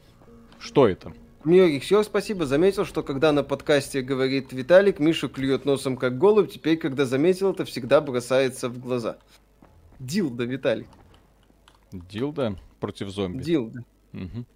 Что 0.58 0.88
это? 0.88 1.12
Миорик, 1.44 1.82
все, 1.82 2.02
спасибо. 2.02 2.46
Заметил, 2.46 2.84
что 2.84 3.02
когда 3.02 3.32
на 3.32 3.42
подкасте 3.42 4.00
говорит 4.00 4.52
Виталик, 4.52 5.00
Миша 5.00 5.28
клюет 5.28 5.64
носом 5.64 5.96
как 5.96 6.18
голубь. 6.18 6.50
Теперь, 6.50 6.76
когда 6.76 7.04
заметил 7.04 7.50
это, 7.52 7.64
всегда 7.64 8.00
бросается 8.00 8.68
в 8.68 8.78
глаза. 8.78 9.18
Дилда, 9.98 10.44
Виталик. 10.44 10.88
Дилда 11.92 12.56
против 12.80 13.08
зомби. 13.10 13.42
Дилда. 13.42 13.84
Мгм. 14.12 14.46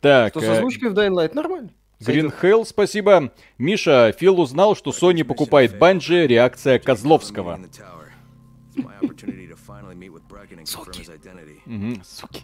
Так, 0.00 0.30
Что 0.30 0.40
с 0.40 0.44
э, 0.44 0.52
озвучкой 0.52 0.90
в 0.90 0.94
Dying 0.94 1.12
Light 1.12 1.34
нормально. 1.34 1.70
Сойдет. 1.98 2.34
Hell, 2.42 2.64
спасибо. 2.64 3.32
Миша, 3.58 4.14
Фил 4.18 4.40
узнал, 4.40 4.76
что 4.76 4.90
Sony 4.90 5.24
покупает 5.24 5.78
Банджи, 5.78 6.26
реакция 6.26 6.78
Козловского. 6.78 7.60
Мгм, 11.66 12.02
суки. 12.04 12.42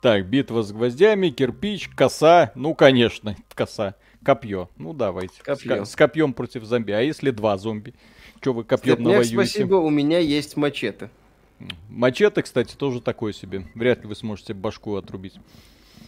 Так, 0.00 0.26
битва 0.26 0.62
с 0.62 0.72
гвоздями, 0.72 1.28
кирпич, 1.28 1.88
коса. 1.88 2.52
Ну, 2.54 2.74
конечно, 2.74 3.36
коса. 3.54 3.94
Копье. 4.24 4.68
Ну, 4.76 4.92
давайте. 4.92 5.34
С 5.34 5.42
Копье. 5.42 5.76
ко- 5.76 5.84
С, 5.84 5.94
копьем 5.96 6.32
против 6.32 6.64
зомби. 6.64 6.92
А 6.92 7.00
если 7.00 7.30
два 7.30 7.56
зомби? 7.58 7.94
Че 8.40 8.52
вы 8.54 8.64
копьем 8.64 9.02
навоюете? 9.02 9.34
спасибо, 9.34 9.74
у 9.76 9.90
меня 9.90 10.18
есть 10.18 10.56
мачете. 10.56 11.10
Мачете, 11.90 12.42
кстати, 12.42 12.74
тоже 12.74 13.00
такое 13.02 13.32
себе. 13.34 13.66
Вряд 13.74 14.00
ли 14.02 14.08
вы 14.08 14.14
сможете 14.16 14.54
башку 14.54 14.96
отрубить. 14.96 15.34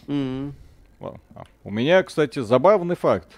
А, 0.07 1.13
У 1.63 1.69
меня, 1.71 2.01
кстати, 2.03 2.39
забавный 2.39 2.95
факт. 2.95 3.29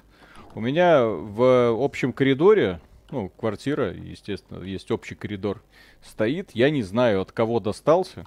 У 0.54 0.62
меня 0.62 1.04
в 1.04 1.84
общем 1.84 2.14
коридоре, 2.14 2.80
ну, 3.12 3.28
квартира, 3.30 3.92
естественно, 3.92 4.64
есть 4.64 4.90
общий 4.92 5.16
коридор, 5.16 5.62
стоит, 6.02 6.52
я 6.54 6.70
не 6.70 6.82
знаю, 6.84 7.22
от 7.22 7.32
кого 7.34 7.60
достался, 7.60 8.26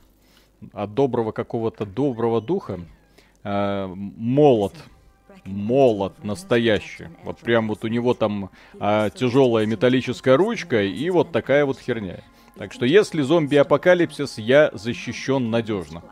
от 0.72 0.94
доброго 0.94 1.32
какого-то 1.32 1.86
доброго 1.86 2.40
духа, 2.40 2.80
а, 3.44 3.92
молот. 3.94 4.74
Молот 5.44 6.24
настоящий. 6.24 7.06
Вот 7.24 7.38
прям 7.38 7.68
вот 7.68 7.82
у 7.82 7.88
него 7.88 8.12
там 8.12 8.50
тяжелая 8.78 9.64
металлическая 9.64 10.36
ручка 10.36 10.82
и 10.82 11.08
вот 11.08 11.32
такая 11.32 11.64
вот 11.64 11.78
херня. 11.78 12.20
Так 12.56 12.72
что 12.72 12.84
если 12.84 13.22
зомби-апокалипсис, 13.22 14.36
я 14.38 14.70
защищен 14.74 15.50
надежно. 15.50 16.02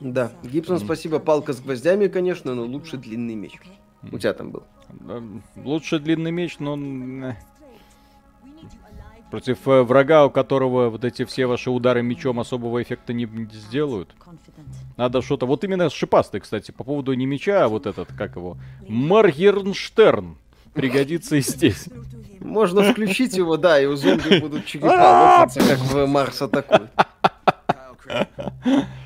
Да, 0.00 0.32
Гибсон, 0.42 0.78
спасибо. 0.78 1.18
Палка 1.18 1.52
с 1.52 1.60
гвоздями, 1.60 2.06
конечно, 2.06 2.54
но 2.54 2.64
лучше 2.64 2.96
длинный 2.96 3.34
меч. 3.34 3.58
У 4.12 4.18
тебя 4.18 4.32
там 4.32 4.52
был. 4.52 4.62
Лучше 5.56 5.98
длинный 5.98 6.30
меч, 6.30 6.58
но... 6.58 6.76
э, 6.76 7.34
Против 9.30 9.66
э, 9.66 9.82
врага, 9.82 10.26
у 10.26 10.30
которого 10.30 10.88
вот 10.88 11.04
эти 11.04 11.24
все 11.24 11.46
ваши 11.46 11.70
удары 11.70 12.02
мечом 12.02 12.38
особого 12.38 12.82
эффекта 12.82 13.12
не 13.12 13.26
сделают. 13.52 14.14
Надо 14.96 15.20
что-то... 15.22 15.46
Вот 15.46 15.64
именно 15.64 15.90
шипастый, 15.90 16.40
кстати, 16.40 16.70
по 16.70 16.84
поводу 16.84 17.12
не 17.14 17.26
меча, 17.26 17.64
а 17.64 17.68
вот 17.68 17.86
этот, 17.86 18.08
как 18.12 18.36
его, 18.36 18.56
Маргернштерн. 18.88 20.36
Пригодится 20.74 21.36
и 21.36 21.40
здесь. 21.40 21.88
Можно 22.40 22.92
включить 22.92 23.36
его, 23.36 23.56
да, 23.56 23.80
и 23.80 23.86
у 23.86 23.96
зомби 23.96 24.38
будут 24.40 24.66
черепа 24.66 24.86
лопаться, 24.86 25.60
как 25.60 25.78
в 25.78 26.06
Марс 26.06 26.42
атакует. 26.42 26.90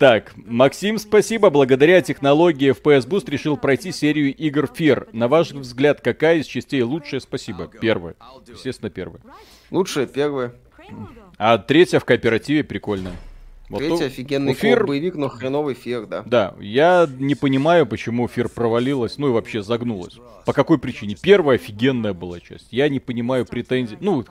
Так, 0.00 0.32
Максим, 0.34 0.96
спасибо. 0.96 1.50
Благодаря 1.50 2.00
технологии 2.00 2.72
FPS 2.72 3.06
Boost 3.06 3.30
решил 3.30 3.58
пройти 3.58 3.92
серию 3.92 4.34
игр 4.34 4.64
Fear. 4.64 5.10
На 5.12 5.28
ваш 5.28 5.52
взгляд, 5.52 6.00
какая 6.00 6.38
из 6.38 6.46
частей 6.46 6.80
лучшая? 6.80 7.20
Спасибо. 7.20 7.66
Первая. 7.66 8.14
Естественно, 8.48 8.88
первая. 8.88 9.20
Лучшее 9.70 10.06
первое. 10.06 10.54
А 11.36 11.58
третья 11.58 11.98
в 11.98 12.06
кооперативе 12.06 12.64
прикольная. 12.64 13.12
Вот 13.70 13.78
Третий 13.78 14.02
у- 14.02 14.06
офигенный 14.08 14.52
Fear- 14.52 14.84
боевик, 14.84 15.14
но 15.14 15.28
хреновый 15.28 15.74
фер, 15.74 16.04
да. 16.06 16.24
Да, 16.26 16.54
я 16.60 17.08
не 17.18 17.36
понимаю, 17.36 17.86
почему 17.86 18.26
Фир 18.26 18.48
провалилась, 18.48 19.16
ну 19.16 19.28
и 19.28 19.30
вообще 19.30 19.62
загнулась. 19.62 20.18
По 20.44 20.52
какой 20.52 20.78
причине? 20.78 21.16
Первая 21.20 21.56
офигенная 21.56 22.12
была 22.12 22.40
часть. 22.40 22.66
Я 22.72 22.88
не 22.88 22.98
понимаю 22.98 23.46
претензий. 23.46 23.96
Ну, 24.00 24.24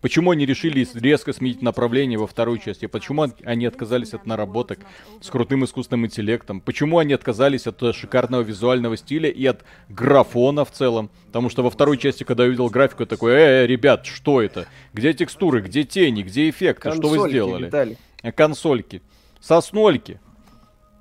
почему 0.00 0.32
они 0.32 0.44
решили 0.44 0.84
резко 0.94 1.32
сменить 1.32 1.62
направление 1.62 2.18
во 2.18 2.26
второй 2.26 2.58
части? 2.58 2.86
Почему 2.86 3.26
они 3.44 3.64
отказались 3.66 4.12
от 4.12 4.26
наработок 4.26 4.80
с 5.20 5.30
крутым 5.30 5.64
искусственным 5.64 6.06
интеллектом? 6.06 6.60
Почему 6.60 6.98
они 6.98 7.12
отказались 7.12 7.68
от 7.68 7.80
э, 7.84 7.92
шикарного 7.92 8.42
визуального 8.42 8.96
стиля 8.96 9.30
и 9.30 9.46
от 9.46 9.64
графона 9.88 10.64
в 10.64 10.72
целом? 10.72 11.10
Потому 11.26 11.48
что 11.48 11.62
во 11.62 11.70
второй 11.70 11.96
части, 11.96 12.24
когда 12.24 12.42
я 12.42 12.48
увидел 12.48 12.68
графику, 12.70 13.04
я 13.04 13.06
такой, 13.06 13.32
э, 13.34 13.36
э, 13.36 13.66
ребят, 13.68 14.06
что 14.06 14.42
это? 14.42 14.66
Где 14.92 15.12
текстуры, 15.14 15.60
где 15.60 15.84
тени, 15.84 16.22
где 16.22 16.50
эффекты, 16.50 16.90
что 16.90 17.02
вы 17.02 17.10
Консольки, 17.10 17.32
сделали? 17.32 17.66
Виталий. 17.66 17.96
Консольки. 18.36 19.02
Соснольки. 19.40 20.20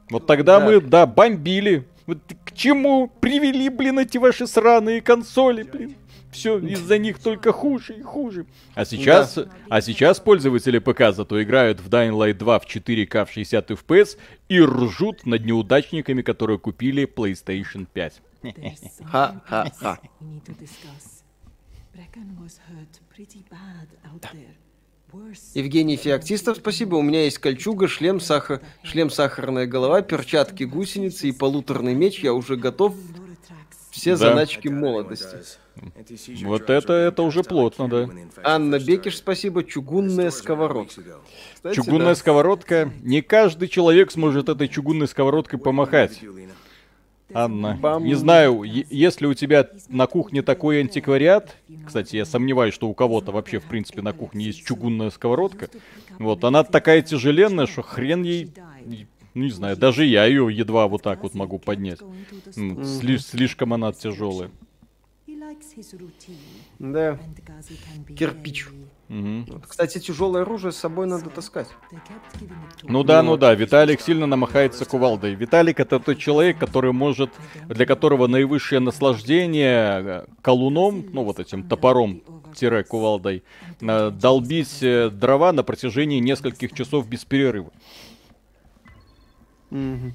Вот 0.10 0.26
тогда 0.28 0.60
Да. 0.60 0.66
мы, 0.66 0.82
да, 0.82 1.06
бомбили. 1.06 1.88
Вот 2.08 2.20
к 2.44 2.54
чему 2.54 3.08
привели, 3.08 3.70
блин, 3.70 4.00
эти 4.00 4.18
ваши 4.18 4.48
сраные 4.48 5.02
консоли, 5.02 5.64
блин? 5.64 5.96
Все, 6.32 6.60
из-за 6.60 6.98
них 7.00 7.20
только 7.20 7.52
хуже 7.52 7.96
и 7.98 8.02
хуже. 8.02 8.46
А 8.76 8.86
сейчас, 8.86 9.38
а 9.68 9.82
сейчас 9.82 10.20
пользователи 10.20 10.78
ПК 10.78 11.12
зато 11.12 11.42
играют 11.42 11.80
в 11.80 11.90
Dying 11.90 12.12
Light 12.12 12.34
2 12.36 12.60
в 12.60 12.66
4К 12.66 13.26
в 13.26 13.32
60 13.32 13.72
FPS 13.72 14.18
и 14.48 14.62
ржут 14.62 15.26
над 15.26 15.46
неудачниками, 15.46 16.22
которые 16.22 16.60
купили 16.60 17.06
PlayStation 17.08 17.88
5. 17.92 18.22
There's 18.44 19.04
Ха-ха-ха. 19.06 20.00
was 22.42 22.60
hurt 22.70 23.00
pretty 23.10 23.44
bad 23.50 23.88
out 24.06 24.22
there. 24.22 24.56
Евгений 25.54 25.96
Феоктистов, 25.96 26.58
спасибо. 26.58 26.96
У 26.96 27.02
меня 27.02 27.24
есть 27.24 27.38
кольчуга, 27.40 27.88
шлем, 27.88 28.20
сахар, 28.20 28.62
шлем 28.84 29.10
сахарная 29.10 29.66
голова, 29.66 30.02
перчатки, 30.02 30.64
гусеницы 30.64 31.28
и 31.30 31.32
полуторный 31.32 31.94
меч. 31.94 32.20
Я 32.20 32.34
уже 32.34 32.56
готов. 32.56 32.94
Все 33.92 34.12
Да. 34.12 34.18
заначки 34.18 34.68
молодости. 34.68 35.38
Вот 36.44 36.70
это, 36.70 36.94
это 36.94 37.24
уже 37.24 37.44
плотно, 37.44 37.90
да. 37.90 38.10
Анна 38.44 38.80
Бекиш, 38.80 39.18
спасибо. 39.18 39.64
Чугунная 39.64 40.30
сковородка. 40.30 41.02
Кстати, 41.56 41.76
Чугунная 41.76 42.10
да. 42.10 42.16
сковородка. 42.16 42.92
Не 43.02 43.22
каждый 43.22 43.68
человек 43.68 44.12
сможет 44.12 44.48
этой 44.48 44.68
чугунной 44.68 45.08
сковородкой 45.08 45.60
помахать. 45.60 46.22
Анна, 47.34 47.78
Бам. 47.80 48.04
не 48.04 48.16
знаю, 48.16 48.64
если 48.64 49.26
у 49.26 49.34
тебя 49.34 49.70
на 49.88 50.08
кухне 50.08 50.42
такой 50.42 50.80
антиквариат, 50.82 51.56
кстати, 51.86 52.16
я 52.16 52.26
сомневаюсь, 52.26 52.74
что 52.74 52.88
у 52.90 52.94
кого-то 52.94 53.32
вообще, 53.32 53.60
в 53.60 53.66
принципе, 53.66 54.02
на 54.02 54.14
кухне 54.14 54.46
есть 54.46 54.66
чугунная 54.66 55.10
сковородка, 55.12 55.70
вот, 56.18 56.44
она 56.44 56.64
такая 56.64 57.02
тяжеленная, 57.02 57.66
что 57.68 57.82
хрен 57.82 58.24
ей, 58.24 58.52
ну, 59.36 59.44
не 59.44 59.52
знаю, 59.52 59.78
даже 59.78 60.06
я 60.06 60.26
ее 60.26 60.48
едва 60.52 60.88
вот 60.88 61.04
так 61.04 61.22
вот 61.24 61.36
могу 61.36 61.60
поднять. 61.60 62.00
М, 62.58 62.84
сли- 62.84 63.20
слишком 63.20 63.74
она 63.74 63.94
тяжелая. 63.94 64.50
Да. 66.80 67.20
Кирпич. 68.16 68.68
Вот, 69.10 69.66
Кстати, 69.68 69.98
тяжелое 69.98 70.44
оружие 70.44 70.72
с 70.72 70.78
собой 70.78 71.08
надо 71.08 71.32
таскать. 71.32 71.68
Ну 72.84 73.04
да, 73.04 73.24
ну 73.24 73.38
да, 73.38 73.56
Виталик 73.56 74.02
сильно 74.02 74.28
намахается 74.28 74.86
кувалдой. 74.86 75.34
Виталик 75.34 75.80
это 75.80 76.00
тот 76.00 76.20
человек, 76.20 76.60
который 76.60 76.92
может, 76.92 77.32
для 77.68 77.88
которого 77.88 78.28
наивысшее 78.28 78.80
наслаждение 78.80 80.02
э, 80.04 80.26
колуном, 80.44 81.06
ну 81.12 81.24
вот 81.24 81.40
этим 81.40 81.68
топором, 81.68 82.22
тире 82.56 82.84
кувалдой, 82.84 83.44
э, 83.82 84.12
долбить 84.12 84.84
э, 84.84 85.10
дрова 85.10 85.54
на 85.54 85.64
протяжении 85.64 86.20
нескольких 86.20 86.74
часов 86.74 87.08
без 87.08 87.26
перерыва. 87.26 87.72
Мгм. 89.72 90.14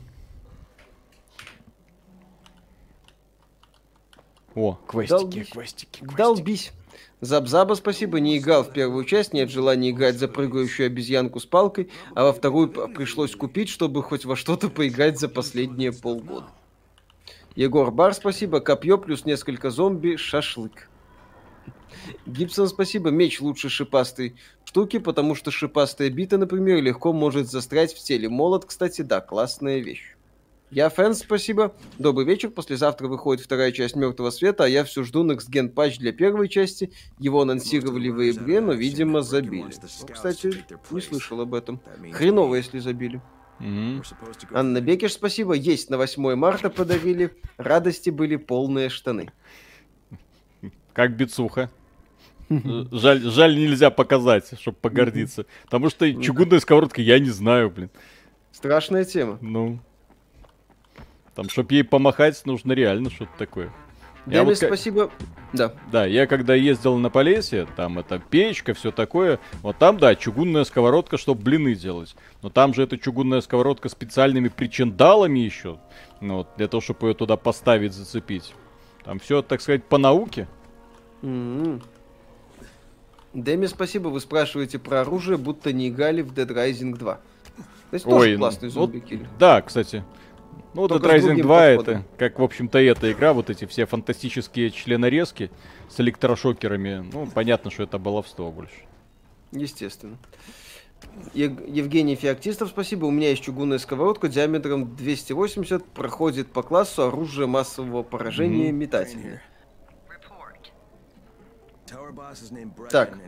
О, 4.54 4.78
квестики, 4.86 5.18
Долбись. 5.18 5.48
квестики, 5.48 5.98
квестики. 5.98 6.16
Долбись. 6.16 6.72
Забзаба, 7.20 7.74
спасибо, 7.74 8.20
не 8.20 8.38
играл 8.38 8.64
в 8.64 8.72
первую 8.72 9.04
часть, 9.04 9.32
нет 9.32 9.50
желания 9.50 9.90
играть 9.90 10.18
за 10.18 10.28
прыгающую 10.28 10.86
обезьянку 10.86 11.40
с 11.40 11.46
палкой, 11.46 11.90
а 12.14 12.24
во 12.24 12.32
вторую 12.32 12.68
пришлось 12.68 13.34
купить, 13.34 13.68
чтобы 13.68 14.02
хоть 14.02 14.24
во 14.24 14.36
что-то 14.36 14.68
поиграть 14.68 15.18
за 15.18 15.28
последние 15.28 15.92
полгода. 15.92 16.48
Егор 17.56 17.90
Бар, 17.90 18.14
спасибо, 18.14 18.60
копье 18.60 18.98
плюс 18.98 19.24
несколько 19.24 19.70
зомби, 19.70 20.16
шашлык. 20.16 20.88
Гибсон, 22.26 22.68
спасибо, 22.68 23.10
меч 23.10 23.40
лучше 23.40 23.68
шипастой 23.68 24.34
штуки, 24.64 24.98
потому 24.98 25.36
что 25.36 25.52
шипастая 25.52 26.10
бита, 26.10 26.36
например, 26.36 26.82
легко 26.82 27.12
может 27.12 27.48
застрять 27.48 27.94
в 27.94 28.02
теле. 28.02 28.28
Молот, 28.28 28.64
кстати, 28.64 29.02
да, 29.02 29.20
классная 29.20 29.78
вещь. 29.78 30.16
Я 30.74 30.88
фэн, 30.88 31.14
спасибо. 31.14 31.72
Добрый 32.00 32.26
вечер. 32.26 32.50
Послезавтра 32.50 33.06
выходит 33.06 33.44
вторая 33.44 33.70
часть 33.70 33.94
Мертвого 33.94 34.30
Света, 34.30 34.64
а 34.64 34.68
я 34.68 34.82
все 34.82 35.04
жду 35.04 35.24
Next 35.24 35.48
Gen 35.48 35.68
патч 35.68 35.98
для 35.98 36.12
первой 36.12 36.48
части. 36.48 36.92
Его 37.20 37.42
анонсировали 37.42 38.08
в 38.08 38.16
ноябре, 38.16 38.60
но, 38.60 38.72
видимо, 38.72 39.22
забили. 39.22 39.62
Ну, 39.62 40.08
кстати, 40.12 40.64
не 40.90 41.00
слышал 41.00 41.40
об 41.40 41.54
этом. 41.54 41.80
Хреново, 42.10 42.56
если 42.56 42.80
забили. 42.80 43.22
Мгм. 43.60 44.02
Анна 44.52 44.80
Бекиш, 44.80 45.12
спасибо. 45.12 45.52
Есть 45.54 45.90
на 45.90 45.96
8 45.96 46.34
марта 46.34 46.70
подарили. 46.70 47.30
Радости 47.56 48.10
были 48.10 48.34
полные 48.34 48.88
штаны. 48.88 49.30
Как 50.92 51.16
бицуха. 51.16 51.70
Жаль, 52.48 53.20
жаль, 53.20 53.56
нельзя 53.56 53.90
показать, 53.90 54.58
чтобы 54.58 54.76
погордиться. 54.80 55.46
Потому 55.66 55.88
что 55.88 56.12
чугунная 56.20 56.58
сковородка 56.58 57.00
я 57.00 57.20
не 57.20 57.30
знаю, 57.30 57.70
блин. 57.70 57.90
Страшная 58.50 59.04
тема. 59.04 59.38
Ну. 59.40 59.78
Там, 61.34 61.48
чтоб 61.48 61.70
ей 61.72 61.84
помахать, 61.84 62.44
нужно 62.46 62.72
реально 62.72 63.10
что-то 63.10 63.32
такое. 63.38 63.72
Я 64.26 64.42
Демис, 64.42 64.60
вот 64.62 64.68
спасибо. 64.68 65.10
Да. 65.52 65.74
Да, 65.92 66.06
я 66.06 66.26
когда 66.26 66.54
ездил 66.54 66.96
на 66.96 67.10
Полесье, 67.10 67.66
там 67.76 67.98
это 67.98 68.18
печка, 68.18 68.72
все 68.72 68.90
такое. 68.90 69.38
Вот 69.60 69.76
там, 69.76 69.98
да, 69.98 70.14
чугунная 70.14 70.64
сковородка, 70.64 71.18
чтобы 71.18 71.42
блины 71.42 71.74
делать. 71.74 72.16
Но 72.40 72.48
там 72.48 72.72
же 72.72 72.82
эта 72.82 72.96
чугунная 72.96 73.42
сковородка 73.42 73.88
специальными 73.90 74.48
причиндалами 74.48 75.40
еще. 75.40 75.78
Ну, 76.20 76.38
вот, 76.38 76.48
для 76.56 76.68
того, 76.68 76.80
чтобы 76.80 77.08
ее 77.08 77.14
туда 77.14 77.36
поставить, 77.36 77.92
зацепить. 77.92 78.54
Там 79.04 79.18
все, 79.18 79.42
так 79.42 79.60
сказать, 79.60 79.84
по 79.84 79.98
науке. 79.98 80.48
М-м. 81.22 81.82
Дэми, 83.34 83.66
спасибо, 83.66 84.08
вы 84.08 84.20
спрашиваете 84.20 84.78
про 84.78 85.02
оружие, 85.02 85.36
будто 85.36 85.72
не 85.72 85.88
играли 85.88 86.22
в 86.22 86.32
Dead 86.32 86.48
Rising 86.48 86.96
2. 86.96 87.14
То 87.14 87.20
есть 87.92 88.04
тоже 88.06 88.38
классный 88.38 88.68
ну, 88.68 88.74
зомби-киллер. 88.74 89.28
Да, 89.38 89.60
кстати. 89.60 90.02
Ну, 90.74 90.82
вот 90.82 90.88
Только 90.88 91.06
Dead 91.08 91.16
Rising 91.16 91.26
другим 91.26 91.46
2 91.46 91.66
это, 91.66 91.76
подходом. 91.78 92.04
как, 92.18 92.38
в 92.38 92.42
общем-то, 92.42 92.78
и 92.80 92.86
эта 92.86 93.12
игра, 93.12 93.32
вот 93.32 93.50
эти 93.50 93.64
все 93.64 93.86
фантастические 93.86 94.70
членорезки 94.70 95.50
с 95.88 96.00
электрошокерами. 96.00 97.08
Ну, 97.12 97.26
понятно, 97.26 97.70
что 97.70 97.82
это 97.84 97.98
баловство 97.98 98.50
больше. 98.50 98.74
Естественно. 99.52 100.16
Ег- 101.34 101.68
Евгений 101.68 102.16
Феоктистов, 102.16 102.70
спасибо. 102.70 103.04
У 103.06 103.10
меня 103.10 103.28
есть 103.30 103.42
чугунная 103.42 103.78
сковородка 103.78 104.28
диаметром 104.28 104.96
280, 104.96 105.84
проходит 105.84 106.48
по 106.48 106.62
классу 106.62 107.04
оружие 107.04 107.46
массового 107.46 108.02
поражения 108.02 108.72
метательное. 108.72 109.42
Так. 112.90 113.18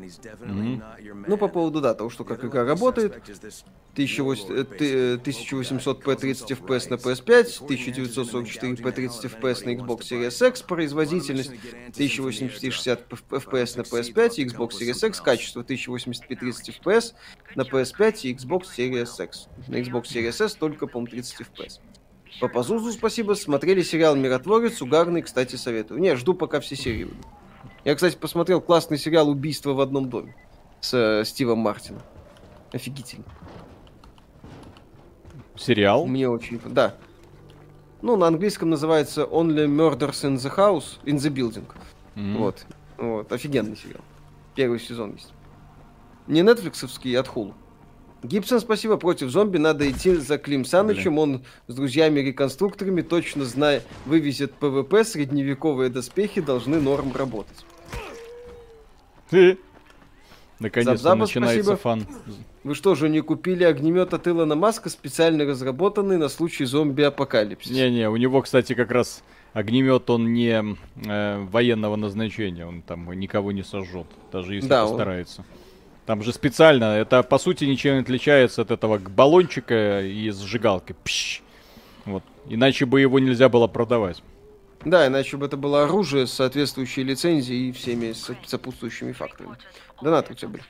Ну, 1.26 1.36
по 1.36 1.48
поводу, 1.48 1.80
да, 1.80 1.94
того, 1.94 2.10
что 2.10 2.24
как 2.24 2.44
игра 2.44 2.64
работает. 2.64 3.20
1800p 3.94 6.16
30 6.16 6.52
FPS 6.52 6.90
на 6.90 6.94
PS5, 6.94 7.64
1944 7.64 8.76
p 8.76 8.92
30 8.92 9.32
FPS 9.32 9.64
на 9.64 9.74
Xbox 9.74 10.00
Series 10.00 10.48
X, 10.48 10.62
производительность 10.62 11.52
1080p 11.92 12.70
60 12.70 13.08
FPS 13.08 13.78
на 13.78 13.82
PS5 13.82 14.34
и 14.36 14.46
Xbox 14.46 14.70
Series 14.70 15.08
X, 15.08 15.20
качество 15.20 15.62
1080p 15.62 16.36
30 16.36 16.80
FPS 16.80 17.14
на 17.54 17.62
PS5 17.62 18.20
и 18.22 18.34
Xbox 18.34 18.64
Series 18.76 19.24
X. 19.24 19.48
На 19.68 19.76
Xbox 19.76 20.04
Series 20.04 20.44
S 20.44 20.54
только, 20.54 20.86
по-моему, 20.86 21.10
30 21.10 21.40
FPS. 21.40 21.80
По 22.40 22.48
Пазузу 22.48 22.92
спасибо. 22.92 23.34
Смотрели 23.34 23.82
сериал 23.82 24.14
«Миротворец», 24.14 24.82
угарный, 24.82 25.22
кстати, 25.22 25.56
советую. 25.56 26.00
Не, 26.00 26.16
жду, 26.16 26.34
пока 26.34 26.60
все 26.60 26.76
серии 26.76 27.04
выйдут. 27.04 27.26
Я, 27.86 27.94
кстати, 27.94 28.16
посмотрел 28.16 28.60
классный 28.60 28.98
сериал 28.98 29.28
«Убийство 29.28 29.72
в 29.72 29.80
одном 29.80 30.10
доме» 30.10 30.34
с 30.80 30.92
э, 30.92 31.24
Стивом 31.24 31.60
Мартином. 31.60 32.02
Офигительно. 32.72 33.22
Сериал? 35.54 36.04
Мне 36.04 36.28
очень... 36.28 36.60
Да. 36.64 36.96
Ну, 38.02 38.16
на 38.16 38.26
английском 38.26 38.70
называется 38.70 39.22
Only 39.22 39.68
Murders 39.68 40.24
in 40.24 40.34
the 40.34 40.52
House, 40.52 40.98
in 41.04 41.18
the 41.18 41.30
Building. 41.32 41.64
М. 42.16 42.38
Вот. 42.38 42.66
Вот. 42.98 43.30
Офигенный 43.30 43.76
сериал. 43.76 44.02
Первый 44.56 44.80
сезон 44.80 45.12
есть. 45.12 45.32
Не 46.26 46.42
нетфликсовский, 46.42 47.16
а 47.16 47.20
от 47.20 47.28
Hulu. 47.28 47.54
Гибсон, 48.24 48.58
спасибо. 48.58 48.96
Против 48.96 49.30
зомби 49.30 49.58
надо 49.58 49.88
идти 49.88 50.16
за 50.16 50.38
Клим 50.38 50.64
Санычем. 50.64 51.20
Он 51.20 51.44
с 51.68 51.74
друзьями-реконструкторами, 51.76 53.02
точно 53.02 53.44
зная, 53.44 53.80
вывезет 54.06 54.54
PvP, 54.54 55.04
средневековые 55.04 55.88
доспехи 55.88 56.40
должны 56.40 56.80
норм 56.80 57.14
работать. 57.14 57.64
Наконец-то 60.58 61.14
начинается 61.14 61.62
спасибо. 61.62 61.76
фан. 61.76 62.06
Вы 62.64 62.74
что 62.74 62.94
же, 62.94 63.08
не 63.08 63.20
купили 63.20 63.62
огнемет 63.62 64.14
от 64.14 64.26
Илона 64.26 64.54
Маска, 64.56 64.88
специально 64.88 65.44
разработанный 65.44 66.16
на 66.16 66.28
случай 66.28 66.64
зомби-апокалипсиса? 66.64 67.72
Не-не, 67.72 68.08
у 68.08 68.16
него, 68.16 68.40
кстати, 68.42 68.74
как 68.74 68.90
раз 68.90 69.22
огнемет, 69.52 70.08
он 70.10 70.32
не 70.32 70.76
э, 71.06 71.44
военного 71.50 71.96
назначения, 71.96 72.66
он 72.66 72.82
там 72.82 73.12
никого 73.12 73.52
не 73.52 73.62
сожжет, 73.62 74.06
даже 74.32 74.54
если 74.54 74.68
Да, 74.68 74.84
он- 74.84 74.90
постарается. 74.90 75.44
Там 76.06 76.22
же 76.22 76.32
специально, 76.32 76.84
это 76.96 77.22
по 77.22 77.36
сути 77.38 77.64
ничем 77.64 77.94
не 77.94 78.00
отличается 78.00 78.62
от 78.62 78.70
этого 78.70 78.98
баллончика 78.98 80.02
и 80.02 80.30
сжигалки. 80.30 80.94
Пш! 81.04 81.42
Вот. 82.04 82.22
Иначе 82.48 82.86
бы 82.86 83.00
его 83.00 83.18
нельзя 83.18 83.48
было 83.48 83.66
продавать. 83.66 84.22
Да, 84.84 85.06
иначе 85.06 85.36
бы 85.36 85.46
это 85.46 85.56
было 85.56 85.84
оружие 85.84 86.26
с 86.26 86.32
соответствующей 86.32 87.02
лицензией 87.02 87.70
и 87.70 87.72
всеми 87.72 88.12
со- 88.12 88.36
сопутствующими 88.46 89.12
факторами. 89.12 89.56
Донаты 90.00 90.32
у 90.32 90.36
тебя 90.36 90.48
были. 90.48 90.64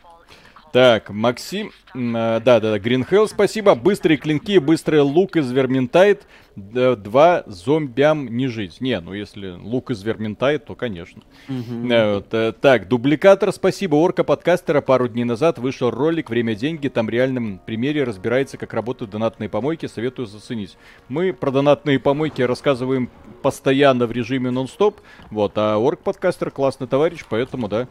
Так, 0.76 1.08
Максим, 1.08 1.72
да, 1.94 2.38
да, 2.38 2.60
да, 2.60 2.78
Гринхелл, 2.78 3.28
спасибо. 3.28 3.74
Быстрые 3.74 4.18
клинки, 4.18 4.58
быстрый 4.58 5.00
лук 5.00 5.36
из 5.36 5.50
Верментайт. 5.50 6.26
Два 6.54 7.44
зомбям 7.46 8.26
не 8.36 8.46
жить. 8.48 8.82
Не, 8.82 9.00
ну 9.00 9.14
если 9.14 9.52
лук 9.52 9.90
из 9.90 10.02
Верментайт, 10.02 10.66
то 10.66 10.74
конечно. 10.74 11.22
Э, 11.48 12.16
вот, 12.16 12.26
э, 12.34 12.52
так, 12.52 12.88
дубликатор, 12.88 13.52
спасибо. 13.52 13.94
Орка 13.94 14.22
подкастера 14.22 14.82
пару 14.82 15.08
дней 15.08 15.24
назад 15.24 15.58
вышел 15.58 15.90
ролик 15.90 16.28
«Время 16.28 16.54
деньги». 16.54 16.88
Там 16.88 17.06
в 17.06 17.08
реальном 17.08 17.58
примере 17.64 18.04
разбирается, 18.04 18.58
как 18.58 18.74
работают 18.74 19.10
донатные 19.10 19.48
помойки. 19.48 19.86
Советую 19.86 20.26
заценить. 20.26 20.76
Мы 21.08 21.32
про 21.32 21.52
донатные 21.52 21.98
помойки 21.98 22.42
рассказываем 22.42 23.08
постоянно 23.40 24.04
в 24.04 24.12
режиме 24.12 24.50
нон-стоп. 24.50 25.00
Вот, 25.30 25.52
а 25.56 25.76
Орк 25.76 26.00
подкастер 26.00 26.50
классный 26.50 26.86
товарищ, 26.86 27.24
поэтому, 27.26 27.66
да, 27.68 27.88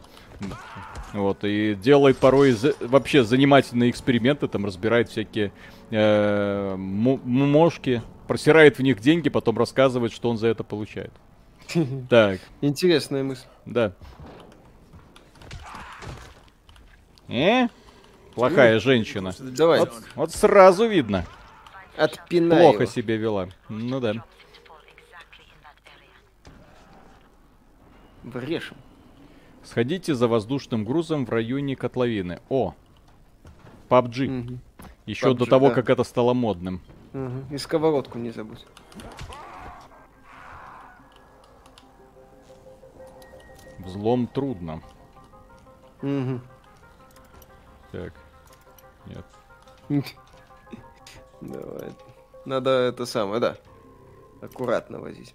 вот, 1.12 1.44
и 1.44 1.74
делает 1.74 2.18
порой 2.18 2.52
за, 2.52 2.74
вообще 2.80 3.24
занимательные 3.24 3.90
эксперименты, 3.90 4.48
там 4.48 4.66
разбирает 4.66 5.08
всякие 5.08 5.52
э, 5.90 6.74
мошки, 6.76 8.02
просирает 8.26 8.78
в 8.78 8.82
них 8.82 9.00
деньги, 9.00 9.28
потом 9.28 9.58
рассказывает, 9.58 10.12
что 10.12 10.30
он 10.30 10.38
за 10.38 10.48
это 10.48 10.64
получает. 10.64 11.12
Так. 12.10 12.40
Интересная 12.60 13.22
мысль. 13.22 13.46
Да. 13.64 13.92
Э? 17.28 17.68
Плохая 18.34 18.74
ну, 18.74 18.80
женщина. 18.80 19.32
Давай. 19.38 19.80
Вот, 19.80 19.92
вот 20.14 20.32
сразу 20.32 20.86
видно. 20.86 21.24
Отпинай 21.96 22.60
Плохо 22.60 22.82
его. 22.82 22.92
себя 22.92 23.16
вела. 23.16 23.48
Ну 23.68 24.00
да. 24.00 24.24
Врешем. 28.22 28.76
Сходите 29.66 30.14
за 30.14 30.28
воздушным 30.28 30.84
грузом 30.84 31.26
в 31.26 31.30
районе 31.30 31.74
котловины. 31.74 32.38
О! 32.48 32.74
PUBG. 33.88 34.40
Угу. 34.40 34.58
Еще 35.06 35.26
PUBG, 35.26 35.38
до 35.38 35.46
того, 35.46 35.68
да. 35.70 35.74
как 35.74 35.90
это 35.90 36.04
стало 36.04 36.34
модным. 36.34 36.80
Угу. 37.12 37.54
И 37.54 37.58
сковородку 37.58 38.18
не 38.18 38.30
забудь. 38.30 38.64
Взлом 43.80 44.28
трудно. 44.28 44.80
Угу. 46.00 46.40
Так. 47.90 48.14
Нет. 49.06 49.24
Давай. 51.40 51.92
Надо 52.44 52.70
это 52.70 53.04
самое, 53.04 53.40
да. 53.40 53.56
Аккуратно 54.40 55.00
возить. 55.00 55.34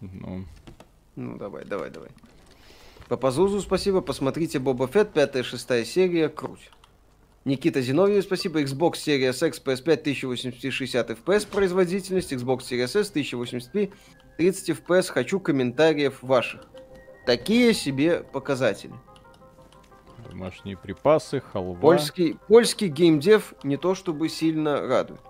Ну. 0.00 0.46
Ну, 1.18 1.36
давай, 1.36 1.64
давай, 1.64 1.90
давай. 1.90 2.10
Папазузу 3.08 3.60
спасибо, 3.60 4.00
посмотрите 4.02 4.60
Боба 4.60 4.86
Фетт, 4.86 5.12
пятая, 5.14 5.42
шестая 5.42 5.84
серия, 5.84 6.28
круть. 6.28 6.70
Никита 7.44 7.82
Зиновьев, 7.82 8.22
спасибо. 8.22 8.62
Xbox 8.62 8.92
Series 8.92 9.44
X 9.48 9.60
PS5 9.64 9.92
1080 9.94 10.72
60 10.72 11.10
FPS 11.10 11.48
производительность, 11.48 12.32
Xbox 12.32 12.60
Series 12.60 13.00
S 13.00 13.12
1080p 13.12 13.92
30 14.36 14.70
FPS. 14.70 15.10
Хочу 15.10 15.40
комментариев 15.40 16.22
ваших. 16.22 16.60
Такие 17.26 17.74
себе 17.74 18.20
показатели. 18.20 18.94
Домашние 20.30 20.76
припасы, 20.76 21.40
халва. 21.40 21.80
Польский, 21.80 22.38
польский 22.46 22.86
геймдев 22.86 23.54
не 23.64 23.76
то 23.76 23.96
чтобы 23.96 24.28
сильно 24.28 24.82
радует. 24.86 25.20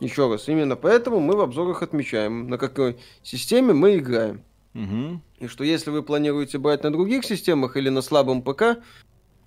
Еще 0.00 0.30
раз, 0.30 0.48
именно 0.48 0.76
поэтому 0.76 1.20
мы 1.20 1.36
в 1.36 1.40
обзорах 1.40 1.82
отмечаем, 1.82 2.48
на 2.48 2.56
какой 2.56 2.98
системе 3.22 3.74
мы 3.74 3.96
играем. 3.96 4.42
Угу. 4.74 5.20
И 5.38 5.46
что 5.46 5.64
если 5.64 5.90
вы 5.90 6.02
планируете 6.02 6.58
брать 6.58 6.82
на 6.82 6.92
других 6.92 7.24
системах 7.24 7.76
или 7.76 7.88
на 7.88 8.02
слабом 8.02 8.42
ПК, 8.42 8.78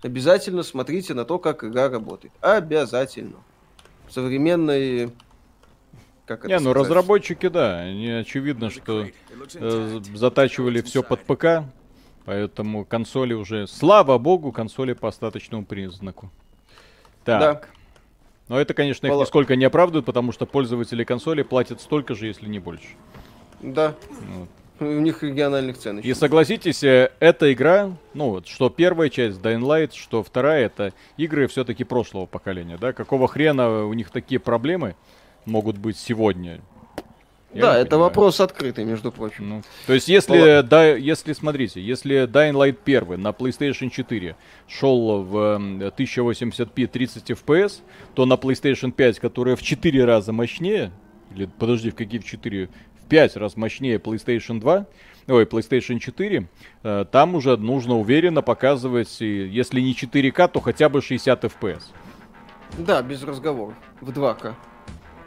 обязательно 0.01 0.63
смотрите 0.63 1.13
на 1.13 1.25
то, 1.25 1.37
как 1.37 1.63
игра 1.63 1.89
работает. 1.89 2.33
Обязательно. 2.41 3.37
Современные 4.09 5.11
как 6.27 6.39
это 6.43 6.49
Не, 6.49 6.59
ну 6.59 6.73
разработчики, 6.73 7.47
да, 7.47 7.79
они 7.79 8.09
очевидно, 8.09 8.69
что 8.69 9.07
э, 9.55 9.99
затачивали 10.13 10.81
все 10.81 11.01
под 11.01 11.21
ПК, 11.21 11.63
поэтому 12.25 12.83
консоли 12.83 13.33
уже, 13.33 13.65
слава 13.65 14.17
богу, 14.17 14.51
консоли 14.51 14.91
по 14.91 15.07
остаточному 15.07 15.65
признаку. 15.65 16.29
Так. 17.23 17.39
Да. 17.39 17.61
Но 18.49 18.59
это, 18.59 18.73
конечно, 18.73 19.07
их 19.07 19.13
Пол... 19.13 19.21
нисколько 19.21 19.55
не 19.55 19.65
оправдывает, 19.65 20.05
потому 20.05 20.31
что 20.33 20.45
пользователи 20.45 21.03
консоли 21.05 21.43
платят 21.43 21.81
столько 21.81 22.13
же, 22.13 22.27
если 22.27 22.47
не 22.47 22.59
больше. 22.59 22.87
Да. 23.61 23.95
Вот. 24.09 24.49
У 24.79 24.85
них 24.85 25.23
региональных 25.23 25.77
цен. 25.77 25.99
И 25.99 26.13
согласитесь, 26.13 26.83
э, 26.83 27.11
эта 27.19 27.51
игра, 27.51 27.91
ну 28.13 28.29
вот, 28.29 28.47
что 28.47 28.69
первая 28.69 29.09
часть 29.09 29.39
Dying 29.39 29.61
Light, 29.61 29.91
что 29.95 30.23
вторая, 30.23 30.65
это 30.65 30.93
игры 31.17 31.47
все-таки 31.47 31.83
прошлого 31.83 32.25
поколения, 32.25 32.77
да? 32.79 32.93
Какого 32.93 33.27
хрена 33.27 33.85
у 33.85 33.93
них 33.93 34.11
такие 34.11 34.39
проблемы 34.39 34.95
могут 35.45 35.77
быть 35.77 35.97
сегодня? 35.97 36.61
Я 37.53 37.61
да, 37.61 37.77
это 37.77 37.91
понимаю. 37.91 38.09
вопрос 38.09 38.39
открытый, 38.41 38.83
между 38.83 39.11
прочим. 39.11 39.49
Ну, 39.49 39.61
то 39.87 39.93
есть, 39.93 40.07
если, 40.09 40.59
Пол... 40.59 40.69
да, 40.69 40.85
если, 40.95 41.33
смотрите, 41.33 41.81
если 41.81 42.27
Dying 42.27 42.53
Light 42.53 42.77
1 42.85 43.21
на 43.21 43.29
PlayStation 43.29 43.89
4 43.89 44.35
шел 44.67 45.23
в 45.23 45.35
1080p 45.97 46.87
30 46.87 47.31
FPS, 47.31 47.79
то 48.15 48.25
на 48.25 48.33
PlayStation 48.33 48.91
5, 48.91 49.19
которая 49.19 49.55
в 49.55 49.63
4 49.63 50.05
раза 50.05 50.33
мощнее, 50.33 50.91
или 51.33 51.45
подожди, 51.45 51.89
в 51.89 51.95
какие 51.95 52.19
в 52.19 52.25
4? 52.25 52.69
5 53.07 53.38
раз 53.38 53.57
мощнее 53.57 53.97
PlayStation 53.97 54.59
2, 54.59 54.85
ой, 55.27 55.43
PlayStation 55.45 55.99
4, 55.99 56.47
э, 56.84 57.05
там 57.11 57.35
уже 57.35 57.57
нужно 57.57 57.97
уверенно 57.97 58.41
показывать, 58.41 59.19
если 59.21 59.81
не 59.81 59.93
4К, 59.93 60.49
то 60.49 60.59
хотя 60.59 60.89
бы 60.89 61.01
60 61.01 61.43
FPS. 61.43 61.84
Да, 62.77 63.01
без 63.01 63.23
разговоров. 63.23 63.75
В 64.01 64.09
2К. 64.11 64.53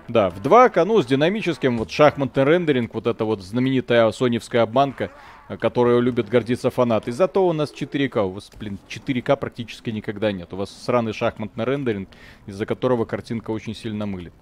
Да, 0.09 0.29
в 0.31 0.41
2К, 0.41 0.85
ну, 0.85 1.01
с 1.01 1.07
динамическим, 1.07 1.79
вот 1.79 1.91
шахматный 1.91 2.45
рендеринг, 2.45 2.95
вот 2.95 3.07
эта 3.07 3.25
вот 3.25 3.43
знаменитая 3.43 4.11
соневская 4.11 4.63
обманка, 4.63 5.13
э, 5.49 5.57
которую 5.57 6.01
любят 6.01 6.29
гордиться 6.29 6.71
фанаты. 6.71 7.13
Зато 7.13 7.47
у 7.47 7.53
нас 7.53 7.73
4К, 7.73 8.25
у 8.25 8.31
вас, 8.31 8.51
блин, 8.59 8.79
4К 8.89 9.37
практически 9.37 9.91
никогда 9.91 10.33
нет. 10.33 10.53
У 10.53 10.57
вас 10.57 10.71
сраный 10.71 11.13
шахматный 11.13 11.65
рендеринг, 11.65 12.09
из-за 12.47 12.67
которого 12.67 13.05
картинка 13.05 13.53
очень 13.53 13.75
сильно 13.75 14.07
мылит. 14.07 14.33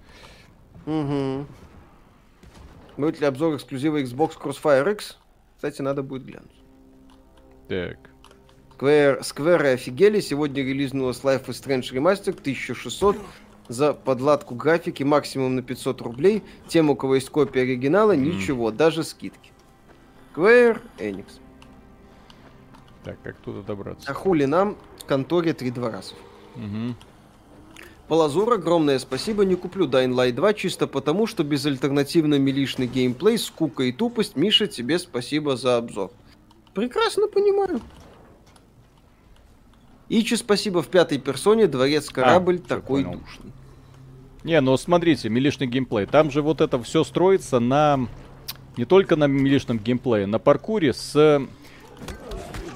Угу. 0.87 1.45
Будет 2.99 3.21
ли 3.21 3.27
обзор 3.27 3.55
эксклюзива 3.55 4.01
Xbox 4.01 4.37
Crossfire 4.37 4.91
X? 4.91 5.17
Кстати, 5.55 5.81
надо 5.81 6.03
будет 6.03 6.25
глянуть. 6.25 6.51
Так. 7.69 7.97
Square, 8.77 9.21
Square 9.21 9.73
офигели. 9.73 10.19
Сегодня 10.19 10.63
релизнулась 10.63 11.21
Life 11.21 11.45
is 11.45 11.63
Strange 11.63 11.93
Remastered 11.93 12.41
1600 12.41 13.15
за 13.69 13.93
подладку 13.93 14.53
графики 14.53 15.03
максимум 15.03 15.55
на 15.55 15.61
500 15.61 16.01
рублей. 16.01 16.43
Тем, 16.67 16.89
у 16.89 16.95
кого 16.97 17.15
есть 17.15 17.29
копия 17.29 17.61
оригинала, 17.61 18.17
mm. 18.17 18.17
ничего, 18.17 18.69
даже 18.69 19.05
скидки. 19.05 19.51
Square 20.35 20.81
Enix. 20.97 21.39
Так, 23.05 23.17
как 23.23 23.37
туда 23.37 23.61
добраться? 23.61 24.11
А 24.11 24.13
хули 24.13 24.43
нам 24.43 24.75
в 24.97 25.05
конторе 25.05 25.53
три 25.53 25.71
дворасов. 25.71 26.17
Угу. 26.57 26.95
Полазур, 28.09 28.53
огромное 28.53 28.97
спасибо, 28.97 29.45
не 29.45 29.53
куплю 29.53 29.87
Dying 29.87 30.15
Light 30.15 30.31
2 30.31 30.53
чисто 30.55 30.87
потому, 30.87 31.27
что 31.27 31.43
без 31.43 31.63
альтернативно 31.67 32.39
милишный 32.39 32.87
геймплей, 32.87 33.37
скука 33.37 33.83
и 33.83 33.91
тупость. 33.91 34.35
Миша, 34.35 34.65
тебе 34.65 34.97
спасибо 34.97 35.55
за 35.55 35.77
обзор. 35.77 36.09
Прекрасно 36.73 37.27
понимаю. 37.27 37.81
Ичи, 40.09 40.33
спасибо 40.33 40.81
в 40.81 40.87
пятой 40.87 41.19
персоне, 41.19 41.67
дворец 41.67 42.09
корабль 42.09 42.59
а, 42.65 42.67
такой 42.67 43.03
понял. 43.03 43.19
душный. 43.19 43.51
Не, 44.43 44.59
ну 44.59 44.75
смотрите, 44.75 45.29
милишный 45.29 45.67
геймплей. 45.67 46.07
Там 46.07 46.31
же 46.31 46.41
вот 46.41 46.61
это 46.61 46.81
все 46.81 47.03
строится 47.03 47.59
на... 47.59 48.07
Не 48.75 48.85
только 48.85 49.17
на 49.17 49.25
милишном 49.25 49.77
геймплее, 49.77 50.25
на 50.25 50.39
паркуре 50.39 50.93
с... 50.93 51.45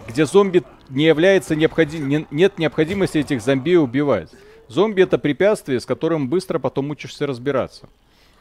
Где 0.08 0.28
зомби 0.28 0.62
не 0.90 1.06
является 1.06 1.56
необходим... 1.56 2.08
Не, 2.08 2.28
нет 2.30 2.60
необходимости 2.60 3.18
этих 3.18 3.42
зомби 3.42 3.76
убивать. 3.78 4.30
Зомби 4.68 5.02
это 5.02 5.18
препятствие, 5.18 5.80
с 5.80 5.86
которым 5.86 6.30
быстро 6.30 6.60
потом 6.60 6.90
учишься 6.90 7.28
разбираться. 7.28 7.90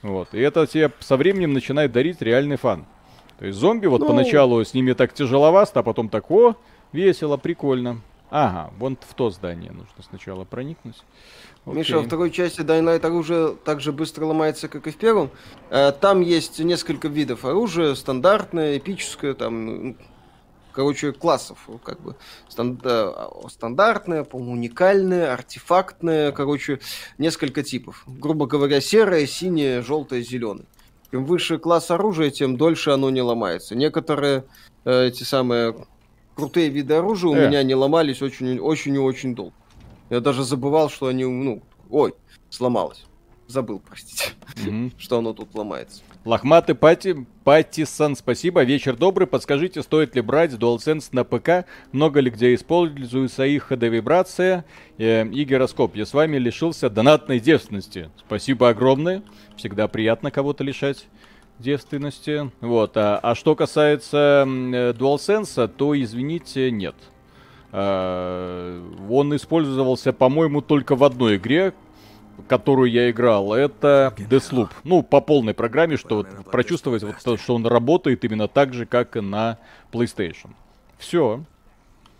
Вот. 0.02 0.28
И 0.32 0.40
это 0.40 0.66
тебе 0.66 0.90
со 1.00 1.16
временем 1.16 1.52
начинает 1.52 1.92
дарить 1.92 2.20
реальный 2.22 2.56
фан. 2.56 2.86
То 3.38 3.46
есть 3.46 3.58
зомби 3.58 3.86
вот 3.86 4.00
ну... 4.00 4.06
поначалу 4.06 4.64
с 4.64 4.74
ними 4.74 4.92
так 4.92 5.12
тяжеловато, 5.12 5.80
а 5.80 5.82
потом 5.82 6.08
так, 6.08 6.30
о, 6.30 6.56
весело, 6.92 7.36
прикольно. 7.36 8.00
Ага, 8.30 8.72
вон 8.78 8.96
в 9.00 9.14
то 9.14 9.30
здание 9.30 9.70
нужно 9.70 10.02
сначала 10.08 10.44
проникнуть. 10.44 10.96
Окей. 11.66 11.78
Миша, 11.78 11.98
во 11.98 12.04
второй 12.04 12.30
части 12.30 12.60
Dying 12.62 12.84
Light 12.84 13.06
оружие 13.06 13.56
так 13.64 13.80
же 13.80 13.92
быстро 13.92 14.24
ломается, 14.24 14.68
как 14.68 14.86
и 14.86 14.90
в 14.90 14.96
первом. 14.96 15.30
Э, 15.70 15.92
там 15.92 16.22
есть 16.22 16.58
несколько 16.58 17.08
видов 17.08 17.44
оружия, 17.44 17.94
стандартное, 17.94 18.78
эпическое, 18.78 19.34
там 19.34 19.96
короче, 20.72 21.12
классов, 21.12 21.68
как 21.84 22.00
бы 22.00 22.16
стандартные, 22.48 24.22
уникальные, 24.32 25.28
артефактные, 25.28 26.32
короче, 26.32 26.80
несколько 27.18 27.62
типов. 27.62 28.02
Грубо 28.06 28.46
говоря, 28.46 28.80
серое, 28.80 29.26
синее, 29.26 29.82
желтое, 29.82 30.22
зеленое. 30.22 30.66
Чем 31.10 31.24
выше 31.26 31.58
класс 31.58 31.90
оружия, 31.90 32.30
тем 32.30 32.56
дольше 32.56 32.90
оно 32.90 33.10
не 33.10 33.20
ломается. 33.22 33.74
Некоторые 33.74 34.44
э, 34.84 35.08
эти 35.08 35.24
самые 35.24 35.86
крутые 36.34 36.70
виды 36.70 36.94
оружия 36.94 37.30
у 37.30 37.34
Э. 37.34 37.48
меня 37.48 37.62
не 37.62 37.74
ломались 37.74 38.22
очень, 38.22 38.58
очень 38.58 38.94
и 38.94 38.98
очень 38.98 39.34
долго. 39.34 39.54
Я 40.08 40.20
даже 40.20 40.42
забывал, 40.44 40.88
что 40.88 41.06
они, 41.08 41.24
ну, 41.24 41.62
ой, 41.90 42.14
сломалось. 42.48 43.04
Забыл, 43.46 43.80
простите, 43.86 44.30
Мгм. 44.64 44.92
что 44.98 45.18
оно 45.18 45.34
тут 45.34 45.54
ломается. 45.54 46.02
Лохматый 46.24 46.76
Пати, 46.76 47.26
Паттисон, 47.42 48.14
спасибо. 48.14 48.62
Вечер 48.62 48.94
добрый. 48.96 49.26
Подскажите, 49.26 49.82
стоит 49.82 50.14
ли 50.14 50.20
брать 50.20 50.52
DualSense 50.52 51.08
на 51.10 51.24
ПК? 51.24 51.66
Много 51.90 52.20
ли 52.20 52.30
где 52.30 52.54
используется 52.54 53.44
их 53.44 53.64
ходовибрация 53.64 54.64
э, 54.98 55.26
и 55.26 55.42
гироскоп? 55.42 55.96
Я 55.96 56.06
с 56.06 56.14
вами 56.14 56.36
лишился 56.36 56.88
донатной 56.88 57.40
девственности. 57.40 58.08
Спасибо 58.24 58.68
огромное. 58.68 59.24
Всегда 59.56 59.88
приятно 59.88 60.30
кого-то 60.30 60.62
лишать 60.62 61.08
девственности. 61.58 62.52
Вот. 62.60 62.96
А, 62.96 63.18
а 63.20 63.34
что 63.34 63.56
касается 63.56 64.46
э, 64.46 64.92
DualSense, 64.92 65.66
то, 65.76 66.00
извините, 66.00 66.70
нет. 66.70 66.94
А, 67.72 68.80
он 69.10 69.34
использовался, 69.34 70.12
по-моему, 70.12 70.60
только 70.60 70.94
в 70.94 71.02
одной 71.02 71.34
игре, 71.34 71.72
которую 72.48 72.90
я 72.90 73.10
играл, 73.10 73.52
это 73.52 74.14
Deathloop. 74.16 74.70
Ну, 74.84 75.02
по 75.02 75.20
полной 75.20 75.54
программе, 75.54 75.96
что 75.96 76.16
вот 76.16 76.28
прочувствовать, 76.50 77.02
вот, 77.02 77.16
то, 77.22 77.36
что 77.36 77.54
он 77.54 77.66
работает 77.66 78.24
именно 78.24 78.48
так 78.48 78.72
же, 78.74 78.86
как 78.86 79.16
и 79.16 79.20
на 79.20 79.58
PlayStation. 79.90 80.50
Все. 80.98 81.44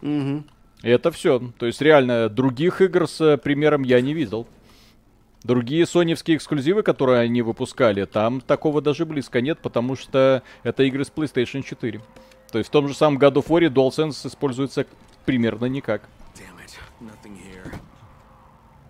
Мгм. 0.01 0.45
Это 0.83 1.11
все. 1.13 1.41
То 1.59 1.67
есть, 1.67 1.81
реально, 1.81 2.29
других 2.29 2.81
игр 2.81 3.09
с 3.09 3.21
э, 3.21 3.37
примером 3.39 3.83
я 3.83 4.01
не 4.01 4.15
видел. 4.15 4.47
Другие 5.45 5.87
соневские 5.87 6.37
эксклюзивы, 6.37 6.83
которые 6.83 7.21
они 7.21 7.43
выпускали, 7.43 8.05
там 8.05 8.41
такого 8.41 8.81
даже 8.81 9.05
близко 9.05 9.41
нет, 9.41 9.59
потому 9.61 9.97
что 9.97 10.43
это 10.63 10.85
игры 10.85 11.05
с 11.05 11.11
PlayStation 11.11 11.63
4. 11.63 12.01
То 12.53 12.59
есть 12.59 12.69
в 12.69 12.73
том 12.73 12.87
же 12.87 12.95
самом 12.95 13.19
God 13.19 13.35
of 13.35 13.47
War 13.49 13.69
DualSense 13.69 14.29
используется 14.29 14.87
примерно 15.25 15.65
никак. 15.65 16.03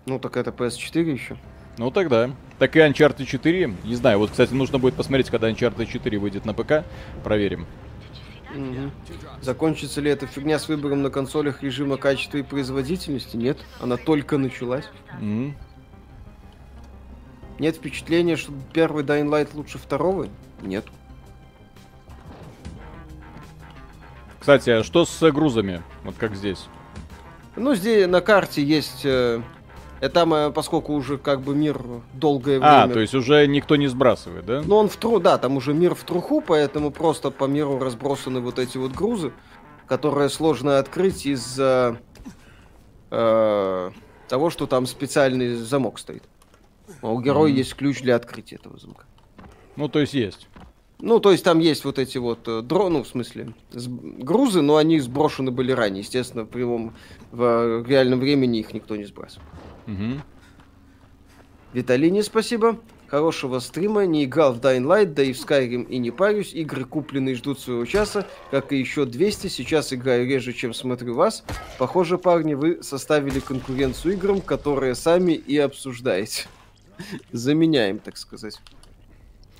Ну, 0.05 0.19
так 0.19 0.37
это 0.37 0.51
PS4 0.51 1.11
еще. 1.11 1.37
Ну 1.77 1.89
тогда. 1.89 2.29
Так 2.59 2.75
и 2.75 2.79
Uncharted 2.79 3.25
4. 3.25 3.73
Не 3.83 3.95
знаю, 3.95 4.19
вот, 4.19 4.31
кстати, 4.31 4.53
нужно 4.53 4.77
будет 4.77 4.95
посмотреть, 4.95 5.29
когда 5.29 5.49
Uncharted 5.49 5.85
4 5.85 6.17
выйдет 6.19 6.45
на 6.45 6.53
ПК. 6.53 6.85
Проверим. 7.23 7.65
Мгм. 8.53 8.91
Закончится 9.41 9.99
ли 9.99 10.11
эта 10.11 10.27
фигня 10.27 10.59
с 10.59 10.67
выбором 10.67 11.01
на 11.01 11.09
консолях 11.09 11.63
режима 11.63 11.97
качества 11.97 12.37
и 12.37 12.43
производительности? 12.43 13.35
Нет, 13.35 13.57
она 13.79 13.97
только 13.97 14.37
началась. 14.37 14.85
М. 15.19 15.55
Нет 17.57 17.77
впечатления, 17.77 18.35
что 18.35 18.51
первый 18.73 19.03
Dying 19.03 19.29
Light 19.29 19.49
лучше 19.53 19.79
второго? 19.79 20.27
Нет. 20.61 20.85
Кстати, 24.39 24.69
а 24.69 24.83
что 24.83 25.05
с 25.05 25.23
э, 25.23 25.31
грузами? 25.31 25.81
Вот 26.03 26.15
как 26.17 26.35
здесь. 26.35 26.67
Ну, 27.55 27.75
здесь 27.75 28.07
на 28.07 28.21
карте 28.21 28.61
есть... 28.61 29.05
Э, 29.05 29.41
э, 30.03 30.09
там, 30.09 30.33
э, 30.33 30.51
поскольку 30.51 30.93
уже 30.93 31.17
как 31.17 31.41
бы 31.41 31.55
мир 31.55 31.81
долгое 32.13 32.59
время... 32.59 32.83
А, 32.83 32.87
то 32.87 32.99
есть 32.99 33.13
уже 33.15 33.47
никто 33.47 33.75
не 33.75 33.87
сбрасывает, 33.87 34.45
да? 34.45 34.61
Ну, 34.65 34.75
он 34.75 34.89
в 34.89 34.97
тру... 34.97 35.19
Да, 35.19 35.37
там 35.37 35.57
уже 35.57 35.73
мир 35.73 35.95
в 35.95 36.03
труху, 36.03 36.41
поэтому 36.41 36.91
просто 36.91 37.31
по 37.31 37.45
миру 37.45 37.79
разбросаны 37.79 38.41
вот 38.41 38.59
эти 38.59 38.77
вот 38.77 38.91
грузы, 38.91 39.31
которые 39.87 40.29
сложно 40.29 40.77
открыть 40.77 41.25
из-за 41.25 41.97
э, 43.11 43.91
того, 44.27 44.49
что 44.49 44.67
там 44.67 44.85
специальный 44.85 45.55
замок 45.55 45.99
стоит. 45.99 46.23
А 47.01 47.09
у 47.09 47.21
героя 47.21 47.49
Мгм. 47.49 47.57
есть 47.57 47.75
ключ 47.75 48.01
для 48.01 48.15
открытия 48.15 48.55
этого 48.57 48.77
замка. 48.77 49.05
Ну, 49.75 49.87
то 49.87 49.99
есть 49.99 50.13
есть. 50.13 50.47
Ну, 50.99 51.19
то 51.19 51.31
есть 51.31 51.43
там 51.43 51.59
есть 51.59 51.83
вот 51.85 51.99
эти 51.99 52.17
вот 52.17 52.47
э, 52.47 52.61
дро... 52.61 52.89
ну, 52.89 53.03
в 53.03 53.07
смысле, 53.07 53.53
грузы, 53.73 54.61
но 54.61 54.77
они 54.77 54.99
сброшены 54.99 55.51
были 55.51 55.71
ранее. 55.71 56.01
Естественно, 56.01 56.43
в 56.43 56.47
прямом 56.47 56.93
в 57.31 57.85
реальном 57.87 58.19
времени 58.19 58.59
их 58.59 58.73
никто 58.73 58.95
не 58.95 59.05
сбрасывал. 59.05 59.45
Мгм. 59.85 60.21
Виталине 61.73 62.23
спасибо. 62.23 62.79
Хорошего 63.07 63.59
стрима. 63.59 64.05
Не 64.05 64.25
играл 64.25 64.53
в 64.53 64.59
Dying 64.59 64.85
Light, 64.85 65.13
да 65.13 65.23
и 65.23 65.33
в 65.33 65.37
Skyrim 65.37 65.87
и 65.87 65.97
не 65.99 66.11
парюсь. 66.11 66.53
Игры 66.53 66.83
купленные 66.85 67.35
ждут 67.35 67.59
своего 67.59 67.85
часа, 67.85 68.25
как 68.49 68.71
и 68.71 68.77
еще 68.77 69.05
200. 69.05 69.47
Сейчас 69.47 69.93
играю 69.93 70.27
реже, 70.27 70.53
чем 70.53 70.73
смотрю 70.73 71.13
вас. 71.13 71.43
Похоже, 71.77 72.17
парни, 72.17 72.55
вы 72.55 72.81
составили 72.81 73.39
конкуренцию 73.39 74.13
играм, 74.13 74.41
которые 74.41 74.95
сами 74.95 75.33
и 75.33 75.57
обсуждаете. 75.57 76.47
Заменяем, 77.31 77.99
так 77.99 78.17
сказать. 78.17 78.59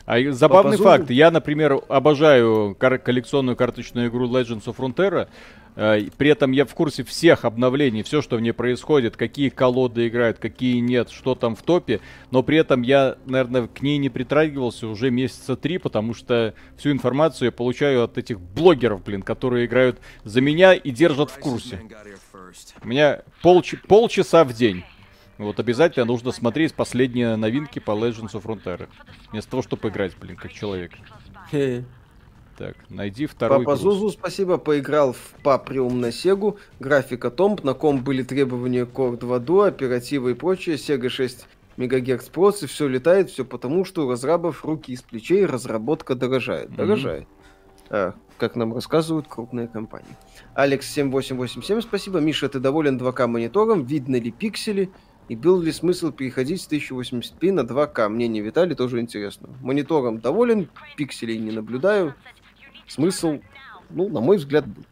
А 0.05 0.19
забавный 0.31 0.77
Папа 0.77 0.97
факт. 0.97 1.09
Я, 1.11 1.31
например, 1.31 1.79
обожаю 1.87 2.75
кар- 2.77 2.99
коллекционную 2.99 3.55
карточную 3.55 4.09
игру 4.09 4.27
Legends 4.27 4.65
of 4.65 4.75
Frontera. 4.75 5.29
Э, 5.75 6.01
При 6.17 6.29
этом 6.29 6.51
я 6.51 6.65
в 6.65 6.73
курсе 6.75 7.03
всех 7.03 7.45
обновлений, 7.45 8.03
все, 8.03 8.21
что 8.21 8.37
в 8.37 8.41
ней 8.41 8.51
происходит, 8.51 9.17
какие 9.17 9.49
колоды 9.49 10.07
играют, 10.07 10.37
какие 10.37 10.77
нет, 10.79 11.09
что 11.09 11.35
там 11.35 11.55
в 11.55 11.63
топе. 11.63 11.99
Но 12.31 12.43
при 12.43 12.57
этом 12.57 12.81
я, 12.83 13.17
наверное, 13.25 13.67
к 13.67 13.81
ней 13.81 13.97
не 13.97 14.09
притрагивался 14.09 14.87
уже 14.87 15.09
месяца 15.11 15.55
три, 15.55 15.77
потому 15.77 16.13
что 16.13 16.53
всю 16.77 16.91
информацию 16.91 17.47
я 17.47 17.51
получаю 17.51 18.03
от 18.03 18.17
этих 18.17 18.39
блогеров, 18.39 19.03
блин, 19.03 19.21
которые 19.23 19.65
играют 19.65 19.99
за 20.23 20.41
меня 20.41 20.73
и 20.73 20.91
держат 20.91 21.31
в 21.31 21.39
курсе. 21.39 21.79
У 22.83 22.87
меня 22.87 23.21
полч- 23.41 23.79
полчаса 23.87 24.43
в 24.43 24.53
день. 24.53 24.83
Вот 25.39 25.59
обязательно 25.59 26.05
нужно 26.05 26.31
смотреть 26.31 26.75
последние 26.75 27.35
новинки 27.35 27.79
по 27.79 27.91
Legends 27.91 28.33
of 28.33 28.43
Frontera. 28.43 28.87
Вместо 29.31 29.49
того, 29.49 29.63
чтобы 29.63 29.89
играть, 29.89 30.15
блин, 30.17 30.35
как 30.35 30.53
человек. 30.53 30.91
Так, 32.57 32.75
найди 32.89 33.25
второй 33.25 33.59
Папа 33.59 33.71
груз. 33.71 33.81
Зузу, 33.81 34.09
спасибо, 34.11 34.57
поиграл 34.57 35.13
в 35.13 35.41
Паприум 35.41 35.99
на 35.99 36.11
Сегу, 36.11 36.57
графика 36.80 37.31
Томп, 37.31 37.63
на 37.63 37.73
ком 37.73 38.03
были 38.03 38.21
требования 38.21 38.85
Core 38.85 39.17
2 39.17 39.38
Duo, 39.38 39.67
оператива 39.67 40.30
и 40.30 40.34
прочее, 40.34 40.75
Sega 40.75 41.09
6 41.09 41.47
МГц 41.77 42.30
проц, 42.30 42.63
и 42.63 42.67
все 42.67 42.88
летает, 42.88 43.31
все 43.31 43.43
потому, 43.43 43.85
что 43.85 44.05
у 44.05 44.11
разрабов 44.11 44.63
руки 44.63 44.91
из 44.91 45.01
плечей, 45.01 45.45
разработка 45.45 46.13
дорожает. 46.15 46.75
Дорожает. 46.75 47.27
А, 47.89 48.13
как 48.38 48.55
нам 48.55 48.73
рассказывают 48.73 49.27
крупные 49.27 49.67
компании. 49.67 50.15
Алекс 50.53 50.88
7887, 50.91 51.81
спасибо. 51.81 52.19
Миша, 52.19 52.49
ты 52.49 52.59
доволен 52.59 52.97
2К 52.97 53.27
монитором? 53.27 53.84
Видно 53.84 54.17
ли 54.17 54.31
пиксели? 54.31 54.91
И 55.30 55.35
был 55.35 55.61
ли 55.61 55.71
смысл 55.71 56.11
переходить 56.11 56.61
с 56.61 56.67
1080p 56.67 57.51
на 57.51 57.61
2К? 57.61 58.09
Мнение 58.09 58.43
Виталий 58.43 58.75
тоже 58.75 58.99
интересно. 58.99 59.49
Монитором 59.61 60.19
доволен, 60.19 60.69
пикселей 60.97 61.38
не 61.38 61.51
наблюдаю. 61.51 62.13
Смысл, 62.88 63.39
ну, 63.89 64.10
на 64.10 64.22
мой 64.22 64.38
взгляд, 64.38 64.68
был. 64.68 64.84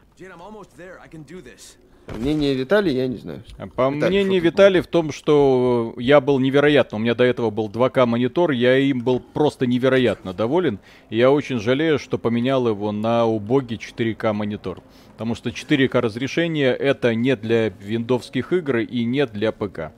Мнение 2.18 2.54
Виталия 2.54 2.92
я 2.92 3.06
не 3.06 3.16
знаю. 3.16 3.42
А 3.58 3.66
По 3.68 3.88
Виталий, 3.88 4.08
мнению 4.08 4.42
Виталия 4.42 4.82
в 4.82 4.86
том, 4.86 5.12
что 5.12 5.94
я 5.98 6.20
был 6.20 6.40
невероятно. 6.40 6.98
У 6.98 7.00
меня 7.00 7.14
до 7.14 7.24
этого 7.24 7.50
был 7.50 7.68
2К 7.68 8.06
монитор, 8.06 8.50
я 8.50 8.76
им 8.76 9.00
был 9.00 9.20
просто 9.20 9.66
невероятно 9.66 10.32
доволен. 10.32 10.80
И 11.10 11.16
я 11.16 11.30
очень 11.30 11.58
жалею, 11.58 11.98
что 11.98 12.18
поменял 12.18 12.66
его 12.66 12.92
на 12.92 13.24
убогий 13.24 13.78
4К 13.78 14.32
монитор. 14.32 14.82
Потому 15.12 15.34
что 15.34 15.50
4К 15.50 16.00
разрешение 16.00 16.74
это 16.74 17.14
не 17.14 17.36
для 17.36 17.68
виндовских 17.68 18.52
игр 18.52 18.78
и 18.78 19.04
не 19.04 19.26
для 19.26 19.52
ПК. 19.52 19.92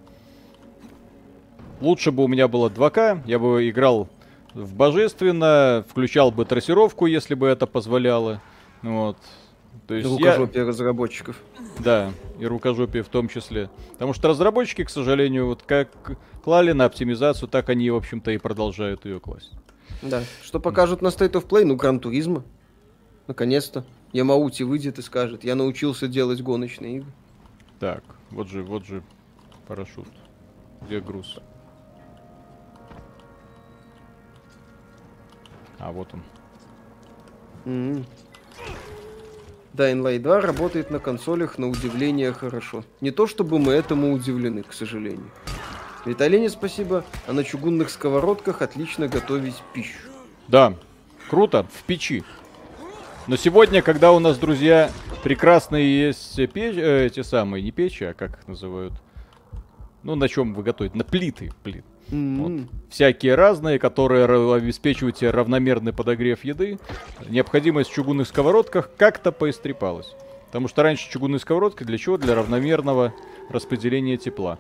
Лучше 1.81 2.13
бы 2.13 2.25
у 2.25 2.29
меня 2.29 2.49
было 2.49 2.69
2К, 2.69 3.23
я 3.27 3.39
бы 3.39 3.69
играл 3.69 4.09
в 4.55 4.75
божественно, 4.75 5.85
включал 5.89 6.31
бы 6.31 6.45
трассировку, 6.45 7.07
если 7.07 7.35
бы 7.35 7.47
это 7.49 7.67
позволяло. 7.67 8.41
Вот. 8.83 9.19
То 9.87 9.95
есть 9.95 10.09
я... 10.21 10.37
Рукожопие 10.37 10.65
разработчиков. 10.65 11.37
Да, 11.79 12.13
и 12.39 12.47
рукожопие 12.47 13.03
в 13.03 13.09
том 13.09 13.29
числе. 13.29 13.69
Потому 13.93 14.15
что 14.15 14.29
разработчики, 14.29 14.85
к 14.85 14.91
сожалению, 14.91 15.47
вот 15.47 15.63
как 15.63 15.89
клали 16.43 16.73
на 16.73 16.85
оптимизацию, 16.85 17.49
так 17.49 17.69
они, 17.69 17.91
в 17.91 17.97
общем-то, 17.97 18.31
и 18.31 18.39
продолжают 18.39 19.05
ее 19.05 19.21
класть. 19.21 19.53
Да. 20.03 20.23
Что 20.43 20.61
покажут 20.61 21.03
на 21.03 21.09
State 21.09 21.33
of 21.33 21.47
Play? 21.47 21.65
Ну, 21.65 21.77
Гран 21.77 22.01
Туризма. 22.01 22.45
Наконец-то. 23.27 23.85
Ямаути 24.13 24.63
выйдет 24.63 24.99
и 24.99 25.03
скажет, 25.03 25.43
я 25.45 25.57
научился 25.57 26.07
делать 26.07 26.41
гоночные 26.41 26.99
игры. 26.99 27.13
Так, 27.81 28.05
вот 28.31 28.49
же, 28.49 28.63
вот 28.63 28.87
же 28.87 29.03
парашют. 29.67 30.09
Где 30.83 31.01
груз? 31.01 31.41
А, 35.85 35.93
вот 35.93 36.09
он. 36.15 36.23
М. 37.67 38.07
Dying 39.75 40.01
Light 40.01 40.21
2 40.21 40.41
работает 40.41 40.91
на 40.91 40.99
консолях 40.99 41.59
на 41.59 41.69
удивление 41.69 42.33
хорошо. 42.33 42.85
Не 43.03 43.11
то 43.11 43.27
чтобы 43.27 43.59
мы 43.59 43.75
этому 43.75 44.15
удивлены, 44.15 44.63
к 44.63 44.73
сожалению. 44.73 45.31
Виталине 46.07 46.49
спасибо, 46.49 47.05
а 47.27 47.35
на 47.35 47.45
чугунных 47.45 47.91
сковородках 47.91 48.63
отлично 48.63 49.09
готовить 49.09 49.63
пищу. 49.75 49.99
Да, 50.49 50.73
круто, 51.29 51.67
в 51.71 51.83
печи. 51.83 52.25
Но 53.27 53.37
сегодня, 53.37 53.83
когда 53.83 54.13
у 54.13 54.21
нас, 54.21 54.39
друзья, 54.39 54.91
прекрасные 55.23 56.07
есть 56.07 56.37
печь, 56.53 56.77
э, 56.77 57.07
эти 57.07 57.23
самые, 57.23 57.63
не 57.63 57.73
печи, 57.73 58.05
а 58.05 58.15
как 58.15 58.39
их 58.39 58.49
называют? 58.49 58.95
Ну, 60.03 60.15
на 60.15 60.31
чем 60.31 60.55
вы 60.55 60.63
готовите? 60.63 60.97
На 60.97 61.05
плиты, 61.05 61.53
плит. 61.63 61.85
М. 62.11 62.43
Вот. 62.43 62.69
Всякие 62.91 63.35
разные, 63.35 63.79
которые 63.79 64.25
обеспечивают 64.55 65.17
тебе 65.17 65.31
равномерный 65.31 65.93
подогрев 65.93 66.45
еды. 66.45 66.79
Необходимость 67.29 67.91
в 67.91 67.95
чугунных 67.95 68.29
сковородках 68.29 68.91
как-то 68.97 69.33
поистрепалась. 69.33 70.15
Потому 70.47 70.69
что 70.69 70.83
раньше 70.83 71.11
чугунные 71.11 71.41
сковородки 71.41 71.83
для 71.83 71.99
чего? 71.99 72.17
Для 72.17 72.35
равномерного 72.35 73.13
распределения 73.51 74.17
тепла. 74.17 74.59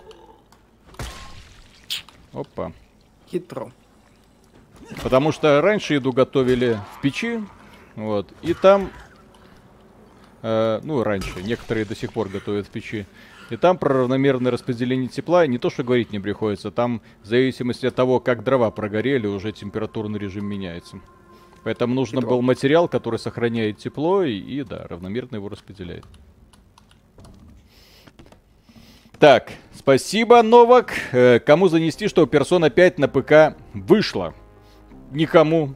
Опа. 2.33 2.73
Хитро. 3.31 3.71
Потому 5.03 5.33
что 5.33 5.61
раньше 5.61 5.95
еду 5.95 6.13
готовили 6.13 6.79
в 6.97 7.01
печи, 7.01 7.41
вот, 7.97 8.33
и 8.43 8.55
там, 8.55 8.91
э, 10.43 10.81
ну, 10.83 11.03
раньше, 11.03 11.43
некоторые 11.43 11.87
до 11.87 11.95
сих 11.95 12.13
пор 12.13 12.29
готовят 12.29 12.67
в 12.67 12.71
печи, 12.71 13.07
и 13.51 13.57
там 13.57 13.79
про 13.79 14.01
равномерное 14.01 14.51
распределение 14.51 15.09
тепла 15.09 15.47
не 15.47 15.59
то, 15.59 15.71
что 15.71 15.85
говорить 15.85 16.13
не 16.13 16.21
приходится, 16.21 16.71
там 16.71 17.03
в 17.23 17.27
зависимости 17.27 17.87
от 17.87 17.95
того, 17.95 18.21
как 18.21 18.45
дрова 18.45 18.71
прогорели, 18.71 19.27
уже 19.27 19.53
температурный 19.53 20.19
режим 20.19 20.47
меняется. 20.47 21.01
Поэтому 21.65 21.95
нужно 21.95 22.21
Хитро. 22.21 22.31
был 22.31 22.43
материал, 22.43 22.89
который 22.89 23.19
сохраняет 23.19 23.79
тепло 23.79 24.23
и, 24.23 24.37
и, 24.37 24.63
да, 24.63 24.87
равномерно 24.89 25.37
его 25.37 25.49
распределяет. 25.49 26.05
Так, 29.19 29.53
спасибо, 29.75 30.43
Новак. 30.43 30.93
Э, 31.13 31.39
кому 31.39 31.69
занести, 31.69 32.09
что 32.09 32.25
Persona 32.25 32.69
5 32.69 32.99
на 32.99 33.09
ПК 33.09 33.57
вышла? 33.73 34.35
Никому. 35.11 35.75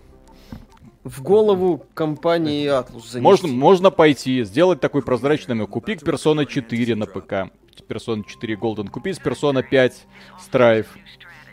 В 1.05 1.23
голову 1.23 1.85
компании 1.95 2.67
Atlus 2.69 3.01
занести. 3.03 3.21
Можно, 3.21 3.49
можно 3.49 3.91
пойти, 3.91 4.43
сделать 4.45 4.81
такой 4.81 5.03
прозрачный 5.03 5.67
купить 5.67 6.03
Persona 6.03 6.45
4 6.45 6.97
на 6.97 7.07
ПК. 7.07 7.51
Persona 7.89 8.25
4 8.27 8.55
Golden. 8.57 8.89
Купить 8.89 9.19
Persona 9.19 9.63
5 9.63 10.07
Strife. 10.51 10.87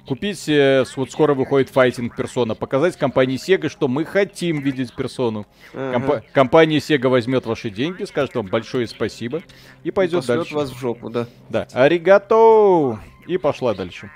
Купить, 0.08 0.38
с- 0.38 0.98
вот 0.98 1.12
скоро 1.12 1.34
выходит 1.34 1.70
файтинг 1.70 2.20
Persona. 2.20 2.54
Показать 2.56 2.96
компании 2.98 3.38
Sega, 3.38 3.70
что 3.70 3.88
мы 3.88 4.06
хотим 4.06 4.60
видеть 4.62 4.94
персону. 4.96 5.48
Ага. 5.74 5.94
Компа- 5.94 6.24
компания 6.34 6.78
Sega 6.78 7.08
возьмет 7.08 7.46
ваши 7.46 7.70
деньги, 7.70 8.04
скажет 8.04 8.36
вам 8.36 8.48
большое 8.48 8.88
спасибо 8.88 9.42
и 9.84 9.92
пойдет 9.92 10.22
Пошлет 10.22 10.38
дальше. 10.40 10.56
вас 10.56 10.70
в 10.72 10.78
жопу, 10.80 11.10
да. 11.10 11.28
Да, 11.50 11.68
аригато! 11.74 13.00
И 13.28 13.38
пошла 13.38 13.74
дальше. 13.74 14.12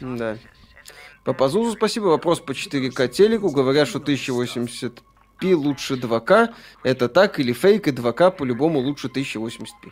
Да. 0.00 0.36
По 1.26 1.32
Пазузу 1.32 1.72
спасибо. 1.72 2.04
Вопрос 2.04 2.38
по 2.38 2.52
4К 2.52 3.08
телеку. 3.08 3.50
Говорят, 3.50 3.88
что 3.88 3.98
1080p 3.98 5.54
лучше 5.54 5.94
2К. 5.94 6.54
Это 6.84 7.08
так 7.08 7.40
или 7.40 7.52
фейк, 7.52 7.88
и 7.88 7.90
2К 7.90 8.30
по-любому 8.30 8.78
лучше 8.78 9.08
1080p. 9.08 9.90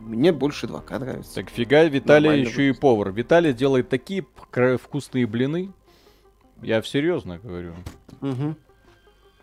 Мне 0.00 0.32
больше 0.32 0.66
2К 0.66 0.98
нравится. 0.98 1.36
Так 1.36 1.50
фига, 1.50 1.84
Виталий 1.84 2.28
Нормально 2.28 2.48
еще 2.48 2.68
и 2.68 2.72
повар. 2.72 3.12
Виталий 3.12 3.52
делает 3.52 3.88
такие 3.88 4.26
вкусные 4.82 5.28
блины. 5.28 5.72
Я 6.62 6.82
серьезно 6.82 7.38
говорю. 7.38 7.74
Угу. 8.20 8.56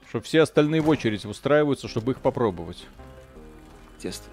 Что 0.09 0.19
все 0.19 0.41
остальные 0.41 0.81
в 0.81 0.89
очередь 0.89 1.23
устраиваются, 1.23 1.87
чтобы 1.87 2.11
их 2.11 2.19
попробовать. 2.19 2.85
Тесто. 3.97 4.25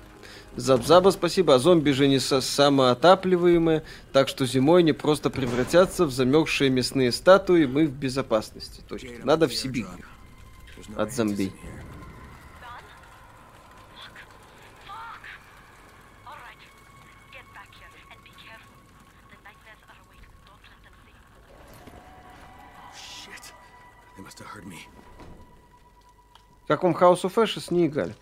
Забзаба, 0.56 1.10
спасибо. 1.10 1.54
А 1.54 1.58
зомби 1.58 1.90
же 1.90 2.06
не 2.06 2.20
самоотапливаемые, 2.20 3.82
так 4.12 4.28
что 4.28 4.46
зимой 4.46 4.82
они 4.82 4.92
просто 4.92 5.30
превратятся 5.30 6.06
в 6.06 6.12
замерзшие 6.12 6.70
мясные 6.70 7.10
статуи, 7.12 7.66
мы 7.66 7.86
в 7.86 7.92
безопасности. 7.92 8.82
Точно. 8.88 9.10
Надо 9.24 9.48
в 9.48 9.54
Сибирь 9.54 9.86
от 10.96 11.12
зомби. 11.12 11.52
Как 26.66 26.82
вам 26.82 26.92
House 26.92 27.22
of 27.22 27.34
Ashes 27.34 27.72
не 27.72 27.86
играли? 27.86 28.14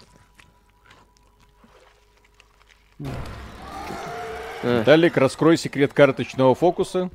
Э, 4.62 4.80
Виталик, 4.80 5.16
раскрой 5.16 5.56
секрет 5.56 5.92
карточного 5.92 6.54
фокуса. 6.54 7.10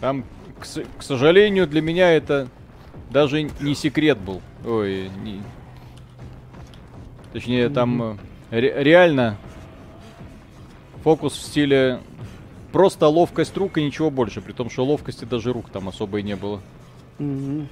Там, 0.00 0.24
к, 0.60 0.66
к 0.98 1.02
сожалению, 1.02 1.66
для 1.66 1.80
меня 1.80 2.10
это 2.12 2.48
даже 3.10 3.42
не 3.60 3.74
секрет 3.74 4.18
был. 4.18 4.42
Ой, 4.66 5.10
не... 5.22 5.42
Точнее, 7.32 7.68
там 7.68 8.02
э, 8.02 8.16
ре- 8.50 8.82
реально 8.82 9.36
фокус 11.04 11.34
в 11.34 11.42
стиле 11.42 12.00
просто 12.72 13.06
ловкость 13.06 13.56
рук 13.56 13.78
и 13.78 13.84
ничего 13.84 14.10
больше. 14.10 14.40
При 14.40 14.52
том, 14.52 14.70
что 14.70 14.84
ловкости 14.84 15.24
даже 15.24 15.52
рук 15.52 15.70
там 15.70 15.88
особо 15.88 16.18
и 16.18 16.22
не 16.22 16.36
было. 16.36 16.60
мгм. 17.18 17.68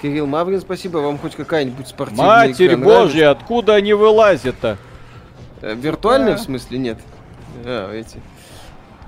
Кирилл 0.00 0.26
Маврин, 0.28 0.60
спасибо. 0.60 0.98
Вам 0.98 1.18
хоть 1.18 1.34
какая-нибудь 1.34 1.88
спортивная 1.88 2.46
Матерь 2.46 2.76
божья, 2.76 3.30
откуда 3.30 3.74
они 3.74 3.94
вылазят-то? 3.94 4.78
Э, 5.62 5.74
Виртуальная, 5.74 6.32
Да. 6.32 6.36
в 6.38 6.40
смысле, 6.40 6.78
нет? 6.78 6.98
А, 7.64 7.92
эти. 7.92 8.20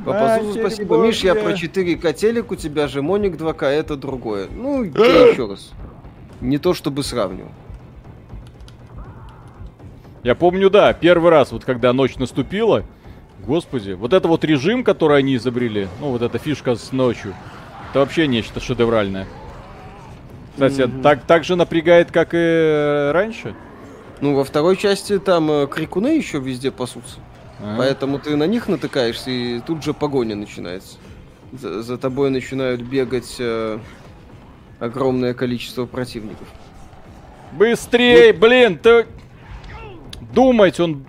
По 0.05 0.13
Матерь 0.13 0.39
Пазузу 0.39 0.59
спасибо. 0.61 0.97
Миш, 0.97 1.21
я 1.23 1.35
про 1.35 1.53
4К 1.53 2.13
телек, 2.15 2.51
у 2.51 2.57
тебя 2.57 2.89
же 2.89 3.03
Моник 3.03 3.37
2К, 3.37 3.67
это 3.67 3.97
другое. 3.97 4.49
Ну, 4.51 4.83
я 4.97 5.29
еще 5.31 5.47
раз. 5.47 5.73
Не 6.41 6.59
то 6.59 6.73
чтобы 6.73 7.03
сравнивал. 7.03 7.51
Я 10.23 10.35
помню, 10.35 10.69
да, 10.71 10.93
первый 10.93 11.31
раз, 11.31 11.53
вот 11.53 11.65
когда 11.65 11.93
ночь 11.93 12.17
наступила, 12.17 12.85
господи, 13.47 13.93
вот 13.93 14.13
это 14.13 14.29
вот 14.29 14.45
режим, 14.45 14.85
который 14.85 15.19
они 15.19 15.37
изобрели, 15.37 15.89
ну 15.99 16.11
вот 16.11 16.21
эта 16.23 16.39
фишка 16.39 16.75
с 16.77 16.93
ночью, 16.93 17.35
это 17.91 18.01
вообще 18.01 18.27
нечто 18.27 18.61
шедевральное. 18.61 19.27
Кстати, 20.53 20.91
так, 21.03 21.23
так 21.23 21.45
же 21.45 21.57
напрягает, 21.57 22.11
как 22.11 22.35
и 22.35 22.39
э, 22.39 23.13
раньше. 23.13 23.55
Ну, 24.21 24.35
во 24.35 24.45
второй 24.45 24.77
части 24.77 25.19
там 25.19 25.51
э, 25.51 25.67
крикуны 25.67 26.09
еще 26.09 26.39
везде 26.39 26.71
пасутся. 26.71 27.19
Ага. 27.59 27.77
Поэтому 27.79 28.19
ты 28.19 28.37
на 28.37 28.45
них 28.45 28.69
натыкаешься, 28.69 29.31
и 29.31 29.61
тут 29.61 29.83
же 29.83 29.95
погоня 29.95 30.37
начинается. 30.37 30.99
За, 31.53 31.83
за 31.83 31.99
тобой 31.99 32.31
начинают 32.31 32.83
бегать 32.83 33.37
э, 33.39 33.79
огромное 34.79 35.35
количество 35.35 35.87
противников. 35.87 36.47
Быстрей, 37.53 38.33
блин, 38.33 38.79
ты... 38.79 39.07
Думать 40.33 40.79
он... 40.79 41.07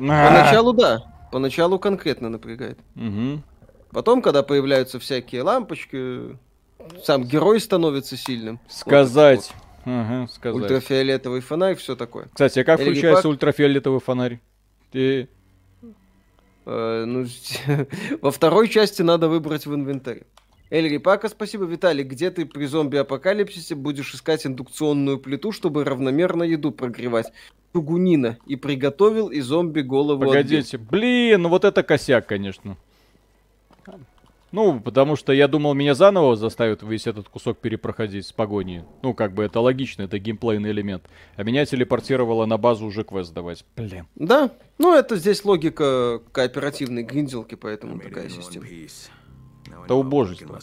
А. 0.00 0.28
Поначалу 0.28 0.72
да, 0.72 1.04
поначалу 1.30 1.78
конкретно 1.78 2.28
напрягает. 2.28 2.78
Мгм. 2.94 3.42
Потом, 3.90 4.22
когда 4.22 4.42
появляются 4.42 4.98
всякие 4.98 5.42
лампочки, 5.42 6.36
сам 7.04 7.24
герой 7.24 7.60
становится 7.60 8.16
сильным. 8.16 8.58
Вот 8.64 8.72
Сказать. 8.72 9.52
Ага, 9.84 10.28
сказать. 10.28 10.62
Ультрафиолетовый 10.62 11.40
фонарь, 11.40 11.76
все 11.76 11.96
такое. 11.96 12.28
Кстати, 12.32 12.60
а 12.60 12.64
как 12.64 12.80
Эльги 12.80 12.92
включается 12.92 13.28
ультрафиолетовый 13.28 14.00
фонарь? 14.00 14.40
Ты... 14.90 15.28
Э, 16.66 17.04
ну, 17.06 17.26
во 18.22 18.30
второй 18.30 18.68
части 18.68 19.02
надо 19.02 19.28
выбрать 19.28 19.66
в 19.66 19.74
инвентаре. 19.74 20.24
Эльри 20.70 20.98
Пака, 20.98 21.28
спасибо. 21.28 21.66
Виталий, 21.66 22.04
где 22.04 22.30
ты 22.30 22.46
при 22.46 22.64
зомби-апокалипсисе 22.64 23.74
будешь 23.74 24.14
искать 24.14 24.46
индукционную 24.46 25.18
плиту, 25.18 25.52
чтобы 25.52 25.84
равномерно 25.84 26.42
еду 26.42 26.72
прогревать? 26.72 27.32
Чугунина. 27.74 28.38
И 28.46 28.56
приготовил, 28.56 29.28
и 29.28 29.40
зомби 29.40 29.82
голову 29.82 30.22
отбил. 30.22 30.42
Погодите. 30.42 30.78
Блин, 30.78 31.42
ну 31.42 31.48
вот 31.50 31.64
это 31.64 31.82
косяк, 31.82 32.26
конечно. 32.26 32.76
Ну, 34.54 34.78
потому 34.78 35.16
что 35.16 35.32
я 35.32 35.48
думал, 35.48 35.74
меня 35.74 35.94
заново 35.94 36.36
заставят 36.36 36.84
весь 36.84 37.08
этот 37.08 37.28
кусок 37.28 37.58
перепроходить 37.58 38.24
с 38.24 38.32
погоней. 38.32 38.84
Ну, 39.02 39.12
как 39.12 39.34
бы 39.34 39.42
это 39.42 39.58
логично, 39.58 40.02
это 40.02 40.20
геймплейный 40.20 40.70
элемент. 40.70 41.02
А 41.34 41.42
меня 41.42 41.66
телепортировало 41.66 42.46
на 42.46 42.56
базу 42.56 42.86
уже 42.86 43.02
квест 43.02 43.34
давать. 43.34 43.64
Блин. 43.74 44.06
Да, 44.14 44.52
ну 44.78 44.94
это 44.94 45.16
здесь 45.16 45.44
логика 45.44 46.20
кооперативной 46.30 47.02
гринделки, 47.02 47.56
поэтому 47.56 47.98
такая 47.98 48.28
система. 48.28 48.64
Это 49.84 49.96
убожество. 49.96 50.60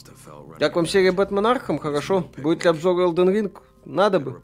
Как 0.57 0.77
вам 0.77 0.87
серия 0.87 1.11
Бэтмен 1.11 1.45
Архам? 1.45 1.77
Хорошо. 1.77 2.25
Будет 2.37 2.63
ли 2.63 2.69
обзор 2.69 2.97
Elden 2.97 3.27
Ring? 3.27 3.57
Надо 3.83 4.21
бы. 4.21 4.41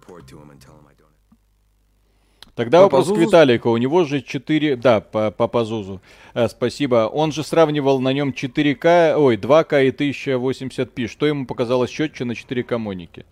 Тогда 2.58 2.80
По 2.80 2.84
вопрос 2.86 3.06
к 3.06 3.10
Пазузу? 3.10 3.28
Виталику. 3.28 3.70
У 3.70 3.78
него 3.78 4.04
же 4.04 4.20
4... 4.20 4.78
Да, 4.78 5.00
по, 5.00 5.30
по 5.30 5.48
Пазузу. 5.48 6.02
Э, 6.34 6.48
спасибо. 6.48 7.08
Он 7.08 7.32
же 7.32 7.44
сравнивал 7.44 8.00
на 8.00 8.12
нем 8.12 8.32
4К, 8.32 9.16
ой, 9.16 9.38
2К 9.38 9.88
и 9.88 9.92
1080p. 9.92 11.06
Что 11.06 11.28
ему 11.28 11.46
показалось 11.46 11.92
четче 11.92 12.26
на 12.26 12.32
4К 12.32 12.80
монике? 12.80 13.26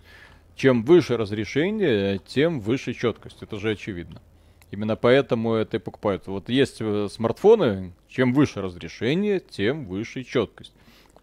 Чем 0.55 0.83
выше 0.83 1.17
разрешение, 1.17 2.19
тем 2.19 2.59
выше 2.59 2.93
четкость. 2.93 3.41
Это 3.41 3.57
же 3.57 3.71
очевидно. 3.71 4.21
Именно 4.69 4.95
поэтому 4.95 5.55
это 5.55 5.77
и 5.77 5.79
покупают. 5.79 6.27
Вот 6.27 6.47
есть 6.47 6.77
э, 6.79 7.07
смартфоны, 7.09 7.93
чем 8.07 8.31
выше 8.31 8.61
разрешение, 8.61 9.39
тем 9.39 9.87
выше 9.87 10.23
четкость. 10.23 10.73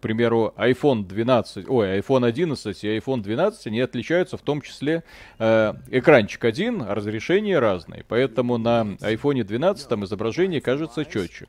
Примеру, 0.03 0.53
iPhone 0.57 1.07
12, 1.07 1.69
ой, 1.69 1.99
iPhone 1.99 2.27
11 2.27 2.83
и 2.83 2.97
iPhone 2.97 3.21
12, 3.21 3.67
они 3.67 3.79
отличаются 3.79 4.35
в 4.35 4.41
том 4.41 4.61
числе 4.61 5.05
э, 5.39 5.73
экранчик 5.91 6.43
один, 6.43 6.81
а 6.81 6.93
разрешение 6.93 7.57
разное. 7.59 8.03
Поэтому 8.09 8.57
на 8.57 8.81
iPhone 8.99 9.45
12 9.45 9.91
изображение 10.03 10.59
кажется 10.59 11.05
четче. 11.05 11.47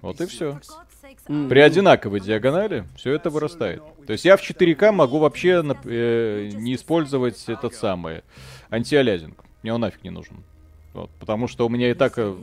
Вот 0.00 0.22
и 0.22 0.26
все. 0.26 0.58
При 1.26 1.58
одинаковой 1.58 2.20
диагонали 2.20 2.86
все 2.96 3.12
это 3.12 3.28
вырастает. 3.28 3.82
То 4.06 4.14
есть 4.14 4.24
я 4.24 4.38
в 4.38 4.40
4К 4.40 4.92
могу 4.92 5.18
вообще 5.18 5.62
э, 5.84 6.50
не 6.54 6.76
использовать 6.76 7.44
этот 7.46 7.74
самый 7.74 8.22
антиалязинг. 8.70 9.44
Мне 9.62 9.74
он 9.74 9.82
нафиг 9.82 10.02
не 10.02 10.10
нужен. 10.10 10.42
Вот, 10.94 11.10
потому 11.20 11.46
что 11.46 11.66
у 11.66 11.68
меня 11.68 11.90
и 11.90 11.94
так 11.94 12.14
э, 12.16 12.34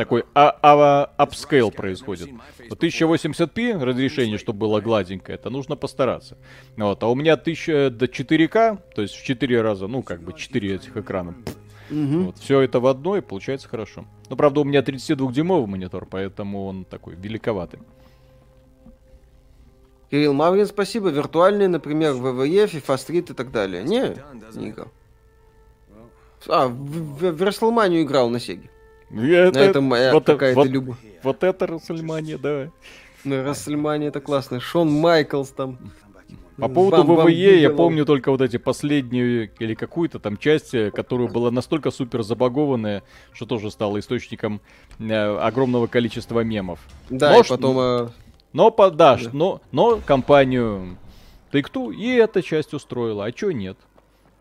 такой 0.00 0.24
а 0.34 0.58
а 0.62 1.12
upscale 1.18 1.70
происходит. 1.70 2.30
Вот 2.70 2.82
1080p 2.82 3.84
разрешение, 3.84 4.38
чтобы 4.38 4.60
было 4.60 4.80
гладенькое, 4.80 5.36
это 5.36 5.50
нужно 5.50 5.76
постараться. 5.76 6.38
Вот, 6.78 7.02
а 7.02 7.08
у 7.08 7.14
меня 7.14 7.34
1000 7.34 7.90
до 7.90 8.06
4К, 8.06 8.78
то 8.94 9.02
есть 9.02 9.14
в 9.14 9.22
4 9.22 9.60
раза, 9.60 9.88
ну 9.88 10.02
как 10.02 10.22
бы 10.22 10.32
4 10.32 10.74
этих 10.74 10.96
экрана. 10.96 11.34
Вот, 11.90 12.38
все 12.38 12.62
это 12.62 12.80
в 12.80 12.86
одно 12.86 13.18
и 13.18 13.20
получается 13.20 13.68
хорошо. 13.68 14.06
Но 14.30 14.36
правда 14.36 14.60
у 14.60 14.64
меня 14.64 14.80
32-дюймовый 14.80 15.66
монитор, 15.66 16.06
поэтому 16.06 16.64
он 16.64 16.86
такой 16.86 17.14
великоватый. 17.16 17.80
Кирилл 20.10 20.32
Маврин, 20.32 20.66
спасибо. 20.66 21.10
Виртуальные, 21.10 21.68
например, 21.68 22.14
WWE, 22.14 22.64
FIFA 22.64 22.96
Street 22.96 23.32
и 23.32 23.34
так 23.34 23.52
далее. 23.52 23.84
Не, 23.84 24.16
не 24.54 24.70
играл. 24.70 24.88
А, 26.48 26.68
в, 26.68 27.34
в, 27.34 28.02
играл 28.02 28.30
на 28.30 28.40
Сеге. 28.40 28.70
Это, 29.12 29.58
На 29.58 29.62
этом 29.64 29.84
моя 29.84 30.12
вот, 30.12 30.24
какая-то 30.24 30.60
вот, 30.60 30.68
любовь. 30.68 30.96
вот 31.22 31.42
это 31.42 31.66
Расельмания, 31.66 32.38
да. 32.38 32.70
На 33.24 33.42
Расселмане 33.44 34.06
это 34.06 34.20
классно. 34.20 34.60
Шон 34.60 34.90
Майклс 34.90 35.50
там. 35.50 35.78
По 36.56 36.68
поводу 36.68 37.04
Бам-бам 37.04 37.26
ВВЕ 37.26 37.54
я 37.62 37.68
Бигелоу. 37.70 37.76
помню 37.76 38.04
только 38.04 38.30
вот 38.30 38.42
эти 38.42 38.58
последние 38.58 39.50
или 39.58 39.74
какую-то 39.74 40.18
там 40.18 40.36
часть, 40.36 40.74
э, 40.74 40.90
которая 40.90 41.26
была 41.28 41.50
настолько 41.50 41.90
супер 41.90 42.22
забагованная, 42.22 43.02
что 43.32 43.46
тоже 43.46 43.70
стала 43.70 43.98
источником 43.98 44.60
э, 44.98 45.12
огромного 45.38 45.86
количества 45.86 46.40
мемов. 46.40 46.78
Да, 47.08 47.32
Но 47.32 47.40
и 47.40 47.48
потом... 47.48 47.78
э, 47.78 48.08
Но 48.52 48.70
подашь, 48.70 49.24
Да. 49.24 49.30
но, 49.32 49.60
но 49.72 50.00
компанию 50.04 50.98
Take-Two 51.50 51.94
и 51.94 52.08
эта 52.16 52.42
часть 52.42 52.74
устроила, 52.74 53.24
а 53.24 53.32
чё 53.32 53.52
нет? 53.52 53.78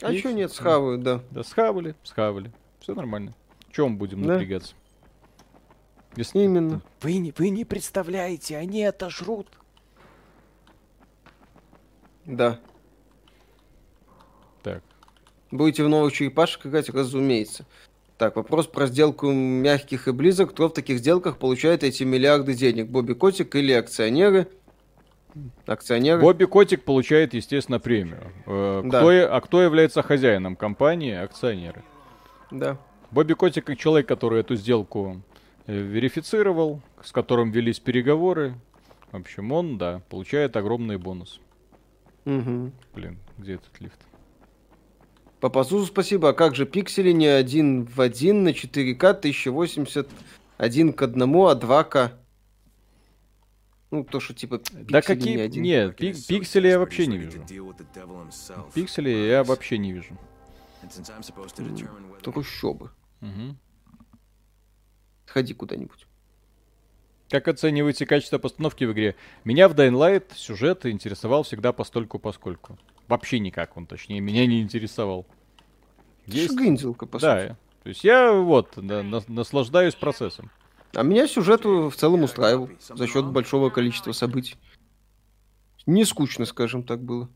а 0.01 0.11
И 0.11 0.21
чё 0.21 0.31
нет, 0.31 0.51
схавают, 0.51 1.01
да. 1.01 1.21
Да 1.31 1.43
схавали, 1.43 1.95
схавали. 2.03 2.51
Все 2.81 2.93
нормально. 2.95 3.33
Чем 3.71 3.97
будем 3.97 4.23
Да. 4.23 4.33
напрягаться? 4.33 4.73
Если... 6.15 6.39
Именно. 6.39 6.81
Вы, 7.01 7.17
не, 7.17 7.33
вы 7.37 7.49
не 7.49 7.65
представляете, 7.65 8.57
они 8.57 8.79
это 8.79 9.09
жрут. 9.09 9.47
Да. 12.25 12.59
Так, 14.63 14.83
Будете 15.51 15.83
в 15.83 15.89
новых 15.89 16.13
черепашек 16.13 16.65
играть, 16.67 16.89
разумеется. 16.89 17.65
Так, 18.17 18.35
вопрос 18.35 18.67
про 18.67 18.85
сделку 18.87 19.31
мягких 19.31 20.07
и 20.07 20.11
близок. 20.11 20.51
Кто 20.51 20.67
в 20.67 20.73
таких 20.73 20.99
сделках 20.99 21.37
получает 21.37 21.83
эти 21.83 22.03
миллиарды 22.03 22.53
денег? 22.53 22.87
Бобби 22.89 23.13
Котик 23.13 23.55
или 23.55 23.71
акционеры? 23.71 24.47
Акционеры? 25.65 26.19
Бобби 26.21 26.43
Котик 26.45 26.83
получает, 26.83 27.33
естественно, 27.33 27.79
премию. 27.79 28.31
Э, 28.45 28.81
Да. 28.83 28.99
кто, 28.99 29.09
а 29.35 29.41
кто 29.41 29.61
является 29.61 30.01
хозяином 30.01 30.55
компании? 30.55 31.15
Акционеры. 31.15 31.83
Да. 32.51 32.77
Бобби 33.11 33.33
Котик 33.33 33.65
как 33.65 33.77
человек, 33.77 34.07
который 34.07 34.41
эту 34.41 34.55
сделку 34.55 35.21
э, 35.65 35.75
верифицировал, 35.75 36.81
с 37.03 37.11
которым 37.11 37.51
велись 37.51 37.79
переговоры. 37.79 38.53
В 39.11 39.17
общем, 39.17 39.51
он, 39.51 39.77
да, 39.77 40.01
получает 40.09 40.55
огромный 40.55 40.97
бонус. 40.97 41.39
Мгм. 42.25 42.71
Блин, 42.93 43.17
где 43.37 43.53
этот 43.53 43.79
лифт? 43.79 43.99
По 45.39 45.49
Пазузу 45.49 45.87
спасибо. 45.87 46.29
А 46.29 46.33
как 46.33 46.53
же 46.55 46.65
пиксели 46.65 47.11
не 47.11 47.27
один 47.27 47.85
в 47.85 47.99
один 48.01 48.43
на 48.43 48.49
4К 48.49 49.03
1080 49.11 50.07
один 50.57 50.93
к 50.93 51.01
одному, 51.01 51.47
а 51.47 51.55
2К? 51.55 52.11
Ну, 53.91 54.03
то, 54.03 54.19
что 54.19 54.35
типа 54.35 54.59
Да 54.71 55.01
пиксели 55.01 55.17
какие... 55.17 55.35
не 55.37 55.41
один. 55.41 55.63
Нет, 55.63 55.99
пик- 55.99 56.27
пиксели 56.27 56.67
я 56.67 56.77
вообще 56.77 57.07
не 57.07 57.17
вижу. 57.17 57.43
Пиксели 58.75 59.09
я 59.09 59.43
вообще 59.43 59.77
не 59.79 59.93
вижу. 59.93 60.15
Трущобы. 62.21 62.91
Мгм. 63.21 63.57
Сходи 65.25 65.53
куда-нибудь. 65.53 66.05
Как 67.29 67.47
оцениваете 67.47 68.05
качество 68.07 68.39
постановки 68.39 68.85
в 68.85 68.91
игре? 68.93 69.15
Меня 69.43 69.69
в 69.69 69.73
Dying 69.75 69.91
Light 69.93 70.33
сюжет 70.35 70.85
интересовал 70.85 71.43
всегда 71.43 71.71
постольку 71.73 72.17
поскольку. 72.17 72.77
Вообще 73.07 73.39
никак 73.39 73.77
он, 73.77 73.85
точнее, 73.85 74.19
меня 74.19 74.45
не 74.47 74.61
интересовал. 74.61 75.27
Есть? 76.25 76.53
Шгынзелка, 76.53 77.05
по 77.05 77.19
Да, 77.19 77.41
сути. 77.41 77.57
то 77.83 77.89
есть 77.89 78.03
я 78.03 78.31
вот 78.33 78.73
да, 78.77 79.03
на- 79.03 79.23
наслаждаюсь 79.27 79.95
процессом. 79.95 80.49
А 80.95 81.03
меня 81.03 81.27
сюжет 81.27 81.65
в 81.65 81.91
целом 81.91 82.23
устраивал 82.23 82.69
за 82.79 83.05
счет 83.07 83.25
большого 83.27 83.69
количества 83.69 84.11
событий. 84.11 84.55
Не 85.85 86.05
скучно, 86.05 86.45
скажем 86.45 86.83
так, 86.83 87.01
было. 87.03 87.29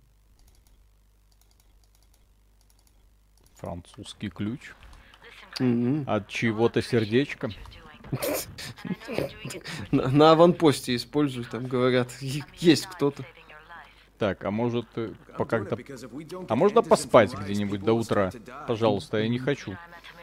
Французский 3.56 4.30
ключ 4.30 4.72
От 6.08 6.28
чего-то 6.28 6.82
сердечко. 6.82 7.50
На, 9.92 10.08
на 10.08 10.32
аванпосте 10.32 10.96
используют, 10.96 11.50
там 11.50 11.66
говорят, 11.66 12.12
«Е- 12.22 12.44
есть 12.60 12.86
кто-то. 12.86 13.26
Так, 14.20 14.44
а 14.46 14.52
может 14.52 14.86
э, 14.96 15.14
по 15.38 15.46
как-то... 15.46 15.78
А 16.48 16.56
можно 16.56 16.82
поспать 16.82 17.34
где-нибудь 17.34 17.82
до 17.84 17.94
утра? 17.94 18.32
Пожалуйста, 18.68 19.18
я 19.18 19.28
не 19.28 19.40
хочу. 19.40 19.76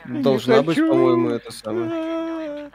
Должна 0.05 0.63
быть, 0.63 0.77
хочу. 0.77 0.89
по-моему, 0.89 1.31
это 1.31 1.51
самое. 1.51 2.71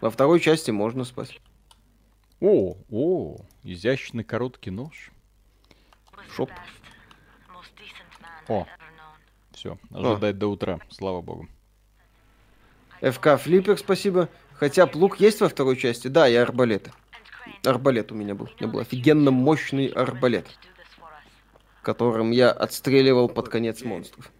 Во 0.00 0.10
второй 0.10 0.40
части 0.40 0.70
можно 0.70 1.04
спать. 1.04 1.40
О, 2.40 2.76
о, 2.90 3.36
изящный 3.64 4.24
короткий 4.24 4.70
нож. 4.70 5.10
Шоп. 6.34 6.50
О. 8.48 8.66
Все, 9.58 9.76
ожидать 9.90 10.38
до 10.38 10.46
утра, 10.46 10.78
слава 10.88 11.20
богу. 11.20 11.48
ФК 13.02 13.36
Флиппер, 13.36 13.76
спасибо. 13.76 14.28
Хотя 14.54 14.86
плуг 14.86 15.18
есть 15.18 15.40
во 15.40 15.48
второй 15.48 15.76
части? 15.76 16.06
Да, 16.06 16.28
и 16.28 16.34
арбалеты. 16.36 16.92
Арбалет 17.64 18.12
у 18.12 18.14
меня 18.14 18.36
был. 18.36 18.48
У 18.60 18.62
меня 18.62 18.72
был 18.72 18.78
офигенно 18.78 19.32
мощный 19.32 19.86
арбалет, 19.86 20.46
которым 21.82 22.30
я 22.30 22.52
отстреливал 22.52 23.28
под 23.28 23.48
конец 23.48 23.82
монстров. 23.82 24.30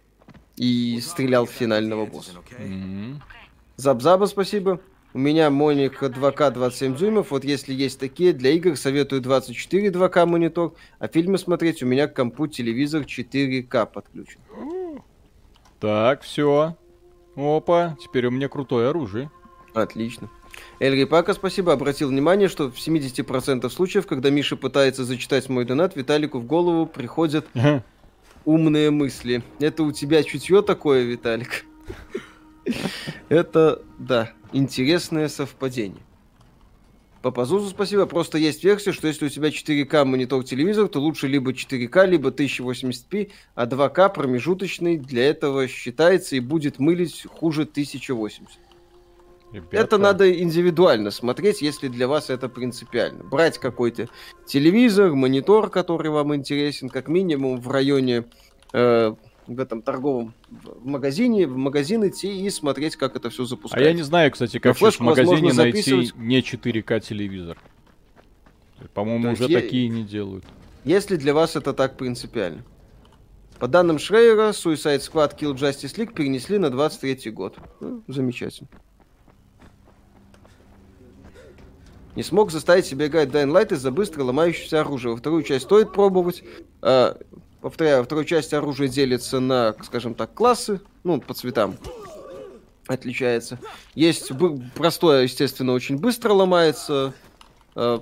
И 0.55 1.01
стрелял 1.01 1.45
в 1.45 1.51
финального 1.51 2.05
босса. 2.05 2.31
М, 2.57 3.21
Забзаба, 3.75 4.23
спасибо. 4.25 4.79
У 5.13 5.19
меня 5.19 5.49
Моник 5.49 6.01
2К 6.01 6.51
27 6.51 6.95
дюймов. 6.95 7.31
Вот 7.31 7.43
если 7.43 7.73
есть 7.73 7.99
такие, 7.99 8.31
для 8.31 8.51
игр 8.51 8.77
советую 8.77 9.21
24 9.21 9.89
2К 9.89 10.25
монитор. 10.25 10.75
А 10.97 11.09
фильмы 11.09 11.37
смотреть 11.37 11.83
у 11.83 11.85
меня 11.85 12.07
к 12.07 12.15
компу 12.15 12.47
телевизор 12.47 13.01
4К 13.01 13.85
подключен. 13.85 14.39
Так, 15.79 16.23
все. 16.23 16.75
Опа, 17.35 17.97
теперь 18.01 18.27
у 18.27 18.31
меня 18.31 18.49
крутое 18.49 18.89
оружие. 18.89 19.31
Отлично. 19.73 20.29
Эльри 20.79 21.05
Пака, 21.05 21.33
спасибо. 21.33 21.73
Обратил 21.73 22.09
внимание, 22.09 22.49
что 22.49 22.69
в 22.69 22.75
70% 22.75 23.69
случаев, 23.69 24.07
когда 24.07 24.29
Миша 24.29 24.57
пытается 24.57 25.05
зачитать 25.05 25.47
мой 25.49 25.65
донат, 25.65 25.95
Виталику 25.95 26.39
в 26.39 26.45
голову 26.45 26.85
приходят 26.85 27.47
умные 28.45 28.91
мысли. 28.91 29.43
Это 29.59 29.83
у 29.83 29.91
тебя 29.91 30.23
чутье 30.23 30.61
такое, 30.61 31.03
Виталик? 31.03 31.65
Это, 33.29 33.81
да, 33.97 34.31
интересное 34.51 35.27
совпадение. 35.27 36.03
По 37.21 37.31
Пазузу 37.31 37.69
спасибо. 37.69 38.05
Просто 38.05 38.37
есть 38.37 38.63
версия, 38.63 38.93
что 38.93 39.07
если 39.07 39.25
у 39.25 39.29
тебя 39.29 39.49
4К 39.49 40.05
монитор 40.05 40.43
телевизор, 40.43 40.87
то 40.87 40.99
лучше 40.99 41.27
либо 41.27 41.51
4К, 41.51 42.07
либо 42.07 42.29
1080p, 42.29 43.31
а 43.55 43.65
2К 43.65 44.13
промежуточный 44.13 44.97
для 44.97 45.29
этого 45.29 45.67
считается 45.67 46.37
и 46.37 46.39
будет 46.39 46.79
мылить 46.79 47.25
хуже 47.29 47.63
1080. 47.63 48.47
Ребята, 49.51 49.77
Это 49.77 49.97
надо 49.97 50.41
индивидуально 50.41 51.09
смотреть, 51.11 51.61
если 51.61 51.87
для 51.87 52.07
вас 52.07 52.29
это 52.29 52.47
принципиально. 52.49 53.23
Брать 53.23 53.57
какой-то 53.57 54.07
телевизор, 54.45 55.13
монитор, 55.13 55.69
который 55.69 56.11
вам 56.11 56.35
интересен, 56.35 56.87
как 56.89 57.07
минимум 57.07 57.59
в 57.59 57.67
районе 57.69 58.25
э, 58.73 59.15
в 59.55 59.59
этом 59.59 59.81
торговом 59.81 60.33
в 60.49 60.85
магазине, 60.85 61.47
в 61.47 61.57
магазин 61.57 62.07
идти 62.07 62.45
и 62.45 62.49
смотреть, 62.49 62.95
как 62.95 63.15
это 63.15 63.29
все 63.29 63.43
А 63.43 63.45
запускается. 63.47 63.89
я 63.89 63.95
не 63.95 64.03
знаю, 64.03 64.31
кстати, 64.31 64.59
как 64.59 64.77
сейчас 64.77 64.95
в 64.95 64.99
магазине 65.01 65.51
найти 65.53 66.11
не 66.15 66.41
4К 66.41 66.99
телевизор. 67.01 67.57
По-моему, 68.93 69.31
уже 69.31 69.45
я- 69.45 69.59
такие 69.59 69.89
не 69.89 70.03
делают. 70.03 70.45
Если 70.85 71.15
для 71.17 71.33
вас 71.33 71.55
это 71.55 71.73
так 71.73 71.97
принципиально. 71.97 72.63
По 73.59 73.67
данным 73.67 73.99
Шрейера, 73.99 74.49
Suicide 74.51 74.99
Squad 74.99 75.37
Kill 75.37 75.53
Justice 75.55 75.95
League 75.97 76.13
перенесли 76.13 76.57
на 76.59 76.69
23 76.69 77.29
год. 77.31 77.57
Ну, 77.81 78.01
замечательно. 78.07 78.69
Не 82.15 82.23
смог 82.23 82.51
заставить 82.51 82.85
себя 82.85 83.07
играть 83.07 83.29
Dying 83.29 83.51
Light 83.51 83.73
из-за 83.73 83.91
быстро 83.91 84.23
ломающегося 84.23 84.81
оружия. 84.81 85.11
Во 85.11 85.17
вторую 85.17 85.43
часть 85.43 85.65
стоит 85.65 85.91
пробовать. 85.93 86.43
А, 86.81 87.17
повторяю, 87.61 87.99
во 87.99 88.03
второй 88.03 88.25
части 88.25 88.55
оружие 88.55 88.89
делится 88.89 89.39
на, 89.39 89.75
скажем 89.83 90.13
так, 90.13 90.33
классы. 90.33 90.81
Ну, 91.03 91.19
по 91.19 91.33
цветам 91.33 91.77
отличается. 92.87 93.59
Есть 93.95 94.31
простое, 94.75 95.23
естественно, 95.23 95.73
очень 95.73 95.97
быстро 95.97 96.33
ломается. 96.33 97.13
а, 97.75 98.01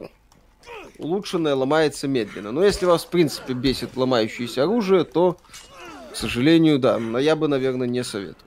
улучшенное 0.98 1.54
ломается 1.54 2.08
медленно. 2.08 2.52
Но 2.52 2.64
если 2.64 2.86
вас, 2.86 3.06
в 3.06 3.10
принципе, 3.10 3.54
бесит 3.54 3.96
ломающееся 3.96 4.64
оружие, 4.64 5.04
то 5.04 5.38
сожалению, 6.18 6.80
да. 6.80 6.98
Но 6.98 7.20
я 7.20 7.36
бы, 7.36 7.48
наверное, 7.48 7.88
не 7.88 8.04
советовал. 8.04 8.47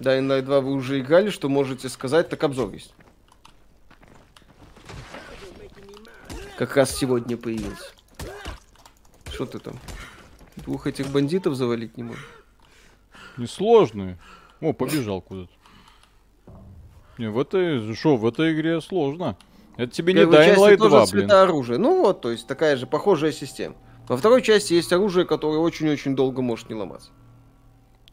Dying 0.00 0.26
Light 0.26 0.42
2 0.42 0.60
вы 0.62 0.72
уже 0.72 1.00
играли, 1.00 1.28
что 1.28 1.48
можете 1.50 1.90
сказать, 1.90 2.30
так 2.30 2.42
обзор 2.42 2.72
есть. 2.72 2.94
Как 6.56 6.74
раз 6.76 6.96
сегодня 6.96 7.36
появился. 7.36 7.92
Что 9.30 9.46
ты 9.46 9.58
там? 9.58 9.78
Двух 10.56 10.86
этих 10.86 11.08
бандитов 11.08 11.54
завалить 11.54 11.96
не 11.96 12.02
можешь? 12.02 12.28
Несложные. 13.36 14.18
О, 14.60 14.72
побежал 14.72 15.20
куда-то. 15.20 15.52
Не, 17.18 17.28
в 17.28 17.38
этой, 17.38 17.94
шо, 17.94 18.16
в 18.16 18.26
этой 18.26 18.54
игре 18.54 18.80
сложно. 18.80 19.36
Это 19.76 19.92
тебе 19.92 20.14
не 20.14 20.20
Dying 20.20 20.56
Light 20.56 20.76
тоже 20.78 20.90
2, 20.90 20.98
блин. 20.98 21.06
цвета 21.06 21.42
оружия. 21.42 21.78
Ну 21.78 22.00
вот, 22.00 22.22
то 22.22 22.30
есть 22.30 22.46
такая 22.46 22.76
же 22.76 22.86
похожая 22.86 23.32
система. 23.32 23.76
Во 24.08 24.16
второй 24.16 24.40
части 24.42 24.72
есть 24.72 24.92
оружие, 24.92 25.26
которое 25.26 25.58
очень-очень 25.58 26.16
долго 26.16 26.40
может 26.40 26.70
не 26.70 26.74
ломаться. 26.74 27.10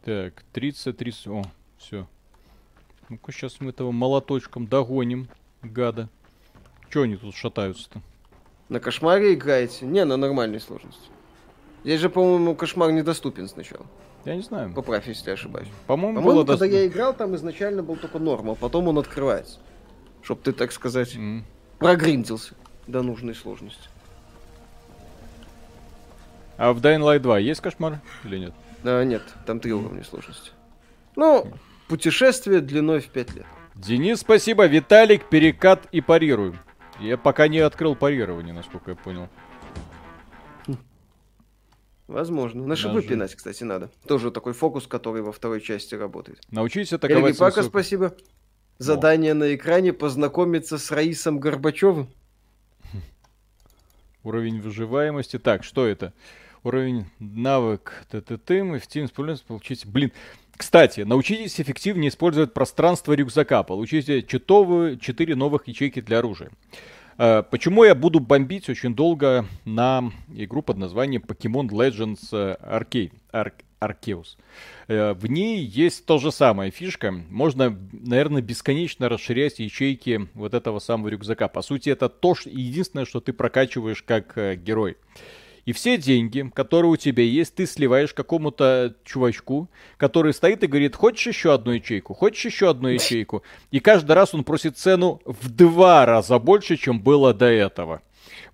Так, 0.04 0.44
30, 0.52 0.96
30, 0.96 1.26
о, 1.28 1.44
все. 1.78 2.06
Ну-ка, 3.08 3.32
сейчас 3.32 3.60
мы 3.60 3.70
этого 3.70 3.90
молоточком 3.90 4.66
догоним, 4.66 5.28
гада. 5.62 6.08
Че 6.90 7.02
они 7.02 7.16
тут 7.16 7.34
шатаются-то? 7.34 8.00
На 8.68 8.80
кошмаре 8.80 9.34
играете? 9.34 9.86
Не, 9.86 10.04
на 10.04 10.16
нормальной 10.16 10.60
сложности. 10.60 11.08
Здесь 11.84 12.00
же, 12.00 12.10
по-моему, 12.10 12.54
кошмар 12.54 12.92
недоступен 12.92 13.48
сначала. 13.48 13.86
Я 14.24 14.34
не 14.36 14.42
знаю. 14.42 14.72
Поправь, 14.74 15.06
если 15.06 15.28
я 15.28 15.34
ошибаюсь. 15.34 15.68
По-моему, 15.86 16.16
По-моему, 16.18 16.44
было 16.44 16.46
когда 16.46 16.66
дос- 16.66 16.70
я 16.72 16.86
играл, 16.86 17.14
там 17.14 17.34
изначально 17.36 17.82
был 17.82 17.96
только 17.96 18.18
норма, 18.18 18.52
а 18.52 18.54
потом 18.56 18.88
он 18.88 18.98
открывается. 18.98 19.58
Чтоб 20.22 20.42
ты, 20.42 20.52
так 20.52 20.72
сказать, 20.72 21.14
М. 21.16 21.44
прогриндился 21.78 22.54
до 22.86 23.02
нужной 23.02 23.34
сложности. 23.34 23.88
А 26.56 26.72
в 26.72 26.78
Dying 26.80 27.00
Light 27.00 27.20
2 27.20 27.38
есть 27.38 27.60
кошмар 27.60 28.00
или 28.24 28.38
нет? 28.38 28.52
А, 28.84 29.02
нет, 29.04 29.22
там 29.46 29.60
три 29.60 29.72
уровня 29.72 30.04
сложности. 30.04 30.50
Ну, 31.16 31.46
путешествие 31.88 32.60
длиной 32.60 33.00
в 33.00 33.08
5 33.08 33.34
лет. 33.34 33.46
Денис, 33.74 34.20
спасибо. 34.20 34.66
Виталик, 34.66 35.28
перекат 35.28 35.86
и 35.92 36.00
парируем. 36.00 36.58
Я 37.00 37.16
пока 37.16 37.48
не 37.48 37.58
открыл 37.58 37.94
парирование, 37.94 38.52
насколько 38.52 38.90
я 38.90 38.96
понял. 38.96 39.28
Возможно. 42.08 42.66
На 42.66 42.74
шипы 42.74 42.96
Даже. 42.96 43.08
пинать, 43.08 43.34
кстати, 43.34 43.62
надо. 43.64 43.90
Тоже 44.06 44.30
такой 44.30 44.54
фокус, 44.54 44.86
который 44.86 45.20
во 45.20 45.30
второй 45.30 45.60
части 45.60 45.94
работает. 45.94 46.40
Научись 46.50 46.92
Эльги 46.92 47.04
атаковать 47.04 47.36
с 47.36 47.38
Пака, 47.38 47.62
спасибо. 47.62 48.16
Задание 48.78 49.34
на 49.34 49.54
экране 49.54 49.92
познакомиться 49.92 50.78
с 50.78 50.90
Раисом 50.90 51.38
Горбачевым. 51.38 52.08
Уровень 54.24 54.60
выживаемости. 54.60 55.38
Так, 55.38 55.64
что 55.64 55.86
это? 55.86 56.14
Уровень 56.64 57.06
навык 57.18 57.92
ТТТ. 58.10 58.50
Мы 58.50 58.78
в 58.78 58.88
Team 58.88 59.04
используем 59.04 59.46
получить... 59.46 59.84
Блин. 59.86 60.10
Кстати, 60.58 61.02
научитесь 61.02 61.60
эффективнее 61.60 62.08
использовать 62.10 62.52
пространство 62.52 63.12
рюкзака. 63.12 63.62
Получите 63.62 64.22
читовые 64.24 64.98
4 64.98 65.36
новых 65.36 65.68
ячейки 65.68 66.00
для 66.00 66.18
оружия. 66.18 66.50
Э, 67.16 67.44
Почему 67.48 67.84
я 67.84 67.94
буду 67.94 68.18
бомбить 68.18 68.68
очень 68.68 68.92
долго 68.94 69.46
на 69.64 70.10
игру 70.34 70.62
под 70.62 70.78
названием 70.78 71.22
Pokemon 71.26 71.68
Legends 71.68 72.18
э, 72.32 72.56
Arcade? 72.60 73.12
Ar- 73.32 73.52
Arceus. 73.80 74.36
Э, 74.88 75.12
В 75.12 75.28
ней 75.28 75.60
есть 75.64 76.04
то 76.06 76.18
же 76.18 76.32
самое 76.32 76.72
фишка. 76.72 77.12
Можно, 77.12 77.78
наверное, 77.92 78.42
бесконечно 78.42 79.08
расширять 79.08 79.60
ячейки 79.60 80.28
вот 80.34 80.54
этого 80.54 80.80
самого 80.80 81.06
рюкзака. 81.08 81.46
По 81.46 81.62
сути, 81.62 81.88
это 81.90 82.08
то, 82.08 82.34
единственное, 82.44 83.04
что 83.04 83.20
ты 83.20 83.32
прокачиваешь 83.32 84.02
как 84.02 84.34
герой. 84.60 84.96
И 85.68 85.72
все 85.74 85.98
деньги, 85.98 86.50
которые 86.54 86.90
у 86.90 86.96
тебя 86.96 87.22
есть, 87.22 87.56
ты 87.56 87.66
сливаешь 87.66 88.14
какому-то 88.14 88.94
чувачку, 89.04 89.68
который 89.98 90.32
стоит 90.32 90.64
и 90.64 90.66
говорит, 90.66 90.96
хочешь 90.96 91.26
еще 91.26 91.52
одну 91.52 91.72
ячейку, 91.72 92.14
хочешь 92.14 92.46
еще 92.46 92.70
одну 92.70 92.88
ячейку. 92.88 93.42
И 93.70 93.78
каждый 93.78 94.12
раз 94.12 94.32
он 94.32 94.44
просит 94.44 94.78
цену 94.78 95.20
в 95.26 95.50
два 95.50 96.06
раза 96.06 96.38
больше, 96.38 96.78
чем 96.78 97.02
было 97.02 97.34
до 97.34 97.44
этого. 97.44 98.00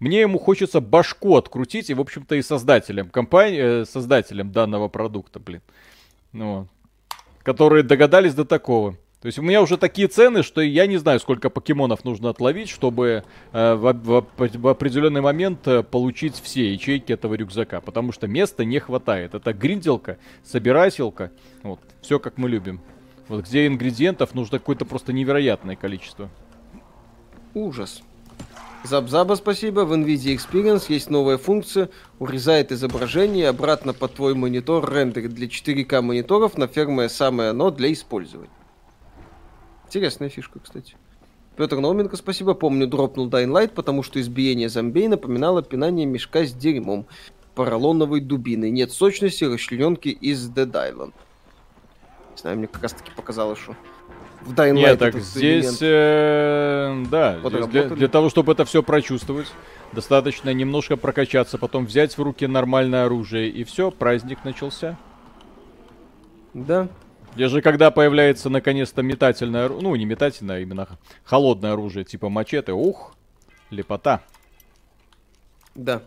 Мне 0.00 0.22
ему 0.22 0.40
хочется 0.40 0.80
башку 0.80 1.36
открутить, 1.36 1.88
и, 1.88 1.94
в 1.94 2.00
общем-то, 2.00 2.34
и 2.34 2.42
создателям 2.42 3.10
компании, 3.10 3.82
э, 3.82 3.84
создателям 3.84 4.50
данного 4.50 4.88
продукта, 4.88 5.38
блин. 5.38 5.62
Ну, 6.32 6.66
которые 7.44 7.84
догадались 7.84 8.34
до 8.34 8.44
такого. 8.44 8.96
То 9.24 9.28
есть 9.28 9.38
у 9.38 9.42
меня 9.42 9.62
уже 9.62 9.78
такие 9.78 10.06
цены, 10.06 10.42
что 10.42 10.60
я 10.60 10.86
не 10.86 10.98
знаю, 10.98 11.18
сколько 11.18 11.48
покемонов 11.48 12.04
нужно 12.04 12.28
отловить, 12.28 12.68
чтобы 12.68 13.24
э, 13.52 13.74
в, 13.74 13.92
в- 13.94 14.26
в 14.36 14.68
определенный 14.68 15.22
момент 15.22 15.66
э, 15.66 15.82
получить 15.82 16.38
все 16.38 16.74
ячейки 16.74 17.10
этого 17.10 17.32
рюкзака. 17.32 17.80
Потому 17.80 18.12
что 18.12 18.26
места 18.26 18.66
не 18.66 18.78
хватает. 18.80 19.34
Это 19.34 19.54
гринделка, 19.54 20.18
собирателка. 20.44 21.30
Вот, 21.62 21.80
все 22.02 22.18
как 22.18 22.36
мы 22.36 22.50
любим. 22.50 22.82
Вот 23.28 23.46
где 23.46 23.66
ингредиентов 23.66 24.34
нужно 24.34 24.58
какое-то 24.58 24.84
просто 24.84 25.14
невероятное 25.14 25.74
количество. 25.74 26.28
Ужас. 27.54 28.02
Забзаба, 28.82 29.36
спасибо. 29.36 29.86
В 29.86 29.94
NVIDIA 29.94 30.36
Experience 30.36 30.84
есть 30.88 31.08
новая 31.08 31.38
функция. 31.38 31.88
Урезает 32.18 32.72
изображение 32.72 33.48
обратно 33.48 33.94
под 33.94 34.16
твой 34.16 34.34
монитор 34.34 34.86
рендерит 34.92 35.32
для 35.32 35.46
4К 35.46 36.02
мониторов 36.02 36.58
на 36.58 36.66
ферме 36.66 37.08
самое 37.08 37.48
оно 37.48 37.70
для 37.70 37.90
использования. 37.90 38.50
Интересная 39.94 40.28
фишка, 40.28 40.58
кстати. 40.58 40.96
Петр 41.56 41.78
Науменко, 41.78 42.16
спасибо. 42.16 42.54
Помню, 42.54 42.88
дропнул 42.88 43.28
Dying 43.28 43.52
Light, 43.52 43.68
потому 43.68 44.02
что 44.02 44.20
избиение 44.20 44.68
зомбей 44.68 45.06
напоминало 45.06 45.62
пинание 45.62 46.04
мешка 46.04 46.44
с 46.44 46.52
дерьмом. 46.52 47.06
Поролоновой 47.54 48.20
дубиной. 48.20 48.70
Нет 48.70 48.90
сочности 48.90 49.44
расчлененки 49.44 50.08
из 50.08 50.50
Dead 50.50 50.72
Island. 50.72 51.12
Не 52.32 52.38
знаю, 52.38 52.58
мне 52.58 52.66
как 52.66 52.82
раз 52.82 52.94
таки 52.94 53.12
показалось, 53.14 53.60
что 53.60 53.76
в 54.40 54.52
Dying 54.52 54.72
Light 54.72 54.80
Нет, 54.80 54.98
так 54.98 55.20
здесь, 55.20 55.78
э, 55.80 57.04
да, 57.08 57.38
здесь 57.44 57.66
для, 57.66 57.84
для 57.84 58.08
того, 58.08 58.30
чтобы 58.30 58.50
это 58.50 58.64
все 58.64 58.82
прочувствовать, 58.82 59.46
достаточно 59.92 60.52
немножко 60.52 60.96
прокачаться, 60.96 61.56
потом 61.56 61.86
взять 61.86 62.18
в 62.18 62.20
руки 62.20 62.48
нормальное 62.48 63.04
оружие, 63.04 63.48
и 63.48 63.62
все, 63.62 63.92
праздник 63.92 64.44
начался. 64.44 64.98
Да, 66.52 66.88
Где 67.34 67.48
же, 67.48 67.62
когда 67.62 67.90
появляется 67.90 68.48
наконец-то 68.48 69.02
метательное 69.02 69.68
ну, 69.68 69.94
не 69.96 70.04
метательное, 70.04 70.56
а 70.56 70.60
именно 70.60 70.88
холодное 71.24 71.72
оружие, 71.72 72.04
типа 72.04 72.28
мачете, 72.28 72.72
ух, 72.72 73.14
лепота. 73.70 74.22
Да. 75.74 76.02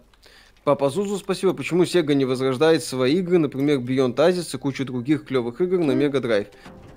Папа 0.64 0.90
Зузу, 0.90 1.18
спасибо. 1.18 1.54
Почему 1.54 1.84
Sega 1.84 2.14
не 2.14 2.26
возрождает 2.26 2.84
свои 2.84 3.16
игры, 3.18 3.38
например, 3.38 3.80
Beyond 3.80 4.16
Asis 4.16 4.56
и 4.56 4.58
кучу 4.58 4.86
других 4.86 5.26
клевых 5.26 5.62
игр 5.62 5.80
на 5.80 5.92
Mega 5.92 6.22
Drive? 6.22 6.48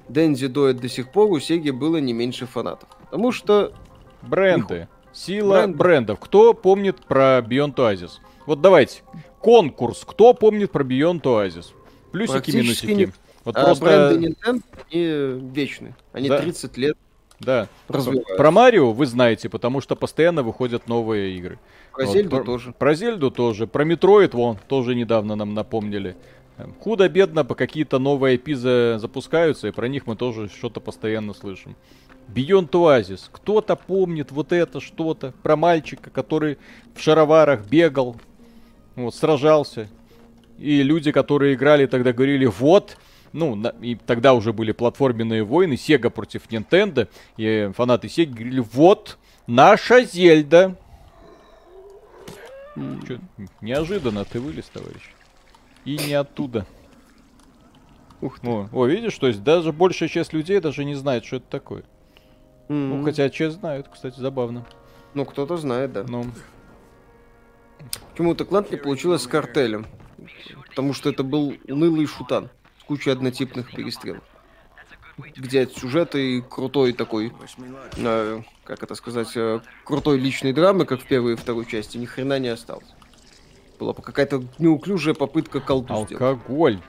Дэнди 0.08 0.48
доет 0.48 0.80
до 0.80 0.88
сих 0.88 1.12
пор, 1.12 1.30
у 1.30 1.38
Сеги 1.38 1.70
было 1.70 1.98
не 1.98 2.12
меньше 2.12 2.46
фанатов. 2.46 2.88
Потому 3.04 3.30
что 3.30 3.72
Бренды. 4.22 4.88
Сила 5.12 5.58
Бренды. 5.58 5.76
брендов. 5.76 6.20
Кто 6.20 6.54
помнит 6.54 6.96
про 6.98 7.38
Beyond 7.38 7.74
Oasis? 7.76 8.12
Вот 8.46 8.60
давайте. 8.60 9.02
Конкурс. 9.40 10.04
Кто 10.06 10.34
помнит 10.34 10.70
про 10.70 10.84
Beyond 10.84 11.22
Oasis? 11.22 11.66
Плюсики, 12.12 12.50
минусики. 12.50 12.90
не- 12.90 13.12
Вот 13.44 13.56
а, 13.56 13.64
просто... 13.64 13.84
бренды 13.84 14.28
Nintendo, 14.28 14.62
они 14.90 15.50
вечны. 15.54 15.94
Они 16.12 16.28
Да. 16.28 16.40
30 16.40 16.76
лет 16.76 16.96
Да. 17.40 17.68
развиваются. 17.88 18.34
Про 18.34 18.50
Марио 18.50 18.92
вы 18.92 19.06
знаете, 19.06 19.48
потому 19.48 19.80
что 19.80 19.96
постоянно 19.96 20.42
выходят 20.42 20.88
новые 20.88 21.36
игры. 21.36 21.58
Про 21.92 22.04
Вот, 22.04 22.12
Зельду 22.12 22.36
про- 22.36 22.44
тоже. 22.44 22.72
Про 22.78 22.94
Зельду 22.94 23.30
тоже. 23.30 23.66
Про 23.66 23.84
Метроид, 23.84 24.34
вон, 24.34 24.58
тоже 24.68 24.94
недавно 24.94 25.36
нам 25.36 25.54
напомнили. 25.54 26.16
Эм, 26.58 26.74
Худо-бедно 26.80 27.44
по 27.44 27.54
какие-то 27.54 27.98
новые 27.98 28.36
IP 28.36 28.54
за- 28.54 28.98
запускаются, 28.98 29.68
и 29.68 29.70
про 29.70 29.88
них 29.88 30.06
мы 30.06 30.16
тоже 30.16 30.48
что-то 30.48 30.80
постоянно 30.80 31.32
слышим. 31.32 31.76
Beyond 32.28 32.70
Oasis. 32.70 33.22
Кто-то 33.32 33.74
помнит 33.74 34.30
вот 34.30 34.52
это 34.52 34.80
что-то 34.80 35.32
про 35.42 35.56
мальчика, 35.56 36.10
который 36.10 36.58
в 36.94 37.00
шароварах 37.00 37.66
бегал, 37.66 38.16
вот, 38.94 39.14
сражался. 39.14 39.88
И 40.58 40.82
люди, 40.82 41.10
которые 41.10 41.54
играли, 41.54 41.86
тогда 41.86 42.12
говорили, 42.12 42.44
вот, 42.44 42.98
ну, 43.32 43.54
на- 43.54 43.74
и 43.80 43.94
тогда 43.94 44.34
уже 44.34 44.52
были 44.52 44.72
платформенные 44.72 45.44
войны, 45.44 45.74
Sega 45.74 46.10
против 46.10 46.48
Nintendo, 46.48 47.08
и 47.36 47.70
фанаты 47.74 48.08
Sega 48.08 48.30
говорили, 48.32 48.60
вот, 48.60 49.18
наша 49.46 50.04
Зельда. 50.04 50.76
Чё, 52.76 53.18
неожиданно 53.60 54.24
ты 54.24 54.40
вылез, 54.40 54.66
товарищ. 54.66 55.02
И 55.84 55.96
не 55.96 56.14
оттуда. 56.14 56.66
Ух 58.20 58.38
ты. 58.40 58.48
О, 58.48 58.68
о, 58.72 58.86
видишь, 58.86 59.16
то 59.18 59.26
есть 59.28 59.42
даже 59.42 59.72
большая 59.72 60.08
часть 60.08 60.32
людей 60.32 60.60
даже 60.60 60.84
не 60.84 60.94
знает, 60.94 61.24
что 61.24 61.36
это 61.36 61.46
такое. 61.46 61.84
М. 62.68 62.90
Ну, 62.90 63.04
хотя 63.04 63.28
часть 63.30 63.56
знают, 63.56 63.88
кстати, 63.88 64.20
забавно. 64.20 64.66
Ну, 65.14 65.24
кто-то 65.24 65.56
знает, 65.56 65.92
да. 65.92 66.04
Ну, 66.06 66.26
Почему-то 68.12 68.44
клан 68.44 68.66
не 68.70 68.76
получилось 68.76 69.22
с 69.22 69.26
картелем. 69.26 69.86
Потому 70.68 70.92
что 70.92 71.08
это 71.08 71.22
был 71.22 71.54
унылый 71.66 72.04
шутан 72.06 72.50
кучей 72.90 73.10
однотипных 73.10 73.70
перестрелок. 73.70 74.24
где 75.36 75.62
от 75.62 75.72
сюжета 75.72 76.18
и 76.18 76.40
крутой 76.40 76.92
такой, 76.92 77.32
э, 77.96 78.42
как 78.64 78.82
это 78.82 78.96
сказать, 78.96 79.30
э, 79.36 79.60
крутой 79.84 80.18
личной 80.18 80.52
драмы, 80.52 80.86
как 80.86 81.00
в 81.00 81.06
первой 81.06 81.34
и 81.34 81.36
второй 81.36 81.66
части, 81.66 81.98
ни 81.98 82.06
хрена 82.06 82.40
не 82.40 82.48
осталось. 82.48 82.88
Была 83.78 83.92
бы 83.92 84.02
какая-то 84.02 84.42
неуклюжая 84.58 85.14
попытка 85.14 85.60
колду 85.60 85.94
сделать. 86.06 86.12
Алкоголь. 86.12 86.80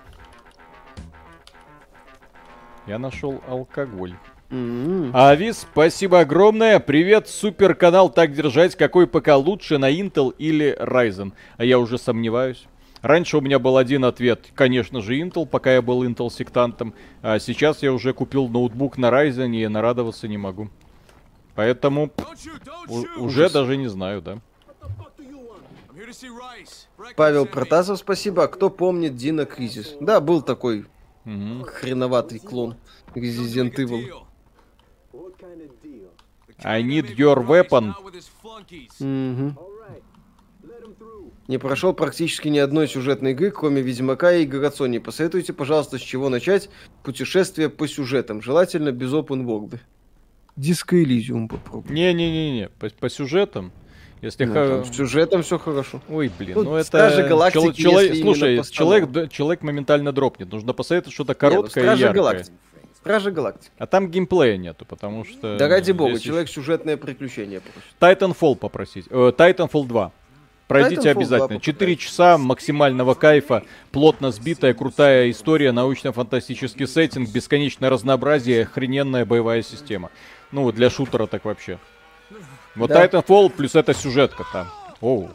Я 2.88 2.98
нашел 2.98 3.44
алкоголь. 3.48 4.16
М-м. 4.50 5.12
Авис, 5.16 5.68
спасибо 5.72 6.22
огромное. 6.22 6.80
Привет, 6.80 7.28
супер 7.28 7.76
канал. 7.76 8.10
Так 8.10 8.34
держать. 8.34 8.76
Какой 8.76 9.06
ПК 9.06 9.36
лучше, 9.36 9.78
на 9.78 9.92
Intel 9.92 10.34
или 10.40 10.76
Ryzen? 10.80 11.34
А 11.58 11.64
я 11.64 11.78
уже 11.78 12.00
сомневаюсь. 12.00 12.66
Раньше 13.02 13.38
у 13.38 13.42
меня 13.42 13.58
был 13.58 13.78
один 13.78 14.06
ответ, 14.06 14.52
конечно 14.54 15.02
же, 15.02 15.20
Intel, 15.20 15.46
пока 15.48 15.74
я 15.74 15.82
был 15.82 16.04
Intel 16.04 16.30
сектантом. 16.30 16.94
А 17.24 17.40
сейчас 17.40 17.82
я 17.82 17.92
уже 17.94 18.14
купил 18.14 18.48
ноутбук 18.48 18.98
на 18.98 19.08
Ryzen 19.10 19.56
и 19.56 19.68
нарадоваться 19.68 20.28
не 20.28 20.38
могу. 20.38 20.70
Поэтому 21.56 22.08
Don't 22.16 22.36
shoot, 22.36 22.64
don't 22.64 22.86
у- 22.90 23.04
shoot! 23.04 23.18
уже 23.20 23.50
даже 23.50 23.76
не 23.78 23.88
знаю, 23.88 24.22
да. 24.22 24.40
Павел. 27.16 27.46
Протасов, 27.46 27.98
спасибо. 28.00 28.44
А 28.44 28.48
кто 28.48 28.70
помнит 28.70 29.16
Дина 29.16 29.46
Кризис? 29.46 29.96
Да, 30.00 30.20
был 30.22 30.42
такой 30.42 30.86
Мгм. 31.26 31.64
хреноватый 31.64 32.40
клон 32.40 32.76
Resident 33.16 33.74
Evil. 33.76 34.24
I 36.64 36.84
need 36.84 37.16
your 37.18 37.44
weapon. 37.46 37.94
out 37.96 38.04
with 38.06 38.14
his 38.14 38.30
flunkies. 38.44 38.92
Мгм. 39.04 39.58
Не 41.48 41.58
прошел 41.58 41.94
практически 41.94 42.48
ни 42.48 42.60
одной 42.60 42.88
сюжетной 42.88 43.32
игры, 43.32 43.52
кроме 43.52 43.82
Ведьмака 43.82 44.34
и 44.34 44.46
Горацони. 44.46 45.00
Посоветуйте, 45.00 45.54
пожалуйста, 45.54 45.98
с 45.98 46.02
чего 46.02 46.30
начать 46.30 46.70
путешествие 47.04 47.70
по 47.70 47.88
сюжетам. 47.88 48.42
Желательно 48.42 48.92
без 48.92 49.12
open 49.12 49.44
world. 49.46 49.80
Диско 50.56 51.02
Элизиум 51.02 51.48
попробуй. 51.48 51.94
Не-не-не-не, 51.94 52.70
по, 52.70 52.90
по 52.90 53.10
сюжетам. 53.10 53.72
Если 54.22 54.46
Ну, 54.46 54.54
ха- 54.54 54.68
там 54.68 54.86
с 54.86 54.96
сюжетом 54.96 55.42
все 55.42 55.58
хорошо. 55.58 56.00
Ой, 56.08 56.32
блин, 56.38 56.54
Ну, 56.56 56.64
ну, 56.64 56.76
это... 56.76 56.86
Стражи 56.86 57.24
Галактики, 57.24 57.60
чело- 57.60 57.74
чело- 57.74 58.02
если 58.02 58.18
именно 58.18 58.34
Слушай, 58.36 58.64
человек, 58.72 59.32
человек 59.32 59.62
моментально 59.64 60.12
дропнет. 60.12 60.52
Нужно 60.52 60.74
посоветовать 60.74 61.14
что-то 61.16 61.32
Не, 61.34 61.36
ну, 61.36 61.40
короткое 61.40 61.82
и 61.82 61.84
Стражи 61.86 62.02
яркое. 62.04 62.22
Галактики. 62.22 62.56
Стражи 62.98 63.32
Галактики. 63.32 63.72
А 63.80 63.88
там 63.88 64.12
геймплея 64.12 64.58
нету, 64.58 64.86
потому 64.86 65.26
что... 65.26 65.58
Да 65.58 65.68
ради 65.68 65.92
бога, 65.92 66.20
человек 66.20 66.50
сюжетное 66.50 66.98
приключение 66.98 67.62
просит. 67.62 68.22
Titanfall 68.22 68.56
попросить. 68.56 69.08
Э, 69.10 69.32
Titanfall 69.36 69.88
2. 69.88 70.12
Пройдите 70.72 71.02
Titanfall 71.02 71.14
2 71.14 71.22
обязательно. 71.22 71.60
4 71.60 71.74
попытайтесь. 71.74 72.04
часа 72.06 72.38
максимального 72.38 73.14
кайфа, 73.14 73.64
плотно 73.92 74.32
сбитая, 74.32 74.74
крутая 74.74 75.30
история, 75.30 75.74
научно-фантастический 75.74 76.88
сеттинг, 76.88 77.30
бесконечное 77.30 77.90
разнообразие, 77.90 78.64
охрененная 78.64 79.26
боевая 79.26 79.64
система. 79.64 80.12
Ну, 80.52 80.72
для 80.72 80.90
шутера 80.90 81.28
так 81.28 81.44
вообще. 81.44 81.78
Вот 82.76 82.90
Да. 82.90 83.06
Titanfall 83.06 83.50
плюс 83.50 83.76
эта 83.76 83.94
сюжетка 83.94 84.46
там. 84.54 84.68
Оу. 85.02 85.32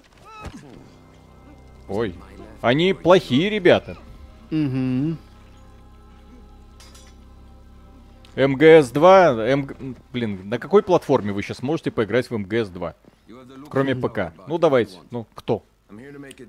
Ой. 1.88 2.14
Они 2.62 2.94
плохие 2.94 3.50
ребята. 3.50 3.98
Угу. 4.50 5.16
МГС-2, 8.36 9.56
МГ... 9.56 9.76
блин, 10.12 10.48
на 10.48 10.58
какой 10.58 10.82
платформе 10.82 11.32
вы 11.32 11.42
сейчас 11.42 11.62
можете 11.62 11.90
поиграть 11.90 12.30
в 12.30 12.34
МГС-2? 12.34 12.94
Кроме 13.68 13.94
ПК. 13.94 14.32
Ну 14.46 14.58
давайте, 14.58 14.98
ну 15.10 15.26
кто? 15.34 15.62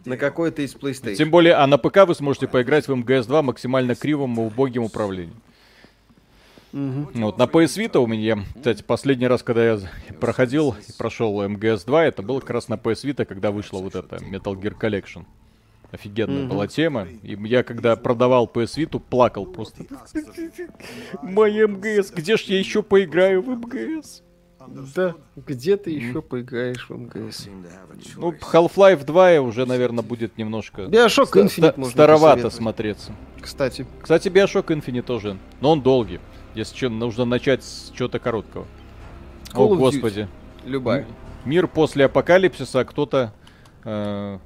На 0.06 0.18
какой-то 0.18 0.62
из 0.64 0.76
PlayStation. 0.76 1.16
Тем 1.16 1.30
более, 1.30 1.54
а 1.54 1.68
на 1.68 1.78
ПК 1.78 2.08
вы 2.08 2.16
сможете 2.16 2.48
поиграть 2.48 2.88
в 2.88 2.92
МГС-2 2.92 3.42
максимально 3.44 3.96
кривом 3.96 4.36
и 4.40 4.44
убогим 4.44 4.84
управлением. 4.84 5.40
Мгм. 6.74 7.10
Вот, 7.14 7.38
на 7.38 7.44
PS 7.44 7.78
Vita 7.78 8.00
у 8.00 8.08
меня, 8.08 8.44
кстати, 8.56 8.84
последний 8.84 9.28
раз, 9.28 9.42
когда 9.42 9.74
я 9.74 9.80
проходил 10.20 10.76
и 10.88 10.92
прошел 10.98 11.42
МГС-2, 11.44 12.00
это 12.02 12.22
было 12.22 12.40
как 12.40 12.50
раз 12.52 12.68
на 12.68 12.76
PS 12.76 13.04
Vita, 13.06 13.26
когда 13.26 13.52
вышла 13.52 13.80
вот 13.80 13.96
эта 13.96 14.18
Metal 14.18 14.54
Gear 14.54 14.78
Collection. 14.78 15.26
Офигенная 15.92 16.42
Мгм. 16.42 16.50
была 16.50 16.68
тема. 16.68 17.08
И 17.24 17.38
я, 17.48 17.64
когда 17.64 17.96
продавал 17.96 18.50
PS 18.54 18.78
Vita, 18.78 19.00
плакал 19.00 19.46
просто. 19.46 19.86
Мой 21.22 21.66
МГС, 21.66 22.12
где 22.12 22.36
ж 22.36 22.42
я 22.42 22.60
еще 22.60 22.84
поиграю 22.84 23.42
в 23.42 23.50
МГС? 23.50 24.24
Да, 24.68 25.16
где 25.36 25.78
ты 25.78 25.92
еще 25.92 26.22
поиграешь 26.22 26.90
в 26.90 26.94
МГС? 26.96 27.48
Ну, 28.18 28.32
choice. 28.32 28.40
Half-Life 28.42 29.06
2 29.06 29.42
уже, 29.42 29.66
наверное, 29.66 30.04
будет 30.04 30.38
немножко 30.38 30.84
Bioshock 30.84 31.26
ста- 31.28 31.40
Infinite 31.40 31.50
ста- 31.72 31.74
можно 31.78 31.92
старовато 31.92 32.50
смотреться. 32.50 33.12
Кстати. 33.42 33.86
Кстати, 34.02 34.28
Bioshock 34.28 34.68
Infinite 34.68 35.04
тоже, 35.04 35.38
но 35.62 35.72
он 35.72 35.82
долгий. 35.82 36.20
Если 36.56 36.76
что, 36.76 36.90
нужно 36.90 37.26
начать 37.26 37.64
с 37.64 37.92
чего-то 37.96 38.20
короткого. 38.20 38.66
Call 39.54 39.68
О, 39.68 39.68
of 39.68 39.72
Duty. 39.74 39.78
господи. 39.78 40.28
Любая. 40.66 41.06
Мир 41.46 41.68
после 41.68 42.06
апокалипсиса, 42.06 42.82
а 42.82 42.86
кто-то 42.86 43.34
э, 43.86 44.40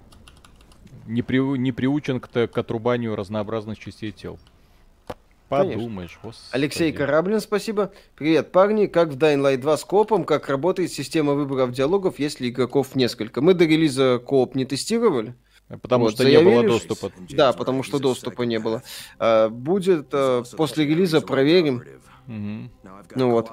не, 1.08 1.22
приу- 1.24 1.56
не 1.58 1.72
приучен 1.72 2.20
к, 2.20 2.28
к 2.48 2.58
отрубанию 2.58 3.16
разнообразных 3.16 3.80
частей 3.80 4.12
тел. 4.12 4.38
Подумаешь, 5.52 6.18
господи. 6.24 6.48
Алексей 6.52 6.92
Кораблин, 6.94 7.42
спасибо. 7.42 7.92
Привет, 8.16 8.52
парни. 8.54 8.86
Как 8.86 9.10
в 9.10 9.18
Dying 9.18 9.42
Light 9.42 9.58
2 9.58 9.78
с 9.78 9.84
коопом, 9.84 10.24
как 10.24 10.48
работает 10.48 10.92
система 10.92 11.34
выборов 11.34 11.72
диалогов, 11.72 12.20
если 12.20 12.48
игроков 12.48 12.96
несколько? 12.96 13.42
Мы 13.42 13.54
до 13.54 13.66
релиза 13.66 14.20
кооп 14.26 14.56
не 14.56 14.64
тестировали. 14.64 15.36
Потому 15.82 16.06
Вот, 16.06 16.14
что 16.14 16.24
не 16.24 16.40
было 16.40 16.64
доступа. 16.64 17.12
Да, 17.30 17.54
потому 17.54 17.84
что 17.84 18.00
доступа 18.00 18.44
не 18.44 18.60
было. 18.60 18.84
А, 19.20 19.50
будет 19.50 20.08
а, 20.14 20.44
после 20.56 20.86
релиза 20.86 21.22
проверим. 21.22 21.84
Got 22.28 23.12
Ну 23.16 23.32
вот, 23.32 23.50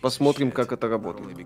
посмотрим, 0.00 0.50
как 0.50 0.72
это 0.72 0.88
работает. 0.88 1.36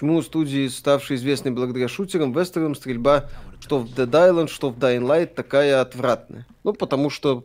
Почему 0.02 0.16
у 0.16 0.22
студии, 0.22 0.68
ставшей 0.68 1.16
известной 1.16 1.50
благодаря 1.52 1.88
шутерам, 1.88 2.32
вестернам 2.32 2.74
стрельба 2.74 3.28
что 3.60 3.78
в 3.78 3.86
Dead 3.86 4.10
Island, 4.10 4.48
что 4.48 4.70
в 4.70 4.78
Dying 4.78 5.02
Light 5.02 5.34
такая 5.34 5.80
отвратная? 5.80 6.46
Ну, 6.64 6.72
потому 6.72 7.10
что 7.10 7.44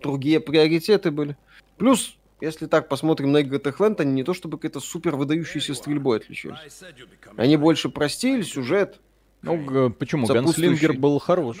другие 0.00 0.40
приоритеты 0.40 1.10
были. 1.10 1.36
Плюс, 1.76 2.16
если 2.40 2.66
так 2.66 2.88
посмотрим 2.88 3.32
на 3.32 3.38
игры 3.38 3.58
Techland, 3.58 4.00
они 4.00 4.12
не 4.12 4.24
то 4.24 4.34
чтобы 4.34 4.58
какой-то 4.58 4.80
супер 4.80 5.16
выдающейся 5.16 5.74
стрельбой 5.74 6.18
отличались. 6.18 6.82
Они 7.36 7.56
больше 7.56 7.88
простили 7.88 8.42
сюжет. 8.42 9.00
Ну, 9.42 9.90
почему? 9.90 10.26
Сопутствующий. 10.26 10.70
Ганслингер 10.70 10.92
был 11.00 11.18
хорош. 11.18 11.58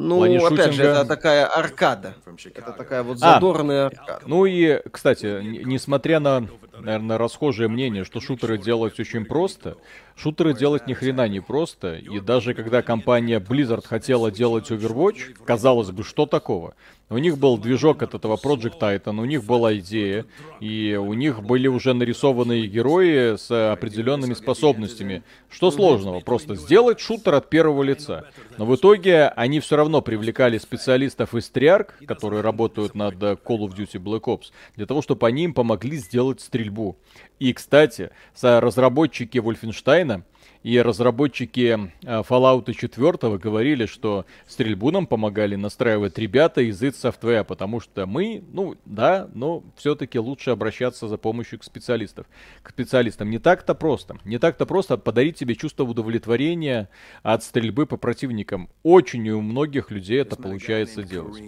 Ну, 0.00 0.22
опять 0.46 0.72
же, 0.72 0.82
шутинга- 0.82 0.90
это 1.00 1.04
такая 1.04 1.46
аркада. 1.46 2.14
Это 2.54 2.72
такая 2.72 3.02
вот 3.02 3.18
А. 3.20 3.34
задорная 3.34 3.86
аркада. 3.86 4.22
Ну 4.26 4.46
и, 4.46 4.80
кстати, 4.90 5.42
несмотря 5.42 6.20
на, 6.20 6.46
наверное, 6.78 7.18
расхожее 7.18 7.68
мнение, 7.68 8.04
что 8.04 8.20
шутеры 8.20 8.56
делать 8.56 8.98
очень 8.98 9.24
просто, 9.26 9.76
шутеры 10.16 10.54
делать 10.54 10.86
ни 10.86 10.94
хрена 10.94 11.28
не 11.28 11.40
просто. 11.40 11.96
И 11.96 12.20
даже 12.20 12.54
когда 12.54 12.82
компания 12.82 13.40
Blizzard 13.40 13.86
хотела 13.86 14.30
делать 14.30 14.70
Overwatch, 14.70 15.36
казалось 15.44 15.90
бы, 15.90 16.02
что 16.04 16.24
такого? 16.26 16.74
У 17.12 17.18
них 17.18 17.38
был 17.38 17.58
движок 17.58 18.04
от 18.04 18.14
этого 18.14 18.36
Project 18.36 18.74
Titan, 18.80 19.18
у 19.20 19.24
них 19.24 19.42
была 19.42 19.76
идея, 19.78 20.26
и 20.60 20.96
у 21.00 21.12
них 21.14 21.42
были 21.42 21.66
уже 21.66 21.92
нарисованные 21.92 22.68
герои 22.68 23.34
с 23.36 23.50
определенными 23.72 24.34
способностями. 24.34 25.24
Что 25.50 25.72
сложного? 25.72 26.20
Просто 26.20 26.54
сделать 26.54 27.00
шутер 27.00 27.34
от 27.34 27.50
первого 27.50 27.82
лица. 27.82 28.26
Но 28.58 28.64
в 28.64 28.76
итоге 28.76 29.26
они 29.26 29.58
все 29.58 29.74
равно 29.74 29.89
привлекали 30.00 30.58
специалистов 30.58 31.34
из 31.34 31.50
Triarch, 31.50 32.06
которые 32.06 32.42
работают 32.42 32.94
над 32.94 33.20
э, 33.20 33.36
Call 33.44 33.66
of 33.66 33.76
Duty 33.76 34.00
Black 34.00 34.22
Ops, 34.22 34.52
для 34.76 34.86
того, 34.86 35.02
чтобы 35.02 35.26
они 35.26 35.42
им 35.42 35.54
помогли 35.54 35.96
сделать 35.96 36.40
стрельбу. 36.40 36.96
И, 37.40 37.52
кстати, 37.52 38.10
разработчики 38.40 39.38
Wolfenstein 39.38 40.22
и 40.62 40.80
разработчики 40.80 41.90
э, 42.02 42.22
Fallout 42.22 42.72
4 42.72 43.38
говорили, 43.38 43.86
что 43.86 44.26
стрельбу 44.46 44.90
нам 44.90 45.06
помогали 45.06 45.56
настраивать 45.56 46.18
ребята 46.18 46.60
из 46.60 46.82
id 46.82 46.92
Software, 46.92 47.44
потому 47.44 47.80
что 47.80 48.06
мы, 48.06 48.44
ну 48.52 48.76
да, 48.84 49.28
но 49.34 49.62
все-таки 49.76 50.18
лучше 50.18 50.50
обращаться 50.50 51.08
за 51.08 51.16
помощью 51.16 51.58
к 51.60 51.64
специалистов. 51.64 52.26
К 52.62 52.70
специалистам 52.70 53.30
не 53.30 53.38
так-то 53.38 53.74
просто. 53.74 54.18
Не 54.24 54.38
так-то 54.38 54.66
просто 54.66 54.98
подарить 54.98 55.38
себе 55.38 55.54
чувство 55.54 55.84
удовлетворения 55.84 56.90
от 57.22 57.42
стрельбы 57.42 57.86
по 57.86 57.96
противникам. 57.96 58.68
Очень 58.82 59.28
у 59.30 59.40
многих 59.40 59.90
людей 59.90 60.20
это 60.20 60.36
получается 60.36 61.02
делать. 61.02 61.42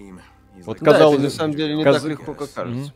Вот 0.65 0.79
like, 0.79 0.85
Да, 0.85 0.93
казалось 0.93 1.17
это 1.17 1.25
на 1.25 1.31
самом 1.31 1.55
деле 1.55 1.75
не 1.75 1.85
каз- 1.85 2.01
так 2.01 2.11
легко, 2.11 2.35
как 2.35 2.53
кажется. 2.53 2.93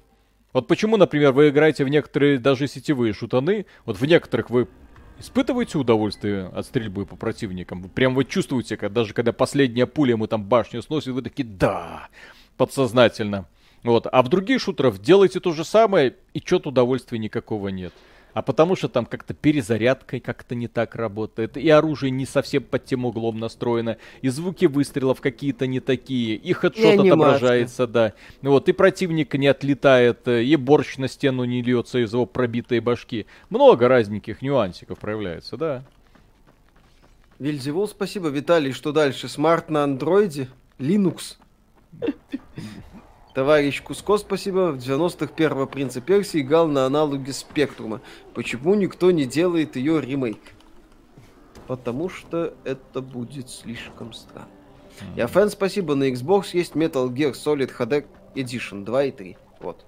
Вот 0.53 0.69
почему, 0.69 0.97
например, 0.97 1.33
вы 1.33 1.51
играете 1.51 1.85
в 1.85 1.89
некоторые 1.89 2.39
даже 2.39 2.67
сетевые 2.67 3.13
шутаны, 3.13 3.67
вот 3.85 3.99
в 3.99 4.05
некоторых 4.07 4.49
вы 4.49 4.69
испытываете 5.19 5.79
удовольствие 5.79 6.47
от 6.47 6.67
стрельбы 6.67 7.07
по 7.07 7.17
противникам? 7.17 7.83
Вы 7.83 7.89
прям 7.89 8.15
вот 8.15 8.25
чувствуете, 8.25 8.77
когда, 8.77 9.01
даже 9.01 9.15
когда 9.15 9.33
последняя 9.33 9.87
пуля 9.87 10.13
ему 10.13 10.27
там 10.27 10.45
башню 10.45 10.83
сносит, 10.83 11.09
вы 11.09 11.23
такие 11.23 11.47
«да!» 11.47 12.09
подсознательно. 12.57 13.47
Вот. 13.83 14.07
А 14.11 14.23
в 14.23 14.29
других 14.29 14.61
шутерах 14.61 14.99
делаете 14.99 15.41
то 15.41 15.53
же 15.53 15.65
самое, 15.65 16.17
и 16.35 16.41
что-то 16.45 16.71
удовольствия 16.71 17.19
никакого 17.19 17.69
нет. 17.69 17.93
А 18.37 18.43
потому 18.43 18.77
что 18.77 18.89
там 18.89 19.07
как-то 19.07 19.33
перезарядкой 19.33 20.21
как-то 20.21 20.55
не 20.55 20.69
так 20.69 20.95
работает, 20.95 21.57
и 21.57 21.71
оружие 21.71 22.11
не 22.11 22.27
совсем 22.27 22.63
под 22.65 22.85
тем 22.85 23.07
углом 23.07 23.39
настроено, 23.41 23.97
и 24.21 24.29
звуки 24.29 24.67
выстрелов 24.67 25.23
какие-то 25.23 25.67
не 25.67 25.81
такие, 25.81 26.37
и 26.37 26.53
хедшот 26.53 27.03
И 27.03 27.09
отображается, 27.09 27.87
да. 27.87 28.13
Вот, 28.43 28.69
и 28.69 28.73
противник 28.73 29.33
не 29.33 29.47
отлетает, 29.47 30.29
и 30.29 30.55
борщ 30.57 30.99
на 30.99 31.09
стену 31.09 31.45
не 31.45 31.63
льется 31.63 31.99
из 31.99 32.13
его 32.13 32.27
пробитой 32.27 32.81
башки. 32.81 33.25
Много 33.49 33.89
разненьких 33.89 34.43
нюансиков 34.43 34.99
проявляется, 34.99 35.57
да. 35.57 35.83
Вильзевул, 37.39 37.89
спасибо. 37.89 38.29
Виталий, 38.29 38.73
что 38.73 38.93
дальше? 38.93 39.31
Смарт 39.31 39.71
на 39.71 39.83
андроиде? 39.83 40.49
Linux? 40.79 41.37
Товарищ 43.37 43.83
Куско, 43.83 44.17
спасибо. 44.17 44.73
В 44.73 44.79
90-х 44.79 45.27
первого 45.27 45.67
принца 45.67 46.01
Персии 46.01 46.41
играл 46.41 46.69
на 46.69 46.87
аналоге 46.87 47.35
Спектрума. 47.35 48.01
Почему 48.33 48.75
никто 48.75 49.11
не 49.11 49.27
делает 49.27 49.77
ее 49.77 50.01
ремейк? 50.01 50.41
Потому 51.67 52.09
что 52.09 52.55
это 52.65 53.03
будет 53.03 53.51
слишком 53.51 54.15
странно. 54.15 54.49
Я 55.17 55.27
фэн, 55.27 55.51
спасибо. 55.51 55.95
На 55.95 56.11
Xbox 56.11 56.47
есть 56.55 56.73
Metal 56.73 57.11
Gear 57.11 57.33
Solid 57.33 57.77
HD 57.77 58.07
Edition 58.35 58.87
2 58.87 59.05
и 59.05 59.11
3. 59.11 59.37
Вот. 59.61 59.85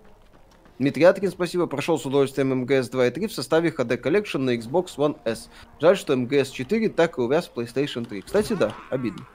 Дмитрий 0.78 1.04
Аткин, 1.04 1.30
спасибо. 1.30 1.66
Прошел 1.66 1.98
с 1.98 2.04
удовольствием 2.04 2.50
МГС 2.50 2.90
2 2.90 3.06
и 3.06 3.10
3 3.10 3.28
в 3.28 3.32
составе 3.32 3.70
HD 3.70 3.98
Collection 3.98 4.40
на 4.40 4.56
Xbox 4.56 4.98
One 4.98 5.16
S. 5.24 5.48
Жаль, 5.80 5.96
что 5.96 6.14
МГС 6.14 6.50
4 6.50 6.90
так 6.90 7.16
и 7.16 7.22
увяз 7.22 7.48
в 7.48 7.58
PlayStation 7.58 8.04
3. 8.04 8.20
Кстати, 8.20 8.52
да, 8.52 8.74
обидно. 8.90 9.26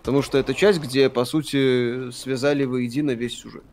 Потому 0.00 0.22
что 0.22 0.38
это 0.38 0.54
часть, 0.54 0.80
где, 0.80 1.10
по 1.10 1.24
сути, 1.24 2.10
связали 2.10 2.64
воедино 2.64 3.10
весь 3.12 3.38
сюжет. 3.38 3.64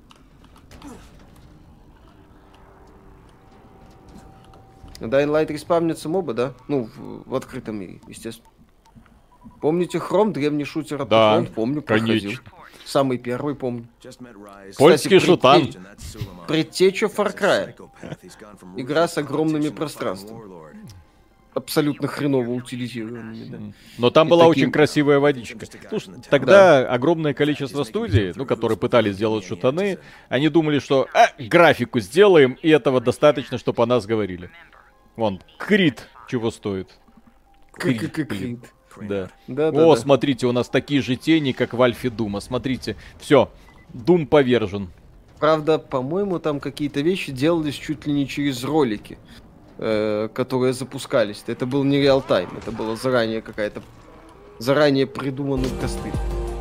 Dying 4.99 5.29
Light 5.29 5.51
респавнится 5.51 6.09
моба, 6.09 6.33
да? 6.33 6.53
Ну, 6.67 6.89
в, 6.95 7.29
в 7.29 7.35
открытом 7.35 7.77
мире, 7.79 8.01
естественно. 8.07 8.49
Помните 9.61 9.99
Хром, 9.99 10.33
древний 10.33 10.65
шутер 10.65 11.01
от 11.03 11.09
Да, 11.09 11.33
Уфронт? 11.33 11.53
Помню, 11.53 11.81
проходил. 11.81 12.19
конечно. 12.21 12.43
Самый 12.85 13.17
первый 13.17 13.55
помню. 13.55 13.87
Польский 14.77 15.17
Кстати, 15.17 15.19
шутан. 15.19 15.61
Suleiman. 15.61 16.47
Предтеча 16.47 17.05
Far 17.07 17.35
Cry. 17.37 17.75
Игра 18.75 19.07
с 19.07 19.17
огромными 19.17 19.69
пространствами. 19.69 20.41
Абсолютно 21.57 22.07
хреново 22.07 22.51
утилизированными, 22.51 23.45
да. 23.49 23.57
Но 23.97 24.09
там 24.11 24.27
И 24.27 24.29
была 24.29 24.47
таким- 24.47 24.63
очень 24.63 24.71
красивая 24.71 25.17
водичка. 25.19 25.65
Слушай, 25.89 26.13
тогда 26.29 26.87
огромное 26.87 27.33
количество 27.33 27.83
студий, 27.83 28.31
ну, 28.35 28.45
которые 28.45 28.77
пытались 28.77 29.15
сделать 29.15 29.43
шутаны, 29.43 29.97
они 30.29 30.49
думали, 30.49 30.77
что 30.77 31.07
«А, 31.15 31.29
графику 31.39 31.99
сделаем, 31.99 32.57
и 32.61 32.69
этого 32.69 33.01
достаточно, 33.01 33.57
чтобы 33.57 33.81
о 33.81 33.85
нас 33.87 34.05
говорили. 34.05 34.51
Вон, 35.15 35.41
Крит 35.57 36.07
чего 36.29 36.51
стоит. 36.51 36.89
Крит. 37.73 38.13
Да. 39.01 39.29
Да, 39.47 39.71
да, 39.71 39.85
О, 39.85 39.95
да. 39.95 40.01
смотрите, 40.01 40.45
у 40.45 40.51
нас 40.51 40.69
такие 40.69 41.01
же 41.01 41.15
тени, 41.15 41.53
как 41.53 41.73
в 41.73 41.81
Альфе 41.81 42.09
Дума. 42.11 42.39
Смотрите, 42.39 42.95
все, 43.19 43.51
Дум 43.93 44.27
повержен. 44.27 44.89
Правда, 45.39 45.79
по-моему, 45.79 46.39
там 46.39 46.59
какие-то 46.59 47.01
вещи 47.01 47.31
делались 47.31 47.75
чуть 47.75 48.05
ли 48.05 48.13
не 48.13 48.27
через 48.27 48.63
ролики, 48.63 49.17
э, 49.77 50.29
которые 50.33 50.73
запускались. 50.73 51.43
Это 51.47 51.65
был 51.65 51.83
не 51.83 51.97
реал-тайм, 52.01 52.49
это 52.57 52.71
было 52.71 52.95
заранее 52.95 53.41
какая-то 53.41 53.81
заранее 54.59 55.05
придуманный 55.07 55.69
костыль. 55.81 56.11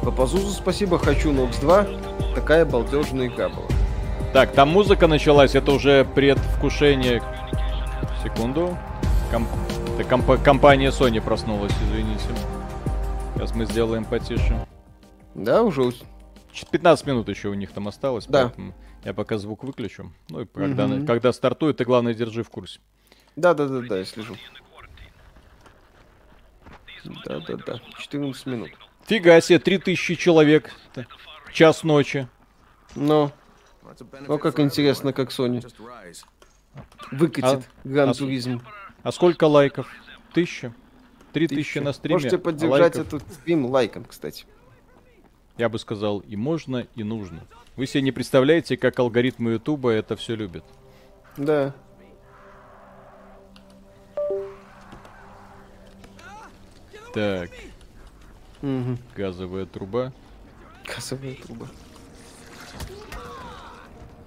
По 0.03 0.11
Пазузу 0.11 0.51
спасибо, 0.51 0.99
хочу 0.99 1.33
Нокс 1.33 1.59
2. 1.59 1.87
Такая 2.35 2.65
балдежная 2.67 3.29
игра 3.29 3.49
была. 3.49 3.67
Так, 4.33 4.53
там 4.53 4.69
музыка 4.69 5.07
началась, 5.07 5.55
это 5.55 5.73
уже 5.73 6.05
предвкушение. 6.05 7.23
Секунду. 8.23 8.77
Ком- 9.31 9.49
это 9.99 10.05
комп- 10.09 10.43
компания 10.43 10.91
Sony 10.91 11.21
проснулась, 11.23 11.73
извините. 11.89 12.25
Сейчас 13.35 13.55
мы 13.55 13.65
сделаем 13.65 14.05
потише. 14.05 14.67
Да, 15.35 15.63
уже 15.63 15.83
ус- 15.83 16.03
Чуть 16.53 16.69
15 16.71 17.07
минут 17.07 17.29
еще 17.29 17.49
у 17.49 17.55
них 17.55 17.71
там 17.73 17.87
осталось, 17.89 18.27
Да. 18.27 18.45
поэтому 18.45 18.75
я 19.05 19.13
пока 19.13 19.37
звук 19.39 19.63
выключу. 19.65 20.11
Ну 20.31 20.41
и 20.41 20.47
когда, 20.47 20.87
Мгм. 20.87 21.07
когда 21.07 21.33
стартует, 21.33 21.77
ты 21.79 21.85
главное 21.85 22.15
держи 22.15 22.43
в 22.43 22.49
курсе. 22.51 22.81
Да, 23.37 23.53
да, 23.53 23.69
да, 23.69 23.81
да, 23.81 23.99
я 23.99 24.05
слежу. 24.05 24.35
Да, 27.25 27.41
да, 27.41 27.57
да. 27.57 27.81
14 27.99 28.47
минут. 28.47 28.71
Фига 29.07 29.41
себе, 29.41 29.59
3000 29.59 30.17
человек. 30.17 30.73
Час 31.53 31.85
ночи. 31.85 32.29
Но 32.95 33.33
Ну, 34.27 34.39
как 34.39 34.59
интересно, 34.59 35.13
как 35.13 35.31
Sony 35.31 35.65
выкатит 37.13 37.69
Гран 37.85 38.11
а- 38.11 38.15
Туризм. 38.15 38.63
А 39.03 39.13
сколько 39.13 39.45
лайков? 39.45 39.89
Тысяча? 40.33 40.75
Три 41.33 41.47
тысячи 41.47 41.79
на 41.79 41.93
стриме. 41.93 42.15
Можете 42.15 42.37
а 42.37 42.39
поддержать 42.39 42.97
лайков, 42.97 43.15
этот 43.15 43.35
стрим 43.35 43.67
лайком, 43.67 44.05
кстати. 44.05 44.47
Я 45.59 45.69
бы 45.69 45.79
сказал, 45.79 46.21
и 46.21 46.37
можно, 46.37 46.87
и 46.95 47.05
нужно. 47.05 47.47
Вы 47.77 47.87
себе 47.87 48.03
не 48.03 48.13
представляете, 48.13 48.77
как 48.77 48.99
алгоритмы 48.99 49.53
Ютуба 49.53 49.91
это 49.91 50.17
все 50.17 50.35
любят. 50.35 50.65
Да. 51.37 51.75
Так, 57.17 57.49
Угу. 58.61 58.99
газовая 59.17 59.65
труба. 59.65 60.13
Кассовая 60.85 61.33
труба. 61.35 61.67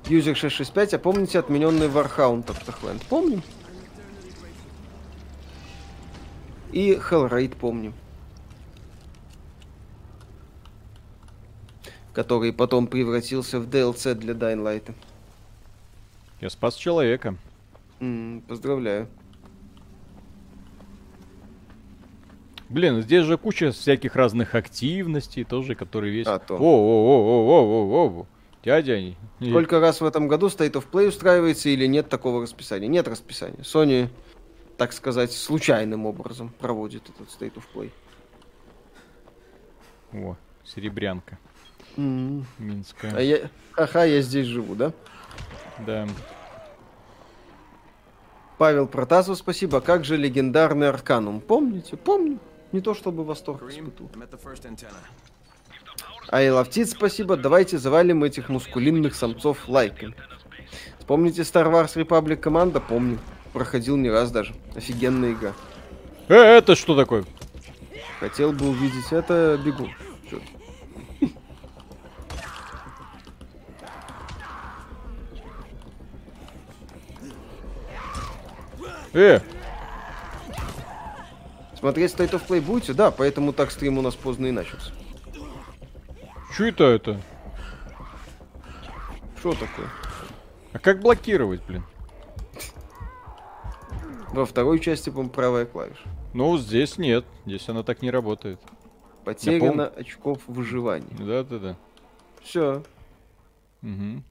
Юзер 0.08 0.36
665, 0.36 0.96
а 0.96 0.98
помните 0.98 1.38
отмененный 1.38 1.86
Warhound 1.88 2.50
от 2.50 2.58
Techland? 2.68 3.04
Помним. 3.08 3.44
И 6.72 6.94
Hellraid 6.96 7.56
помним. 7.56 7.94
Который 12.12 12.52
потом 12.52 12.88
превратился 12.88 13.60
в 13.60 13.68
DLC 13.70 14.16
для 14.16 14.34
Light. 14.34 14.96
Я 16.42 16.50
спас 16.50 16.74
человека. 16.74 17.36
М, 18.00 18.42
Поздравляю. 18.48 19.08
Блин, 22.70 23.02
здесь 23.02 23.26
же 23.26 23.38
куча 23.38 23.72
всяких 23.72 24.16
разных 24.16 24.54
активностей 24.56 25.44
тоже, 25.44 25.74
которые 25.76 26.14
весь... 26.14 26.28
А 26.28 26.36
О, 26.36 26.40
то. 26.40 26.56
о, 26.56 26.58
о, 26.60 26.62
о, 26.62 27.64
о, 27.64 28.06
о, 28.06 28.22
о, 28.22 28.28
дядя. 28.64 29.00
не- 29.02 29.18
не- 29.40 29.50
Сколько 29.50 29.80
раз 29.80 30.02
в 30.02 30.06
этом 30.06 30.28
году 30.28 30.48
State 30.48 30.74
of 30.74 30.86
Play 30.92 31.08
устраивается 31.08 31.70
или 31.70 31.88
нет 31.88 32.10
такого 32.10 32.44
расписания? 32.44 32.88
Нет 32.88 33.08
расписания. 33.08 33.58
Sony, 33.64 34.08
так 34.78 34.94
сказать, 34.94 35.32
случайным 35.32 36.06
образом 36.06 36.52
проводит 36.60 37.10
этот 37.10 37.28
State 37.30 37.54
of 37.56 37.64
Play. 37.74 37.90
О, 40.14 40.36
серебрянка 40.64 41.40
М. 41.98 42.46
минская. 42.60 43.16
А 43.16 43.22
я... 43.22 43.50
Ха-ха, 43.72 44.04
я 44.04 44.22
здесь 44.22 44.46
живу, 44.46 44.76
да? 44.76 44.94
Да. 45.88 46.08
Павел 48.60 48.86
Протасов, 48.88 49.38
спасибо. 49.38 49.82
Как 49.82 50.04
же 50.06 50.18
легендарный 50.18 50.90
Арканум? 50.90 51.40
Помните? 51.42 51.96
Помню. 51.98 52.38
Не 52.72 52.82
то 52.82 52.94
чтобы 52.94 53.24
восторг 53.24 53.62
Kareem, 53.62 53.90
испытывал. 53.90 54.12
I'm 54.14 54.22
at 54.22 54.30
the 54.30 54.40
first 54.42 54.66
antenna. 54.66 55.00
А 56.28 56.46
Иловтит, 56.46 56.90
спасибо. 56.90 57.36
Давайте 57.36 57.80
завалим 57.80 58.24
этих 58.24 58.50
мускулинных 58.50 59.16
самцов 59.16 59.68
лайками. 59.68 60.14
Вспомните 61.00 61.42
Star 61.42 61.66
Wars 61.72 61.96
Republic 61.96 62.36
команда? 62.36 62.80
Помню. 62.80 63.18
Проходил 63.52 63.98
не 63.98 64.12
раз 64.12 64.30
даже. 64.32 64.54
Офигенная 64.76 65.34
игра. 65.34 65.54
Э, 66.28 66.36
это 66.36 66.76
что 66.76 66.96
такое? 66.96 67.26
Хотел 68.20 68.52
бы 68.52 68.70
увидеть 68.70 69.12
это, 69.12 69.60
бегу. 69.66 69.90
Чё? 70.30 70.40
Э, 79.14 79.40
Смотреть 81.80 82.14
State 82.14 82.32
of 82.32 82.46
Play 82.46 82.62
будете? 82.62 82.94
Да, 82.94 83.10
поэтому 83.10 83.54
так 83.54 83.72
стрим 83.72 83.98
у 83.98 84.02
нас 84.02 84.14
поздно 84.16 84.48
и 84.48 84.52
начался. 84.52 84.92
что 86.52 86.66
это 86.66 86.84
это? 86.84 87.22
Что 89.38 89.54
такое? 89.54 89.88
А 90.74 90.80
как 90.80 91.00
блокировать, 91.00 91.62
блин? 91.66 91.84
Во 94.34 94.46
второй 94.46 94.80
части, 94.80 95.10
по 95.10 95.24
правая 95.28 95.66
клавиша. 95.66 96.08
Ну, 96.34 96.58
здесь 96.58 96.98
нет. 96.98 97.26
Здесь 97.46 97.68
она 97.70 97.84
так 97.84 98.02
не 98.02 98.12
работает. 98.12 98.60
Потеряно 99.24 99.88
очков 99.88 100.42
выживания. 100.48 101.16
Да-да-да. 101.18 101.78
Все. 102.44 102.84
Мгм. 103.82 104.24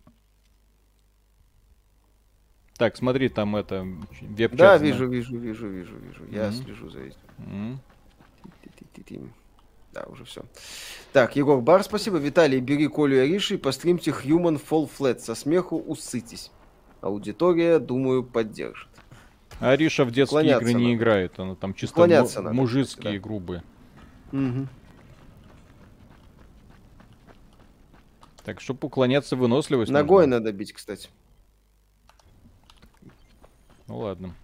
Так, 2.77 2.97
смотри, 2.97 3.29
там 3.29 3.57
это 3.57 3.85
веб 4.20 4.55
Да, 4.55 4.77
вижу, 4.77 5.09
вижу, 5.09 5.37
вижу, 5.37 5.66
вижу, 5.69 5.97
вижу. 5.97 6.25
Я 6.31 6.49
Мгм. 6.49 6.53
слежу 6.53 6.91
за 6.91 7.01
этим. 7.01 7.19
Ти-ти-ти-ти. 8.62 9.20
Да, 9.94 10.02
уже 10.05 10.24
все. 10.24 10.43
Так, 11.12 11.36
Егор 11.36 11.60
Бар, 11.60 11.82
спасибо. 11.85 12.19
Виталий, 12.19 12.60
бери 12.60 12.89
Колю 12.89 13.16
и 13.16 13.19
Ариши 13.20 13.55
и 13.55 13.56
постримте 13.59 14.10
Human 14.10 14.60
Fall 14.62 14.89
Flat. 14.98 15.19
Со 15.20 15.35
смеху 15.35 15.78
усытись. 15.78 16.51
Аудитория, 17.01 17.78
думаю, 17.78 18.23
поддержит. 18.24 18.89
Ариша 19.60 20.05
в 20.05 20.10
детские 20.10 20.40
Уклоняться 20.40 20.69
игры 20.69 20.74
не 20.81 20.85
надо. 20.86 20.94
играет. 20.97 21.39
Она 21.40 21.55
там 21.55 21.74
чисто 21.74 21.94
Уклоняться 21.94 22.39
му- 22.40 22.44
надо, 22.44 22.56
мужицкие 22.56 23.12
да. 23.15 23.19
грубые. 23.19 23.62
Мгм. 24.32 24.69
Так, 28.44 28.60
чтобы 28.60 28.86
уклоняться 28.86 29.36
выносливость. 29.36 29.90
Ногой 29.90 30.27
нужна. 30.27 30.39
надо 30.39 30.52
бить, 30.52 30.73
кстати. 30.73 31.09
Ну 33.86 33.98
ладно. 33.98 34.35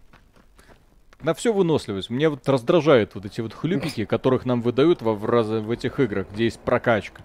На 1.25 1.33
все 1.33 1.55
выносливость. 1.55 2.11
Меня 2.11 2.29
вот 2.29 2.47
раздражают 2.47 3.15
вот 3.15 3.25
эти 3.25 3.41
вот 3.41 3.55
хлюпики, 3.55 4.05
которых 4.05 4.45
нам 4.45 4.61
выдают 4.61 5.01
во, 5.01 5.15
в, 5.15 5.25
раз- 5.25 5.47
в 5.49 5.71
этих 5.71 5.99
играх, 5.99 6.27
где 6.31 6.45
есть 6.45 6.61
прокачка. 6.61 7.23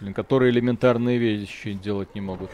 Блин, 0.00 0.14
которые 0.14 0.52
элементарные 0.52 1.18
вещи 1.18 1.72
делать 1.72 2.14
не 2.14 2.20
могут. 2.20 2.50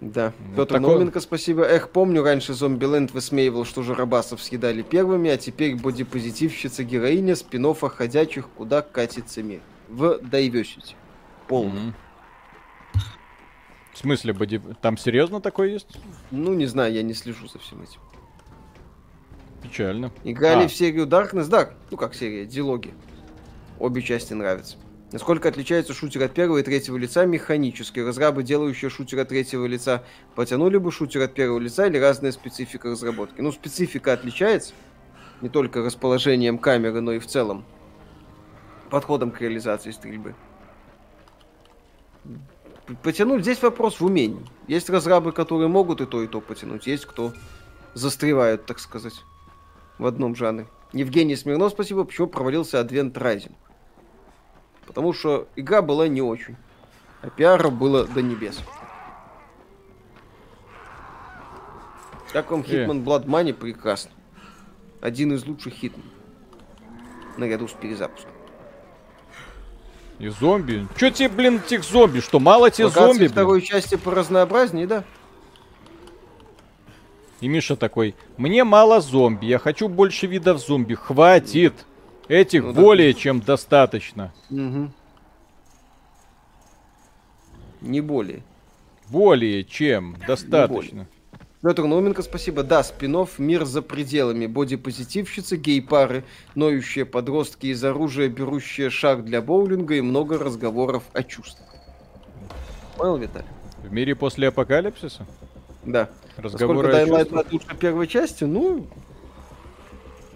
Да. 0.00 0.32
Вот 0.54 0.68
Петр 0.68 0.80
такое- 0.80 0.96
Науменко, 0.96 1.20
спасибо. 1.20 1.64
Эх, 1.64 1.90
помню, 1.90 2.22
раньше 2.22 2.54
Зомбиленд 2.54 3.12
высмеивал, 3.12 3.66
что 3.66 3.82
жарабасов 3.82 4.42
съедали 4.42 4.80
первыми, 4.80 5.28
а 5.28 5.36
теперь 5.36 5.76
бодипозитивщица 5.76 6.84
героиня 6.84 7.36
спин 7.36 7.74
ходячих 7.74 8.48
куда 8.56 8.80
катится 8.80 9.42
мир. 9.42 9.60
В 9.88 10.20
Diversity. 10.22 10.94
Полный. 11.48 11.80
Мгм. 11.80 11.94
В 13.92 13.98
смысле, 13.98 14.32
боди... 14.32 14.62
там 14.80 14.96
серьезно 14.96 15.40
такое 15.40 15.68
есть? 15.70 15.98
Ну, 16.30 16.54
не 16.54 16.66
знаю, 16.66 16.94
я 16.94 17.02
не 17.02 17.14
слежу 17.14 17.48
за 17.48 17.58
всем 17.58 17.82
этим. 17.82 17.98
Печально. 19.62 20.12
Играли 20.24 20.64
А. 20.64 20.68
в 20.68 20.72
серию 20.72 21.06
Darkness, 21.06 21.48
да, 21.48 21.70
ну 21.90 21.96
как 21.96 22.14
серия, 22.14 22.46
дилоги. 22.46 22.94
Обе 23.78 24.02
части 24.02 24.34
нравятся. 24.34 24.76
Насколько 25.10 25.48
отличается 25.48 25.94
шутер 25.94 26.22
от 26.24 26.34
первого 26.34 26.58
и 26.58 26.62
третьего 26.62 26.96
лица 26.96 27.24
механически? 27.24 28.00
Разрабы, 28.00 28.42
делающие 28.42 28.90
шутер 28.90 29.20
от 29.20 29.28
третьего 29.28 29.64
лица, 29.64 30.04
потянули 30.34 30.76
бы 30.76 30.92
шутер 30.92 31.22
от 31.22 31.34
первого 31.34 31.58
лица 31.58 31.86
или 31.86 31.96
разная 31.96 32.30
специфика 32.30 32.90
разработки? 32.90 33.40
Ну, 33.40 33.50
специфика 33.50 34.12
отличается. 34.12 34.74
Не 35.40 35.48
только 35.48 35.82
расположением 35.82 36.58
камеры, 36.58 37.00
но 37.00 37.12
и 37.12 37.18
в 37.18 37.26
целом 37.26 37.64
подходом 38.90 39.30
к 39.30 39.40
реализации 39.40 39.92
стрельбы. 39.92 40.34
Потянуть 43.02 43.42
здесь 43.42 43.62
вопрос 43.62 44.00
в 44.00 44.04
умении. 44.04 44.44
Есть 44.66 44.90
разрабы, 44.90 45.32
которые 45.32 45.68
могут 45.68 46.00
и 46.00 46.06
то, 46.06 46.22
и 46.22 46.26
то 46.26 46.40
потянуть. 46.40 46.86
Есть 46.86 47.06
кто 47.06 47.32
застревают, 47.94 48.66
так 48.66 48.78
сказать, 48.78 49.14
в 49.98 50.06
одном 50.06 50.34
жанре. 50.34 50.66
Евгений 50.92 51.36
Смирнов, 51.36 51.72
спасибо. 51.72 52.04
Почему 52.04 52.26
провалился 52.28 52.80
Advent 52.80 53.12
Rising? 53.12 53.52
Потому 54.86 55.12
что 55.12 55.48
игра 55.56 55.82
была 55.82 56.08
не 56.08 56.22
очень. 56.22 56.56
А 57.20 57.28
пиара 57.30 57.68
было 57.68 58.06
до 58.06 58.22
небес. 58.22 58.58
Как 62.32 62.50
вам 62.50 62.60
Э. 62.60 62.64
Hitman 62.86 63.04
Blood 63.04 63.24
Money? 63.26 63.52
Прекрасно. 63.52 64.10
Один 65.00 65.32
из 65.32 65.46
лучших 65.46 65.82
Hitman. 65.82 66.02
Наряду 67.36 67.68
с 67.68 67.72
перезапуском. 67.72 68.30
И 70.18 70.28
зомби. 70.28 70.86
Че 70.96 71.10
тебе, 71.12 71.28
блин, 71.28 71.62
этих 71.64 71.84
зомби? 71.84 72.18
Что, 72.20 72.40
мало 72.40 72.70
тебе 72.70 72.86
Локации 72.86 73.06
зомби? 73.06 73.18
блин? 73.20 73.30
второй 73.30 73.62
части 73.62 73.94
по 73.94 74.10
разнообразнее, 74.10 74.86
да? 74.86 75.04
И 77.40 77.48
Миша 77.48 77.76
такой, 77.76 78.14
мне 78.36 78.64
мало 78.64 79.00
зомби, 79.00 79.46
я 79.46 79.58
хочу 79.58 79.88
больше 79.88 80.26
видов 80.26 80.58
зомби. 80.58 80.94
Хватит. 80.94 81.74
Этих 82.28 82.62
Ну 82.62 82.72
да. 82.72 82.80
более 82.80 83.14
чем 83.14 83.40
достаточно. 83.40 84.32
Угу. 84.50 84.90
Не 87.80 88.00
более. 88.00 88.42
Более 89.08 89.64
чем 89.64 90.16
достаточно. 90.26 91.06
Петр 91.62 91.84
Науменко, 91.84 92.22
спасибо. 92.22 92.62
Да, 92.62 92.84
спинов 92.84 93.38
«Мир 93.38 93.64
за 93.64 93.82
пределами». 93.82 94.46
Бодипозитивщицы, 94.46 95.56
гей-пары, 95.56 96.22
ноющие 96.54 97.04
подростки 97.04 97.66
из 97.66 97.82
оружия, 97.82 98.28
берущие 98.28 98.90
шаг 98.90 99.24
для 99.24 99.42
боулинга 99.42 99.94
и 99.94 100.00
много 100.00 100.38
разговоров 100.38 101.02
о 101.14 101.22
чувствах. 101.24 101.68
Понял, 102.96 103.16
Виталий? 103.16 103.48
В 103.82 103.92
мире 103.92 104.14
после 104.14 104.48
апокалипсиса? 104.48 105.26
Да. 105.88 106.10
Разговоры 106.36 106.88
Насколько 106.92 107.14
о 107.14 107.18
Dying 107.18 107.32
Light 107.32 107.48
лучше 107.50 107.76
первой 107.76 108.06
части, 108.06 108.44
ну, 108.44 108.86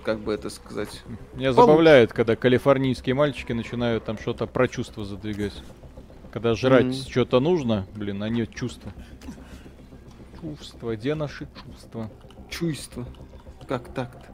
как 0.03 0.19
бы 0.19 0.33
это 0.33 0.51
сказать. 0.51 1.03
Меня 1.35 1.53
Получше. 1.53 1.55
забавляет, 1.55 2.13
когда 2.13 2.35
калифорнийские 2.37 3.15
мальчики 3.15 3.53
начинают 3.53 4.05
там 4.05 4.19
что-то 4.19 4.47
про 4.47 4.67
чувства 4.67 5.05
задвигать. 5.05 5.53
Когда 6.33 6.55
жрать 6.55 6.87
Мгм. 6.87 6.93
что-то 6.95 7.39
нужно, 7.41 7.87
блин, 7.95 8.23
а 8.23 8.29
не 8.31 8.47
чувства. 8.47 8.91
Чувства, 10.41 10.97
где 10.97 11.15
наши 11.15 11.47
чувства? 11.63 12.11
Чувство. 12.49 13.05
Как 13.69 13.93
так-то? 13.93 14.27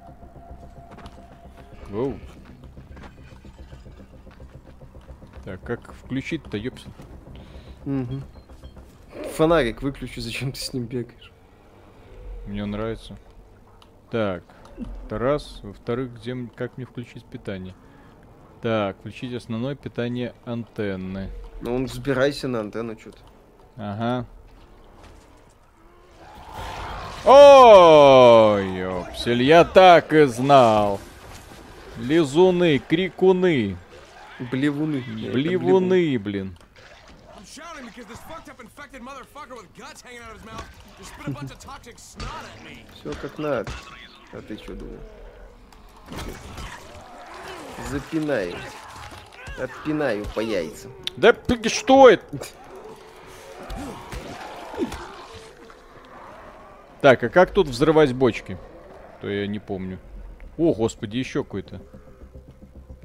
Воу. 1.91 2.15
Так, 5.45 5.61
как 5.65 5.93
включить-то, 5.93 6.57
ёпсель? 6.57 6.91
Мгм. 7.85 8.23
Фонарик 9.39 9.83
выключи, 9.83 10.19
зачем 10.19 10.51
ты 10.51 10.59
с 10.59 10.73
ним 10.73 10.87
бегаешь? 10.87 11.31
Мне 12.49 12.65
нравится. 12.65 13.17
Так, 14.11 14.43
это 15.07 15.17
раз. 15.17 15.61
Во-вторых, 15.63 16.15
где, 16.17 16.37
как 16.57 16.77
мне 16.77 16.85
включить 16.85 17.25
питание? 17.25 17.77
Так, 18.63 18.99
включить 18.99 19.33
основное 19.33 19.77
питание 19.77 20.35
антенны. 20.45 21.31
Ну, 21.61 21.73
он 21.73 21.85
взбирайся 21.85 22.49
на 22.49 22.59
антенну 22.59 22.99
что-то. 22.99 23.19
Ага. 23.77 24.27
Ой, 27.25 28.67
ёпсель, 28.77 29.45
я 29.45 29.63
так 29.65 30.13
и 30.15 30.25
знал. 30.25 30.99
Лизуны, 31.97 32.81
крикуны, 32.81 33.77
Блевуны. 34.51 35.05
блевуны, 35.33 36.19
блин. 36.19 36.59
Because 37.99 38.13
this 38.13 38.21
fucked 38.29 38.49
up 38.49 38.61
infected 38.61 39.03
motherfucker 39.03 39.57
with 39.57 39.77
guts 39.77 40.03
hanging 40.03 40.21
out 40.21 40.31
of 40.31 40.37
his 40.37 40.47
mouth 40.47 40.65
just 41.01 41.13
spit 41.15 41.27
a 41.27 41.31
bunch 41.33 41.51
of 41.51 41.59
toxic 41.59 41.99
snot 41.99 42.45
at 42.45 42.65
me. 42.65 42.85
Все 42.95 43.13
как 43.21 43.39
надо. 43.39 43.73
А 44.33 44.41
ты 44.41 44.57
что 44.57 44.77
думал? 44.77 45.01
Запинаю. 47.89 48.55
Отпинаю 49.59 50.25
по 50.27 50.39
яйцам. 50.39 50.93
Да 51.17 51.35
что 51.67 52.09
это? 52.09 52.25
Так, 57.01 57.25
а 57.25 57.29
как 57.29 57.51
тут 57.51 57.67
взрывать 57.67 58.13
бочки? 58.13 58.57
То 59.21 59.29
я 59.29 59.49
не 59.49 59.59
помню. 59.59 59.99
О, 60.57 60.73
господи, 60.73 61.17
еще 61.17 61.43
какой-то. 61.43 61.81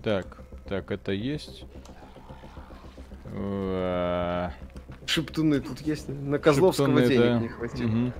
Так, 0.03 0.37
так, 0.69 0.91
это 0.91 1.13
есть. 1.13 1.65
Шептуны 5.05 5.59
тут 5.59 5.81
есть. 5.81 6.07
На 6.07 6.39
Козловского 6.39 6.87
шептуны, 6.87 7.07
денег 7.07 7.23
да. 7.23 7.39
не 7.39 7.47
хватило. 7.49 7.87
Мгм. 7.87 8.13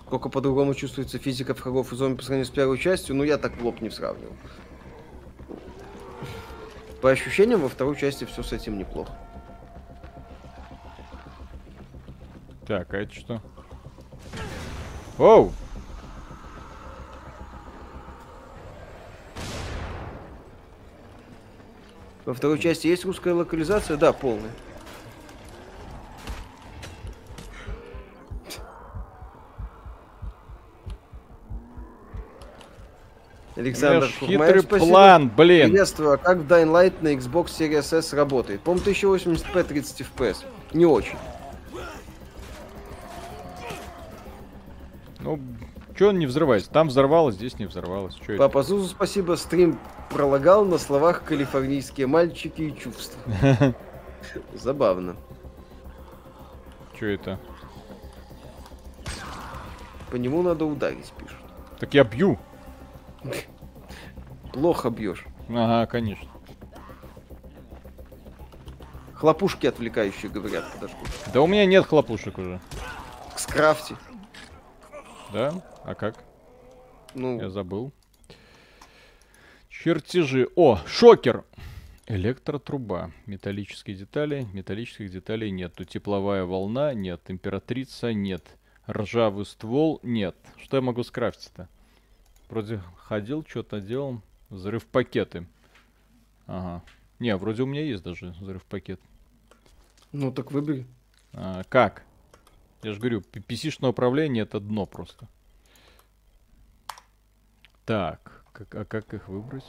Сколько 0.00 0.28
по-другому 0.28 0.74
чувствуется 0.74 1.18
физика 1.18 1.54
врагов 1.54 1.92
и 1.92 1.96
зомби 1.96 2.18
по 2.18 2.22
сравнению 2.22 2.46
с 2.46 2.50
первой 2.50 2.78
частью, 2.78 3.16
ну 3.16 3.24
я 3.24 3.38
так 3.38 3.56
в 3.56 3.64
лоб 3.64 3.80
не 3.80 3.90
сравнивал. 3.90 4.34
По 7.00 7.10
ощущениям, 7.10 7.60
во 7.60 7.68
второй 7.68 7.96
части 7.96 8.24
все 8.24 8.42
с 8.42 8.52
этим 8.52 8.78
неплохо. 8.78 9.12
Так, 12.66 12.92
а 12.94 12.98
это 12.98 13.14
что? 13.14 13.42
Оу! 15.18 15.52
Во 22.24 22.34
второй 22.34 22.58
части 22.58 22.86
есть 22.86 23.04
русская 23.04 23.34
локализация? 23.34 23.96
Да, 23.96 24.12
полная. 24.12 24.50
Александр 33.54 34.08
Курмаев, 34.18 34.46
хитрый 34.46 34.62
спасибо. 34.62 34.90
план, 34.90 35.28
блин. 35.28 35.70
Приветствую, 35.70 36.12
а 36.12 36.16
как 36.16 36.38
в 36.38 36.46
Dying 36.46 36.70
Light 36.70 36.94
на 37.02 37.08
Xbox 37.14 37.46
Series 37.46 37.96
S 37.96 38.12
работает? 38.12 38.60
По-моему, 38.62 38.86
1080p 38.86 39.64
30 39.64 40.06
FPS. 40.16 40.36
Не 40.72 40.86
очень. 40.86 41.18
Ну, 45.20 45.38
чё 46.02 46.08
он 46.08 46.18
не 46.18 46.26
взрывается? 46.26 46.68
Там 46.68 46.88
взорвалось, 46.88 47.36
здесь 47.36 47.60
не 47.60 47.66
взорвалось. 47.66 48.16
Чё 48.16 48.32
это? 48.32 48.38
Папа 48.38 48.64
Зузу, 48.64 48.88
спасибо. 48.88 49.36
Стрим 49.36 49.78
пролагал 50.10 50.64
на 50.64 50.78
словах 50.78 51.22
калифорнийские 51.22 52.08
мальчики 52.08 52.62
и 52.62 52.76
чувства. 52.76 53.20
Забавно. 54.52 55.14
Чё 56.98 57.06
это? 57.06 57.38
По 60.10 60.16
нему 60.16 60.42
надо 60.42 60.64
ударить, 60.64 61.12
пишут. 61.16 61.38
Так 61.78 61.94
я 61.94 62.02
бью. 62.02 62.36
Плохо 64.52 64.90
бьешь. 64.90 65.24
Ага, 65.48 65.86
конечно. 65.86 66.28
Хлопушки 69.14 69.68
отвлекающие, 69.68 70.32
говорят, 70.32 70.64
подожгут. 70.72 71.08
Да 71.32 71.42
у 71.42 71.46
меня 71.46 71.64
нет 71.64 71.86
хлопушек 71.86 72.38
уже. 72.38 72.60
Скрафти. 73.36 73.94
Да? 75.32 75.62
А 75.84 75.94
как? 75.94 76.22
Ну, 77.14 77.40
Я 77.40 77.50
забыл. 77.50 77.92
Чертежи. 79.68 80.48
О, 80.56 80.78
шокер. 80.86 81.44
Электротруба. 82.06 83.10
Металлические 83.26 83.96
детали. 83.96 84.46
Металлических 84.52 85.10
деталей 85.10 85.50
нет. 85.50 85.74
Тут 85.74 85.88
тепловая 85.88 86.44
волна. 86.44 86.94
Нет. 86.94 87.22
Императрица. 87.28 88.12
Нет. 88.12 88.44
Ржавый 88.88 89.44
ствол. 89.46 90.00
Нет. 90.02 90.36
Что 90.62 90.76
я 90.76 90.82
могу 90.82 91.02
скрафтить-то? 91.02 91.68
Вроде 92.48 92.80
ходил, 92.96 93.44
что-то 93.48 93.80
делал. 93.80 94.20
Взрыв 94.50 94.84
пакеты. 94.86 95.46
Ага. 96.46 96.82
Не, 97.18 97.36
вроде 97.36 97.62
у 97.62 97.66
меня 97.66 97.82
есть 97.82 98.02
даже 98.02 98.34
взрыв 98.40 98.64
пакет. 98.64 99.00
ну 100.12 100.32
так 100.32 100.52
выбери. 100.52 100.86
А, 101.32 101.62
как? 101.68 102.02
Я 102.82 102.92
же 102.92 102.98
говорю, 102.98 103.20
PC-шное 103.20 103.90
управление 103.90 104.42
это 104.42 104.60
дно 104.60 104.86
просто. 104.86 105.28
Так, 107.84 108.44
как, 108.52 108.74
а 108.74 108.84
как 108.84 109.12
их 109.12 109.28
выбрать? 109.28 109.64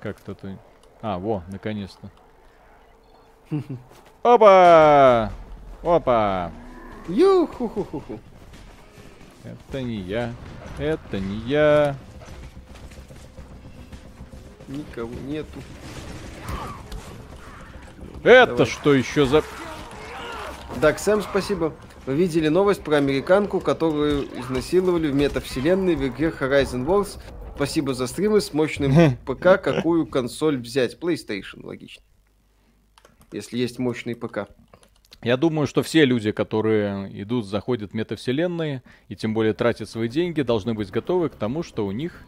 Как-то 0.00 0.34
ты... 0.34 0.58
А, 1.00 1.18
во, 1.18 1.42
наконец-то. 1.48 2.10
Опа! 4.22 5.32
Опа! 5.82 6.50
Ю-ху-ху-ху-ху. 7.08 8.20
Это 9.44 9.82
не 9.82 9.96
я. 9.96 10.32
Это 10.78 11.20
не 11.20 11.36
я. 11.36 11.96
Никого 14.68 15.12
нету. 15.26 15.60
Это 18.22 18.46
Давай. 18.46 18.66
что 18.66 18.94
еще 18.94 19.26
за... 19.26 19.42
Так, 20.80 20.98
Сэм, 20.98 21.22
спасибо. 21.22 21.74
Вы 22.06 22.14
видели 22.14 22.48
новость 22.48 22.82
про 22.82 22.96
американку, 22.96 23.60
которую 23.60 24.24
изнасиловали 24.40 25.10
в 25.10 25.14
метавселенной 25.14 25.94
в 25.94 26.06
игре 26.06 26.28
Horizon 26.28 26.86
Wars? 26.86 27.18
Спасибо 27.54 27.94
за 27.94 28.06
стримы 28.06 28.40
с 28.40 28.52
мощным 28.52 29.16
ПК. 29.24 29.60
Какую 29.62 30.06
консоль 30.06 30.58
взять? 30.58 30.98
PlayStation, 30.98 31.64
логично. 31.64 32.02
Если 33.32 33.58
есть 33.58 33.78
мощный 33.78 34.14
ПК. 34.16 34.48
Я 35.22 35.36
думаю, 35.36 35.66
что 35.66 35.82
все 35.82 36.04
люди, 36.04 36.32
которые 36.32 37.08
идут, 37.22 37.46
заходят 37.46 37.92
в 37.92 37.94
метавселенные, 37.94 38.82
и 39.08 39.16
тем 39.16 39.32
более 39.34 39.54
тратят 39.54 39.88
свои 39.88 40.08
деньги, 40.08 40.42
должны 40.42 40.74
быть 40.74 40.90
готовы 40.90 41.30
к 41.30 41.34
тому, 41.36 41.62
что 41.62 41.86
у 41.86 41.92
них 41.92 42.20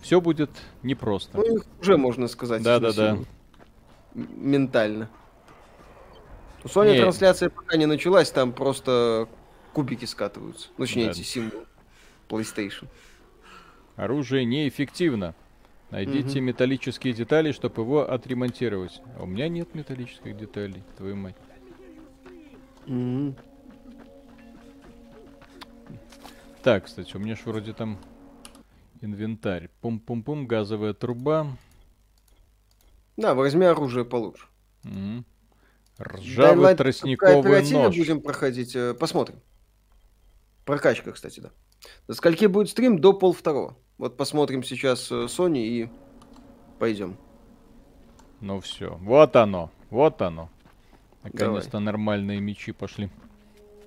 все 0.00 0.20
будет 0.20 0.50
непросто. 0.82 1.36
Ну, 1.36 1.56
их 1.56 1.62
уже, 1.80 1.96
можно 1.98 2.26
сказать, 2.28 2.62
Да-да-да. 2.62 2.90
изнасиловали. 2.92 3.26
М- 4.14 4.50
Ментально. 4.50 5.10
У 6.64 6.68
Sony 6.68 6.92
Не. 6.94 7.00
трансляция 7.00 7.50
пока 7.50 7.76
не 7.76 7.86
началась, 7.86 8.30
там 8.30 8.52
просто 8.52 9.28
кубики 9.74 10.06
скатываются. 10.06 10.68
Ну, 10.78 10.84
Точнее, 10.84 11.06
Да. 11.06 11.10
эти 11.10 11.22
символы. 11.22 11.64
PlayStation. 12.28 12.86
Оружие 13.98 14.44
неэффективно. 14.44 15.34
Найдите 15.90 16.40
металлические 16.40 17.12
детали, 17.12 17.50
чтобы 17.50 17.82
его 17.82 18.08
отремонтировать. 18.08 19.02
А 19.18 19.24
у 19.24 19.26
меня 19.26 19.48
нет 19.48 19.74
металлических 19.74 20.36
деталей, 20.36 20.84
твою 20.96 21.16
мать. 21.16 21.34
Мгм. 22.86 23.34
Так, 26.62 26.84
кстати, 26.84 27.16
у 27.16 27.18
меня 27.18 27.34
ж 27.34 27.40
вроде 27.44 27.72
там 27.72 27.98
инвентарь. 29.00 29.68
Пум-пум-пум, 29.80 30.46
газовая 30.46 30.94
труба. 30.94 31.48
Да, 33.16 33.34
возьми 33.34 33.66
оружие 33.66 34.04
получше. 34.04 34.46
Dying 34.84 35.24
Ржавый 35.98 36.74
в 36.74 36.76
тростниковый 36.76 37.68
нож. 37.72 37.96
будем 37.96 38.20
проходить, 38.20 38.76
э, 38.76 38.94
посмотрим. 38.94 39.40
Прокачка, 40.64 41.10
кстати, 41.10 41.40
да. 41.40 41.50
До 42.06 42.14
скольки 42.14 42.46
будет 42.46 42.68
стрим? 42.70 43.00
До 43.00 43.12
пол 43.12 43.32
второго. 43.32 43.76
Вот 43.98 44.16
посмотрим 44.16 44.62
сейчас 44.62 45.10
э, 45.10 45.24
Sony 45.26 45.58
и 45.58 45.88
пойдем. 46.78 47.16
Ну 48.40 48.60
все, 48.60 48.96
вот 49.02 49.34
оно, 49.34 49.70
вот 49.90 50.22
оно. 50.22 50.48
Наконец-то 51.24 51.80
нормальные 51.80 52.40
мечи 52.40 52.70
пошли. 52.72 53.10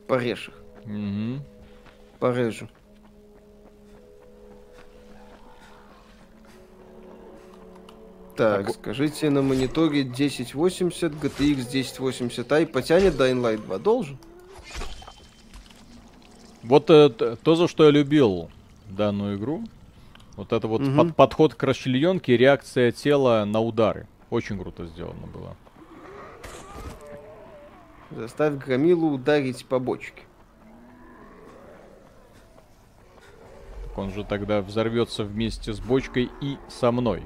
Порежь 0.07 0.49
их. 0.49 0.85
Мгм. 0.85 1.41
Порежу. 2.19 2.67
Так, 8.35 8.65
Так, 8.67 8.75
скажите, 8.75 9.29
на 9.29 9.41
мониторе 9.41 10.01
1080, 10.03 11.11
GTX 11.13 11.65
1080 11.67 12.47
Ti 12.47 12.65
потянет 12.65 13.15
Dying 13.15 13.41
Light 13.41 13.65
2? 13.65 13.77
Должен? 13.79 14.17
Вот 16.63 16.89
э, 16.89 17.09
т- 17.09 17.35
то, 17.37 17.55
за 17.55 17.67
что 17.67 17.85
я 17.85 17.91
любил 17.91 18.49
данную 18.89 19.37
игру, 19.37 19.63
вот 20.35 20.53
это 20.53 20.67
вот 20.67 20.81
Мгм. 20.81 20.97
под- 20.97 21.15
подход 21.15 21.55
к 21.55 21.63
расчлененке, 21.63 22.37
реакция 22.37 22.91
тела 22.91 23.45
на 23.45 23.59
удары. 23.59 24.07
Очень 24.29 24.59
круто 24.59 24.85
сделано 24.85 25.27
было. 25.27 25.55
Заставь 28.11 28.55
Громилу 28.55 29.11
ударить 29.11 29.65
по 29.65 29.79
бочке. 29.79 30.23
Так 33.83 33.97
он 33.97 34.11
же 34.11 34.23
тогда 34.23 34.61
взорвется 34.61 35.23
вместе 35.23 35.73
с 35.73 35.79
бочкой 35.79 36.29
и 36.41 36.57
со 36.69 36.91
мной. 36.91 37.23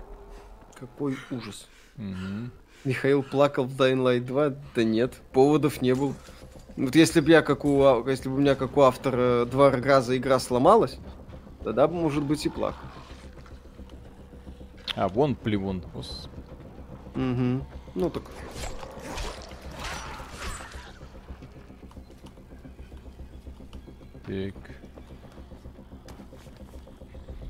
Какой 0.80 1.15
ужас. 1.32 1.68
Мгм. 1.98 2.52
Михаил 2.84 3.23
плакал 3.23 3.65
в 3.65 3.72
Dying 3.80 4.03
Light 4.03 4.22
2? 4.22 4.53
Да 4.76 4.84
нет, 4.84 5.14
поводов 5.32 5.82
не 5.82 5.95
было. 5.95 6.14
Вот 6.77 6.94
если 6.95 7.22
бы 7.22 7.32
я 7.32 7.41
как 7.41 7.65
у, 7.65 7.82
ау- 7.84 8.07
если 8.07 8.30
бы 8.30 8.36
у 8.36 8.40
меня 8.40 8.53
как 8.53 8.76
у 8.77 8.82
автора 8.82 9.45
два 9.45 9.72
раза 9.72 10.15
игра 10.18 10.40
сломалась, 10.40 10.98
тогда 11.64 11.88
бы, 11.88 11.95
может 11.95 12.23
быть, 12.23 12.45
и 12.45 12.49
плакал. 12.49 12.86
А, 14.96 15.08
вон 15.10 15.36
плевун. 15.36 15.84
Угу. 17.16 17.66
Ну 17.96 18.10
так. 18.10 18.24
Так. 24.26 24.54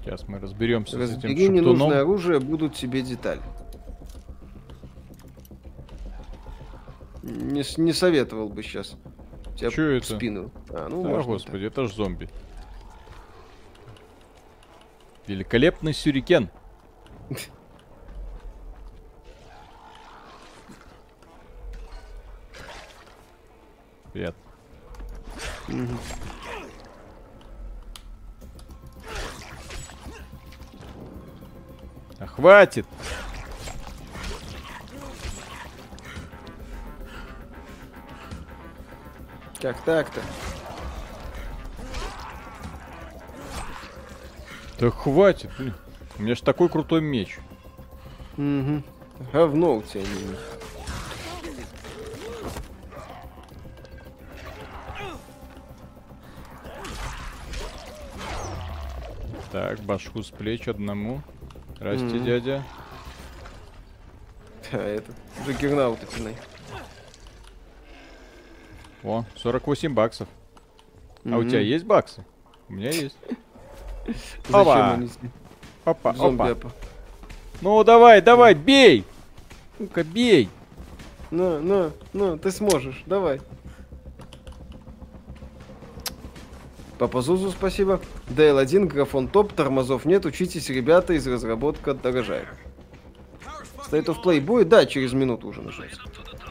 Сейчас 0.04 0.28
мы 0.28 0.40
разберемся 0.40 0.92
с 0.92 0.96
этим 1.12 1.14
Разбери 1.14 1.48
ненужное 1.50 1.88
шептуном. 1.88 1.98
оружие, 1.98 2.40
будут 2.40 2.76
тебе 2.76 3.02
детали. 3.02 3.42
Не, 7.24 7.64
не 7.82 7.92
советовал 7.94 8.50
бы 8.50 8.62
сейчас. 8.62 8.96
Тебя 9.58 9.72
Чё 9.72 9.92
это? 9.92 10.16
спину. 10.16 10.52
А, 10.70 10.88
ну, 10.90 11.02
Да, 11.04 11.22
господи, 11.24 11.66
это 11.66 11.88
ж 11.88 11.94
зомби. 11.94 12.30
Великолепный 15.26 15.94
сюрикен. 15.94 16.50
Привет. 24.14 24.36
А 32.20 32.28
хватит! 32.28 32.86
Как 39.60 39.82
так-то? 39.84 40.22
Да 44.80 44.92
хватит, 44.92 45.50
блин. 45.58 45.74
У 46.18 46.22
меня 46.24 46.36
ж 46.36 46.42
такой 46.42 46.70
крутой 46.70 47.02
меч. 47.02 47.40
Угу. 48.38 48.84
Говно 49.32 49.76
у 49.78 49.82
тебя 49.82 50.02
не 50.02 50.36
Так, 59.52 59.80
башку 59.82 60.22
с 60.22 60.30
плеч 60.30 60.68
одному. 60.68 61.22
Здрасте, 61.78 62.06
Мгм. 62.06 62.26
дядя. 62.26 62.64
А 64.72 64.78
это, 64.78 65.14
Джаггернаут 65.46 66.00
пинай. 66.10 66.36
О, 69.04 69.24
48 69.36 69.94
баксов. 69.94 70.28
А 71.24 71.38
у 71.38 71.44
тебя 71.44 71.60
есть 71.60 71.86
баксы? 71.86 72.26
У 72.68 72.74
меня 72.74 72.90
есть. 72.90 73.18
Зачем 74.48 74.56
Опа. 74.56 75.00
Опа, 75.86 76.14
Зомби 76.14 76.50
опа. 76.50 76.72
Ну 77.62 77.84
давай, 77.84 78.22
давай, 78.22 78.56
бей! 78.56 79.06
Ну-ка, 79.80 80.04
бей! 80.04 80.50
Ну, 81.32 81.60
ну, 81.62 81.92
ну, 82.12 82.38
ты 82.38 82.52
сможешь, 82.52 83.04
давай. 83.06 83.40
Папа 86.98 87.22
Зузу, 87.22 87.52
спасибо. 87.52 88.00
DL1, 88.30 88.86
графон 88.86 89.28
топ, 89.28 89.54
тормозов 89.54 90.06
нет, 90.06 90.26
учитесь, 90.26 90.70
ребята, 90.70 91.14
из 91.14 91.28
разработка 91.28 91.94
дорожает. 91.94 92.48
State 93.90 94.06
of 94.06 94.24
Play 94.24 94.42
будет? 94.42 94.70
Да, 94.70 94.86
через 94.86 95.14
минуту 95.14 95.48
уже 95.48 95.62
начнется. 95.62 96.02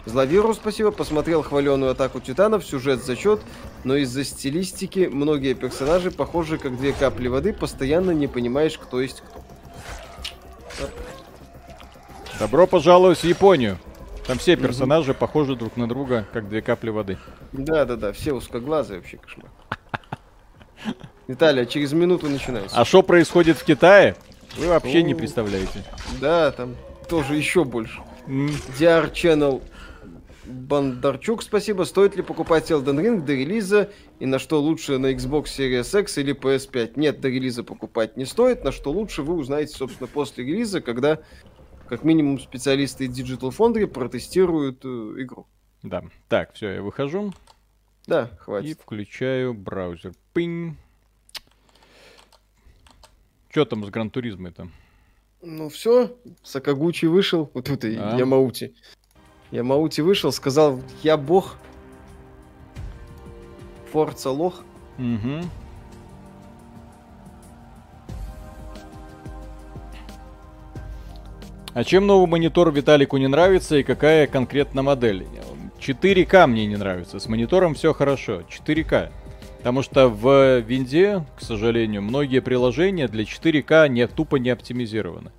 Зловирус, 0.07 0.57
спасибо, 0.57 0.91
посмотрел 0.91 1.43
хваленую 1.43 1.93
атаку 1.93 2.21
титанов, 2.21 2.65
сюжет 2.65 3.03
зачет, 3.03 3.41
но 3.85 3.97
из-за 3.97 4.25
стилистики 4.25 5.09
многие 5.11 5.55
персонажи 5.55 6.11
похожи 6.11 6.59
как 6.59 6.77
две 6.77 6.93
капли 6.93 7.29
воды, 7.29 7.55
постоянно 7.55 8.11
не 8.11 8.27
понимаешь, 8.27 8.79
кто 8.79 9.01
есть 9.01 9.23
кто. 9.23 9.43
Добро 12.39 12.67
пожаловать 12.67 13.19
в 13.19 13.25
Японию. 13.25 13.79
Там 14.27 14.39
все 14.39 14.57
персонажи 14.57 15.15
похожи 15.15 15.55
друг 15.55 15.77
на 15.77 15.89
друга, 15.89 16.27
как 16.33 16.49
две 16.49 16.63
капли 16.63 16.91
воды. 16.91 17.19
Да-да-да, 17.53 18.13
все 18.13 18.33
узкоглазые 18.33 19.01
вообще 19.01 19.19
кошмар. 19.19 19.51
Виталий, 21.27 21.63
а 21.63 21.67
через 21.67 21.93
минуту 21.93 22.29
начинается. 22.29 22.77
А 22.77 22.85
что 22.85 23.03
происходит 23.03 23.57
в 23.57 23.65
Китае? 23.65 24.17
Вы 24.59 24.69
вообще 24.69 25.03
не 25.03 25.15
представляете. 25.15 25.83
Да, 26.21 26.53
там 26.53 26.75
тоже 27.07 27.37
еще 27.37 27.65
больше. 27.65 28.01
DR 28.27 29.13
Channel 29.13 29.63
Бондарчук, 30.47 31.43
спасибо. 31.43 31.85
Стоит 31.85 32.17
ли 32.17 32.23
покупать 32.23 32.71
Elden 32.71 33.01
Ring 33.03 33.21
до 33.23 33.33
релиза 33.35 33.91
и 34.19 34.27
на 34.27 34.39
что 34.39 34.61
лучше 34.61 34.99
на 34.99 35.13
Xbox 35.13 35.45
Series 35.45 36.01
X 36.01 36.19
или 36.19 36.35
PS5? 36.35 36.93
Нет, 36.97 37.21
до 37.21 37.29
релиза 37.29 37.65
покупать 37.65 38.17
не 38.17 38.25
стоит. 38.25 38.65
На 38.65 38.73
что 38.73 38.91
лучше 38.93 39.23
вы 39.23 39.35
узнаете, 39.35 39.75
собственно, 39.75 40.07
после 40.07 40.45
релиза, 40.45 40.81
когда 40.81 41.21
как 41.89 42.05
минимум 42.05 42.39
специалисты 42.41 43.07
Digital 43.07 43.51
Foundry 43.57 43.87
протестируют 43.87 44.85
э, 44.85 44.89
игру. 44.89 45.47
Да. 45.83 46.03
Так, 46.29 46.55
все, 46.55 46.71
я 46.77 46.83
выхожу 46.83 47.33
Да, 48.07 48.31
и 48.33 48.37
хватит. 48.39 48.81
включаю 48.81 49.53
браузер. 49.55 50.13
Пинь. 50.33 50.77
Что 53.51 53.65
там 53.67 53.85
с 53.85 53.91
Гран 53.91 54.11
Туризмой-то? 54.11 54.69
Ну 55.47 55.69
все, 55.69 56.17
Сакагучи 56.43 57.05
вышел, 57.05 57.51
вот 57.53 57.67
тут 57.67 57.85
и 57.85 57.97
А. 57.97 58.17
Ямаути. 58.17 58.75
Ямаути 59.51 60.01
вышел, 60.01 60.33
сказал, 60.33 60.81
я 61.03 61.17
бог. 61.17 61.57
Форца 63.93 64.31
лох. 64.31 64.65
Угу. 64.99 65.43
А 71.75 71.85
чем 71.85 72.07
новый 72.07 72.27
монитор 72.27 72.73
Виталику 72.73 73.17
не 73.19 73.27
нравится 73.27 73.77
и 73.77 73.83
какая 73.83 74.27
конкретно 74.27 74.83
модель? 74.83 75.27
4К 75.79 76.47
мне 76.47 76.67
не 76.67 76.77
нравится. 76.77 77.19
С 77.19 77.29
монитором 77.29 77.75
все 77.75 77.93
хорошо. 77.93 78.43
4К. 78.43 79.11
Потому 79.65 79.81
что 79.81 80.11
в 80.11 80.61
винде, 80.61 81.25
к 81.39 81.41
сожалению, 81.41 82.03
многие 82.03 82.43
приложения 82.43 83.09
для 83.09 83.23
4К 83.25 83.89
не, 83.89 84.07
тупо 84.07 84.37
не 84.37 84.51
оптимизированы. 84.51 85.31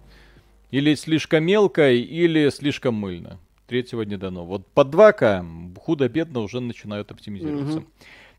Или 0.72 0.95
слишком 0.95 1.43
мелко, 1.43 1.91
или 1.91 2.49
слишком 2.49 2.95
мыльно. 2.95 3.38
Третьего 3.68 4.02
не 4.02 4.18
дано. 4.18 4.43
Вот 4.43 4.65
по 4.65 4.81
2К 4.81 5.77
худо-бедно 5.80 6.39
уже 6.39 6.60
начинают 6.60 7.11
оптимизироваться. 7.11 7.84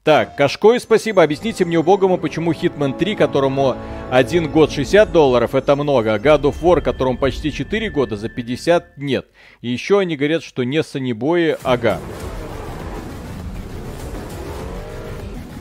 Так, 0.02 0.34
Кашкой, 0.34 0.80
спасибо. 0.80 1.22
Объясните 1.22 1.64
мне 1.64 1.78
убогому, 1.78 2.18
почему 2.18 2.50
Hitman 2.50 2.98
3, 2.98 3.14
которому 3.14 3.76
один 4.10 4.50
год 4.50 4.72
60 4.72 5.12
долларов, 5.12 5.54
это 5.54 5.76
много, 5.76 6.14
а 6.14 6.18
God 6.18 6.42
of 6.42 6.62
War, 6.62 6.80
которому 6.80 7.16
почти 7.16 7.52
4 7.52 7.90
года, 7.90 8.16
за 8.16 8.28
50 8.28 8.98
нет. 8.98 9.28
И 9.60 9.68
еще 9.68 10.00
они 10.00 10.16
говорят, 10.16 10.42
что 10.42 10.64
не 10.64 10.82
санибои, 10.82 11.56
ага. 11.62 12.00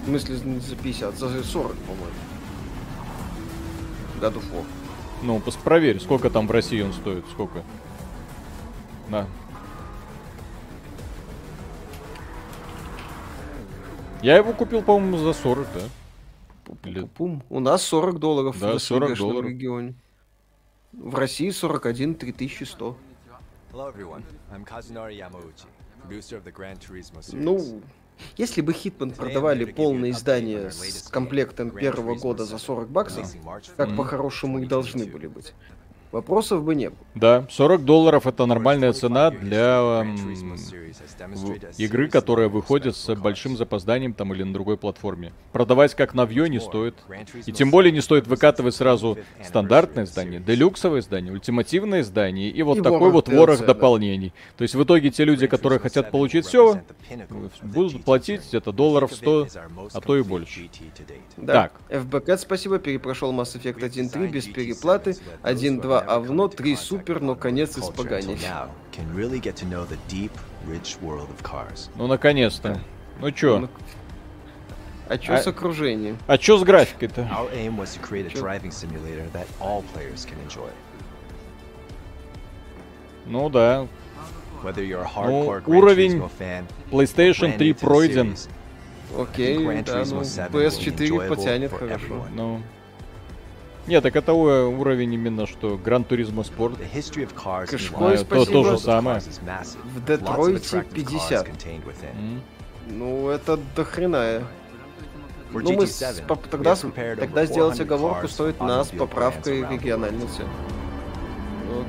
В 0.05 0.07
смысле 0.07 0.39
не 0.45 0.59
за 0.59 0.75
50, 0.75 1.17
за 1.17 1.43
40, 1.43 1.73
по-моему. 1.77 2.05
God 4.21 4.35
of 4.35 4.43
War. 4.53 4.63
Ну, 5.23 5.37
пос- 5.39 5.57
проверь, 5.63 5.99
сколько 5.99 6.29
там 6.29 6.47
в 6.47 6.51
России 6.51 6.81
он 6.81 6.93
стоит, 6.93 7.25
сколько. 7.31 7.63
На. 9.09 9.27
Я 14.21 14.37
его 14.37 14.53
купил, 14.53 14.81
по-моему, 14.83 15.17
за 15.17 15.33
40, 15.33 15.67
да? 15.73 16.75
Или- 16.89 17.05
Пум. 17.05 17.43
У 17.49 17.59
нас 17.59 17.83
40 17.83 18.19
долларов 18.19 18.59
Да, 18.59 18.73
в 18.73 18.79
40 18.79 19.09
СНГшном 19.09 19.29
долларов. 19.29 19.49
регионе. 19.49 19.95
В 20.93 21.15
России 21.15 21.49
41 21.49 22.15
3100. 22.15 22.95
Hello, 23.71 23.91
everyone. 23.93 24.23
I'm 24.53 24.63
Kazunori 24.63 25.17
Yamauchi, 25.17 25.65
producer 26.07 26.37
of 26.37 26.43
the 26.45 26.51
Gran 26.55 26.77
Turismo 26.77 27.21
series. 27.21 27.43
Ну, 27.43 27.81
если 28.37 28.61
бы 28.61 28.73
Hitman 28.73 29.15
продавали 29.15 29.65
полное 29.65 30.11
издание 30.11 30.71
с 30.71 31.07
комплектом 31.09 31.71
первого 31.71 32.15
года 32.15 32.45
за 32.45 32.57
40 32.57 32.89
баксов, 32.89 33.31
как 33.77 33.95
по-хорошему 33.95 34.59
и 34.59 34.65
должны 34.65 35.05
были 35.05 35.27
быть, 35.27 35.53
вопросов 36.15 36.63
бы 36.63 36.75
не 36.75 36.89
было. 36.89 36.99
Да, 37.13 37.45
40 37.49 37.83
долларов 37.83 38.25
это 38.25 38.45
нормальная 38.45 38.93
цена 38.93 39.31
для 39.31 40.03
эм, 40.03 40.55
игры, 41.77 42.09
которая 42.09 42.47
выходит 42.47 42.95
с 42.95 43.13
большим 43.15 43.57
запозданием 43.57 44.13
там 44.13 44.33
или 44.33 44.43
на 44.43 44.53
другой 44.53 44.77
платформе. 44.77 45.33
Продавать 45.51 45.93
как 45.93 46.13
навье 46.13 46.49
не 46.49 46.59
стоит. 46.59 46.95
И 47.45 47.51
тем 47.51 47.69
более 47.69 47.91
не 47.91 48.01
стоит 48.01 48.27
выкатывать 48.27 48.75
сразу 48.75 49.17
стандартное 49.43 50.05
издание, 50.05 50.39
делюксовое 50.39 51.01
издание, 51.01 51.33
ультимативное 51.33 52.01
издание 52.01 52.49
и 52.49 52.63
вот 52.63 52.77
И 52.77 52.81
такой 52.81 52.99
ворох 52.99 53.13
вот 53.13 53.29
DLC, 53.29 53.35
ворох 53.35 53.59
да. 53.59 53.65
дополнений. 53.67 54.33
То 54.57 54.61
есть 54.61 54.75
в 54.75 54.83
итоге 54.83 55.11
те 55.11 55.25
люди, 55.25 55.47
которые 55.47 55.79
хотят 55.79 56.11
получить 56.11 56.45
все, 56.45 56.81
будут 57.61 58.05
платить 58.05 58.41
где-то 58.47 58.71
долларов 58.71 59.11
100, 59.13 59.47
а 59.93 60.01
то 60.01 60.17
и 60.17 60.23
больше. 60.23 60.69
Да. 61.35 61.53
Так. 61.53 61.73
FBCat, 61.89 62.37
спасибо, 62.37 62.79
перепрошел 62.79 63.33
Mass 63.33 63.59
Effect 63.59 63.79
1.3 63.79 64.27
без 64.29 64.45
переплаты, 64.45 65.17
1.2 65.43 66.04
овно, 66.07 66.47
3 66.49 66.75
супер, 66.75 67.21
но 67.21 67.35
конец 67.35 67.77
cars. 71.43 71.89
Ну 71.95 72.07
наконец-то. 72.07 72.79
Ну 73.19 73.31
чё? 73.31 73.59
Ну, 73.59 73.69
А 75.07 75.17
чё 75.19 75.35
А- 75.35 75.37
с 75.37 75.45
окружением? 75.47 76.17
А 76.25 76.37
чё 76.37 76.57
с 76.57 76.63
графикой-то? 76.63 77.21
Our 77.21 77.53
aim 77.53 77.77
was 77.77 77.95
to 77.95 78.01
create 78.01 78.25
a 78.25 78.29
Sure. 78.31 78.41
driving 78.41 78.71
simulator 78.71 79.25
that 79.33 79.45
all 79.61 79.83
players 79.93 80.25
can 80.25 80.35
enjoy. 80.47 80.69
Ну 83.27 83.49
да, 83.49 83.87
Whether 84.63 84.83
you're 84.83 85.03
a 85.03 85.27
Ну, 85.27 85.61
уровень 85.67 86.23
PlayStation 86.91 87.49
brand 87.51 87.57
3 87.57 87.69
new 87.69 87.73
to 87.73 87.79
the 87.79 87.85
пройден. 87.85 88.35
Окей, 89.15 89.57
да, 89.83 90.03
ну, 90.07 90.23
7 90.23 90.51
will 90.51 90.67
be 90.67 90.67
PS4 90.67 90.95
enjoyable 91.07 91.27
потянет 91.35 91.71
хорошо. 91.71 91.95
everyone. 91.95 92.29
Ну. 92.33 92.61
Нет, 93.87 94.01
так 94.03 94.15
это 94.15 94.33
уровень 94.33 95.13
именно 95.13 95.45
что 95.45 95.77
Гран 95.77 96.03
Туризмо 96.03 96.43
Спорт. 96.43 96.77
Meanwhile, 97.71 98.25
то, 98.25 98.45
то 98.45 98.63
же 98.63 98.77
самое. 98.79 99.21
В 99.83 100.05
Детройте 100.05 100.77
attractive 100.77 100.89
cars 100.89 100.93
50. 100.93 101.47
contained 101.47 101.83
within. 101.85 102.17
М. 102.17 102.41
Ну, 102.87 103.29
это 103.29 103.59
дохрена. 103.75 104.43
For 105.53 105.61
Ну, 105.61 105.73
мы 105.73 105.87
с- 105.87 106.01
GT7, 106.01 106.25
поп- 106.27 106.45
we 106.45 106.49
тогда, 106.49 106.75
тогда 106.75 107.45
сделать 107.45 107.77
400 107.77 107.83
оговорку 107.83 108.27
стоит 108.27 108.59
нас 108.59 108.89
поправкой 108.89 109.61
цены. 109.61 109.67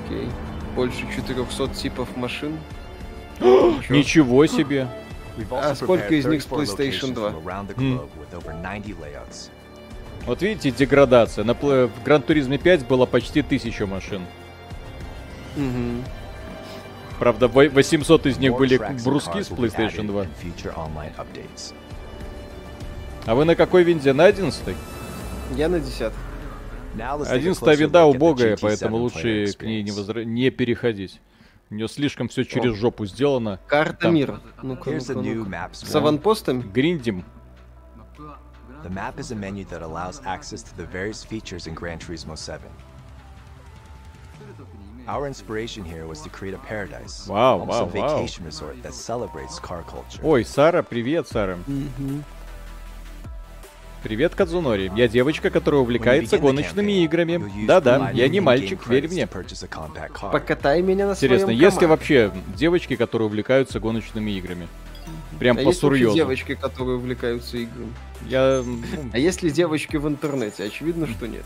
Окей. 0.07 0.29
Больше 0.75 1.07
400 1.15 1.69
типов 1.75 2.15
машин. 2.17 2.59
Ничего 3.41 4.47
себе. 4.47 4.89
А 5.51 5.75
сколько 5.75 6.15
из 6.15 6.25
них 6.27 6.43
с 6.43 6.47
34 6.47 6.91
PlayStation 6.91 7.11
locations 7.11 7.15
2? 7.15 7.31
from 8.41 9.56
Вот 10.27 10.43
видите, 10.43 10.71
деградация. 10.73 11.45
На 11.45 11.53
пл- 11.53 11.87
в 11.87 12.03
Гран 12.03 12.21
Туризме 12.23 12.59
5 12.59 12.87
было 12.87 13.07
почти 13.07 13.43
1000 13.43 13.87
машин. 13.87 14.23
Мгм. 15.57 16.03
Правда, 17.19 17.49
во- 17.49 17.69
800 17.69 18.27
из 18.27 18.37
них 18.39 18.55
были 18.57 18.77
бруски 19.05 19.43
с 19.43 19.51
PlayStation 19.51 20.03
added 20.03 20.07
2. 20.07 20.23
in 20.25 20.29
future 20.43 20.75
online 20.75 21.13
updates. 21.17 21.73
А 23.25 23.35
вы 23.35 23.45
на 23.45 23.55
какой 23.55 23.85
винде? 23.85 24.13
На 24.13 24.25
11 24.27 24.77
Я 25.57 25.69
на 25.69 25.79
10. 25.81 26.13
Now 26.97 27.19
let's 27.21 27.27
take 27.27 27.33
a 27.33 27.35
11 27.37 27.63
closer 27.63 27.77
винда 27.77 28.05
убогая, 28.05 28.55
GT7 28.55 28.59
поэтому 28.63 28.97
лучше 28.97 29.47
к 29.59 29.63
ней 29.63 29.83
не, 29.83 29.91
возра- 29.91 30.25
не 30.25 30.51
переходить. 30.51 31.21
У 31.71 31.75
нее 31.75 31.89
слишком 31.89 32.29
все 32.29 32.45
через 32.45 32.75
жопу 32.77 33.07
сделано. 33.07 33.59
Карта 33.67 34.03
Там. 34.03 34.15
мира. 34.15 34.41
Ну-ка, 34.63 34.91
ну-ка, 34.91 35.15
ну-ка. 35.15 35.69
С 35.73 35.95
аванпостами? 35.95 36.63
Гриндим. 36.63 37.25
The 38.87 38.95
map 38.95 39.19
is 39.19 39.33
a 39.33 39.35
menu 39.35 39.65
that 39.65 39.83
allows 39.83 40.21
access 40.25 40.63
to 40.63 40.77
the 40.77 40.87
various 40.87 41.25
features 41.25 41.67
in 41.67 41.75
Gran 41.75 41.99
Turismo 41.99 42.39
7. 42.39 42.71
Our 45.09 45.27
inspiration 45.27 45.85
here 45.85 46.07
was 46.07 46.21
to 46.21 46.29
create 46.29 46.55
a 46.55 46.59
paradise, 46.59 47.27
Wow, 47.27 47.59
almost 47.59 47.81
a 47.81 47.85
wow, 47.87 47.91
wow. 47.91 48.17
vacation 48.17 48.45
resort 48.45 48.81
that 48.85 48.95
celebrates 48.95 49.59
car 49.59 49.83
culture. 49.83 50.21
Ой, 50.23 50.45
Сара, 50.45 50.85
привет, 50.85 51.27
Сара. 51.27 51.59
Привет, 54.05 54.37
Кадзунори. 54.37 54.93
Я 54.95 55.09
девочка, 55.09 55.51
которая 55.51 55.81
увлекается 55.81 56.39
гоночными 56.39 57.03
играми. 57.03 57.67
Да-да, 57.67 58.11
я 58.11 58.29
не 58.29 58.39
мальчик, 58.39 58.87
верь 58.87 59.09
мне. 59.09 59.27
Покатай 59.27 60.81
меня 60.83 61.09
на 61.09 61.15
Интересно, 61.15 61.51
есть 61.51 61.81
ли 61.81 61.89
вообще 61.89 62.33
девочки, 62.57 62.95
которые 62.95 63.27
увлекаются 63.27 63.81
гоночными 63.81 64.31
играми? 64.31 64.69
Прям 65.39 65.59
А 65.59 65.63
по 65.63 65.73
сурьезу. 65.73 66.15
девочки, 66.15 66.55
которые 66.55 66.97
увлекаются 66.97 67.59
играми? 67.59 67.93
Я... 68.27 68.65
А 69.13 69.19
есть 69.19 69.43
ли 69.43 69.51
девочки 69.51 69.97
в 69.97 70.09
интернете? 70.09 70.65
Очевидно, 70.65 71.07
что 71.07 71.27
нет. 71.29 71.45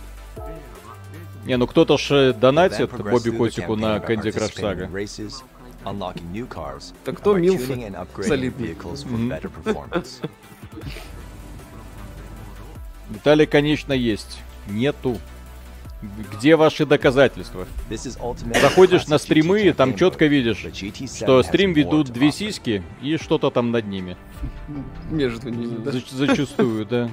Не, 1.45 1.57
ну 1.57 1.67
кто-то 1.67 1.97
ж 1.99 2.11
э, 2.11 2.33
донатит 2.33 2.91
Бобби 2.93 3.31
Котику 3.31 3.75
на 3.75 3.97
Candy 3.97 4.31
Crush 4.33 4.55
Saga. 4.57 4.87
Так 7.05 7.19
кто 7.19 7.37
Милфы? 7.37 7.93
Солидный. 8.23 8.77
Детали, 13.09 13.45
конечно, 13.47 13.93
есть. 13.93 14.41
Нету. 14.69 15.19
Где 16.03 16.57
ваши 16.57 16.87
доказательства? 16.87 17.67
Заходишь 18.61 19.07
на 19.09 19.19
стримы, 19.19 19.63
и 19.63 19.73
там 19.73 19.95
четко 19.97 20.27
видишь, 20.27 20.65
but 20.65 20.73
GT7 20.73 21.25
что 21.25 21.43
стрим 21.43 21.75
ведут 21.75 22.09
две 22.11 22.33
сиськи 22.33 22.83
и 23.03 23.19
что-то 23.19 23.51
там 23.51 23.71
над 23.71 23.87
ними. 23.87 24.17
Между 25.11 25.51
ними, 25.51 25.85
да? 25.85 25.91
Зач- 25.91 26.11
Зачастую, 26.11 26.87
да. 26.87 27.11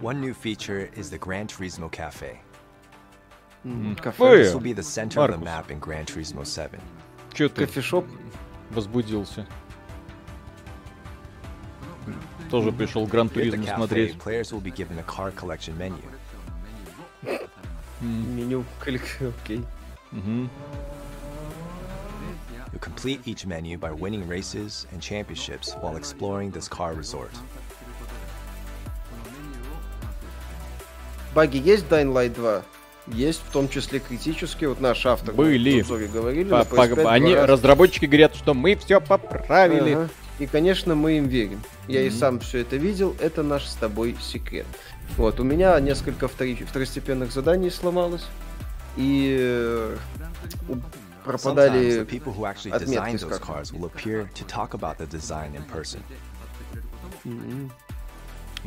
One 0.00 0.20
new 0.20 0.34
feature 0.34 0.90
is 0.94 1.10
the 1.10 1.18
Gran 1.18 1.46
Turismo 1.46 1.90
Cafe. 1.90 2.38
Кафе. 4.00 4.42
This 4.42 4.54
will 4.54 4.60
be 4.60 4.72
the 4.72 4.82
center 4.82 5.20
of 5.20 5.30
the 5.32 5.38
map 5.44 5.70
in 5.70 5.80
Gran 5.80 6.04
Turismo 6.04 6.44
7. 6.44 6.80
Че 7.34 7.48
ты 7.48 7.66
Кофешоп. 7.66 8.06
возбудился? 8.70 9.46
Тоже 12.50 12.72
пришел 12.72 13.06
Гран 13.06 13.28
Туризм 13.28 13.64
смотреть. 13.64 14.16
Меню 18.00 18.64
Окей. 19.42 19.64
You'll 22.72 22.80
complete 22.80 23.20
each 23.24 23.46
menu 23.46 23.78
by 23.78 23.90
winning 23.90 24.28
races 24.28 24.86
and 24.92 25.00
championships 25.00 25.74
while 25.80 25.96
exploring 25.96 26.50
this 26.50 26.68
car 26.68 26.94
resort. 26.94 27.30
Баги 31.34 31.58
есть 31.58 31.84
в 31.84 31.92
Dying 31.92 32.12
Light 32.12 32.34
2? 32.34 32.62
Есть, 33.08 33.40
в 33.48 33.52
том 33.52 33.68
числе 33.68 34.00
критические. 34.00 34.68
Вот 34.70 34.80
наш 34.80 35.06
автор. 35.06 35.34
Были. 35.34 35.80
в 35.80 35.84
обзоре 35.84 36.08
говорили. 36.08 36.50
По- 36.50 36.64
по- 36.64 36.74
PS5 36.74 37.06
Они, 37.06 37.34
разработчики 37.34 38.06
говорят, 38.06 38.34
что 38.34 38.52
мы 38.52 38.74
все 38.76 39.00
поправили. 39.00 39.92
Ага. 39.92 40.08
И, 40.38 40.46
конечно, 40.46 40.94
мы 40.94 41.18
им 41.18 41.28
верим. 41.28 41.62
Я 41.88 42.02
и 42.02 42.10
сам 42.10 42.40
все 42.40 42.58
это 42.58 42.76
видел. 42.76 43.16
Это 43.20 43.42
наш 43.42 43.66
с 43.66 43.74
тобой 43.74 44.16
секрет. 44.20 44.66
Вот, 45.16 45.40
у 45.40 45.44
меня 45.44 45.78
несколько 45.80 46.26
втори- 46.26 46.64
второстепенных 46.64 47.32
заданий 47.32 47.70
сломалось. 47.70 48.26
И 48.96 49.36
э, 49.38 49.96
пропадали 51.24 52.04
отметки, 52.72 52.98
скажем. 53.36 53.46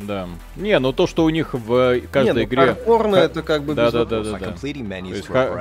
Да. 0.06 0.28
Не, 0.56 0.78
ну 0.78 0.92
то, 0.92 1.06
что 1.06 1.24
у 1.24 1.30
них 1.30 1.52
в 1.54 2.00
каждой 2.12 2.26
Не, 2.28 2.32
ну, 2.32 2.44
игре... 2.44 2.66
хардкорно 2.66 3.16
Ха- 3.16 3.22
это 3.22 3.42
как 3.42 3.62
бы 3.64 3.74
Да, 3.74 3.86
без 3.86 3.92
да, 3.92 4.04
да, 4.04 4.22
да, 4.22 4.38
да. 4.38 4.54
есть 5.06 5.26
ха- 5.26 5.58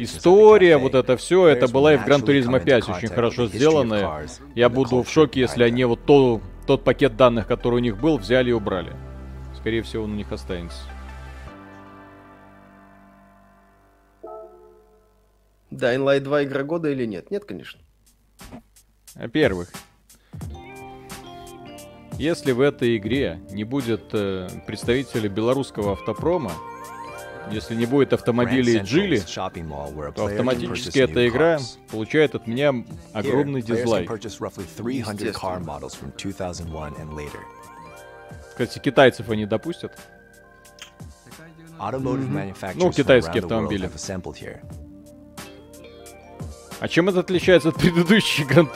История, 0.00 0.76
вот 0.78 0.94
это 0.94 1.16
все, 1.16 1.46
это 1.46 1.68
была 1.68 1.94
и 1.94 1.96
в 1.96 2.06
come 2.06 2.22
into 2.22 2.64
5 2.64 2.88
очень 2.88 3.08
хорошо 3.08 3.44
cars 3.44 4.40
Я 4.54 4.68
буду 4.68 5.02
в 5.02 5.10
шоке, 5.10 5.40
если 5.40 5.64
они 5.64 5.84
вот 5.84 6.04
то, 6.04 6.40
тот 6.66 6.84
пакет 6.84 7.16
данных, 7.16 7.46
который 7.46 7.76
у 7.76 7.78
них 7.78 7.98
был, 8.00 8.18
взяли 8.18 8.50
и 8.50 8.52
убрали. 8.52 8.92
Скорее 9.56 9.82
всего, 9.82 10.04
он 10.04 10.12
у 10.12 10.16
них 10.16 10.30
останется. 10.30 10.82
Dying 15.72 16.04
Light 16.04 16.20
2 16.20 16.44
игра 16.44 16.62
года 16.62 16.88
или 16.90 17.04
нет? 17.04 17.30
Нет, 17.30 17.44
конечно. 17.44 17.80
Во-первых, 19.14 19.72
если 22.18 22.52
в 22.52 22.60
этой 22.60 22.96
игре 22.96 23.40
не 23.50 23.64
будет 23.64 24.02
э, 24.12 24.48
представителя 24.66 25.28
белорусского 25.28 25.92
автопрома, 25.92 26.52
если 27.50 27.74
не 27.76 27.86
будет 27.86 28.12
автомобилей 28.12 28.78
Джили, 28.78 29.18
то 29.18 30.24
автоматически 30.26 30.98
эта 30.98 31.28
игра 31.28 31.58
получает 31.90 32.34
от 32.34 32.46
меня 32.46 32.74
огромный 33.12 33.62
дизлайк. 33.62 34.10
purchase 34.10 34.38
roughly 34.40 34.66
300 34.76 35.12
car 35.12 35.14
Естественно. 35.14 35.58
models 35.64 35.94
from 35.94 36.12
2001 36.16 36.94
and 36.94 37.14
later. 37.14 37.40
Кстати, 38.50 38.78
китайцев 38.78 39.28
они 39.30 39.46
допустят. 39.46 39.92
Manufacturers 41.78 42.72
Ну, 42.76 42.90
китайские 42.90 43.42
автомобили. 43.42 43.90
А 46.80 46.88
чем 46.88 47.08
это 47.08 47.20
отличается 47.20 47.68
от 47.68 47.76
предыдущей 47.76 48.44
Гран? 48.44 48.68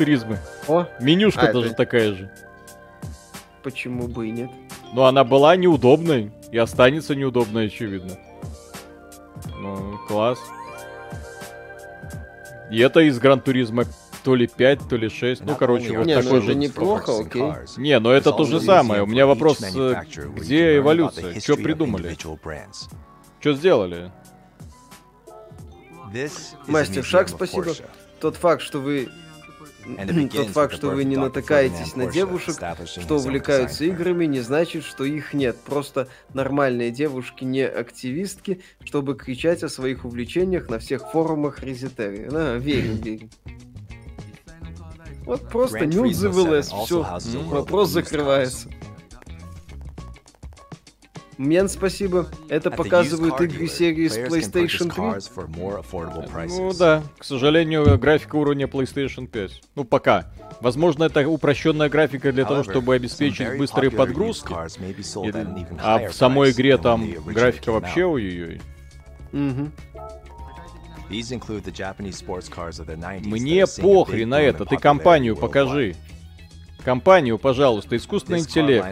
О, 0.68 0.86
Менюшка 1.00 1.48
А, 1.48 1.52
тоже 1.52 1.68
это- 1.68 1.76
такая 1.76 2.14
же. 2.14 2.30
Почему 3.62 4.08
бы 4.08 4.28
и 4.28 4.30
нет? 4.30 4.50
Но 4.92 5.06
она 5.06 5.24
была 5.24 5.56
неудобной 5.56 6.32
и 6.50 6.58
останется 6.58 7.14
неудобной, 7.14 7.66
очевидно. 7.66 8.18
Ну, 9.58 9.98
класс. 10.08 10.38
И 12.70 12.78
это 12.78 13.00
из 13.00 13.18
Гран 13.18 13.40
Туризма 13.40 13.84
то 14.22 14.34
ли 14.34 14.46
5, 14.46 14.88
то 14.88 14.96
ли 14.96 15.08
6. 15.08 15.44
Ну, 15.44 15.54
короче, 15.56 15.96
вот 15.96 16.06
Не, 16.06 16.16
ну 16.16 16.22
такой 16.22 16.38
это 16.38 16.46
же. 16.46 16.54
неплохо, 16.54 17.20
окей. 17.20 17.42
Не, 17.78 17.98
но 17.98 18.12
это 18.12 18.32
то 18.32 18.44
же 18.44 18.60
самое. 18.60 19.02
У 19.02 19.06
меня 19.06 19.26
вопрос, 19.26 19.60
э, 19.62 20.02
где 20.36 20.76
эволюция? 20.78 21.40
Что 21.40 21.56
придумали? 21.56 22.16
Что 23.40 23.54
сделали? 23.54 24.12
Мастер 26.66 27.04
Шаг, 27.04 27.28
спасибо. 27.28 27.72
Тот 28.20 28.36
факт, 28.36 28.62
что 28.62 28.80
вы 28.80 29.08
тот 30.32 30.48
факт, 30.48 30.74
что 30.74 30.90
вы 30.90 31.04
не 31.04 31.16
натыкаетесь 31.16 31.96
на 31.96 32.06
девушек, 32.06 32.56
что 32.86 33.16
увлекаются 33.16 33.84
играми, 33.84 34.26
не 34.26 34.40
значит, 34.40 34.84
что 34.84 35.04
их 35.04 35.34
нет. 35.34 35.56
Просто 35.56 36.08
нормальные 36.34 36.90
девушки, 36.90 37.44
не 37.44 37.66
активистки, 37.66 38.60
чтобы 38.84 39.14
кричать 39.14 39.62
о 39.62 39.68
своих 39.68 40.04
увлечениях 40.04 40.68
на 40.68 40.78
всех 40.78 41.10
форумах 41.10 41.62
Резетерии. 41.62 42.28
Да, 42.30 42.56
верим, 42.56 42.96
верим. 42.96 43.30
Вот 45.24 45.48
просто 45.48 45.78
Gran 45.78 45.90
Nude 45.90 46.10
Turismo 46.10 46.32
the 46.32 46.42
7 46.42 46.50
LS, 46.50 46.70
also 46.72 47.18
все, 47.20 47.42
вопрос 47.42 47.90
закрывается. 47.90 48.68
Мен, 51.40 51.68
спасибо. 51.70 52.26
Это 52.50 52.70
показывают 52.70 53.40
игры 53.40 53.66
серии 53.66 54.08
с 54.08 54.18
PlayStation 54.18 54.90
3. 54.90 54.90
cars 54.90 55.30
for 55.34 55.48
more 55.48 55.82
affordable 55.82 56.30
prices. 56.30 56.58
Ну 56.58 56.74
да, 56.74 57.02
к 57.16 57.24
сожалению, 57.24 57.98
графика 57.98 58.36
уровня 58.36 58.66
PlayStation 58.66 59.26
5. 59.26 59.62
Ну 59.74 59.84
пока. 59.84 60.30
Возможно, 60.60 61.04
это 61.04 61.26
упрощенная 61.26 61.88
графика 61.88 62.30
для 62.30 62.44
того, 62.44 62.62
чтобы 62.62 62.94
обеспечить 62.94 63.56
быстрые 63.56 63.90
подгрузки. 63.90 64.54
А 65.82 66.10
в 66.10 66.12
самой 66.12 66.50
игре 66.50 66.76
там 66.76 67.10
графика 67.24 67.72
вообще 67.72 68.04
ой-ой-ой. 68.04 68.60
90s 69.32 69.70
Мне 73.24 73.66
похрен 73.66 74.28
на 74.28 74.42
это, 74.42 74.66
ты 74.66 74.76
компанию 74.76 75.36
покажи. 75.36 75.96
Компанию, 76.84 77.38
пожалуйста, 77.38 77.96
искусственный 77.96 78.40
интеллект. 78.40 78.86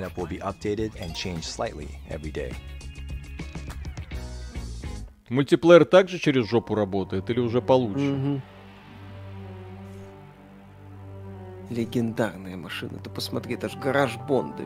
Мультиплеер 5.29 5.85
также 5.85 6.19
через 6.19 6.49
жопу 6.49 6.75
работает 6.75 7.29
или 7.31 7.41
уже 7.41 7.61
получше? 7.61 8.05
Мгм. 8.05 8.43
Легендарная 11.71 12.57
машина. 12.57 12.99
Ты 12.99 13.11
посмотри, 13.11 13.55
это 13.55 13.69
же 13.69 13.79
гараж 13.79 14.17
Бонда. 14.27 14.63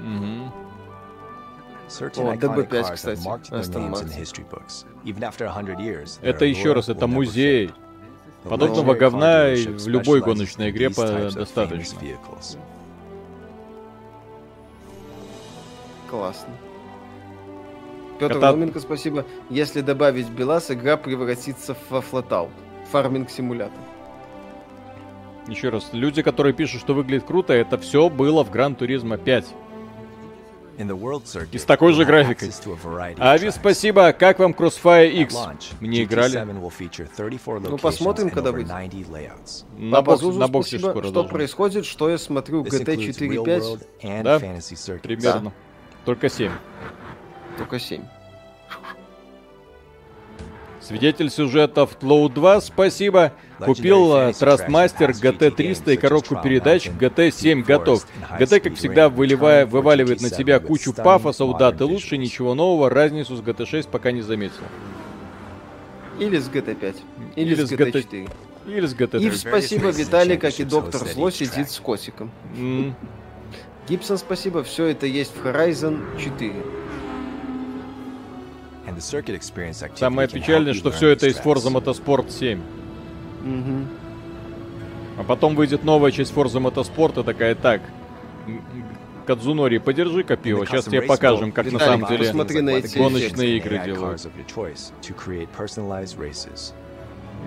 Мгм. 0.00 0.52
Certain 1.88 2.28
О, 2.28 2.34
iconic 2.34 2.68
DB5, 2.68 2.68
cars 2.68 2.82
have 2.84 2.94
кстати, 2.94 3.26
marked 3.26 3.50
their 3.50 3.60
Aston 3.60 3.90
names 3.90 4.00
in 4.00 4.06
Martin. 4.06 4.22
history 4.22 4.44
books. 4.48 4.86
Even 5.04 5.22
after 5.24 5.44
100 5.48 5.80
years, 5.80 6.20
Это 6.22 6.44
еще 6.44 6.72
раз, 6.72 6.88
это 6.88 7.08
музей. 7.08 7.72
Подобного 8.44 8.94
говна 8.94 9.48
в 9.54 9.88
любой 9.88 10.20
гоночной 10.20 10.70
игре 10.70 10.88
достаточно. 10.88 11.98
Классно. 16.08 16.52
Петр 18.18 18.34
Кота- 18.34 18.40
Науменко, 18.40 18.80
спасибо. 18.80 19.24
Если 19.48 19.80
добавить 19.80 20.28
Белас, 20.28 20.70
игра 20.70 20.96
превратится 20.96 21.76
во 21.88 22.00
флотаут. 22.00 22.50
Фарминг 22.90 23.30
симулятор. 23.30 23.78
Еще 25.46 25.68
раз, 25.70 25.90
люди, 25.92 26.22
которые 26.22 26.52
пишут, 26.52 26.80
что 26.80 26.94
выглядит 26.94 27.24
круто, 27.24 27.52
это 27.52 27.78
все 27.78 28.08
было 28.10 28.44
в 28.44 28.50
Гран 28.50 28.74
Туризмо 28.74 29.16
5. 29.16 29.46
И 31.52 31.58
с 31.58 31.64
такой 31.64 31.92
же 31.92 32.04
графикой. 32.04 32.50
Ави, 33.18 33.50
спасибо. 33.50 34.12
Как 34.12 34.38
вам 34.38 34.52
Crossfire 34.52 35.10
X? 35.10 35.36
Мне 35.80 36.04
играли. 36.04 36.40
GT7 36.40 36.60
will 36.60 36.72
feature 36.76 37.08
34 37.16 37.60
Ну, 37.60 37.78
посмотрим, 37.78 38.30
когда 38.30 38.52
выйдет. 38.52 38.68
90 38.70 39.10
layouts. 39.12 39.64
На, 39.76 40.16
Зузу, 40.16 40.38
на 40.38 40.48
боксе 40.48 40.78
скоро 40.78 41.02
Что 41.02 41.10
должен. 41.12 41.30
происходит? 41.30 41.86
Что 41.86 42.08
я 42.08 42.18
смотрю? 42.18 42.62
This 42.62 42.80
GT 42.82 42.94
includes 42.96 43.12
4 43.18 43.30
real 43.30 43.44
5, 43.44 43.62
world 43.62 43.86
and 44.02 44.22
Да? 44.22 44.36
fantasy 44.38 44.74
circuits. 44.74 45.00
Примерно. 45.02 45.52
Только 46.04 46.28
7. 46.28 46.50
только 47.58 47.78
7. 47.78 48.02
Свидетель 50.80 51.30
сюжетов 51.30 51.94
Тлоу 51.94 52.28
2, 52.28 52.60
спасибо. 52.62 53.32
Купил 53.64 54.16
э, 54.16 54.32
Трастмастер 54.32 55.10
GT300 55.10 55.94
и 55.94 55.96
коробку 55.96 56.36
передач 56.42 56.88
GT7 56.88 57.62
готов. 57.62 58.06
GT, 58.38 58.60
как 58.60 58.74
всегда, 58.74 59.08
выливая, 59.08 59.66
вываливает 59.66 60.20
на 60.20 60.30
тебя 60.30 60.58
кучу 60.60 60.92
пафоса, 60.92 61.44
да, 61.58 61.72
ты 61.72 61.84
лучше 61.84 62.16
ничего 62.16 62.54
нового, 62.54 62.90
разницу 62.90 63.36
с 63.36 63.40
GT6 63.40 63.88
пока 63.90 64.12
не 64.12 64.22
заметил. 64.22 64.62
Или 66.18 66.38
с 66.38 66.48
GT5. 66.48 66.96
Или, 67.36 67.46
Или 67.46 67.54
с 67.54 67.68
с 67.68 67.72
GT 67.72 67.92
GT4. 67.92 68.30
Или 68.66 68.86
с 68.86 68.94
GT3. 68.94 69.26
Ив, 69.26 69.36
спасибо, 69.36 69.88
Виталий, 69.88 70.36
как 70.36 70.58
и 70.60 70.64
Доктор 70.64 71.06
Зло, 71.08 71.30
сидит 71.30 71.70
с 71.70 71.78
котиком. 71.78 72.30
М, 72.56 72.94
Гибсон, 73.88 74.18
спасибо, 74.18 74.62
все 74.62 74.86
это 74.86 75.06
есть 75.06 75.32
в 75.34 75.46
Horizon 75.46 76.00
4. 76.18 76.52
And 78.86 78.96
the 78.96 79.00
circuit 79.00 79.38
experience 79.38 79.82
activity 79.82 79.98
Самое 79.98 80.28
печальное, 80.28 80.74
что 80.74 80.90
все 80.90 81.08
это 81.08 81.26
из 81.28 81.36
Forza. 81.36 81.70
Motorsport 81.70 82.30
7. 82.30 82.60
Мгм. 83.42 83.88
А 85.18 85.22
потом 85.24 85.54
выйдет 85.54 85.84
новая 85.84 86.10
часть 86.12 86.32
Forza 86.32 86.60
Motorsport 86.60 87.20
и 87.20 87.24
такая, 87.24 87.54
так, 87.54 87.82
Кадзунори, 89.26 89.78
подержи-ка 89.78 90.36
пиво, 90.36 90.66
сейчас 90.66 90.86
тебе 90.86 91.02
покажем, 91.02 91.52
как 91.52 91.70
на 91.70 91.78
самом 91.78 92.08
деле 92.08 92.32
гоночные 92.32 93.58
игры 93.58 93.80
делают. 93.84 94.20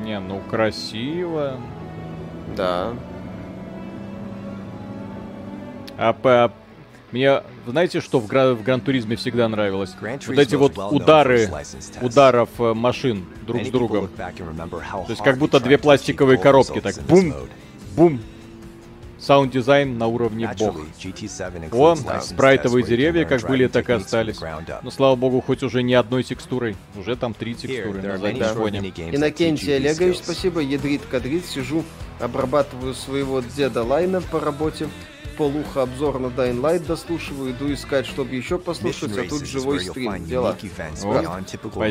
Не, 0.04 0.20
ну 0.20 0.42
красиво. 0.50 1.58
Да. 2.56 2.94
А 5.98 6.14
по... 6.14 6.52
Мне, 7.12 7.42
знаете, 7.68 8.02
что 8.02 8.20
в, 8.20 8.28
Гра- 8.28 8.54
в 8.54 8.64
Гран-туризме 8.64 9.16
всегда 9.16 9.48
нравилось? 9.48 9.96
Вот 10.02 10.38
эти 10.38 10.56
вот 10.56 10.78
удары, 10.78 11.50
ударов 12.02 12.50
э, 12.60 12.74
машин 12.74 13.26
друг 13.46 13.64
с 13.64 13.70
другом. 13.70 14.10
То 14.10 15.06
есть 15.10 15.24
как 15.24 15.38
будто 15.38 15.60
две 15.60 15.78
пластиковые 15.78 16.38
коробки, 16.38 16.82
так 16.82 16.96
бум, 17.04 17.34
бум. 17.96 18.20
Саунд-дизайн 19.24 19.98
на 19.98 20.08
уровне 20.08 20.52
бог. 20.60 20.76
Naturally, 20.76 20.88
GT7 21.00 21.70
О, 21.72 22.20
спрайтовые 22.22 22.84
деревья 22.84 23.24
как 23.24 23.42
были, 23.44 23.68
так 23.68 23.90
и 23.90 23.94
остались. 23.94 24.38
Но 24.82 24.92
слава 24.92 25.16
богу, 25.16 25.40
хоть 25.40 25.64
уже 25.64 25.82
не 25.82 25.94
одной 25.94 26.24
текстурой. 26.24 26.76
Уже 26.98 27.16
там 27.16 27.34
три 27.34 27.56
текстуры 27.56 28.02
на 28.02 28.18
заднем 28.18 28.46
фоне. 28.46 28.80
Иннокентий 28.80 29.78
Олегович, 29.78 30.18
спасибо. 30.18 30.60
Ядрит-кадрит. 30.60 31.46
Сижу, 31.46 31.86
обрабатываю 32.20 32.94
своего 32.94 33.40
деда 33.40 33.84
Лайна 33.84 34.20
по 34.22 34.42
работе. 34.42 34.90
Полуха 35.38 35.84
обзор 35.84 36.20
на 36.20 36.28
Dying 36.28 36.62
Light 36.62 36.86
дослушиваю. 36.86 37.52
Иду 37.52 37.74
искать, 37.74 38.06
чтобы 38.06 38.36
еще 38.36 38.58
послушать, 38.58 39.18
а 39.18 39.24
тут 39.28 39.46
живой 39.46 39.80
стрим. 39.82 40.26
Дела. 40.26 40.56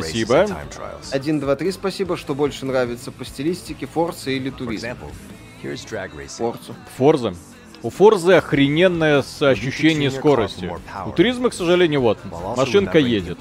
спасибо. 0.01 0.35
and 0.35 0.49
time 0.49 0.69
trials. 0.71 1.13
1, 1.13 1.41
2, 1.41 1.57
3, 1.57 1.73
спасибо. 1.73 2.17
Что 2.17 2.35
больше 2.35 2.67
нравится 2.67 3.11
по 3.11 3.25
стилистике, 3.25 3.87
Форса 3.87 4.31
или 4.31 4.51
Туризм? 4.51 4.87
Форцу. 6.39 6.75
Форза. 6.97 7.35
У 7.83 7.91
Форзы 7.91 8.35
охрененное 8.35 9.23
с 9.23 9.43
ощущение 9.43 10.11
скорости. 10.11 10.73
У 11.07 11.11
туризма, 11.11 11.51
к 11.51 11.55
сожалению, 11.55 12.01
вот, 12.01 12.19
машинка 12.57 12.99
едет. 12.99 13.39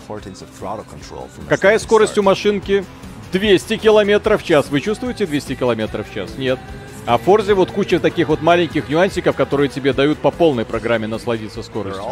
Какая 1.47 1.77
скорость 1.79 2.17
у 2.17 2.23
машинки? 2.23 2.83
200 3.31 3.77
километров 3.77 4.41
в 4.41 4.45
час. 4.45 4.69
Вы 4.69 4.81
чувствуете 4.81 5.25
200 5.25 5.55
километров 5.55 6.09
в 6.09 6.13
час? 6.13 6.37
Нет. 6.37 6.59
А 7.07 7.17
в 7.17 7.23
Форзе 7.23 7.55
вот 7.55 7.71
куча 7.71 7.99
таких 7.99 8.27
вот 8.27 8.41
маленьких 8.41 8.87
нюансиков, 8.87 9.35
которые 9.35 9.69
тебе 9.69 9.91
дают 9.91 10.19
по 10.19 10.29
полной 10.29 10.65
программе 10.65 11.07
насладиться 11.07 11.63
скоростью. 11.63 12.03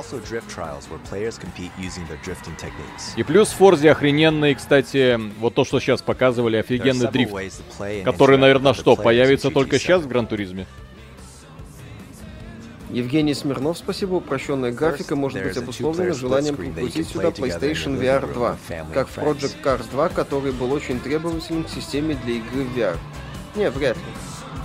И 3.15 3.23
плюс 3.23 3.49
в 3.49 3.55
Форзе 3.55 3.91
охрененный, 3.91 4.55
кстати, 4.55 5.19
вот 5.39 5.53
то, 5.53 5.63
что 5.63 5.79
сейчас 5.79 6.01
показывали, 6.01 6.57
офигенный 6.57 7.07
дрифт, 7.11 7.61
который, 8.03 8.37
наверное, 8.37 8.73
что, 8.73 8.95
появится 8.95 9.51
только 9.51 9.75
GT7. 9.75 9.79
сейчас 9.79 10.01
в 10.01 10.07
Гран-туризме? 10.07 10.65
Евгений 12.89 13.35
Смирнов, 13.35 13.77
спасибо. 13.77 14.15
Упрощенная 14.15 14.71
графика 14.71 15.15
может 15.15 15.43
быть 15.43 15.55
обусловлена 15.55 16.13
желанием 16.13 16.55
can 16.55 17.03
сюда 17.03 17.27
PlayStation 17.27 17.99
VR 17.99 18.23
living 18.23 18.33
room 18.33 18.33
2, 18.33 18.49
with 18.49 18.57
family 18.67 18.93
как 18.93 19.07
в. 19.07 19.17
Project 19.19 19.55
Cars 19.63 19.83
2, 19.91 20.09
который 20.09 20.51
был 20.51 20.71
очень 20.73 20.99
требователен 20.99 21.65
к 21.65 21.69
системе 21.69 22.17
для 22.25 22.37
игры 22.37 22.63
в 22.63 22.75
VR. 22.75 22.97
Не, 23.55 23.69
вряд 23.69 23.95
ли. 23.97 24.03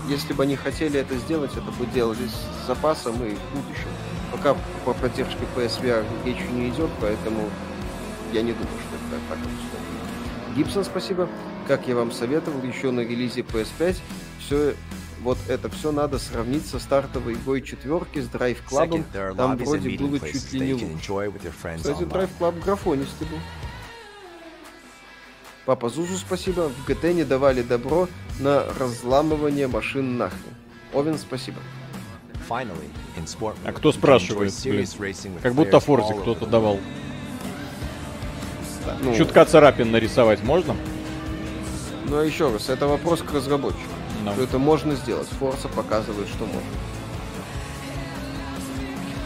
Если 0.08 0.32
бы 0.34 0.42
они 0.42 0.56
хотели 0.56 1.00
это 1.00 1.16
сделать, 1.16 1.52
это 1.52 1.70
бы 1.72 1.86
делали 1.86 2.26
с 2.26 2.66
запасом 2.66 3.14
и 3.24 3.34
в 3.34 3.54
будущем. 3.54 3.88
Пока 4.32 4.54
по 4.84 4.92
поддержке 4.92 5.38
PSVR 5.56 6.04
речь 6.24 6.44
не 6.52 6.68
идет, 6.68 6.90
поэтому 7.00 7.48
я 8.32 8.42
не 8.42 8.52
думаю, 8.52 8.68
что 8.68 8.96
это 8.96 9.22
так 9.28 9.38
обусловлено. 9.38 10.54
Гибсон, 10.56 10.84
спасибо. 10.84 11.28
Как 11.66 11.88
я 11.88 11.94
вам 11.94 12.12
советовал, 12.12 12.62
еще 12.62 12.90
на 12.90 13.00
релизе 13.00 13.40
PS5 13.40 13.96
все 14.40 14.74
вот 15.22 15.38
это 15.48 15.70
все 15.70 15.90
надо 15.90 16.18
сравнить 16.18 16.66
со 16.66 16.78
стартовой 16.78 17.32
игрой 17.34 17.62
четверки 17.62 18.18
с 18.20 18.26
Drive 18.26 18.58
Club. 18.68 19.02
Там 19.36 19.56
вроде 19.56 19.96
было 19.96 20.20
чуть 20.20 20.52
ли 20.52 20.60
не 20.60 20.74
лучше. 20.74 20.98
Кстати. 21.76 22.02
Drive 22.02 22.28
Club 22.38 22.62
графонистый 22.62 23.26
был. 23.28 23.38
Папа 25.66 25.88
Зузу, 25.88 26.16
спасибо. 26.16 26.68
В 26.68 26.84
ГТ 26.86 27.04
не 27.14 27.24
давали 27.24 27.62
добро 27.62 28.08
на 28.38 28.64
разламывание 28.78 29.66
машин 29.66 30.18
нахрен. 30.18 30.54
Овен, 30.92 31.18
спасибо. 31.18 31.58
А 33.64 33.72
кто 33.72 33.90
спрашивает, 33.92 34.52
блин? 34.62 34.86
Как 35.42 35.54
будто 35.54 35.80
Форзе 35.80 36.14
кто-то 36.14 36.46
давал. 36.46 36.78
Ну, 39.02 39.16
Чутка 39.16 39.46
царапин 39.46 39.90
нарисовать 39.90 40.42
можно? 40.42 40.76
Ну, 42.06 42.18
а 42.18 42.24
еще 42.24 42.52
раз, 42.52 42.68
это 42.68 42.86
вопрос 42.86 43.22
к 43.22 43.32
разработчику. 43.32 43.80
Ну. 44.22 44.32
Что 44.34 44.42
это 44.42 44.58
можно 44.58 44.94
сделать. 44.94 45.28
Форса 45.38 45.68
показывает, 45.68 46.28
что 46.28 46.44
можно. 46.44 46.60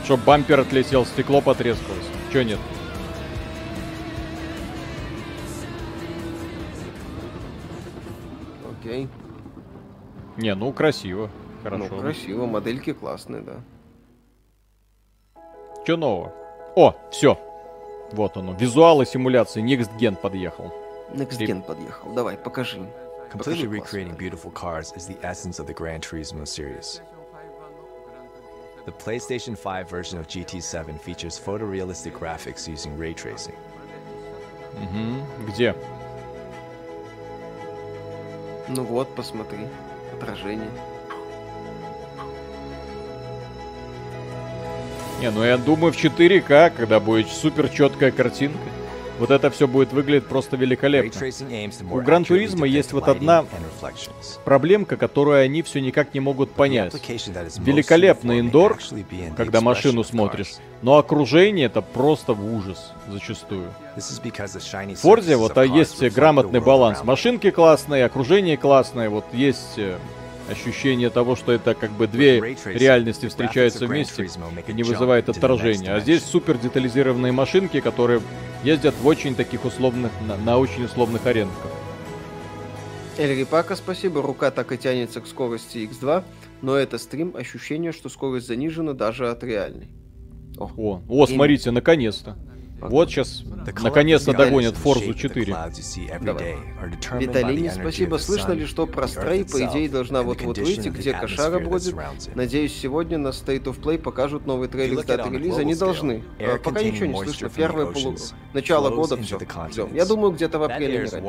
Чтоб 0.05 0.21
бампер 0.21 0.61
отлетел, 0.61 1.05
стекло 1.05 1.41
потрескалось. 1.41 2.07
Чё 2.33 2.43
нет? 2.43 2.61
Окей. 8.89 9.09
Не, 10.39 10.55
ну 10.55 10.73
красиво. 10.73 11.31
Хорошо. 11.63 11.89
Ну, 11.91 12.01
красиво, 12.01 12.47
модельки 12.47 12.95
классные, 12.95 13.43
да. 13.43 13.61
Чё 15.87 15.99
нового? 15.99 16.33
О, 16.75 16.95
все. 17.11 17.39
Вот 18.13 18.39
оно. 18.39 18.55
Визуалы 18.55 19.05
симуляции. 19.05 19.63
Next 19.63 19.91
Gen 19.99 20.17
подъехал. 20.17 20.73
Next 21.13 21.39
Gen 21.39 21.63
подъехал. 21.63 22.15
Давай, 22.15 22.39
покажи. 22.39 22.81
Completely 23.31 23.69
recreating 23.69 24.17
beautiful 24.17 24.51
cars 24.51 24.95
is 24.97 25.07
the 25.07 25.19
essence 25.23 25.59
of 25.59 25.67
the 25.67 25.75
Gran 25.75 26.01
Turismo 26.01 26.47
series. 26.47 27.03
The 28.87 28.93
PlayStation 28.93 29.55
5 29.55 29.91
version 29.91 30.19
of 30.19 30.29
GT7 30.29 30.99
features 30.99 31.39
photorealistic 31.39 32.13
graphics 32.13 32.67
using 32.67 32.97
ray 32.97 33.13
tracing. 33.13 33.55
Где? 35.47 35.75
Ну 38.69 38.85
вот, 38.85 39.15
посмотри. 39.15 39.67
Отражение. 40.15 40.71
Не, 45.21 45.31
ну 45.31 45.43
я 45.43 45.57
думаю 45.59 45.93
в 45.93 45.97
4К, 45.97 46.71
когда 46.77 47.01
будет 47.01 47.29
супер 47.29 47.69
четкая 47.69 48.13
картинка. 48.13 48.59
Вот 49.19 49.31
это 49.31 49.51
все 49.51 49.67
будет 49.67 49.93
выглядеть 49.93 50.27
просто 50.27 50.57
великолепно. 50.57 51.11
У 51.11 52.01
accurately 52.01 52.27
Turismo 52.27 52.67
есть 52.67 52.93
вот 52.93 53.09
одна 53.09 53.45
проблемка, 54.45 54.97
которую 54.97 55.43
они 55.43 55.63
все 55.63 55.81
никак 55.81 56.15
не 56.15 56.21
могут 56.21 56.53
понять. 56.53 56.95
Великолепный 56.95 58.41
индор, 58.41 58.79
когда 59.37 59.61
машину 59.61 60.05
смотришь, 60.05 60.55
но 60.83 60.99
окружение 60.99 61.67
это 61.67 61.83
просто 61.83 62.35
в 62.35 62.55
ужас 62.55 62.93
зачастую. 63.09 63.73
В 63.97 64.97
Форзе 64.97 65.37
вот 65.37 65.59
а 65.59 65.65
есть 65.65 66.01
грамотный 66.15 66.61
баланс. 66.61 67.03
Машинки 67.03 67.51
классные, 67.51 68.05
окружение 68.05 68.57
классное, 68.57 69.11
вот 69.11 69.25
есть 69.33 69.75
э, 69.77 69.97
ощущение 70.49 71.11
того, 71.11 71.37
что 71.37 71.53
это 71.53 71.75
как 71.75 71.91
бы 71.93 72.07
две 72.07 72.57
реальности 72.65 73.27
встречаются 73.27 73.87
вместе 73.87 74.29
и 74.67 74.73
не 74.73 74.83
вызывает 74.83 75.29
отторжения. 75.29 75.95
А 75.95 76.01
здесь 76.01 76.25
супер 76.25 76.59
детализированные 76.59 77.33
машинки, 77.33 77.81
которые 77.81 78.21
ездят 78.65 78.95
в 79.01 79.07
очень 79.07 79.35
таких 79.35 79.65
условных, 79.65 80.13
на, 80.27 80.37
на 80.37 80.59
очень 80.59 80.85
условных 80.85 81.27
аренках. 81.27 81.71
Эльри 83.19 83.45
Пака, 83.45 83.75
спасибо. 83.75 84.23
Рука 84.23 84.51
так 84.51 84.71
и 84.71 84.79
тянется 84.79 85.21
к 85.21 85.27
скорости 85.27 85.79
X2, 85.79 86.23
но 86.63 86.77
это 86.77 86.99
стрим, 86.99 87.35
ощущение, 87.37 87.93
что 87.93 88.09
скорость 88.09 88.47
занижена 88.47 88.93
даже 88.93 89.29
от 89.29 89.43
реальной. 89.43 89.89
О, 90.57 91.03
о, 91.09 91.27
смотрите, 91.27 91.71
наконец-то. 91.71 92.37
Вот 92.81 93.11
сейчас 93.11 93.43
наконец-то 93.83 94.33
догонят 94.33 94.75
Forza 94.75 95.09
the 95.09 95.15
4. 95.15 95.45
clouds 95.53 95.79
you 95.79 95.83
see 95.83 96.09
every 96.09 96.25
Давай. 96.25 96.57
Виталине, 97.21 97.69
energy 97.69 97.81
спасибо. 97.81 98.17
Слышно 98.17 98.53
ли, 98.53 98.67
что 98.67 98.87
про 98.87 99.09
стрей, 99.09 99.45
по 99.45 99.65
идее, 99.65 99.89
должна 99.89 100.23
вот-вот 100.23 100.59
выйти, 100.59 100.89
где 100.89 101.13
кошара 101.13 101.59
бродит? 101.59 101.95
Надеюсь, 102.35 102.75
сегодня 102.75 103.19
на 103.19 103.29
State 103.29 103.65
of 103.65 103.81
Play 103.81 103.99
покажут 103.99 104.47
новый 104.47 104.69
трейлер 104.69 105.05
даты 105.05 105.31
релиза. 105.31 105.65
Не 105.65 105.75
должны. 105.75 106.23
А, 106.39 106.59
Пока 106.59 106.83
ничего 106.83 107.07
не 107.07 107.15
слышно. 107.25 107.49
Первое 107.49 107.87
полу... 107.87 108.17
Начало 108.53 108.91
года 108.91 109.17
все. 109.17 109.39
Ждем. 109.71 109.95
Я 109.95 110.07
думаю, 110.07 110.33
где-то 110.33 110.59
в 110.59 110.63
апреле, 110.63 110.93
не 110.93 110.99
раньше. 110.99 111.23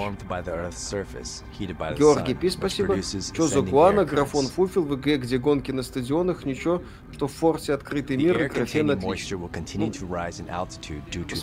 Георгий 1.97 2.33
Пи, 2.33 2.49
спасибо. 2.49 2.95
Чозо 2.95 3.59
ascending 3.59 3.69
Гуана, 3.69 4.05
графон. 4.05 4.47
Фуфел 4.47 4.83
в 4.83 4.95
игре, 4.95 5.17
где 5.17 5.37
гонки 5.37 5.71
на 5.71 5.83
стадионах, 5.83 6.45
ничего, 6.45 6.81
что 7.11 7.27
в 7.27 7.33
Форсе 7.33 7.73
открытый 7.73 8.17
мир, 8.17 8.41
и 8.43 8.47
графен 8.47 8.91
отлично. 8.91 9.49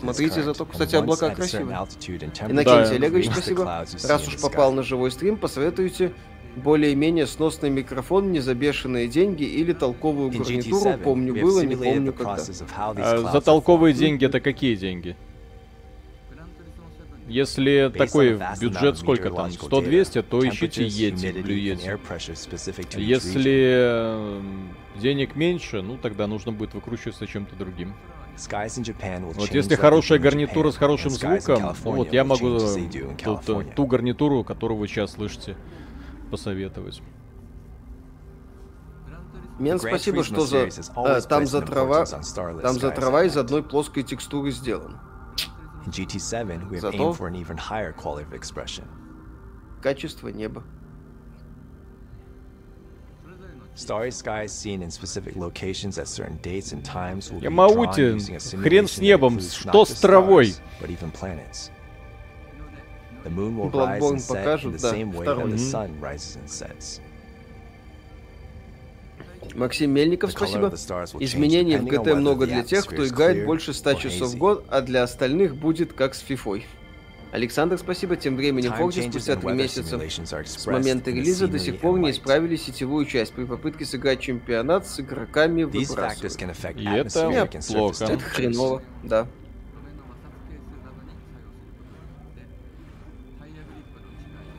Current. 0.00 0.44
зато, 0.44 0.66
кстати, 0.66 0.96
облака 0.96 1.30
красивые. 1.30 1.76
Иннокентий 1.76 2.64
Да. 2.64 2.90
Олегович, 2.90 3.30
спасибо. 3.30 3.86
Раз 4.08 4.28
уж 4.28 4.40
попал 4.40 4.72
на 4.72 4.82
живой 4.82 5.10
стрим, 5.10 5.36
посоветуйте 5.36 6.12
более-менее 6.56 7.26
сносный 7.26 7.70
микрофон, 7.70 8.32
не 8.32 8.40
за 8.40 8.54
бешеные 8.54 9.08
деньги 9.08 9.44
или 9.44 9.72
толковую 9.72 10.30
гарнитуру. 10.30 10.90
GT7, 10.90 10.98
Помню 11.02 11.34
было, 11.34 11.62
не 11.62 11.76
помню 11.76 12.12
когда. 12.12 12.36
А 12.98 13.32
за 13.32 13.40
толковые 13.40 13.92
деньги 13.94 14.24
это 14.24 14.40
какие 14.40 14.74
деньги? 14.74 15.16
Если 17.28 17.92
такой 17.96 18.40
бюджет 18.60 18.98
сколько 18.98 19.30
там? 19.30 19.48
meteorological 19.48 19.68
100-200, 19.68 20.22
то 20.22 20.48
ищите 20.48 20.84
Blue 20.84 20.88
Yeti. 20.88 21.42
region. 21.42 23.00
Если 23.00 24.40
денег 25.00 25.34
меньше, 25.34 25.82
ну 25.82 25.98
тогда 25.98 26.28
нужно 26.28 26.52
будет 26.52 26.74
выкручиваться 26.74 27.26
чем-то 27.26 27.56
другим. 27.56 27.94
Skies 28.36 28.76
in 28.78 28.82
Japan 28.84 29.22
will 29.26 29.34
Вот 29.34 29.48
change 29.48 29.54
если 29.54 29.74
хорошая 29.76 30.18
гарнитура 30.18 30.70
с 30.70 30.76
хорошим 30.76 31.10
звуком, 31.10 31.62
ну 31.62 31.70
California 31.70 31.96
вот 31.96 32.12
я 32.12 32.22
will 32.22 32.24
могу 32.24 32.56
э, 32.56 33.16
ту- 33.44 33.62
ту- 33.74 33.86
гарнитуру, 33.86 34.44
которую 34.44 34.78
вы 34.78 34.88
сейчас 34.88 35.12
слышите, 35.12 35.56
посоветовать. 36.30 37.02
Мен, 39.58 39.78
спасибо, 39.78 40.22
что 40.22 40.44
за... 40.44 40.68
а, 40.94 41.20
там 41.22 41.46
за 41.46 41.62
трава... 41.62 42.04
Там 42.04 42.22
за 42.74 42.90
skies 42.90 42.90
трава 42.90 43.24
из 43.24 43.36
одной 43.38 43.62
плоской 43.62 44.02
текстуры 44.02 44.50
сделан. 44.50 44.98
In 45.86 45.90
GT7, 45.92 46.68
we 46.68 46.74
have 46.74 46.80
Зато- 46.80 46.98
aimed 46.98 47.16
for 47.16 47.30
Ямаути, 57.40 58.16
using 58.16 58.36
a 58.36 58.62
хрен 58.62 58.88
с 58.88 58.98
небом, 58.98 59.40
что 59.40 59.84
с 59.84 60.00
травой? 60.00 60.46
stars, 60.46 60.60
but 60.80 60.90
even 60.90 61.12
planets. 61.12 61.70
The 63.24 63.30
moon 63.30 63.56
will 63.58 63.70
Bloodborne 63.70 64.00
rise 64.00 64.12
and 64.12 64.20
set 64.20 64.30
in 64.30 64.44
покажут, 64.44 64.72
the 64.76 64.82
да, 64.82 64.92
same 64.92 65.12
way 65.12 65.24
that 65.26 65.34
второй. 65.34 65.50
the 65.50 65.56
Мгм. 65.56 65.70
sun 65.70 65.90
rises 66.00 66.38
and 66.38 66.48
sets. 66.48 67.00
Максим 69.54 69.90
Мельников, 69.90 70.32
спасибо. 70.32 70.68
Изменений 71.20 71.76
в 71.78 71.84
ГТ 71.86 72.14
много 72.14 72.46
для 72.46 72.62
тех, 72.62 72.84
кто 72.86 73.06
играет 73.06 73.46
больше 73.46 73.72
100 73.72 73.90
or 73.92 74.00
часов 74.00 74.30
в 74.30 74.36
год, 74.36 74.64
а 74.68 74.80
для 74.82 75.02
остальных 75.02 75.56
будет 75.56 75.92
как 75.92 76.14
с 76.14 76.20
фифой. 76.20 76.66
Александр, 77.36 77.76
спасибо. 77.76 78.16
Тем 78.16 78.34
временем 78.34 78.72
changes 78.72 79.10
спустя 79.10 79.36
три 79.36 79.52
месяца 79.52 80.00
с 80.46 80.66
момента 80.66 81.10
релиза 81.10 81.46
до 81.46 81.58
сих 81.58 81.78
пор 81.80 81.98
не 81.98 82.10
исправили 82.10 82.56
сетевую 82.56 83.04
часть 83.04 83.34
при 83.34 83.44
попытке 83.44 83.84
сыграть 83.84 84.20
чемпионат 84.20 84.86
с 84.86 85.00
игроками 85.00 85.64
affect 85.64 86.80
И 86.80 86.88
это 86.88 87.46
плохо. 87.68 88.04
Это 88.04 88.24
хреново, 88.24 88.82
да. 89.02 89.28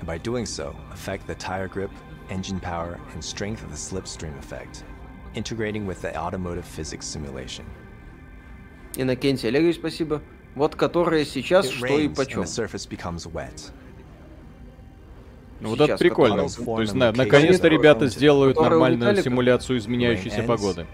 by 0.05 0.17
doing 0.19 0.45
so, 0.45 0.73
affect 0.93 1.27
the 1.27 1.35
tire 1.35 1.67
grip, 1.67 1.91
engine 2.29 2.61
power, 2.61 2.97
and 3.13 3.21
strength 3.21 3.61
of 3.61 3.69
the 3.71 3.75
slipstream 3.75 4.37
effect, 4.39 4.85
integrating 5.33 5.85
with 5.85 6.01
the 6.01 6.15
automotive 6.15 6.63
physics 6.63 7.05
simulation. 7.05 7.65
Иннокентий 8.95 9.49
Олегович, 9.49 9.75
спасибо. 9.75 10.21
Вот 10.57 10.75
которая 10.75 11.23
сейчас, 11.23 11.69
что 11.69 11.85
и 11.85 12.09
почем. 12.09 12.43
Ну, 15.59 15.69
вот 15.69 15.77
Сейчас, 15.77 15.89
это 15.89 15.97
прикольно. 15.97 16.47
То 16.49 16.81
есть, 16.81 16.93
на- 16.93 17.11
наконец-то 17.11 17.67
ребята 17.67 18.07
сделают 18.07 18.57
у 18.57 18.63
нормальную 18.63 19.21
симуляцию 19.21 19.77
изменяющейся 19.77 20.41
погоды. 20.43 20.87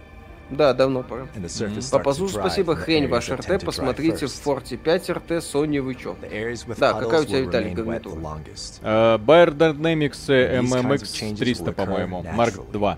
Да, 0.50 0.74
давно 0.74 1.04
пора. 1.04 1.28
Starts 1.36 1.92
Папазу, 1.92 2.28
спасибо. 2.28 2.76
Хрень 2.76 3.08
ваш 3.08 3.30
РТ. 3.32 3.64
Посмотрите 3.64 4.28
в. 4.28 4.34
Форте 4.34 4.76
5 4.76 5.10
РТ, 5.10 5.32
Sony 5.32 5.80
вы 5.80 5.96
чё. 5.96 6.16
The 6.22 6.30
areas 6.32 6.68
with 6.68 6.78
Да, 6.78 6.94
какая 6.94 7.22
у 7.22 7.26
тебя, 7.26 7.40
the 7.40 7.74
гарнитура? 7.74 8.20
longest. 8.20 8.82
Э, 8.82 9.18
Bayer 9.18 9.56
Dynamics 9.56 10.26
э, 10.28 10.60
MMX 10.60 11.04
changes 11.04 11.38
300, 11.38 11.64
will 11.64 11.68
occur 11.70 11.74
по-моему. 11.74 12.26
Mark 12.36 12.56
naturally. 12.58 12.72
2. 12.74 12.98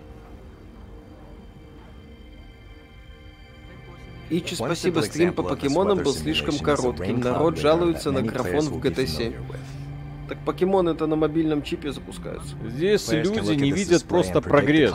Ичи, 4.29 4.55
спасибо. 4.55 5.01
Стрим 5.01 5.33
по 5.33 5.43
покемонам 5.43 5.99
был 5.99 6.13
слишком 6.13 6.57
коротким. 6.59 7.19
Народ 7.19 7.57
жалуется 7.57 8.11
на 8.11 8.21
графон 8.21 8.61
в 8.65 8.77
will 8.77 8.81
be 8.81 8.95
GT7. 8.95 9.05
familiar 9.05 9.49
with. 9.49 9.59
Так 10.27 10.39
покемоны-то 10.43 11.05
на 11.05 11.15
мобильном 11.15 11.61
чипе 11.61 11.91
запускаются. 11.91 12.55
Здесь 12.67 13.11
люди 13.11 13.51
не 13.61 13.71
видят 13.71 14.05
просто 14.05 14.41
прогресс. 14.41 14.91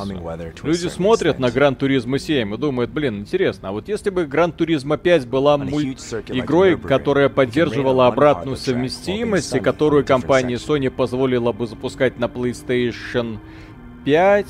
Люди 0.64 0.88
смотрят 0.88 1.38
на. 1.38 1.50
Гран 1.50 1.76
Туризмо 1.76 2.18
7 2.18 2.54
и 2.54 2.56
думают, 2.56 2.90
блин, 2.90 3.20
интересно, 3.20 3.68
а 3.68 3.72
вот 3.72 3.88
если 3.88 4.10
бы 4.10 4.24
Гран 4.26 4.50
Туризмо 4.52 4.96
5 4.96 5.26
была 5.26 5.56
On 5.56 5.62
a 5.62 5.64
муль- 5.66 5.84
huge 5.84 5.98
circuit 5.98 6.30
like 6.30 6.40
игрой, 6.40 6.78
которая 6.78 7.28
поддерживала 7.28 8.06
обратную 8.06 8.56
совместимость, 8.56 9.54
и 9.54 9.60
которую 9.60 10.04
компания. 10.04 10.56
Sony 10.56 10.90
позволила 10.90 11.52
бы 11.52 11.66
запускать 11.66 12.18
на 12.18 12.24
PlayStation 12.24 13.38
5 14.04 14.46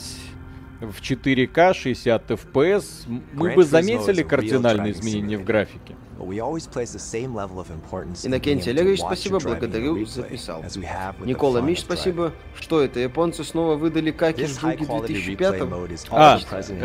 в 0.81 1.01
4К 1.01 1.75
60 1.75 2.31
FPS, 2.31 2.85
мы 3.33 3.55
бы 3.55 3.65
заметили 3.65 4.23
кардинальные 4.23 4.93
изменения 4.93 5.39
в 5.39 5.45
графике. 5.45 5.97
Иннокентий 8.25 8.73
Олегович, 8.73 9.01
спасибо, 9.01 9.41
благодарю, 9.41 10.05
записал. 10.05 10.63
Никола 11.25 11.61
driving. 11.61 11.77
спасибо. 11.77 12.33
Что 12.55 12.83
это, 12.83 13.01
японцы 13.01 13.43
снова 13.43 13.77
выдали 13.77 14.11
каки 14.11 14.45
в 14.45 14.63
replay 14.63 15.07
2005 15.07 15.61
mode 15.63 15.93
is 15.93 16.07
А, 16.11 16.39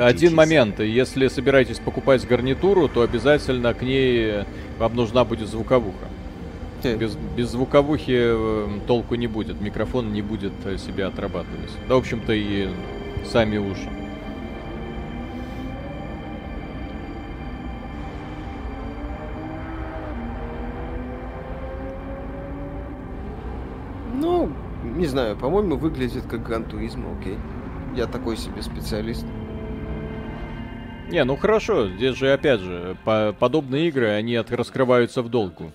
один 0.07 0.31
GT7. 0.31 0.35
момент. 0.35 0.79
Если 0.79 1.27
собираетесь 1.27 1.79
покупать 1.79 2.25
гарнитуру, 2.25 2.87
то 2.87 3.01
обязательно 3.01 3.73
к 3.73 3.81
ней 3.81 4.45
вам 4.79 4.95
нужна 4.95 5.25
будет 5.25 5.49
звуковуха. 5.49 6.07
Без, 6.83 7.15
без 7.35 7.49
звуковухи 7.49 8.13
э, 8.15 8.67
толку 8.85 9.15
не 9.15 9.25
будет, 9.25 9.59
микрофон 9.59 10.13
не 10.13 10.21
будет 10.21 10.53
э, 10.65 10.77
себя 10.77 11.07
отрабатывать. 11.07 11.71
Да, 11.89 11.95
в 11.95 11.97
общем-то, 11.97 12.31
и 12.31 12.69
сами 13.25 13.57
уши. 13.57 13.89
Ну, 24.13 24.51
не 24.83 25.05
знаю, 25.05 25.35
по-моему, 25.35 25.75
выглядит 25.75 26.23
как 26.29 26.43
Гран 26.43 26.63
Туризмо, 26.63 27.17
окей. 27.19 27.37
Я 27.95 28.07
такой 28.07 28.37
себе 28.37 28.61
специалист. 28.61 29.25
Не, 31.09 31.23
ну 31.23 31.35
хорошо, 31.35 31.87
здесь 31.89 32.15
же, 32.15 32.31
опять 32.33 32.61
же, 32.61 32.97
по- 33.05 33.35
подобные 33.37 33.87
игры, 33.89 34.07
они 34.09 34.35
от- 34.35 34.51
раскрываются 34.51 35.21
в 35.21 35.29
долгу. 35.29 35.71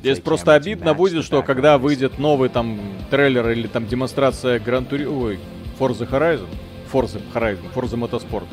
Здесь 0.00 0.18
просто 0.24 0.54
обидно 0.54 0.94
будет, 0.94 1.24
что 1.24 1.36
когда 1.46 1.78
выйдет 1.78 2.18
новый 2.18 2.48
там 2.48 2.80
трейлер 3.10 3.48
или 3.50 3.66
там 3.66 3.86
демонстрация 3.86 4.58
Гран 4.58 4.84
Тури... 4.86 5.06
Ой, 5.06 5.38
Forza 5.78 6.08
Horizon, 6.10 6.48
Forza 6.92 7.20
Horizon, 7.34 7.72
Forza 7.74 7.96
Motorsport, 7.98 8.44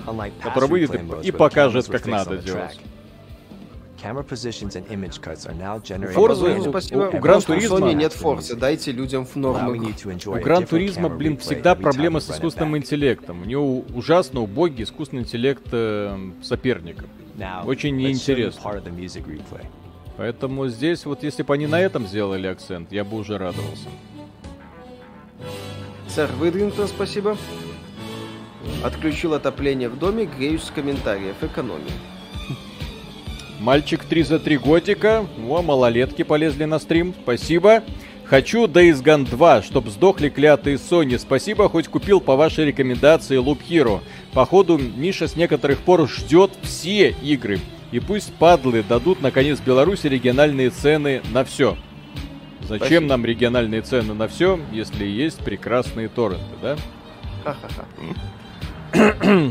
который 0.44 0.68
выйдет 0.72 0.90
и- 1.24 1.28
и 1.28 1.32
покажет, 1.38 1.86
как 1.92 2.02
надо 2.12 2.30
делать. 2.46 2.80
Camera 4.04 4.22
positions 4.22 4.76
and 4.76 4.86
image 4.92 5.22
cuts 5.22 5.46
are 5.46 5.54
now 5.54 5.80
generated 5.82 6.14
Forza 6.14 6.44
by 6.44 6.60
у- 6.60 6.70
спасибо. 6.72 7.10
у 7.14 7.20
Гран 7.20 7.38
у 7.38 7.40
Туризмо- 7.40 7.80
Sony 7.80 7.94
нет 7.94 8.12
Форса, 8.12 8.58
дайте 8.58 8.92
людям 8.92 9.26
в 9.26 9.34
норму. 9.38 9.72
У 9.72 10.34
a 10.34 10.40
Гран 10.42 10.66
Туризма, 10.66 11.08
блин, 11.08 11.38
всегда 11.38 11.74
проблема 11.74 12.20
you 12.20 12.22
с 12.22 12.30
искусственным 12.30 12.76
интеллектом. 12.76 13.44
У 13.44 13.46
него 13.46 13.80
ужасно 13.96 14.42
убогий 14.42 14.84
искусственный 14.84 15.22
интеллект 15.22 15.64
э, 15.72 16.18
соперника. 16.42 17.06
Очень 17.66 17.96
неинтересно. 17.96 18.82
Поэтому 20.18 20.68
здесь 20.68 21.06
вот 21.06 21.24
если 21.24 21.44
бы 21.44 21.54
они 21.54 21.68
на 21.68 21.80
этом 21.80 22.06
сделали 22.06 22.48
акцент, 22.48 22.92
я 22.92 23.06
бы 23.06 23.16
уже 23.18 23.38
радовался. 23.38 23.88
Сэр 26.10 26.30
Выдрингтон, 26.34 26.90
спасибо. 26.90 27.38
Отключил 28.84 29.34
отопление 29.34 29.88
в 29.88 29.98
доме, 29.98 30.26
греюсь 30.26 30.64
с 30.64 30.72
комментариев. 30.72 31.42
Экономия. 31.42 31.94
Мальчик 33.64 34.04
3 34.04 34.24
за 34.24 34.40
3 34.40 34.58
годика. 34.58 35.26
О, 35.48 35.62
малолетки 35.62 36.24
полезли 36.24 36.66
на 36.66 36.80
стрим. 36.80 37.14
Спасибо. 37.24 37.82
Хочу 38.26 38.66
Days 38.66 39.02
Gone 39.02 39.26
2, 39.26 39.62
чтоб 39.62 39.88
сдохли 39.88 40.28
клятые 40.28 40.76
Sony. 40.76 41.18
Спасибо, 41.18 41.70
хоть 41.70 41.88
купил 41.88 42.20
по 42.20 42.36
вашей 42.36 42.66
рекомендации 42.66 43.42
Loop 43.42 43.60
Hero. 43.66 44.02
Походу, 44.34 44.78
Миша 44.78 45.30
с 45.30 45.38
некоторых 45.38 45.80
пор 45.80 46.10
ждет 46.10 46.52
все 46.62 47.16
игры. 47.24 47.62
И 47.94 48.02
пусть 48.02 48.34
падлы 48.34 48.84
дадут, 48.84 49.22
наконец, 49.22 49.62
Беларуси 49.62 50.08
региональные 50.08 50.70
цены 50.70 51.22
на 51.32 51.46
все. 51.46 51.78
Зачем 52.64 52.80
Спасибо. 52.80 53.06
нам 53.06 53.26
региональные 53.26 53.82
цены 53.82 54.14
на 54.14 54.28
все, 54.28 54.60
если 54.74 55.06
есть 55.06 55.40
прекрасные 55.40 56.10
торренты, 56.10 56.44
да? 56.62 56.76
Ха-ха-ха. 57.46 57.86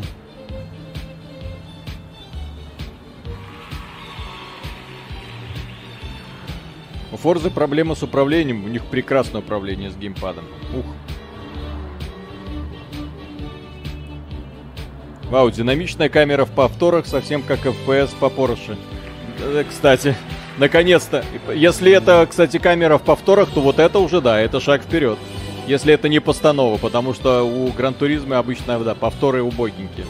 У 7.13 7.17
Форзы 7.19 7.51
проблема 7.51 7.95
с 7.95 8.03
управлением, 8.03 8.65
у 8.65 8.69
них 8.69 8.87
прекрасное 8.87 9.43
управление 9.43 9.91
с 9.91 9.97
геймпадом. 9.97 10.45
Ух. 10.75 10.87
Вау, 15.29 15.51
динамичная 15.51 16.09
камера 16.09 16.47
в 16.47 16.51
повторах, 16.51 17.07
совсем 17.07 17.43
как 17.43 17.67
FPS 17.67 18.11
по 18.19 18.27
Porsche. 18.27 18.77
Кстати, 19.69 20.17
наконец-то. 20.57 21.25
Если 21.55 21.93
это, 21.93 22.27
кстати, 22.29 22.59
камера 22.59 22.97
в 22.97 23.03
повторах, 23.03 23.51
то 23.51 23.61
вот 23.61 23.79
это 23.79 23.99
уже, 23.99 24.23
да, 24.23 24.41
это 24.41 24.59
шаг 24.61 24.83
вперед. 24.83 25.19
Если 25.67 25.93
это 25.93 26.09
не 26.09 26.19
постанова, 26.19 26.79
потому 26.79 27.15
что 27.15 27.43
у 27.43 27.71
Гран 27.73 27.95
Туризма 27.95 28.39
обычно, 28.39 28.79
да, 28.81 28.95
повторы 28.95 29.43
убогенькие. 29.43 30.07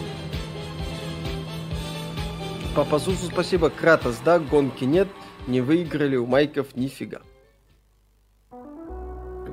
Папа 2.74 2.98
Зузу 2.98 3.26
спасибо. 3.26 3.70
Кратос, 3.70 4.16
да, 4.24 4.38
гонки 4.38 4.84
нет. 4.84 5.08
Не 5.46 5.60
выиграли 5.60 6.16
у 6.16 6.26
майков 6.26 6.76
нифига. 6.76 7.20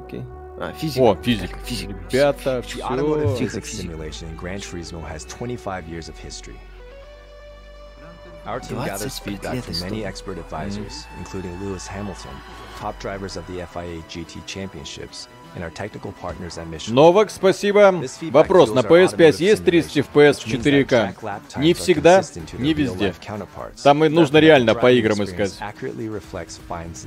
Окей. 0.06 0.24
А, 0.62 0.74
физика. 0.74 1.04
О, 1.04 1.16
физик. 1.16 1.58
Физика. 1.64 1.94
Ребята, 2.12 2.60
The 2.62 2.82
automotive 2.82 3.36
все. 3.36 3.46
physics 3.46 3.72
simulation 3.72 4.28
in 4.30 4.36
Gran 4.36 4.60
Turismo 4.60 5.02
has 5.08 5.26
25 5.26 5.88
years 5.88 6.10
of 6.10 6.18
history. 6.18 6.58
Our 8.46 8.60
team 8.60 8.78
gathers 8.84 9.20
25 9.20 9.24
feedback 9.24 9.54
лет 9.56 9.64
from 9.66 9.80
many 9.80 10.00
истории. 10.00 10.06
expert 10.06 10.38
advisors, 10.38 11.06
including 11.20 11.52
Lewis 11.62 11.86
Hamilton, 11.88 12.32
top 12.80 13.00
drivers 13.00 13.38
of 13.38 13.46
the 13.48 13.66
FIA 13.66 14.02
GT 14.10 14.46
Championships, 14.48 15.28
Новак, 16.94 17.32
спасибо. 17.32 18.04
Вопрос, 18.32 18.72
на 18.74 18.80
fuels 18.80 19.14
our 19.14 19.18
PS5 19.18 19.18
automotive 19.18 19.44
есть 19.44 19.66
30 19.66 19.92
simulation, 19.92 20.14
FPS 20.14 20.34
в 20.34 20.46
which 20.46 20.54
means 20.54 20.64
that 20.64 20.86
4К? 20.86 20.88
track 20.88 21.22
lap 21.22 21.42
times 21.50 21.62
Не 21.62 21.74
всегда, 21.74 22.24
не 22.58 22.74
везде. 22.74 23.14
Там 23.84 24.06
и 24.06 24.10
нужно 24.10 24.38
реально 24.38 24.76
по 24.76 24.92
играм 24.92 25.24
искать. 25.24 25.58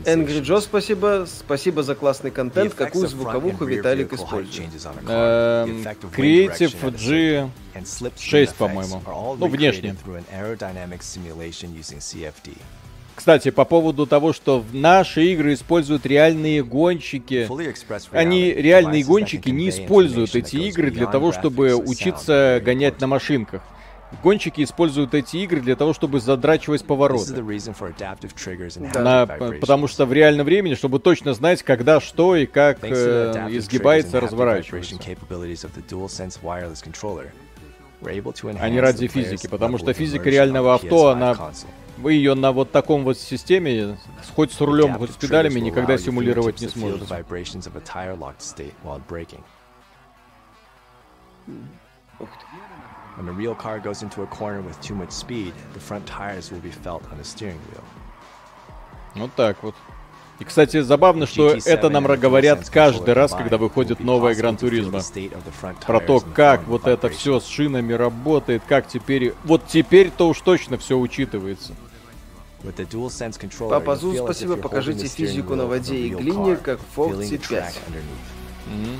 sensations. 0.06 0.42
Джо, 0.42 0.60
спасибо. 0.60 1.26
Спасибо 1.28 1.82
за 1.82 1.94
классный 1.94 2.30
контент. 2.30 2.74
Какую 2.74 3.08
звуковуху 3.08 3.64
Виталик 3.64 4.12
использует? 4.12 4.70
Эм, 5.08 5.82
Creative 6.16 6.90
G 6.96 7.50
and 7.74 7.84
slipstream 7.84 8.12
6, 8.18 8.52
effects 8.52 8.56
по-моему. 8.58 9.02
Ну, 9.38 9.46
внешне. 9.46 9.96
Кстати, 13.14 13.50
по 13.50 13.64
поводу 13.64 14.06
того, 14.06 14.32
что 14.32 14.60
в 14.60 14.74
наши 14.74 15.24
игры 15.32 15.54
используют 15.54 16.06
реальные 16.06 16.64
гонщики. 16.64 17.46
Они, 18.18 18.50
реальные 18.52 19.02
гонщики, 19.04 19.50
не 19.50 19.68
используют 19.84 20.30
эти 20.34 20.56
игры 20.68 20.90
для 20.90 21.06
того, 21.12 21.32
чтобы 21.32 21.68
учиться 21.90 22.60
гонять 22.64 23.00
на 23.00 23.06
машинках. 23.06 23.62
Гонщики 24.22 24.62
используют 24.62 25.14
эти 25.14 25.38
игры 25.38 25.60
для 25.62 25.74
того, 25.74 25.94
чтобы 25.94 26.20
задрачивать 26.20 26.84
повороты. 26.84 27.24
На- 29.02 29.26
потому 29.60 29.86
что 29.88 30.04
в 30.04 30.12
реальном 30.12 30.44
времени, 30.44 30.74
чтобы 30.74 30.98
точно 30.98 31.32
знать, 31.32 31.62
когда 31.62 31.98
что 32.00 32.36
и 32.36 32.44
как 32.44 32.78
э, 32.82 33.32
изгибается, 33.58 34.10
разворачивается. 34.20 34.90
А 38.60 38.68
enhance 38.68 38.80
ради 38.80 39.06
физики, 39.06 39.46
потому 39.50 39.78
что 39.78 39.92
физика 39.94 40.24
реального 40.34 40.74
авто, 40.74 41.10
PS5 41.10 41.12
она. 41.12 41.34
Вы 42.02 42.14
ее 42.14 42.34
на 42.34 42.50
вот 42.50 42.72
таком 42.72 43.04
вот 43.04 43.16
системе, 43.16 43.96
хоть 44.34 44.52
с 44.52 44.60
рулем, 44.60 44.98
хоть 44.98 45.12
с 45.12 45.16
педалями, 45.16 45.60
никогда 45.60 45.96
симулировать 45.96 46.60
не 46.60 46.68
сможете. 46.68 47.04
When 53.18 53.28
a 53.28 53.32
real 53.32 53.54
car 53.54 53.78
goes 53.78 54.02
into 54.02 54.22
a 54.22 54.26
corner 54.26 54.62
with 54.62 54.80
too 54.80 54.94
much 54.94 55.10
speed, 55.10 55.52
the 55.74 55.80
front 55.80 56.06
tires 56.06 56.50
will 56.50 56.62
be 56.62 56.70
felt 56.70 57.02
on 57.12 57.18
the 57.18 57.24
steering 57.24 57.60
wheel. 57.70 57.84
Вот 59.14 59.34
так 59.34 59.62
вот. 59.62 59.74
И, 60.38 60.44
кстати, 60.44 60.80
забавно, 60.80 61.26
что 61.26 61.54
GT7 61.54 61.62
это 61.66 61.90
нам 61.90 62.04
говорят 62.04 62.68
каждый 62.70 63.12
раз, 63.14 63.32
когда 63.32 63.58
выходит 63.58 64.00
новая 64.00 64.34
Гран 64.34 64.56
Туризма. 64.56 65.00
Про 65.86 66.00
то, 66.00 66.20
как 66.20 66.66
вот 66.66 66.86
это 66.86 67.10
все 67.10 67.38
с 67.38 67.46
шинами 67.46 67.92
работает, 67.92 68.62
как 68.66 68.88
теперь... 68.88 69.34
Вот 69.44 69.66
теперь-то 69.68 70.28
уж 70.28 70.40
точно 70.40 70.78
все 70.78 70.98
учитывается. 70.98 71.74
Папа 73.68 73.96
Зу, 73.96 74.14
спасибо. 74.14 74.56
Покажите 74.56 75.06
физику 75.08 75.54
на 75.54 75.66
воде 75.66 75.96
и 75.96 76.10
глине, 76.10 76.56
как 76.56 76.80
в 76.94 76.98
the 76.98 77.28
5. 77.30 77.40
track 77.40 77.74
underneath. 77.88 78.98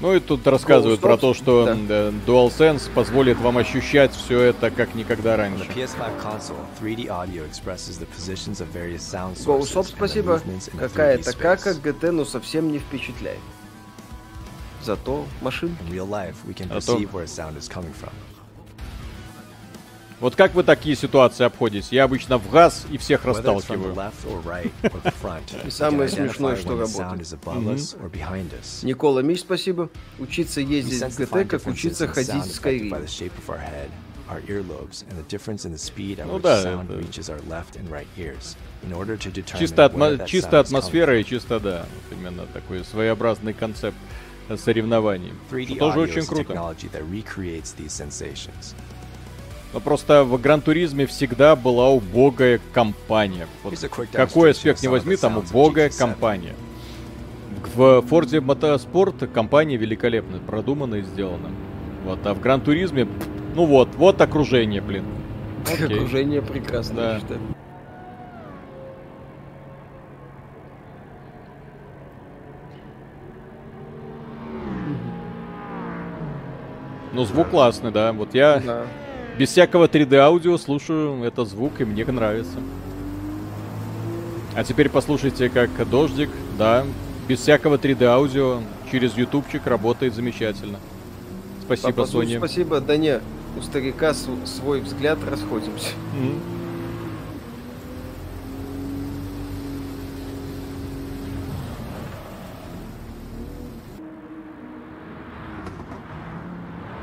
Ну 0.00 0.14
и 0.14 0.20
тут 0.20 0.46
рассказывают 0.46 1.00
про 1.00 1.18
то, 1.18 1.34
что 1.34 1.66
Да. 1.66 2.08
DualSense 2.26 2.90
позволит 2.94 3.36
вам 3.38 3.58
ощущать 3.58 4.14
все 4.14 4.40
это 4.40 4.70
как 4.70 4.94
никогда 4.94 5.36
раньше. 5.36 5.64
the 5.64 5.74
PS5 5.74 6.22
console, 6.22 6.56
3D 6.80 7.08
audio 7.08 7.44
expresses 7.44 7.98
the 7.98 8.06
positions 8.06 8.62
of 8.62 8.68
various 8.72 9.02
sound 9.02 9.36
sources 9.36 9.44
Гоусоп, 9.44 9.84
and 9.84 9.90
the 9.90 9.96
спасибо. 9.96 10.32
movements 10.36 10.68
in 10.68 10.78
the 10.78 10.86
3D 10.86 10.88
Какая-то 10.88 11.32
кака 11.34 11.74
ГТ, 11.74 12.02
ну 12.12 12.24
совсем 12.24 12.72
не 12.72 12.78
впечатляет. 12.78 13.40
Зато 14.82 15.26
машин. 15.42 15.76
In 15.86 15.90
Вот 20.20 20.36
как 20.36 20.54
вы 20.54 20.62
такие 20.64 20.96
ситуации 20.96 21.44
обходитесь? 21.44 21.92
Я 21.92 22.04
обычно 22.04 22.36
в 22.36 22.50
газ 22.50 22.84
и 22.90 22.98
всех 22.98 23.24
расталкиваю. 23.24 23.94
самое 25.70 26.08
смешное, 26.10 26.56
что 26.56 26.68
работает. 26.76 27.26
Никола 28.82 29.22
Миш, 29.22 29.40
спасибо. 29.40 29.88
Учиться 30.18 30.60
ездить 30.60 31.02
в 31.02 31.18
ГТ, 31.18 31.48
как 31.48 31.66
учиться 31.66 32.06
ходить 32.06 32.28
в 32.44 32.64
Skyrim. 32.64 32.90
shape 33.06 33.32
of 33.38 33.48
our 33.48 33.58
head, 33.58 33.88
our 34.28 34.42
earlobes, 34.46 35.04
and 35.08 35.16
the 35.18 35.26
difference 35.26 35.64
in 35.64 35.72
the 35.72 35.78
speed 35.78 36.18
at 36.18 36.26
Ну 36.26 36.34
which 36.36 36.42
да, 36.42 36.62
sound 36.64 36.90
это- 36.90 36.98
reaches 36.98 37.30
our 37.30 37.40
left 37.48 37.76
and 37.80 37.88
right 37.90 38.06
ears. 38.18 38.56
In 38.86 38.92
order 38.92 39.16
to 39.16 39.30
determine 39.32 39.58
Чисто, 40.26 40.60
атмосфера 40.60 41.18
и 41.18 41.24
чисто, 41.24 41.58
да. 41.60 41.86
Вот 42.10 42.18
именно 42.18 42.46
такой 42.52 42.84
своеобразный 42.84 43.54
концепт 43.54 43.96
э, 44.50 44.56
соревнований. 44.58 45.32
from. 45.50 45.56
3D 45.60 45.66
Что 45.76 45.78
тоже 45.78 46.00
очень 46.00 46.26
круто. 46.26 46.52
Но 49.72 49.78
просто 49.80 50.24
в 50.24 50.40
Гран 50.40 50.60
Туризме 50.60 51.06
всегда 51.06 51.54
была 51.54 51.90
убогая 51.90 52.60
компания. 52.72 53.46
Вот 53.62 53.74
какой 54.12 54.50
аспект 54.50 54.82
не 54.82 54.88
возьми, 54.88 55.16
там 55.16 55.38
убогая 55.38 55.88
GT7. 55.88 55.98
компания. 55.98 56.54
В 57.74 58.02
Форде 58.02 58.40
Мотоспорт 58.40 59.30
компания 59.32 59.76
великолепная, 59.76 60.40
продумана 60.40 60.96
и 60.96 61.02
сделана. 61.02 61.50
Вот, 62.04 62.26
а 62.26 62.34
в 62.34 62.40
Гран 62.40 62.62
Туризме, 62.62 63.06
ну 63.54 63.66
вот, 63.66 63.94
вот 63.96 64.20
окружение, 64.20 64.80
блин. 64.80 65.04
Окей. 65.72 65.86
Окружение 65.86 66.42
прекрасно, 66.42 66.96
Да. 66.96 67.14
я 67.14 67.20
считаю. 67.20 67.40
Ну, 77.12 77.24
звук 77.24 77.50
классный, 77.50 77.90
да. 77.90 78.12
Вот 78.12 78.34
я 78.34 78.60
Да. 78.64 78.86
Без 79.40 79.48
всякого 79.48 79.86
3D 79.86 80.16
аудио 80.16 80.58
слушаю 80.58 81.24
этот 81.24 81.48
звук, 81.48 81.80
и 81.80 81.86
мне 81.86 82.04
нравится. 82.04 82.58
А 84.54 84.62
теперь 84.64 84.90
послушайте, 84.90 85.48
как 85.48 85.70
дождик, 85.88 86.28
да, 86.58 86.84
без 87.26 87.40
всякого 87.40 87.76
3D 87.76 88.04
аудио 88.04 88.60
через 88.92 89.16
ютубчик 89.16 89.66
работает 89.66 90.14
замечательно. 90.14 90.78
Спасибо, 91.64 91.92
Папа 91.92 92.06
Зу, 92.06 92.20
Sony. 92.20 92.36
спасибо. 92.36 92.80
Да 92.82 92.98
не, 92.98 93.18
у 93.56 93.62
старика 93.62 94.12
свой 94.12 94.82
взгляд, 94.82 95.18
расходимся. 95.26 95.88
М. 96.14 96.59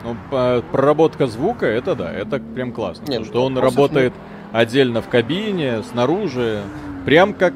Ну, 0.07 0.61
проработка 0.71 1.27
звука, 1.27 1.65
это 1.65 1.95
да, 1.95 2.11
это 2.11 2.39
прям 2.39 2.71
классно. 2.71 3.01
Не, 3.03 3.19
потому 3.19 3.25
ну, 3.25 3.25
что 3.25 3.45
он 3.45 3.57
работает 3.57 4.13
отдельно 4.53 5.01
в 5.01 5.09
кабине, 5.09 5.83
снаружи, 5.83 6.61
прям 7.05 7.33
как 7.33 7.53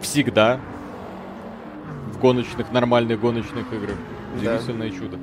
всегда 0.00 0.60
в 2.12 2.20
гоночных, 2.20 2.70
нормальных 2.70 3.20
гоночных 3.20 3.72
играх. 3.72 3.96
Да. 4.42 4.54
Удивительное 4.54 4.90
чудо. 4.90 5.18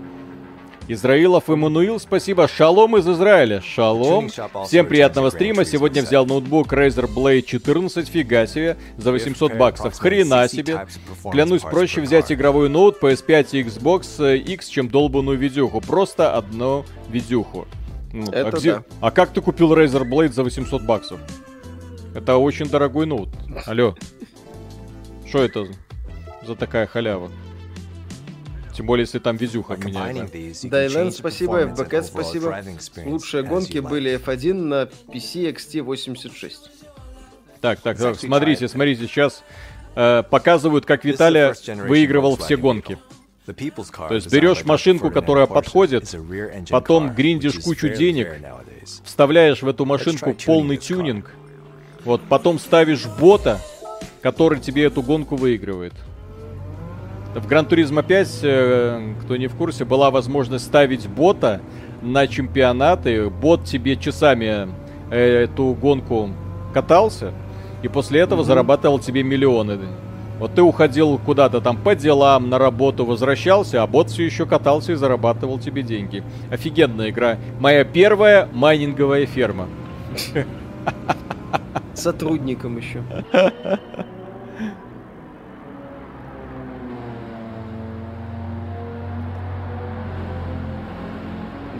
Израилов 0.87 1.49
Эммануил, 1.49 1.99
спасибо. 1.99 2.47
Шалом 2.47 2.95
из 2.97 3.07
Израиля. 3.09 3.59
Шалом. 3.61 4.29
Всем 4.65 4.85
приятного 4.85 5.31
стрима. 5.31 5.65
Сегодня 5.65 6.03
взял 6.03 6.27
ноутбук 6.27 6.71
Razer 6.73 7.11
Blade 7.11 7.41
14. 7.41 8.07
Фига 8.07 8.45
себе. 8.45 8.77
За 8.97 9.11
800 9.11 9.55
баксов. 9.55 9.97
Хрена 9.97 10.47
себе. 10.47 10.85
Клянусь, 11.31 11.61
проще 11.63 12.01
взять 12.01 12.31
игровой 12.31 12.69
ноут 12.69 13.01
PS5 13.01 13.47
и 13.53 13.63
Xbox 13.63 14.37
X, 14.37 14.67
чем 14.67 14.87
долбанную 14.89 15.37
видюху. 15.39 15.81
Просто 15.81 16.35
одну 16.35 16.85
видюху. 17.09 17.67
Ну, 18.13 18.25
а, 18.31 18.35
Это 18.35 18.57
где- 18.57 18.73
да. 18.75 18.83
а 19.01 19.11
как 19.11 19.31
ты 19.31 19.41
купил 19.41 19.73
Razer 19.73 20.03
Blade 20.07 20.33
за 20.33 20.43
800 20.43 20.83
баксов? 20.83 21.19
Это 22.13 22.37
очень 22.37 22.67
дорогой 22.67 23.07
ноут. 23.07 23.29
Алло. 23.65 23.95
Что 25.27 25.43
это 25.43 25.65
за 26.45 26.55
такая 26.55 26.85
халява? 26.85 27.29
Тем 28.75 28.87
более, 28.87 29.03
если 29.03 29.19
там 29.19 29.37
видюха 29.37 29.77
меняется. 29.77 30.67
Дайлен, 30.67 31.11
спасибо, 31.11 31.63
FBK, 31.63 32.03
спасибо. 32.03 32.63
Лучшие 33.05 33.43
гонки 33.43 33.79
были 33.79 34.19
F1 34.19 34.53
на 34.53 34.89
PC 35.07 35.55
XT86. 35.55 36.51
Так, 37.61 37.79
так, 37.79 37.97
так, 37.97 38.19
смотрите, 38.19 38.67
смотрите, 38.67 39.07
сейчас 39.07 39.43
э, 39.95 40.23
показывают, 40.29 40.85
как 40.85 41.05
Виталия 41.05 41.55
выигрывал 41.87 42.35
все 42.35 42.57
гонки. 42.57 42.97
То 43.45 44.15
есть 44.15 44.31
берешь 44.31 44.65
машинку, 44.65 45.09
которая 45.09 45.45
подходит, 45.45 46.13
потом 46.69 47.13
гриндишь 47.13 47.59
кучу 47.59 47.89
денег, 47.89 48.27
Вставляешь 49.03 49.63
в 49.63 49.67
эту 49.67 49.85
машинку 49.85 50.35
полный 50.45 50.77
тюнинг, 50.77 51.31
вот, 52.03 52.21
потом 52.29 52.59
ставишь 52.59 53.07
бота, 53.07 53.59
который 54.21 54.59
тебе 54.59 54.83
эту 54.83 55.01
гонку 55.01 55.37
выигрывает. 55.37 55.93
В 57.35 57.47
Гран 57.47 57.65
Туризмо 57.65 58.01
5, 58.01 58.39
э, 58.43 59.13
кто 59.21 59.35
не 59.35 59.47
в 59.47 59.55
курсе, 59.55 59.83
была 59.83 60.09
возможность 60.09 60.65
ставить 60.65 61.09
бота 61.09 61.59
на 62.01 62.27
чемпионаты. 62.27 63.29
Бот 63.29 63.65
тебе 63.65 63.97
часами 63.97 64.69
э, 65.11 65.43
эту 65.43 65.73
гонку 65.73 66.29
катался, 66.73 67.33
и 67.83 67.89
после 67.89 68.21
этого 68.21 68.45
зарабатывал 68.45 68.99
тебе 68.99 69.21
миллионы. 69.21 69.77
Вот 70.39 70.53
ты 70.55 70.61
уходил 70.61 71.17
куда-то 71.17 71.59
там 71.59 71.75
по 71.75 71.93
делам, 71.93 72.49
на 72.49 72.57
работу, 72.57 73.05
возвращался, 73.05 73.83
а 73.83 73.87
бот 73.87 74.09
все 74.09 74.23
еще 74.23 74.45
катался 74.45 74.93
и 74.93 74.95
зарабатывал 74.95 75.59
тебе 75.59 75.83
деньги. 75.83 76.23
Офигенная 76.49 77.09
игра. 77.09 77.37
Моя 77.59 77.83
первая 77.83 78.47
майнинговая 78.53 79.25
ферма. 79.25 79.67
Сотрудником 81.93 82.77
еще. 82.77 83.03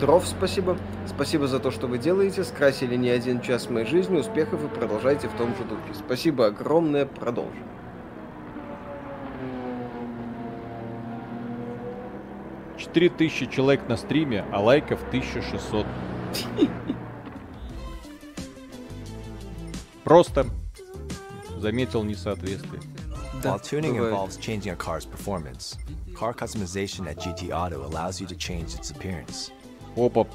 Дров, 0.00 0.26
спасибо. 0.26 0.76
Спасибо 1.06 1.46
за 1.48 1.58
то, 1.58 1.70
что 1.70 1.86
вы 1.86 1.98
делаете. 1.98 2.44
Скрасили 2.44 2.96
не 2.96 3.08
один 3.08 3.40
час 3.40 3.70
моей 3.70 3.86
жизни. 3.86 4.18
Успехов 4.18 4.62
и 4.64 4.68
продолжайте 4.68 5.28
в 5.28 5.32
том 5.32 5.56
же 5.56 5.64
духе. 5.64 5.94
Спасибо 5.94 6.46
огромное. 6.46 7.06
Продолжим. 7.06 7.64
Четыре 12.76 13.08
тысячи 13.08 13.46
человек 13.46 13.88
на 13.88 13.96
стриме, 13.96 14.44
а 14.52 14.60
лайков 14.60 15.02
1600. 15.08 15.86
Просто 20.04 20.46
заметил 21.56 22.04
несоответствие. 22.04 22.82
While 23.42 23.60
tuning 23.60 23.94
бывает. 23.94 24.12
involves 24.12 24.36
changing 24.38 24.72
a 24.72 24.76
car's 24.76 25.04
performance, 25.04 25.76
car 26.14 26.34
customization 26.34 27.06
at 27.06 27.16
GT 27.18 27.50
Auto 27.50 27.84
allows 27.84 28.20
you 28.20 28.26
to 28.26 28.34
change 28.34 28.74
its 28.74 28.90
appearance. 28.90 29.52
Опа. 29.96 30.26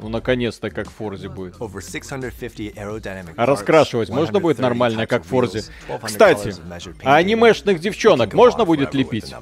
Ну, 0.00 0.08
наконец-то, 0.08 0.70
как 0.70 0.88
в 0.88 0.92
Форзе 0.94 1.28
будет. 1.28 1.56
Over 1.56 1.80
650 1.82 2.74
aerodynamic 2.74 3.34
А 3.36 3.44
раскрашивать 3.46 4.08
можно 4.08 4.40
будет 4.40 4.56
130 4.56 4.60
нормально, 4.62 5.06
как 5.06 5.24
в 5.24 5.28
Форзе? 5.28 5.58
wheels, 5.58 5.70
1200 5.88 6.06
Кстати, 6.06 6.54
а 7.04 7.16
анимешных 7.16 7.80
девчонок 7.80 8.32
можно 8.32 8.64
будет 8.64 8.94
лепить? 8.94 9.34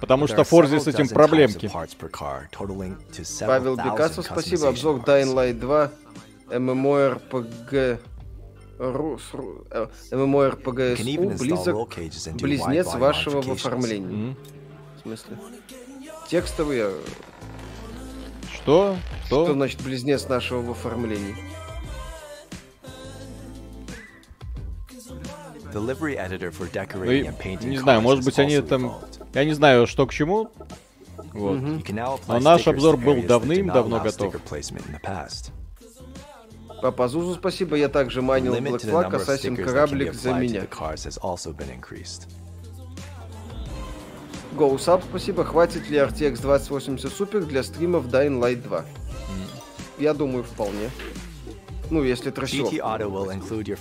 Потому 0.00 0.26
что 0.26 0.44
Форзе 0.44 0.80
с 0.80 0.86
этим 0.86 1.08
проблемки. 1.08 1.70
Павел 3.40 3.76
Бекасов, 3.76 4.26
спасибо. 4.26 4.68
Обзор. 4.68 5.00
Dying 5.00 5.34
Light 5.34 5.54
2. 5.54 5.90
MMORPG... 6.50 7.98
Ру- 8.78 9.18
с 9.20 9.32
Ру- 9.32 9.64
э, 9.70 9.86
MMORPG 10.10 10.96
SU 10.96 11.38
близок 11.38 11.88
близнец 12.40 12.92
вашего 12.94 13.40
в 13.40 13.52
оформлении. 13.52 14.30
М? 14.30 14.36
В 14.96 15.02
смысле? 15.02 15.36
Текстовый, 16.28 16.78
э, 16.80 16.92
Что? 18.54 18.96
что 19.26 19.44
Что? 19.44 19.52
значит 19.54 19.82
близнец 19.82 20.28
нашего 20.28 20.62
в 20.62 20.70
оформлении? 20.70 21.34
The 25.72 25.84
livery 25.84 26.16
editor 26.16 26.50
for 26.52 26.68
Ну, 26.72 26.80
decorating 26.80 27.20
и- 27.20 27.26
and 27.26 27.38
painting 27.38 27.66
не 27.68 27.78
знаю, 27.78 28.00
может 28.00 28.24
быть, 28.24 28.38
они 28.38 28.60
там... 28.60 28.94
Я 29.32 29.44
не 29.44 29.52
знаю, 29.54 29.86
что 29.88 30.06
к 30.06 30.12
чему. 30.12 30.50
Вот. 31.32 31.58
Но 32.28 32.38
наш 32.38 32.68
обзор 32.68 32.96
был 32.96 33.22
давным-давно 33.22 34.00
готов. 34.00 34.34
Папа 36.80 37.08
Зузу, 37.08 37.34
спасибо. 37.34 37.76
Я 37.76 37.88
также 37.88 38.20
limit 38.20 38.84
Black 38.84 39.10
Flag, 39.10 39.56
be 39.56 39.64
кораблик 39.64 40.12
за 40.14 40.34
меня. 40.34 40.66
GoSub, 44.56 45.02
спасибо. 45.08 45.44
Хватит 45.44 45.88
ли 45.90 45.98
RTX 45.98 46.40
2080 46.40 47.10
Super 47.12 47.44
для 47.44 47.62
стримов 47.62 48.06
Dying 48.06 48.40
Light 48.40 48.62
2? 48.62 48.84
Я 49.98 50.14
думаю, 50.14 50.44
вполне. 50.44 50.90
Ну, 51.90 52.02
если 52.02 52.30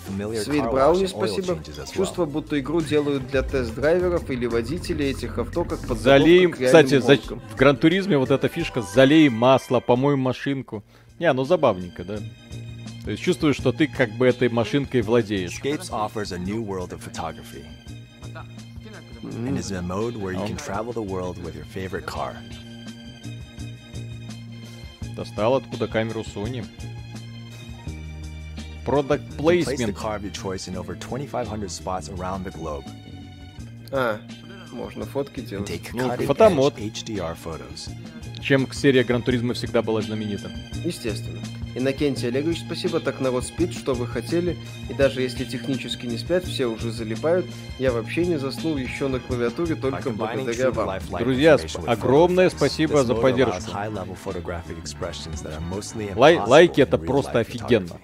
familiar 0.09 0.43
Свит 0.43 0.63
Брауни, 0.73 1.05
спасибо. 1.07 1.53
Чувство, 1.95 2.25
будто 2.25 2.59
игру 2.59 2.81
делают 2.81 3.27
для 3.27 3.41
тест-драйверов 3.43 4.29
или 4.29 4.45
водителей 4.45 5.11
этих 5.11 5.37
авто, 5.39 5.63
как 5.63 5.79
к 6.51 6.59
реальным 6.59 6.85
кстати, 6.85 6.99
за- 6.99 7.13
в 7.51 7.55
Гран 7.55 7.77
Туризме 7.77 8.17
вот 8.17 8.29
эта 8.29 8.49
фишка 8.49 8.81
залей 8.81 9.29
масло, 9.29 9.79
помой 9.79 10.17
машинку. 10.17 10.83
Не, 11.17 11.31
ну 11.31 11.45
забавненько, 11.45 12.03
да. 12.03 12.17
То 13.05 13.11
есть 13.11 13.23
чувствуешь, 13.23 13.55
что 13.55 13.71
ты 13.71 13.87
как 13.87 14.11
бы 14.11 14.27
этой 14.27 14.49
машинкой 14.49 15.01
владеешь. 15.01 15.59
Escapes 19.22 19.24
offers 19.24 19.30
a 19.30 19.32
new 19.32 19.38
world 19.38 19.38
of 19.38 19.38
photography. 19.38 19.48
And 19.48 19.58
is 19.58 19.70
a 19.70 19.82
mode 19.82 20.16
where 20.16 20.32
you 20.32 20.44
can 20.46 20.56
travel 20.56 20.92
the 20.92 21.02
world 21.02 21.42
with 21.42 21.54
your 21.54 21.64
favorite 21.66 22.06
car. 22.06 22.36
Достал 25.16 25.56
откуда 25.56 25.88
камеру 25.88 26.20
Sony. 26.22 26.64
Product 28.84 29.20
You 29.22 29.28
can 29.28 29.36
place 29.36 29.64
the 29.66 29.74
placement. 29.76 29.96
car 29.96 30.16
of 30.16 30.22
your 30.22 30.32
choice 30.32 30.66
in 30.68 30.76
over 30.76 30.94
2,500 30.94 31.70
spots 31.70 32.08
around 32.08 32.44
the 32.44 32.50
globe 32.52 32.84
А, 33.92 34.18
можно 34.72 35.04
фотки 35.04 35.40
and 35.40 35.48
делать. 35.48 35.66
take 35.68 35.92
Ну, 35.94 36.08
cutting-edge 36.08 36.26
фотомод. 36.26 36.78
HDR 36.78 37.36
photos. 37.36 37.90
Чем 38.40 38.70
серия 38.72 39.02
Гран 39.04 39.22
Туризма 39.22 39.52
всегда 39.54 39.82
была 39.82 40.00
знаменита. 40.00 40.50
Естественно. 40.84 41.40
Иннокентий 41.75 42.27
Олегович, 42.27 42.59
спасибо, 42.59 42.99
так 42.99 43.19
народ 43.19 43.43
спит, 43.45 43.73
что 43.73 43.93
вы 43.95 44.05
хотели. 44.07 44.57
И 44.89 44.93
даже 44.93 45.21
если 45.21 45.43
технически 45.43 46.05
не 46.05 46.17
спят, 46.17 46.43
все 46.45 46.67
уже 46.67 46.91
залипают. 46.91 47.45
Я 47.79 47.91
вообще 47.91 48.25
не 48.25 48.37
заснул 48.37 48.77
еще 48.77 49.07
на 49.07 49.19
клавиатуре 49.19 49.75
только 49.75 50.09
благодаря 50.11 50.71
вам. 50.71 50.99
Друзья, 51.19 51.55
сп- 51.55 51.85
огромное 51.87 52.49
спасибо 52.49 53.03
за 53.03 53.15
поддержку. 53.15 53.71
Лай- 56.15 56.37
лайки 56.37 56.81
это 56.81 56.97
просто 56.97 57.39
офигенно. 57.39 57.97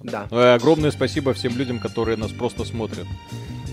Да. 0.00 0.26
Ну 0.30 0.52
огромное 0.54 0.90
спасибо 0.90 1.32
всем 1.32 1.56
людям, 1.56 1.78
которые 1.78 2.16
нас 2.16 2.32
просто 2.32 2.64
смотрят. 2.64 3.06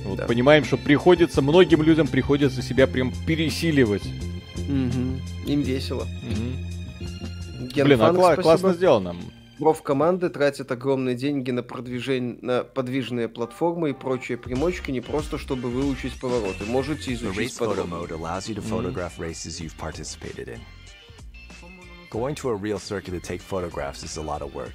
Вот, 0.05 0.17
Да. 0.19 0.25
Понимаем, 0.25 0.63
что 0.63 0.77
приходится, 0.77 1.41
многим 1.41 1.81
людям 1.81 2.07
приходится 2.07 2.61
себя 2.61 2.85
прям 2.87 3.11
пересиливать. 3.25 4.03
Мгм. 4.67 5.19
Им 5.47 5.61
весело. 5.61 6.07
Генфанк, 7.59 7.83
Блин, 7.85 8.01
а 8.01 8.09
кла- 8.11 8.41
классно 8.41 8.73
сделано. 8.73 9.15
Проф 9.59 9.83
команды 9.83 10.29
тратят 10.29 10.71
огромные 10.71 11.15
деньги 11.15 11.51
на 11.51 11.63
продвижение, 11.63 12.37
на 12.41 12.63
подвижные 12.63 13.27
платформы 13.27 13.89
и 13.89 13.93
прочие 13.93 14.37
примочки, 14.37 14.89
не 14.89 15.01
просто 15.01 15.37
чтобы 15.37 15.69
выучить 15.69 16.17
повороты. 16.17 16.63
Можете 16.65 17.13
изучить 17.13 17.57
подробно. 17.57 17.97
in. 20.47 20.59
Going 22.09 22.33
to 22.35 22.49
a 22.49 22.55
real 22.55 22.79
circuit 22.79 23.11
to 23.11 23.19
take 23.19 23.41
photographs 23.41 24.03
is 24.03 24.17
a 24.17 24.21
lot 24.21 24.41
of 24.41 24.55
work. 24.55 24.73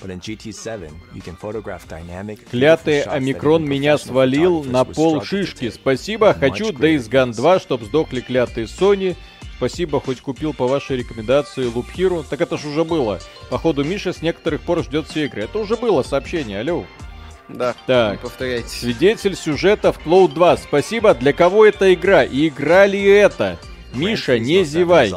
But 0.00 0.10
in 0.10 0.20
GT7, 0.20 0.90
you 1.14 1.22
can 1.22 1.36
photograph 1.36 1.86
dynamic, 1.88 2.48
Клятый 2.50 3.02
Омикрон 3.02 3.64
меня 3.64 3.96
свалил 3.98 4.64
на 4.64 4.84
пол 4.84 5.22
шишки. 5.22 5.70
Спасибо, 5.70 6.34
хочу 6.34 6.70
Days 6.70 7.08
Gone 7.08 7.30
details. 7.30 7.36
2, 7.36 7.58
чтоб 7.60 7.82
сдохли 7.82 8.20
клятые 8.20 8.66
Sony. 8.66 9.16
Спасибо, 9.56 10.00
хоть 10.00 10.20
купил 10.20 10.52
по 10.52 10.66
вашей 10.66 10.96
рекомендации 10.96 11.72
Loop 11.72 11.86
Hero. 11.94 12.24
Так 12.28 12.40
это 12.40 12.58
ж 12.58 12.64
уже 12.66 12.84
было. 12.84 13.20
Походу, 13.50 13.84
Миша 13.84 14.12
с 14.12 14.20
некоторых 14.22 14.62
пор 14.62 14.82
ждет 14.82 15.06
все 15.08 15.26
игры. 15.26 15.42
Это 15.42 15.58
уже 15.58 15.76
было 15.76 16.02
сообщение, 16.02 16.60
алло. 16.60 16.84
Да, 17.48 17.74
Так. 17.86 18.12
не 18.12 18.18
повторяйтесь. 18.18 18.72
Свидетель 18.72 19.36
сюжета 19.36 19.92
в 19.92 19.98
Cloud 20.04 20.32
2. 20.34 20.56
Спасибо. 20.56 21.14
Для 21.14 21.32
кого 21.32 21.66
эта 21.66 21.92
игра? 21.92 22.24
И 22.24 22.48
игра 22.48 22.86
ли 22.86 23.02
это? 23.02 23.58
Миша, 23.92 24.38
не 24.40 24.62
Turismo 24.62 24.64
7 24.64 24.64
зевай. 24.64 25.12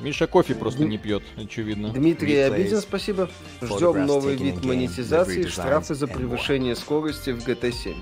Миша 0.00 0.26
кофе 0.26 0.54
просто 0.54 0.84
не 0.84 0.98
пьет, 0.98 1.22
очевидно. 1.36 1.88
Дмитрий 1.88 2.36
Обидин, 2.36 2.80
спасибо. 2.80 3.30
Ждем 3.62 4.04
новый 4.06 4.36
вид 4.36 4.62
монетизации, 4.64 5.46
штрафы 5.46 5.94
за 5.94 6.06
превышение 6.06 6.76
скорости 6.76 7.30
в 7.30 7.38
GT7. 7.38 7.96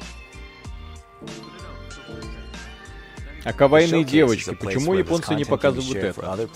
А 3.44 3.52
кавайные 3.52 4.05
девочки, 4.05 4.55
почему 4.55 4.94
японцы 4.94 5.34
не 5.34 5.44
показывают 5.44 5.97
это? 5.97 6.49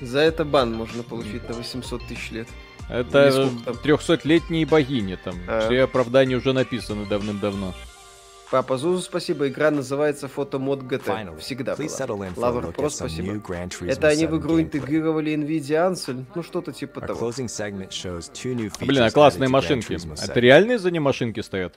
За 0.00 0.18
это 0.18 0.44
бан 0.44 0.72
можно 0.72 1.02
получить 1.02 1.48
на 1.48 1.54
800 1.54 2.06
тысяч 2.06 2.30
лет. 2.32 2.48
Это 2.88 3.30
сколько 3.30 3.64
там? 3.64 3.76
трехсотлетние 3.78 4.66
богини 4.66 5.16
там. 5.22 5.36
А. 5.46 5.66
Все 5.66 5.82
оправдания 5.82 6.36
уже 6.36 6.52
написаны 6.52 7.06
давным-давно. 7.06 7.74
Папа 8.50 8.76
Зузу, 8.76 9.00
спасибо. 9.02 9.48
Игра 9.48 9.70
называется 9.70 10.28
Фотомод 10.28 10.82
GT. 10.82 11.06
Finally, 11.06 11.38
Всегда 11.38 11.74
была. 11.74 12.28
Лавр 12.36 12.72
Про, 12.72 12.90
спасибо. 12.90 13.40
Это 13.86 14.08
они 14.08 14.26
в 14.26 14.30
7 14.30 14.38
игру 14.38 14.60
интегрировали 14.60 15.34
NVIDIA 15.34 15.92
Ansel, 15.92 16.26
ну 16.34 16.42
что-то 16.42 16.72
типа 16.72 17.00
того. 17.00 17.32
Блин, 18.80 19.02
а 19.04 19.10
классные 19.10 19.48
машинки. 19.48 19.94
Это 19.94 20.26
7. 20.26 20.34
реальные 20.34 20.78
за 20.78 20.90
ней 20.90 20.98
машинки 20.98 21.40
стоят? 21.40 21.76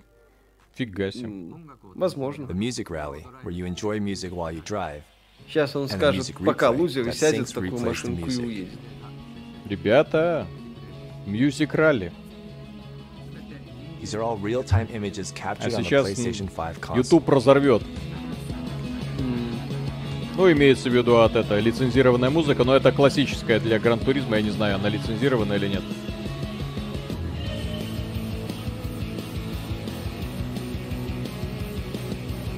Фига 0.75 1.11
себе. 1.11 1.25
М, 1.25 1.71
Возможно. 1.95 2.43
The 2.45 2.53
Music 2.53 2.87
Rally, 2.89 3.23
where 3.43 3.51
you 3.51 3.65
enjoy 3.65 3.99
music 3.99 4.31
while 4.31 4.51
you 4.53 4.61
drive. 4.63 5.01
Сейчас 5.47 5.75
он 5.75 5.83
And 5.85 5.89
the 5.91 5.95
скажет, 5.97 6.21
music 6.29 6.43
пока 6.45 6.69
лузер 6.71 7.11
сядет 7.13 7.47
в 7.49 7.53
такую 7.53 7.77
машинку 7.79 8.21
и 8.27 8.29
music. 8.29 8.45
уедет. 8.45 8.79
Ребята, 9.69 10.47
Music 11.25 11.71
Rally. 11.73 12.11
These 14.01 14.13
are 14.13 14.21
all 14.21 14.37
real-time 14.39 14.87
images 14.93 15.31
captured 15.33 15.73
А 15.73 15.77
on 15.77 15.81
the 15.81 15.83
сейчас 15.83 16.07
PlayStation 16.07 16.49
5 16.53 16.77
console. 16.79 16.95
YouTube 16.97 17.29
разорвет. 17.31 17.81
Ну, 20.37 20.51
имеется 20.51 20.89
в 20.89 20.93
виду 20.93 21.15
от 21.17 21.35
это 21.37 21.57
лицензированная 21.59 22.29
музыка, 22.29 22.65
но 22.65 22.75
это 22.75 22.91
классическая 22.91 23.59
для 23.59 23.79
Гран 23.79 23.99
Туризма, 23.99 24.35
я 24.35 24.41
не 24.41 24.49
знаю, 24.49 24.75
она 24.75 24.89
лицензирована 24.89 25.53
или 25.53 25.67
нет. 25.69 25.83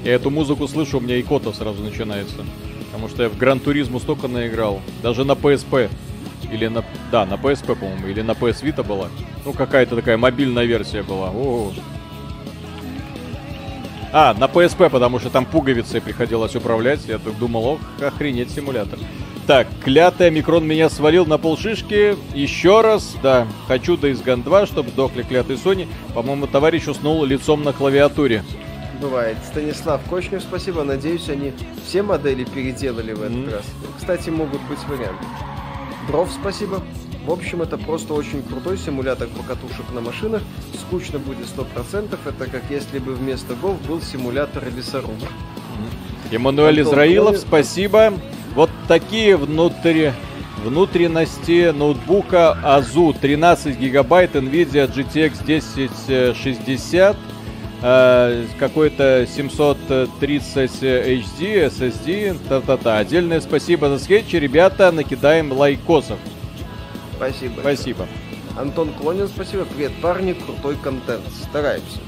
Я 0.07 0.13
эту 0.13 0.29
музыку 0.29 0.69
слышу, 0.69 0.99
у 0.99 1.01
меня 1.01 1.19
икота 1.19 1.51
сразу 1.51 1.83
начинается. 1.83 2.37
Потому 2.85 3.09
что 3.09 3.23
я 3.23 3.29
в 3.29 3.37
Гран 3.37 3.59
Туризму 3.59 3.99
столько 3.99 4.29
наиграл. 4.29 4.79
Даже 5.03 5.25
на 5.25 5.33
PSP. 5.33 5.89
Или 6.49 6.67
на... 6.67 6.85
Да, 7.11 7.25
на 7.25 7.33
PSP, 7.33 7.75
по-моему. 7.75 8.07
Или 8.07 8.21
на 8.21 8.31
PS 8.31 8.63
Vita 8.63 8.87
была. 8.87 9.09
Ну, 9.43 9.51
какая-то 9.51 9.97
такая 9.97 10.15
мобильная 10.15 10.63
версия 10.63 11.03
была. 11.03 11.31
О, 11.31 11.73
а, 14.13 14.33
на 14.33 14.45
PSP, 14.45 14.89
потому 14.89 15.19
что 15.19 15.29
там 15.29 15.45
пуговицей 15.45 15.99
приходилось 15.99 16.55
управлять. 16.55 17.01
Я 17.05 17.17
так 17.17 17.37
думал, 17.37 17.65
ох, 17.65 17.79
охренеть 18.01 18.51
симулятор. 18.51 18.99
Так, 19.45 19.67
клятый 19.83 20.31
микрон 20.31 20.65
меня 20.65 20.89
свалил 20.89 21.25
на 21.25 21.37
полшишки. 21.37 22.15
Еще 22.33 22.79
раз, 22.79 23.17
да, 23.21 23.45
хочу 23.67 23.97
Days 23.97 24.23
Gone 24.23 24.43
2, 24.43 24.67
чтобы 24.67 24.89
сдохли 24.89 25.23
клятый 25.23 25.57
Sony. 25.57 25.85
По-моему, 26.15 26.47
товарищ 26.47 26.87
уснул 26.87 27.25
лицом 27.25 27.63
на 27.65 27.73
клавиатуре. 27.73 28.45
Бывает. 29.01 29.37
Станислав 29.45 30.01
Кочнев, 30.09 30.41
спасибо. 30.41 30.83
Надеюсь, 30.83 31.29
они 31.29 31.53
все 31.85 32.01
модели 32.01 32.43
переделали 32.43 33.13
в 33.13 33.21
этот 33.21 33.37
Мгм. 33.37 33.51
раз. 33.51 33.65
Кстати, 33.97 34.29
могут 34.29 34.61
быть 34.63 34.79
варианты. 34.87 35.23
Дров, 36.07 36.29
спасибо. 36.31 36.81
В 37.25 37.31
общем, 37.31 37.61
это 37.61 37.77
просто 37.77 38.13
очень 38.13 38.41
крутой 38.41 38.77
симулятор 38.77 39.27
покатушек 39.27 39.85
на 39.93 40.01
машинах. 40.01 40.41
Скучно 40.87 41.19
будет 41.19 41.45
100%. 41.47 42.19
Это 42.25 42.45
как 42.49 42.63
если 42.69 42.99
бы 42.99 43.13
вместо 43.13 43.53
ГОВ 43.55 43.81
был 43.87 44.01
симулятор 44.01 44.63
лесоруба. 44.75 45.27
Эммануэль 46.31 46.79
Антон 46.79 46.93
Израилов, 46.93 47.31
Клонин. 47.35 47.47
спасибо. 47.47 48.13
Вот 48.55 48.69
такие 48.87 49.35
внутри... 49.37 50.11
Внутренности 50.65 51.69
ноутбука 51.71 52.57
Azu 52.63 53.15
13 53.21 53.77
гигабайт 53.79 54.35
NVIDIA 54.35 54.91
GTX 54.91 55.41
1060 55.43 57.15
э, 57.81 58.45
какой-то 58.59 59.27
730 59.27 60.71
HD 60.83 61.67
SSD 61.67 62.37
та-та-та. 62.47 62.97
Отдельное 62.97 63.41
спасибо 63.41 63.89
за 63.89 63.99
скетчи, 63.99 64.35
ребята, 64.37 64.91
накидаем 64.91 65.51
лайкосов. 65.51 66.19
Спасибо. 67.15 67.59
Спасибо. 67.61 68.07
Антон 68.57 68.93
Клонин, 68.93 69.27
спасибо. 69.27 69.65
Привет, 69.65 69.91
парни. 70.01 70.33
Крутой 70.33 70.75
контент. 70.77 71.23
Стараемся. 71.49 71.99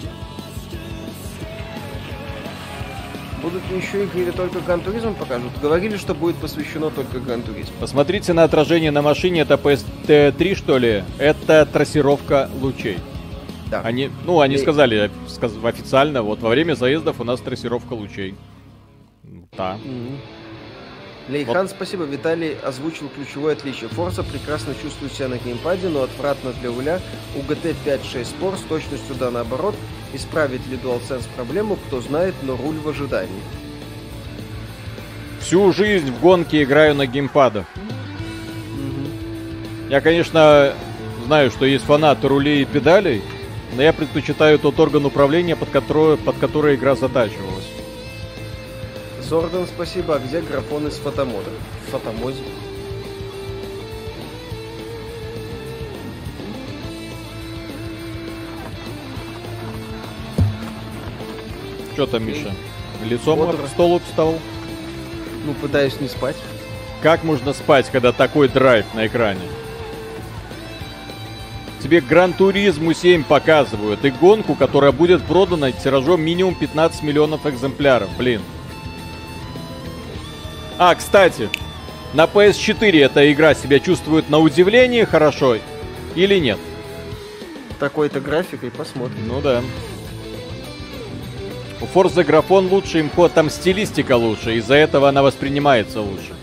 Будут 3.42 3.62
еще 3.72 4.04
игры 4.04 4.22
или 4.22 4.32
только 4.32 4.60
Гран 4.60 4.82
Туризм 4.82 5.16
покажут? 5.16 5.52
Говорили, 5.62 5.96
что 5.96 6.14
будет 6.14 6.36
посвящено 6.36 6.90
только 6.90 7.20
Гран 7.20 7.42
Туризму. 7.42 7.74
Посмотрите 7.80 8.34
на 8.34 8.44
отражение 8.44 8.92
на 8.92 9.02
машине, 9.02 9.42
это 9.42 9.54
PS3 9.56 10.56
что 10.56 10.78
ли? 10.78 11.04
Это 11.20 11.66
трассировка 11.66 12.50
лучей. 12.60 12.98
Да. 13.70 13.82
Они, 13.82 14.10
ну, 14.26 14.40
они 14.42 14.56
И- 14.56 14.58
сказали 14.58 15.12
сказ- 15.28 15.54
официально, 15.64 16.22
вот 16.24 16.40
во 16.42 16.50
время 16.50 16.74
заездов 16.74 17.20
у 17.20 17.24
нас 17.24 17.40
трассировка 17.40 17.94
лучей. 17.94 18.36
Да. 19.56 19.78
Лейхан, 21.28 21.70
спасибо. 21.70 22.06
Виталий 22.06 22.56
озвучил 22.64 23.08
ключевое 23.10 23.54
отличие. 23.54 23.88
Форса 23.90 24.24
прекрасно 24.24 24.74
чувствует 24.82 25.14
себя 25.14 25.28
на 25.28 25.38
геймпаде, 25.38 25.88
но 25.90 26.02
отвратно 26.02 26.54
для 26.54 26.70
руля. 26.72 27.00
У 27.36 27.40
GT 27.42 27.76
5.6 27.86 28.34
Sport 28.40 28.58
с 28.58 28.62
точностью 28.62 29.16
да 29.16 29.30
наоборот. 29.30 29.76
Исправит 30.14 30.66
ли 30.68 30.78
DualSense 30.78 31.28
проблему, 31.36 31.76
кто 31.76 32.02
знает, 32.02 32.34
но 32.42 32.58
руль 32.58 32.78
в 32.80 32.90
ожидании. 32.90 33.42
Всю 35.40 35.72
жизнь 35.72 36.12
в 36.12 36.20
гонке 36.20 36.64
играю 36.64 36.96
на 36.96 37.06
геймпадах. 37.06 37.66
Я, 39.90 40.02
конечно, 40.02 40.74
знаю, 41.28 41.52
что 41.52 41.66
есть 41.66 41.86
фанаты 41.86 42.28
рулей 42.28 42.64
и 42.64 42.66
педалей, 42.66 43.22
но 43.76 43.82
я 43.82 43.94
предпочитаю 43.94 44.60
тот 44.60 44.80
орган 44.80 45.06
управления, 45.06 45.56
под 45.56 45.70
который, 45.70 46.18
под 46.18 46.38
который 46.38 46.76
игра 46.76 46.96
затачивалась. 46.96 47.68
Зордан, 49.22 49.68
спасибо. 49.68 50.16
А 50.16 50.20
где 50.20 50.42
графон 50.42 50.88
из 50.88 50.96
фотомода? 50.96 51.52
В 51.88 51.92
фотомоде. 51.92 52.42
Что 61.94 62.08
там, 62.08 62.26
Миша? 62.26 62.56
Лицом 63.04 63.40
Вот 63.40 63.56
об 63.56 63.68
стол 63.68 64.00
встал? 64.00 64.40
Ну, 65.46 65.54
пытаюсь 65.54 66.00
не 66.00 66.08
спать. 66.08 66.38
Как 67.04 67.24
можно 67.24 67.54
спать, 67.54 67.90
когда 67.92 68.12
такой 68.12 68.48
драйв 68.48 68.86
на 68.94 69.06
экране? 69.06 69.42
Тебе 71.82 72.02
Гран 72.02 72.34
Туризму 72.34 72.94
7 72.94 73.24
показывают 73.24 74.04
и 74.04 74.10
гонку, 74.10 74.56
которая 74.56 74.92
будет 74.92 75.24
продана 75.24 75.72
тиражом 75.72 76.22
минимум 76.22 76.56
15 76.56 77.04
миллионов 77.04 77.46
экземпляров, 77.46 78.10
блин. 78.18 78.42
А, 80.78 80.94
кстати, 80.96 81.50
на 82.14 82.26
PS4 82.26 83.06
эта 83.06 83.32
игра 83.32 83.54
себя 83.54 83.80
чувствует 83.80 84.30
на 84.30 84.40
удивление 84.40 85.06
хорошо 85.06 85.58
или 86.16 86.40
нет? 86.40 86.58
Такой-то 87.80 88.20
графикой 88.20 88.72
посмотрим. 88.72 89.28
Ну 89.28 89.42
да. 89.42 89.62
У 91.82 91.86
Forza 91.86 92.26
графон 92.26 92.68
лучше, 92.68 93.00
им 93.00 93.10
ход, 93.10 93.34
там 93.34 93.50
стилистика 93.50 94.18
лучше, 94.18 94.58
из-за 94.58 94.76
этого 94.76 95.08
она 95.08 95.24
воспринимается 95.24 96.02
лучше. 96.02 96.36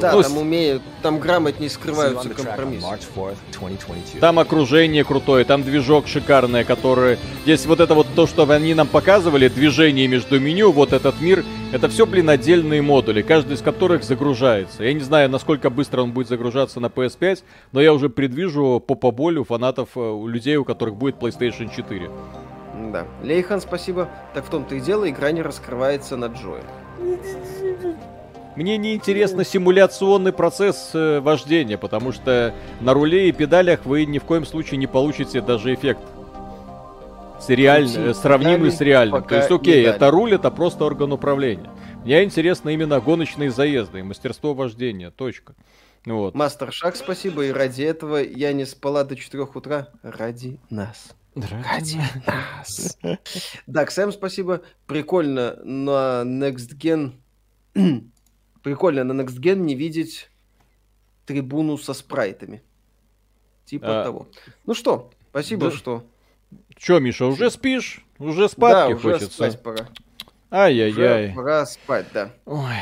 Да, 0.00 0.12
Ну, 0.12 0.22
там 0.22 0.38
умеют, 0.38 0.82
там 1.02 1.18
грамотнее 1.18 1.70
скрываются 1.70 2.28
компромиссы. 2.30 2.86
March 2.86 3.02
4th, 3.14 3.36
2022. 3.52 4.20
Там 4.20 4.38
окружение 4.38 5.04
крутое, 5.04 5.44
там 5.44 5.62
движок 5.62 6.06
шикарный, 6.06 6.64
который... 6.64 7.18
Здесь 7.44 7.64
вот 7.66 7.80
это 7.80 7.94
вот 7.94 8.06
то, 8.14 8.26
что 8.26 8.48
они 8.50 8.74
нам 8.74 8.86
показывали, 8.86 9.48
движение 9.48 10.08
между 10.08 10.38
меню, 10.40 10.72
вот 10.72 10.92
этот 10.92 11.20
мир, 11.20 11.44
это 11.72 11.88
все, 11.88 12.06
блин, 12.06 12.28
отдельные 12.28 12.82
модули, 12.82 13.22
каждый 13.22 13.54
из 13.54 13.62
которых 13.62 14.04
загружается. 14.04 14.84
Я 14.84 14.92
не 14.92 15.00
знаю, 15.00 15.30
насколько 15.30 15.70
быстро 15.70 16.02
он 16.02 16.12
будет 16.12 16.28
загружаться 16.28 16.80
на 16.80 16.86
PS5, 16.86 17.42
но 17.72 17.80
я 17.80 17.94
уже 17.94 18.10
предвижу 18.10 18.82
по 18.86 18.94
поболю 18.94 19.44
фанатов, 19.44 19.90
э, 19.96 20.00
у 20.00 20.26
людей, 20.26 20.56
у 20.56 20.64
которых 20.64 20.96
будет 20.96 21.16
PlayStation 21.16 21.74
4. 21.74 22.10
Да. 22.92 23.06
Лейхан, 23.22 23.60
спасибо. 23.60 24.08
Так 24.34 24.44
в 24.44 24.50
том-то 24.50 24.74
и 24.74 24.80
дело, 24.80 25.08
игра 25.08 25.30
не 25.30 25.42
раскрывается 25.42 26.16
на 26.16 26.26
Джоя. 26.26 26.62
Мне 28.56 28.76
не 28.76 28.94
интересно 28.94 29.44
симуляционный 29.44 30.32
процесс 30.32 30.90
э, 30.92 31.20
вождения, 31.20 31.78
потому 31.78 32.12
что 32.12 32.54
на 32.80 32.92
руле 32.92 33.28
и 33.28 33.32
педалях 33.32 33.86
вы 33.86 34.04
ни 34.04 34.18
в 34.18 34.24
коем 34.24 34.44
случае 34.44 34.76
не 34.78 34.86
получите 34.86 35.40
даже 35.40 35.72
эффект. 35.72 36.02
С 37.40 37.48
реаль- 37.48 37.88
э, 37.96 38.14
сравнимый 38.14 38.70
с 38.70 38.80
реальным. 38.80 39.24
То 39.24 39.36
есть, 39.36 39.50
окей, 39.50 39.84
это 39.86 40.10
руль, 40.10 40.34
это 40.34 40.50
просто 40.50 40.84
орган 40.84 41.12
управления. 41.12 41.70
Мне 42.04 42.22
интересно 42.24 42.68
именно 42.70 43.00
гоночные 43.00 43.50
заезды 43.50 44.00
и 44.00 44.02
мастерство 44.02 44.54
вождения. 44.54 45.10
Точка. 45.10 45.54
Вот. 46.04 46.34
Мастер 46.34 46.72
Шаг, 46.72 46.96
спасибо. 46.96 47.44
И 47.44 47.52
ради 47.52 47.82
этого 47.82 48.16
я 48.16 48.52
не 48.52 48.66
спала 48.66 49.04
до 49.04 49.16
4 49.16 49.44
утра. 49.44 49.88
Ради 50.02 50.60
нас. 50.68 51.14
Ради 51.34 52.00
нас. 52.26 52.98
Да, 53.66 53.86
Сэм, 53.86 54.12
спасибо. 54.12 54.62
Прикольно 54.86 55.56
на 55.64 56.22
Next 56.24 56.76
Gen... 56.76 57.12
Прикольно 58.62 59.04
на 59.04 59.20
Next 59.20 59.38
Gen 59.40 59.56
не 59.56 59.74
видеть 59.74 60.28
трибуну 61.26 61.78
со 61.78 61.94
спрайтами. 61.94 62.62
Типа 63.64 64.02
А, 64.02 64.04
того. 64.04 64.28
Ну 64.66 64.74
что, 64.74 65.10
спасибо, 65.30 65.70
да. 65.70 65.76
что... 65.76 66.04
Чё, 66.76 66.98
Миша, 66.98 67.26
уже 67.26 67.50
спишь? 67.50 68.04
Уже 68.18 68.42
Да, 68.42 68.48
спать 68.48 68.94
уже 68.94 69.12
хочется? 69.12 69.30
спать 69.32 69.62
пора. 69.62 69.76
Уже 69.84 69.88
Ай-яй-яй. 70.50 71.32
пора 71.34 71.64
спать, 71.64 72.06
да. 72.12 72.30
Ой. 72.44 72.74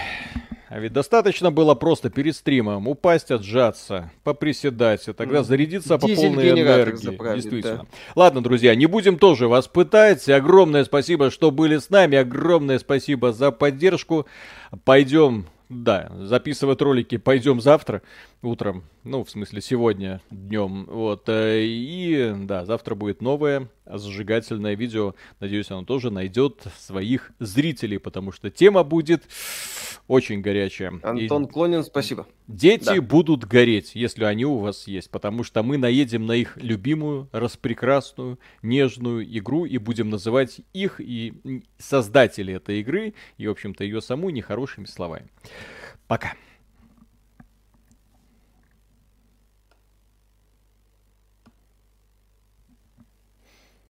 А 0.69 0.79
ведь 0.79 0.93
достаточно 0.93 1.51
было 1.51 1.75
просто 1.75 2.11
перед 2.11 2.35
стримом 2.37 2.87
упасть, 2.89 3.31
отжаться, 3.31 4.11
поприседать, 4.23 5.07
и 5.09 5.13
тогда 5.13 5.39
М. 5.39 5.45
зарядиться 5.45 5.99
по 5.99 6.07
полной 6.09 6.51
энергии. 6.51 6.97
заправить, 6.97 7.43
Действительно. 7.43 7.87
Ладно, 8.15 8.41
друзья, 8.43 8.75
не 8.77 8.87
будем 8.87 9.19
тоже 9.19 9.49
вас 9.49 9.67
пытать. 9.69 10.29
Огромное 10.29 10.85
спасибо, 10.85 11.31
что 11.31 11.51
были 11.51 11.79
с 11.79 11.91
нами. 11.91 12.19
Огромное 12.19 12.79
спасибо 12.79 13.33
за 13.33 13.51
поддержку. 13.51 14.27
Пойдем, 14.85 15.47
да, 15.71 16.11
записывать 16.19 16.83
ролики 16.83 17.17
пойдем 17.17 17.61
завтра 17.61 18.03
утром. 18.43 18.85
Ну, 19.05 19.25
в 19.25 19.31
смысле, 19.31 19.61
сегодня 19.61 20.21
днем. 20.31 20.87
Вот. 20.87 21.29
э, 21.29 21.65
И, 21.65 22.33
да, 22.45 22.65
завтра 22.65 22.95
будет 22.95 23.21
новое 23.21 23.69
зажигательное 23.87 24.75
видео. 24.75 25.15
Надеюсь, 25.41 25.71
оно 25.71 25.85
тоже 25.85 26.11
найдет 26.11 26.65
своих 26.79 27.33
зрителей, 27.39 27.99
потому 27.99 28.33
что 28.33 28.51
тема 28.51 28.83
будет 28.85 29.25
очень 30.07 30.41
горячая. 30.41 30.93
И 30.93 31.07
Антон 31.07 31.47
Клонин, 31.47 31.83
спасибо. 31.85 32.27
Дети 32.47 32.85
да. 32.85 33.01
будут 33.01 33.45
гореть, 33.45 33.93
если 33.95 34.25
они 34.25 34.45
у 34.45 34.59
вас 34.59 34.87
есть, 34.87 35.11
потому 35.11 35.45
что 35.45 35.63
мы 35.63 35.79
наедем 35.79 36.27
на 36.27 36.33
их 36.33 36.57
любимую, 36.57 37.29
распрекрасную, 37.33 38.39
нежную 38.63 39.25
игру 39.39 39.65
и 39.65 39.79
будем 39.79 40.11
называть 40.11 40.61
их 40.73 41.01
и 41.01 41.63
создателей 41.79 42.55
этой 42.55 42.81
игры 42.81 43.15
и, 43.39 43.47
в 43.47 43.51
общем-то, 43.51 43.85
ее 43.85 44.01
саму 44.01 44.31
нехорошими 44.31 44.87
словами. 44.87 45.29
Пока. 46.07 46.35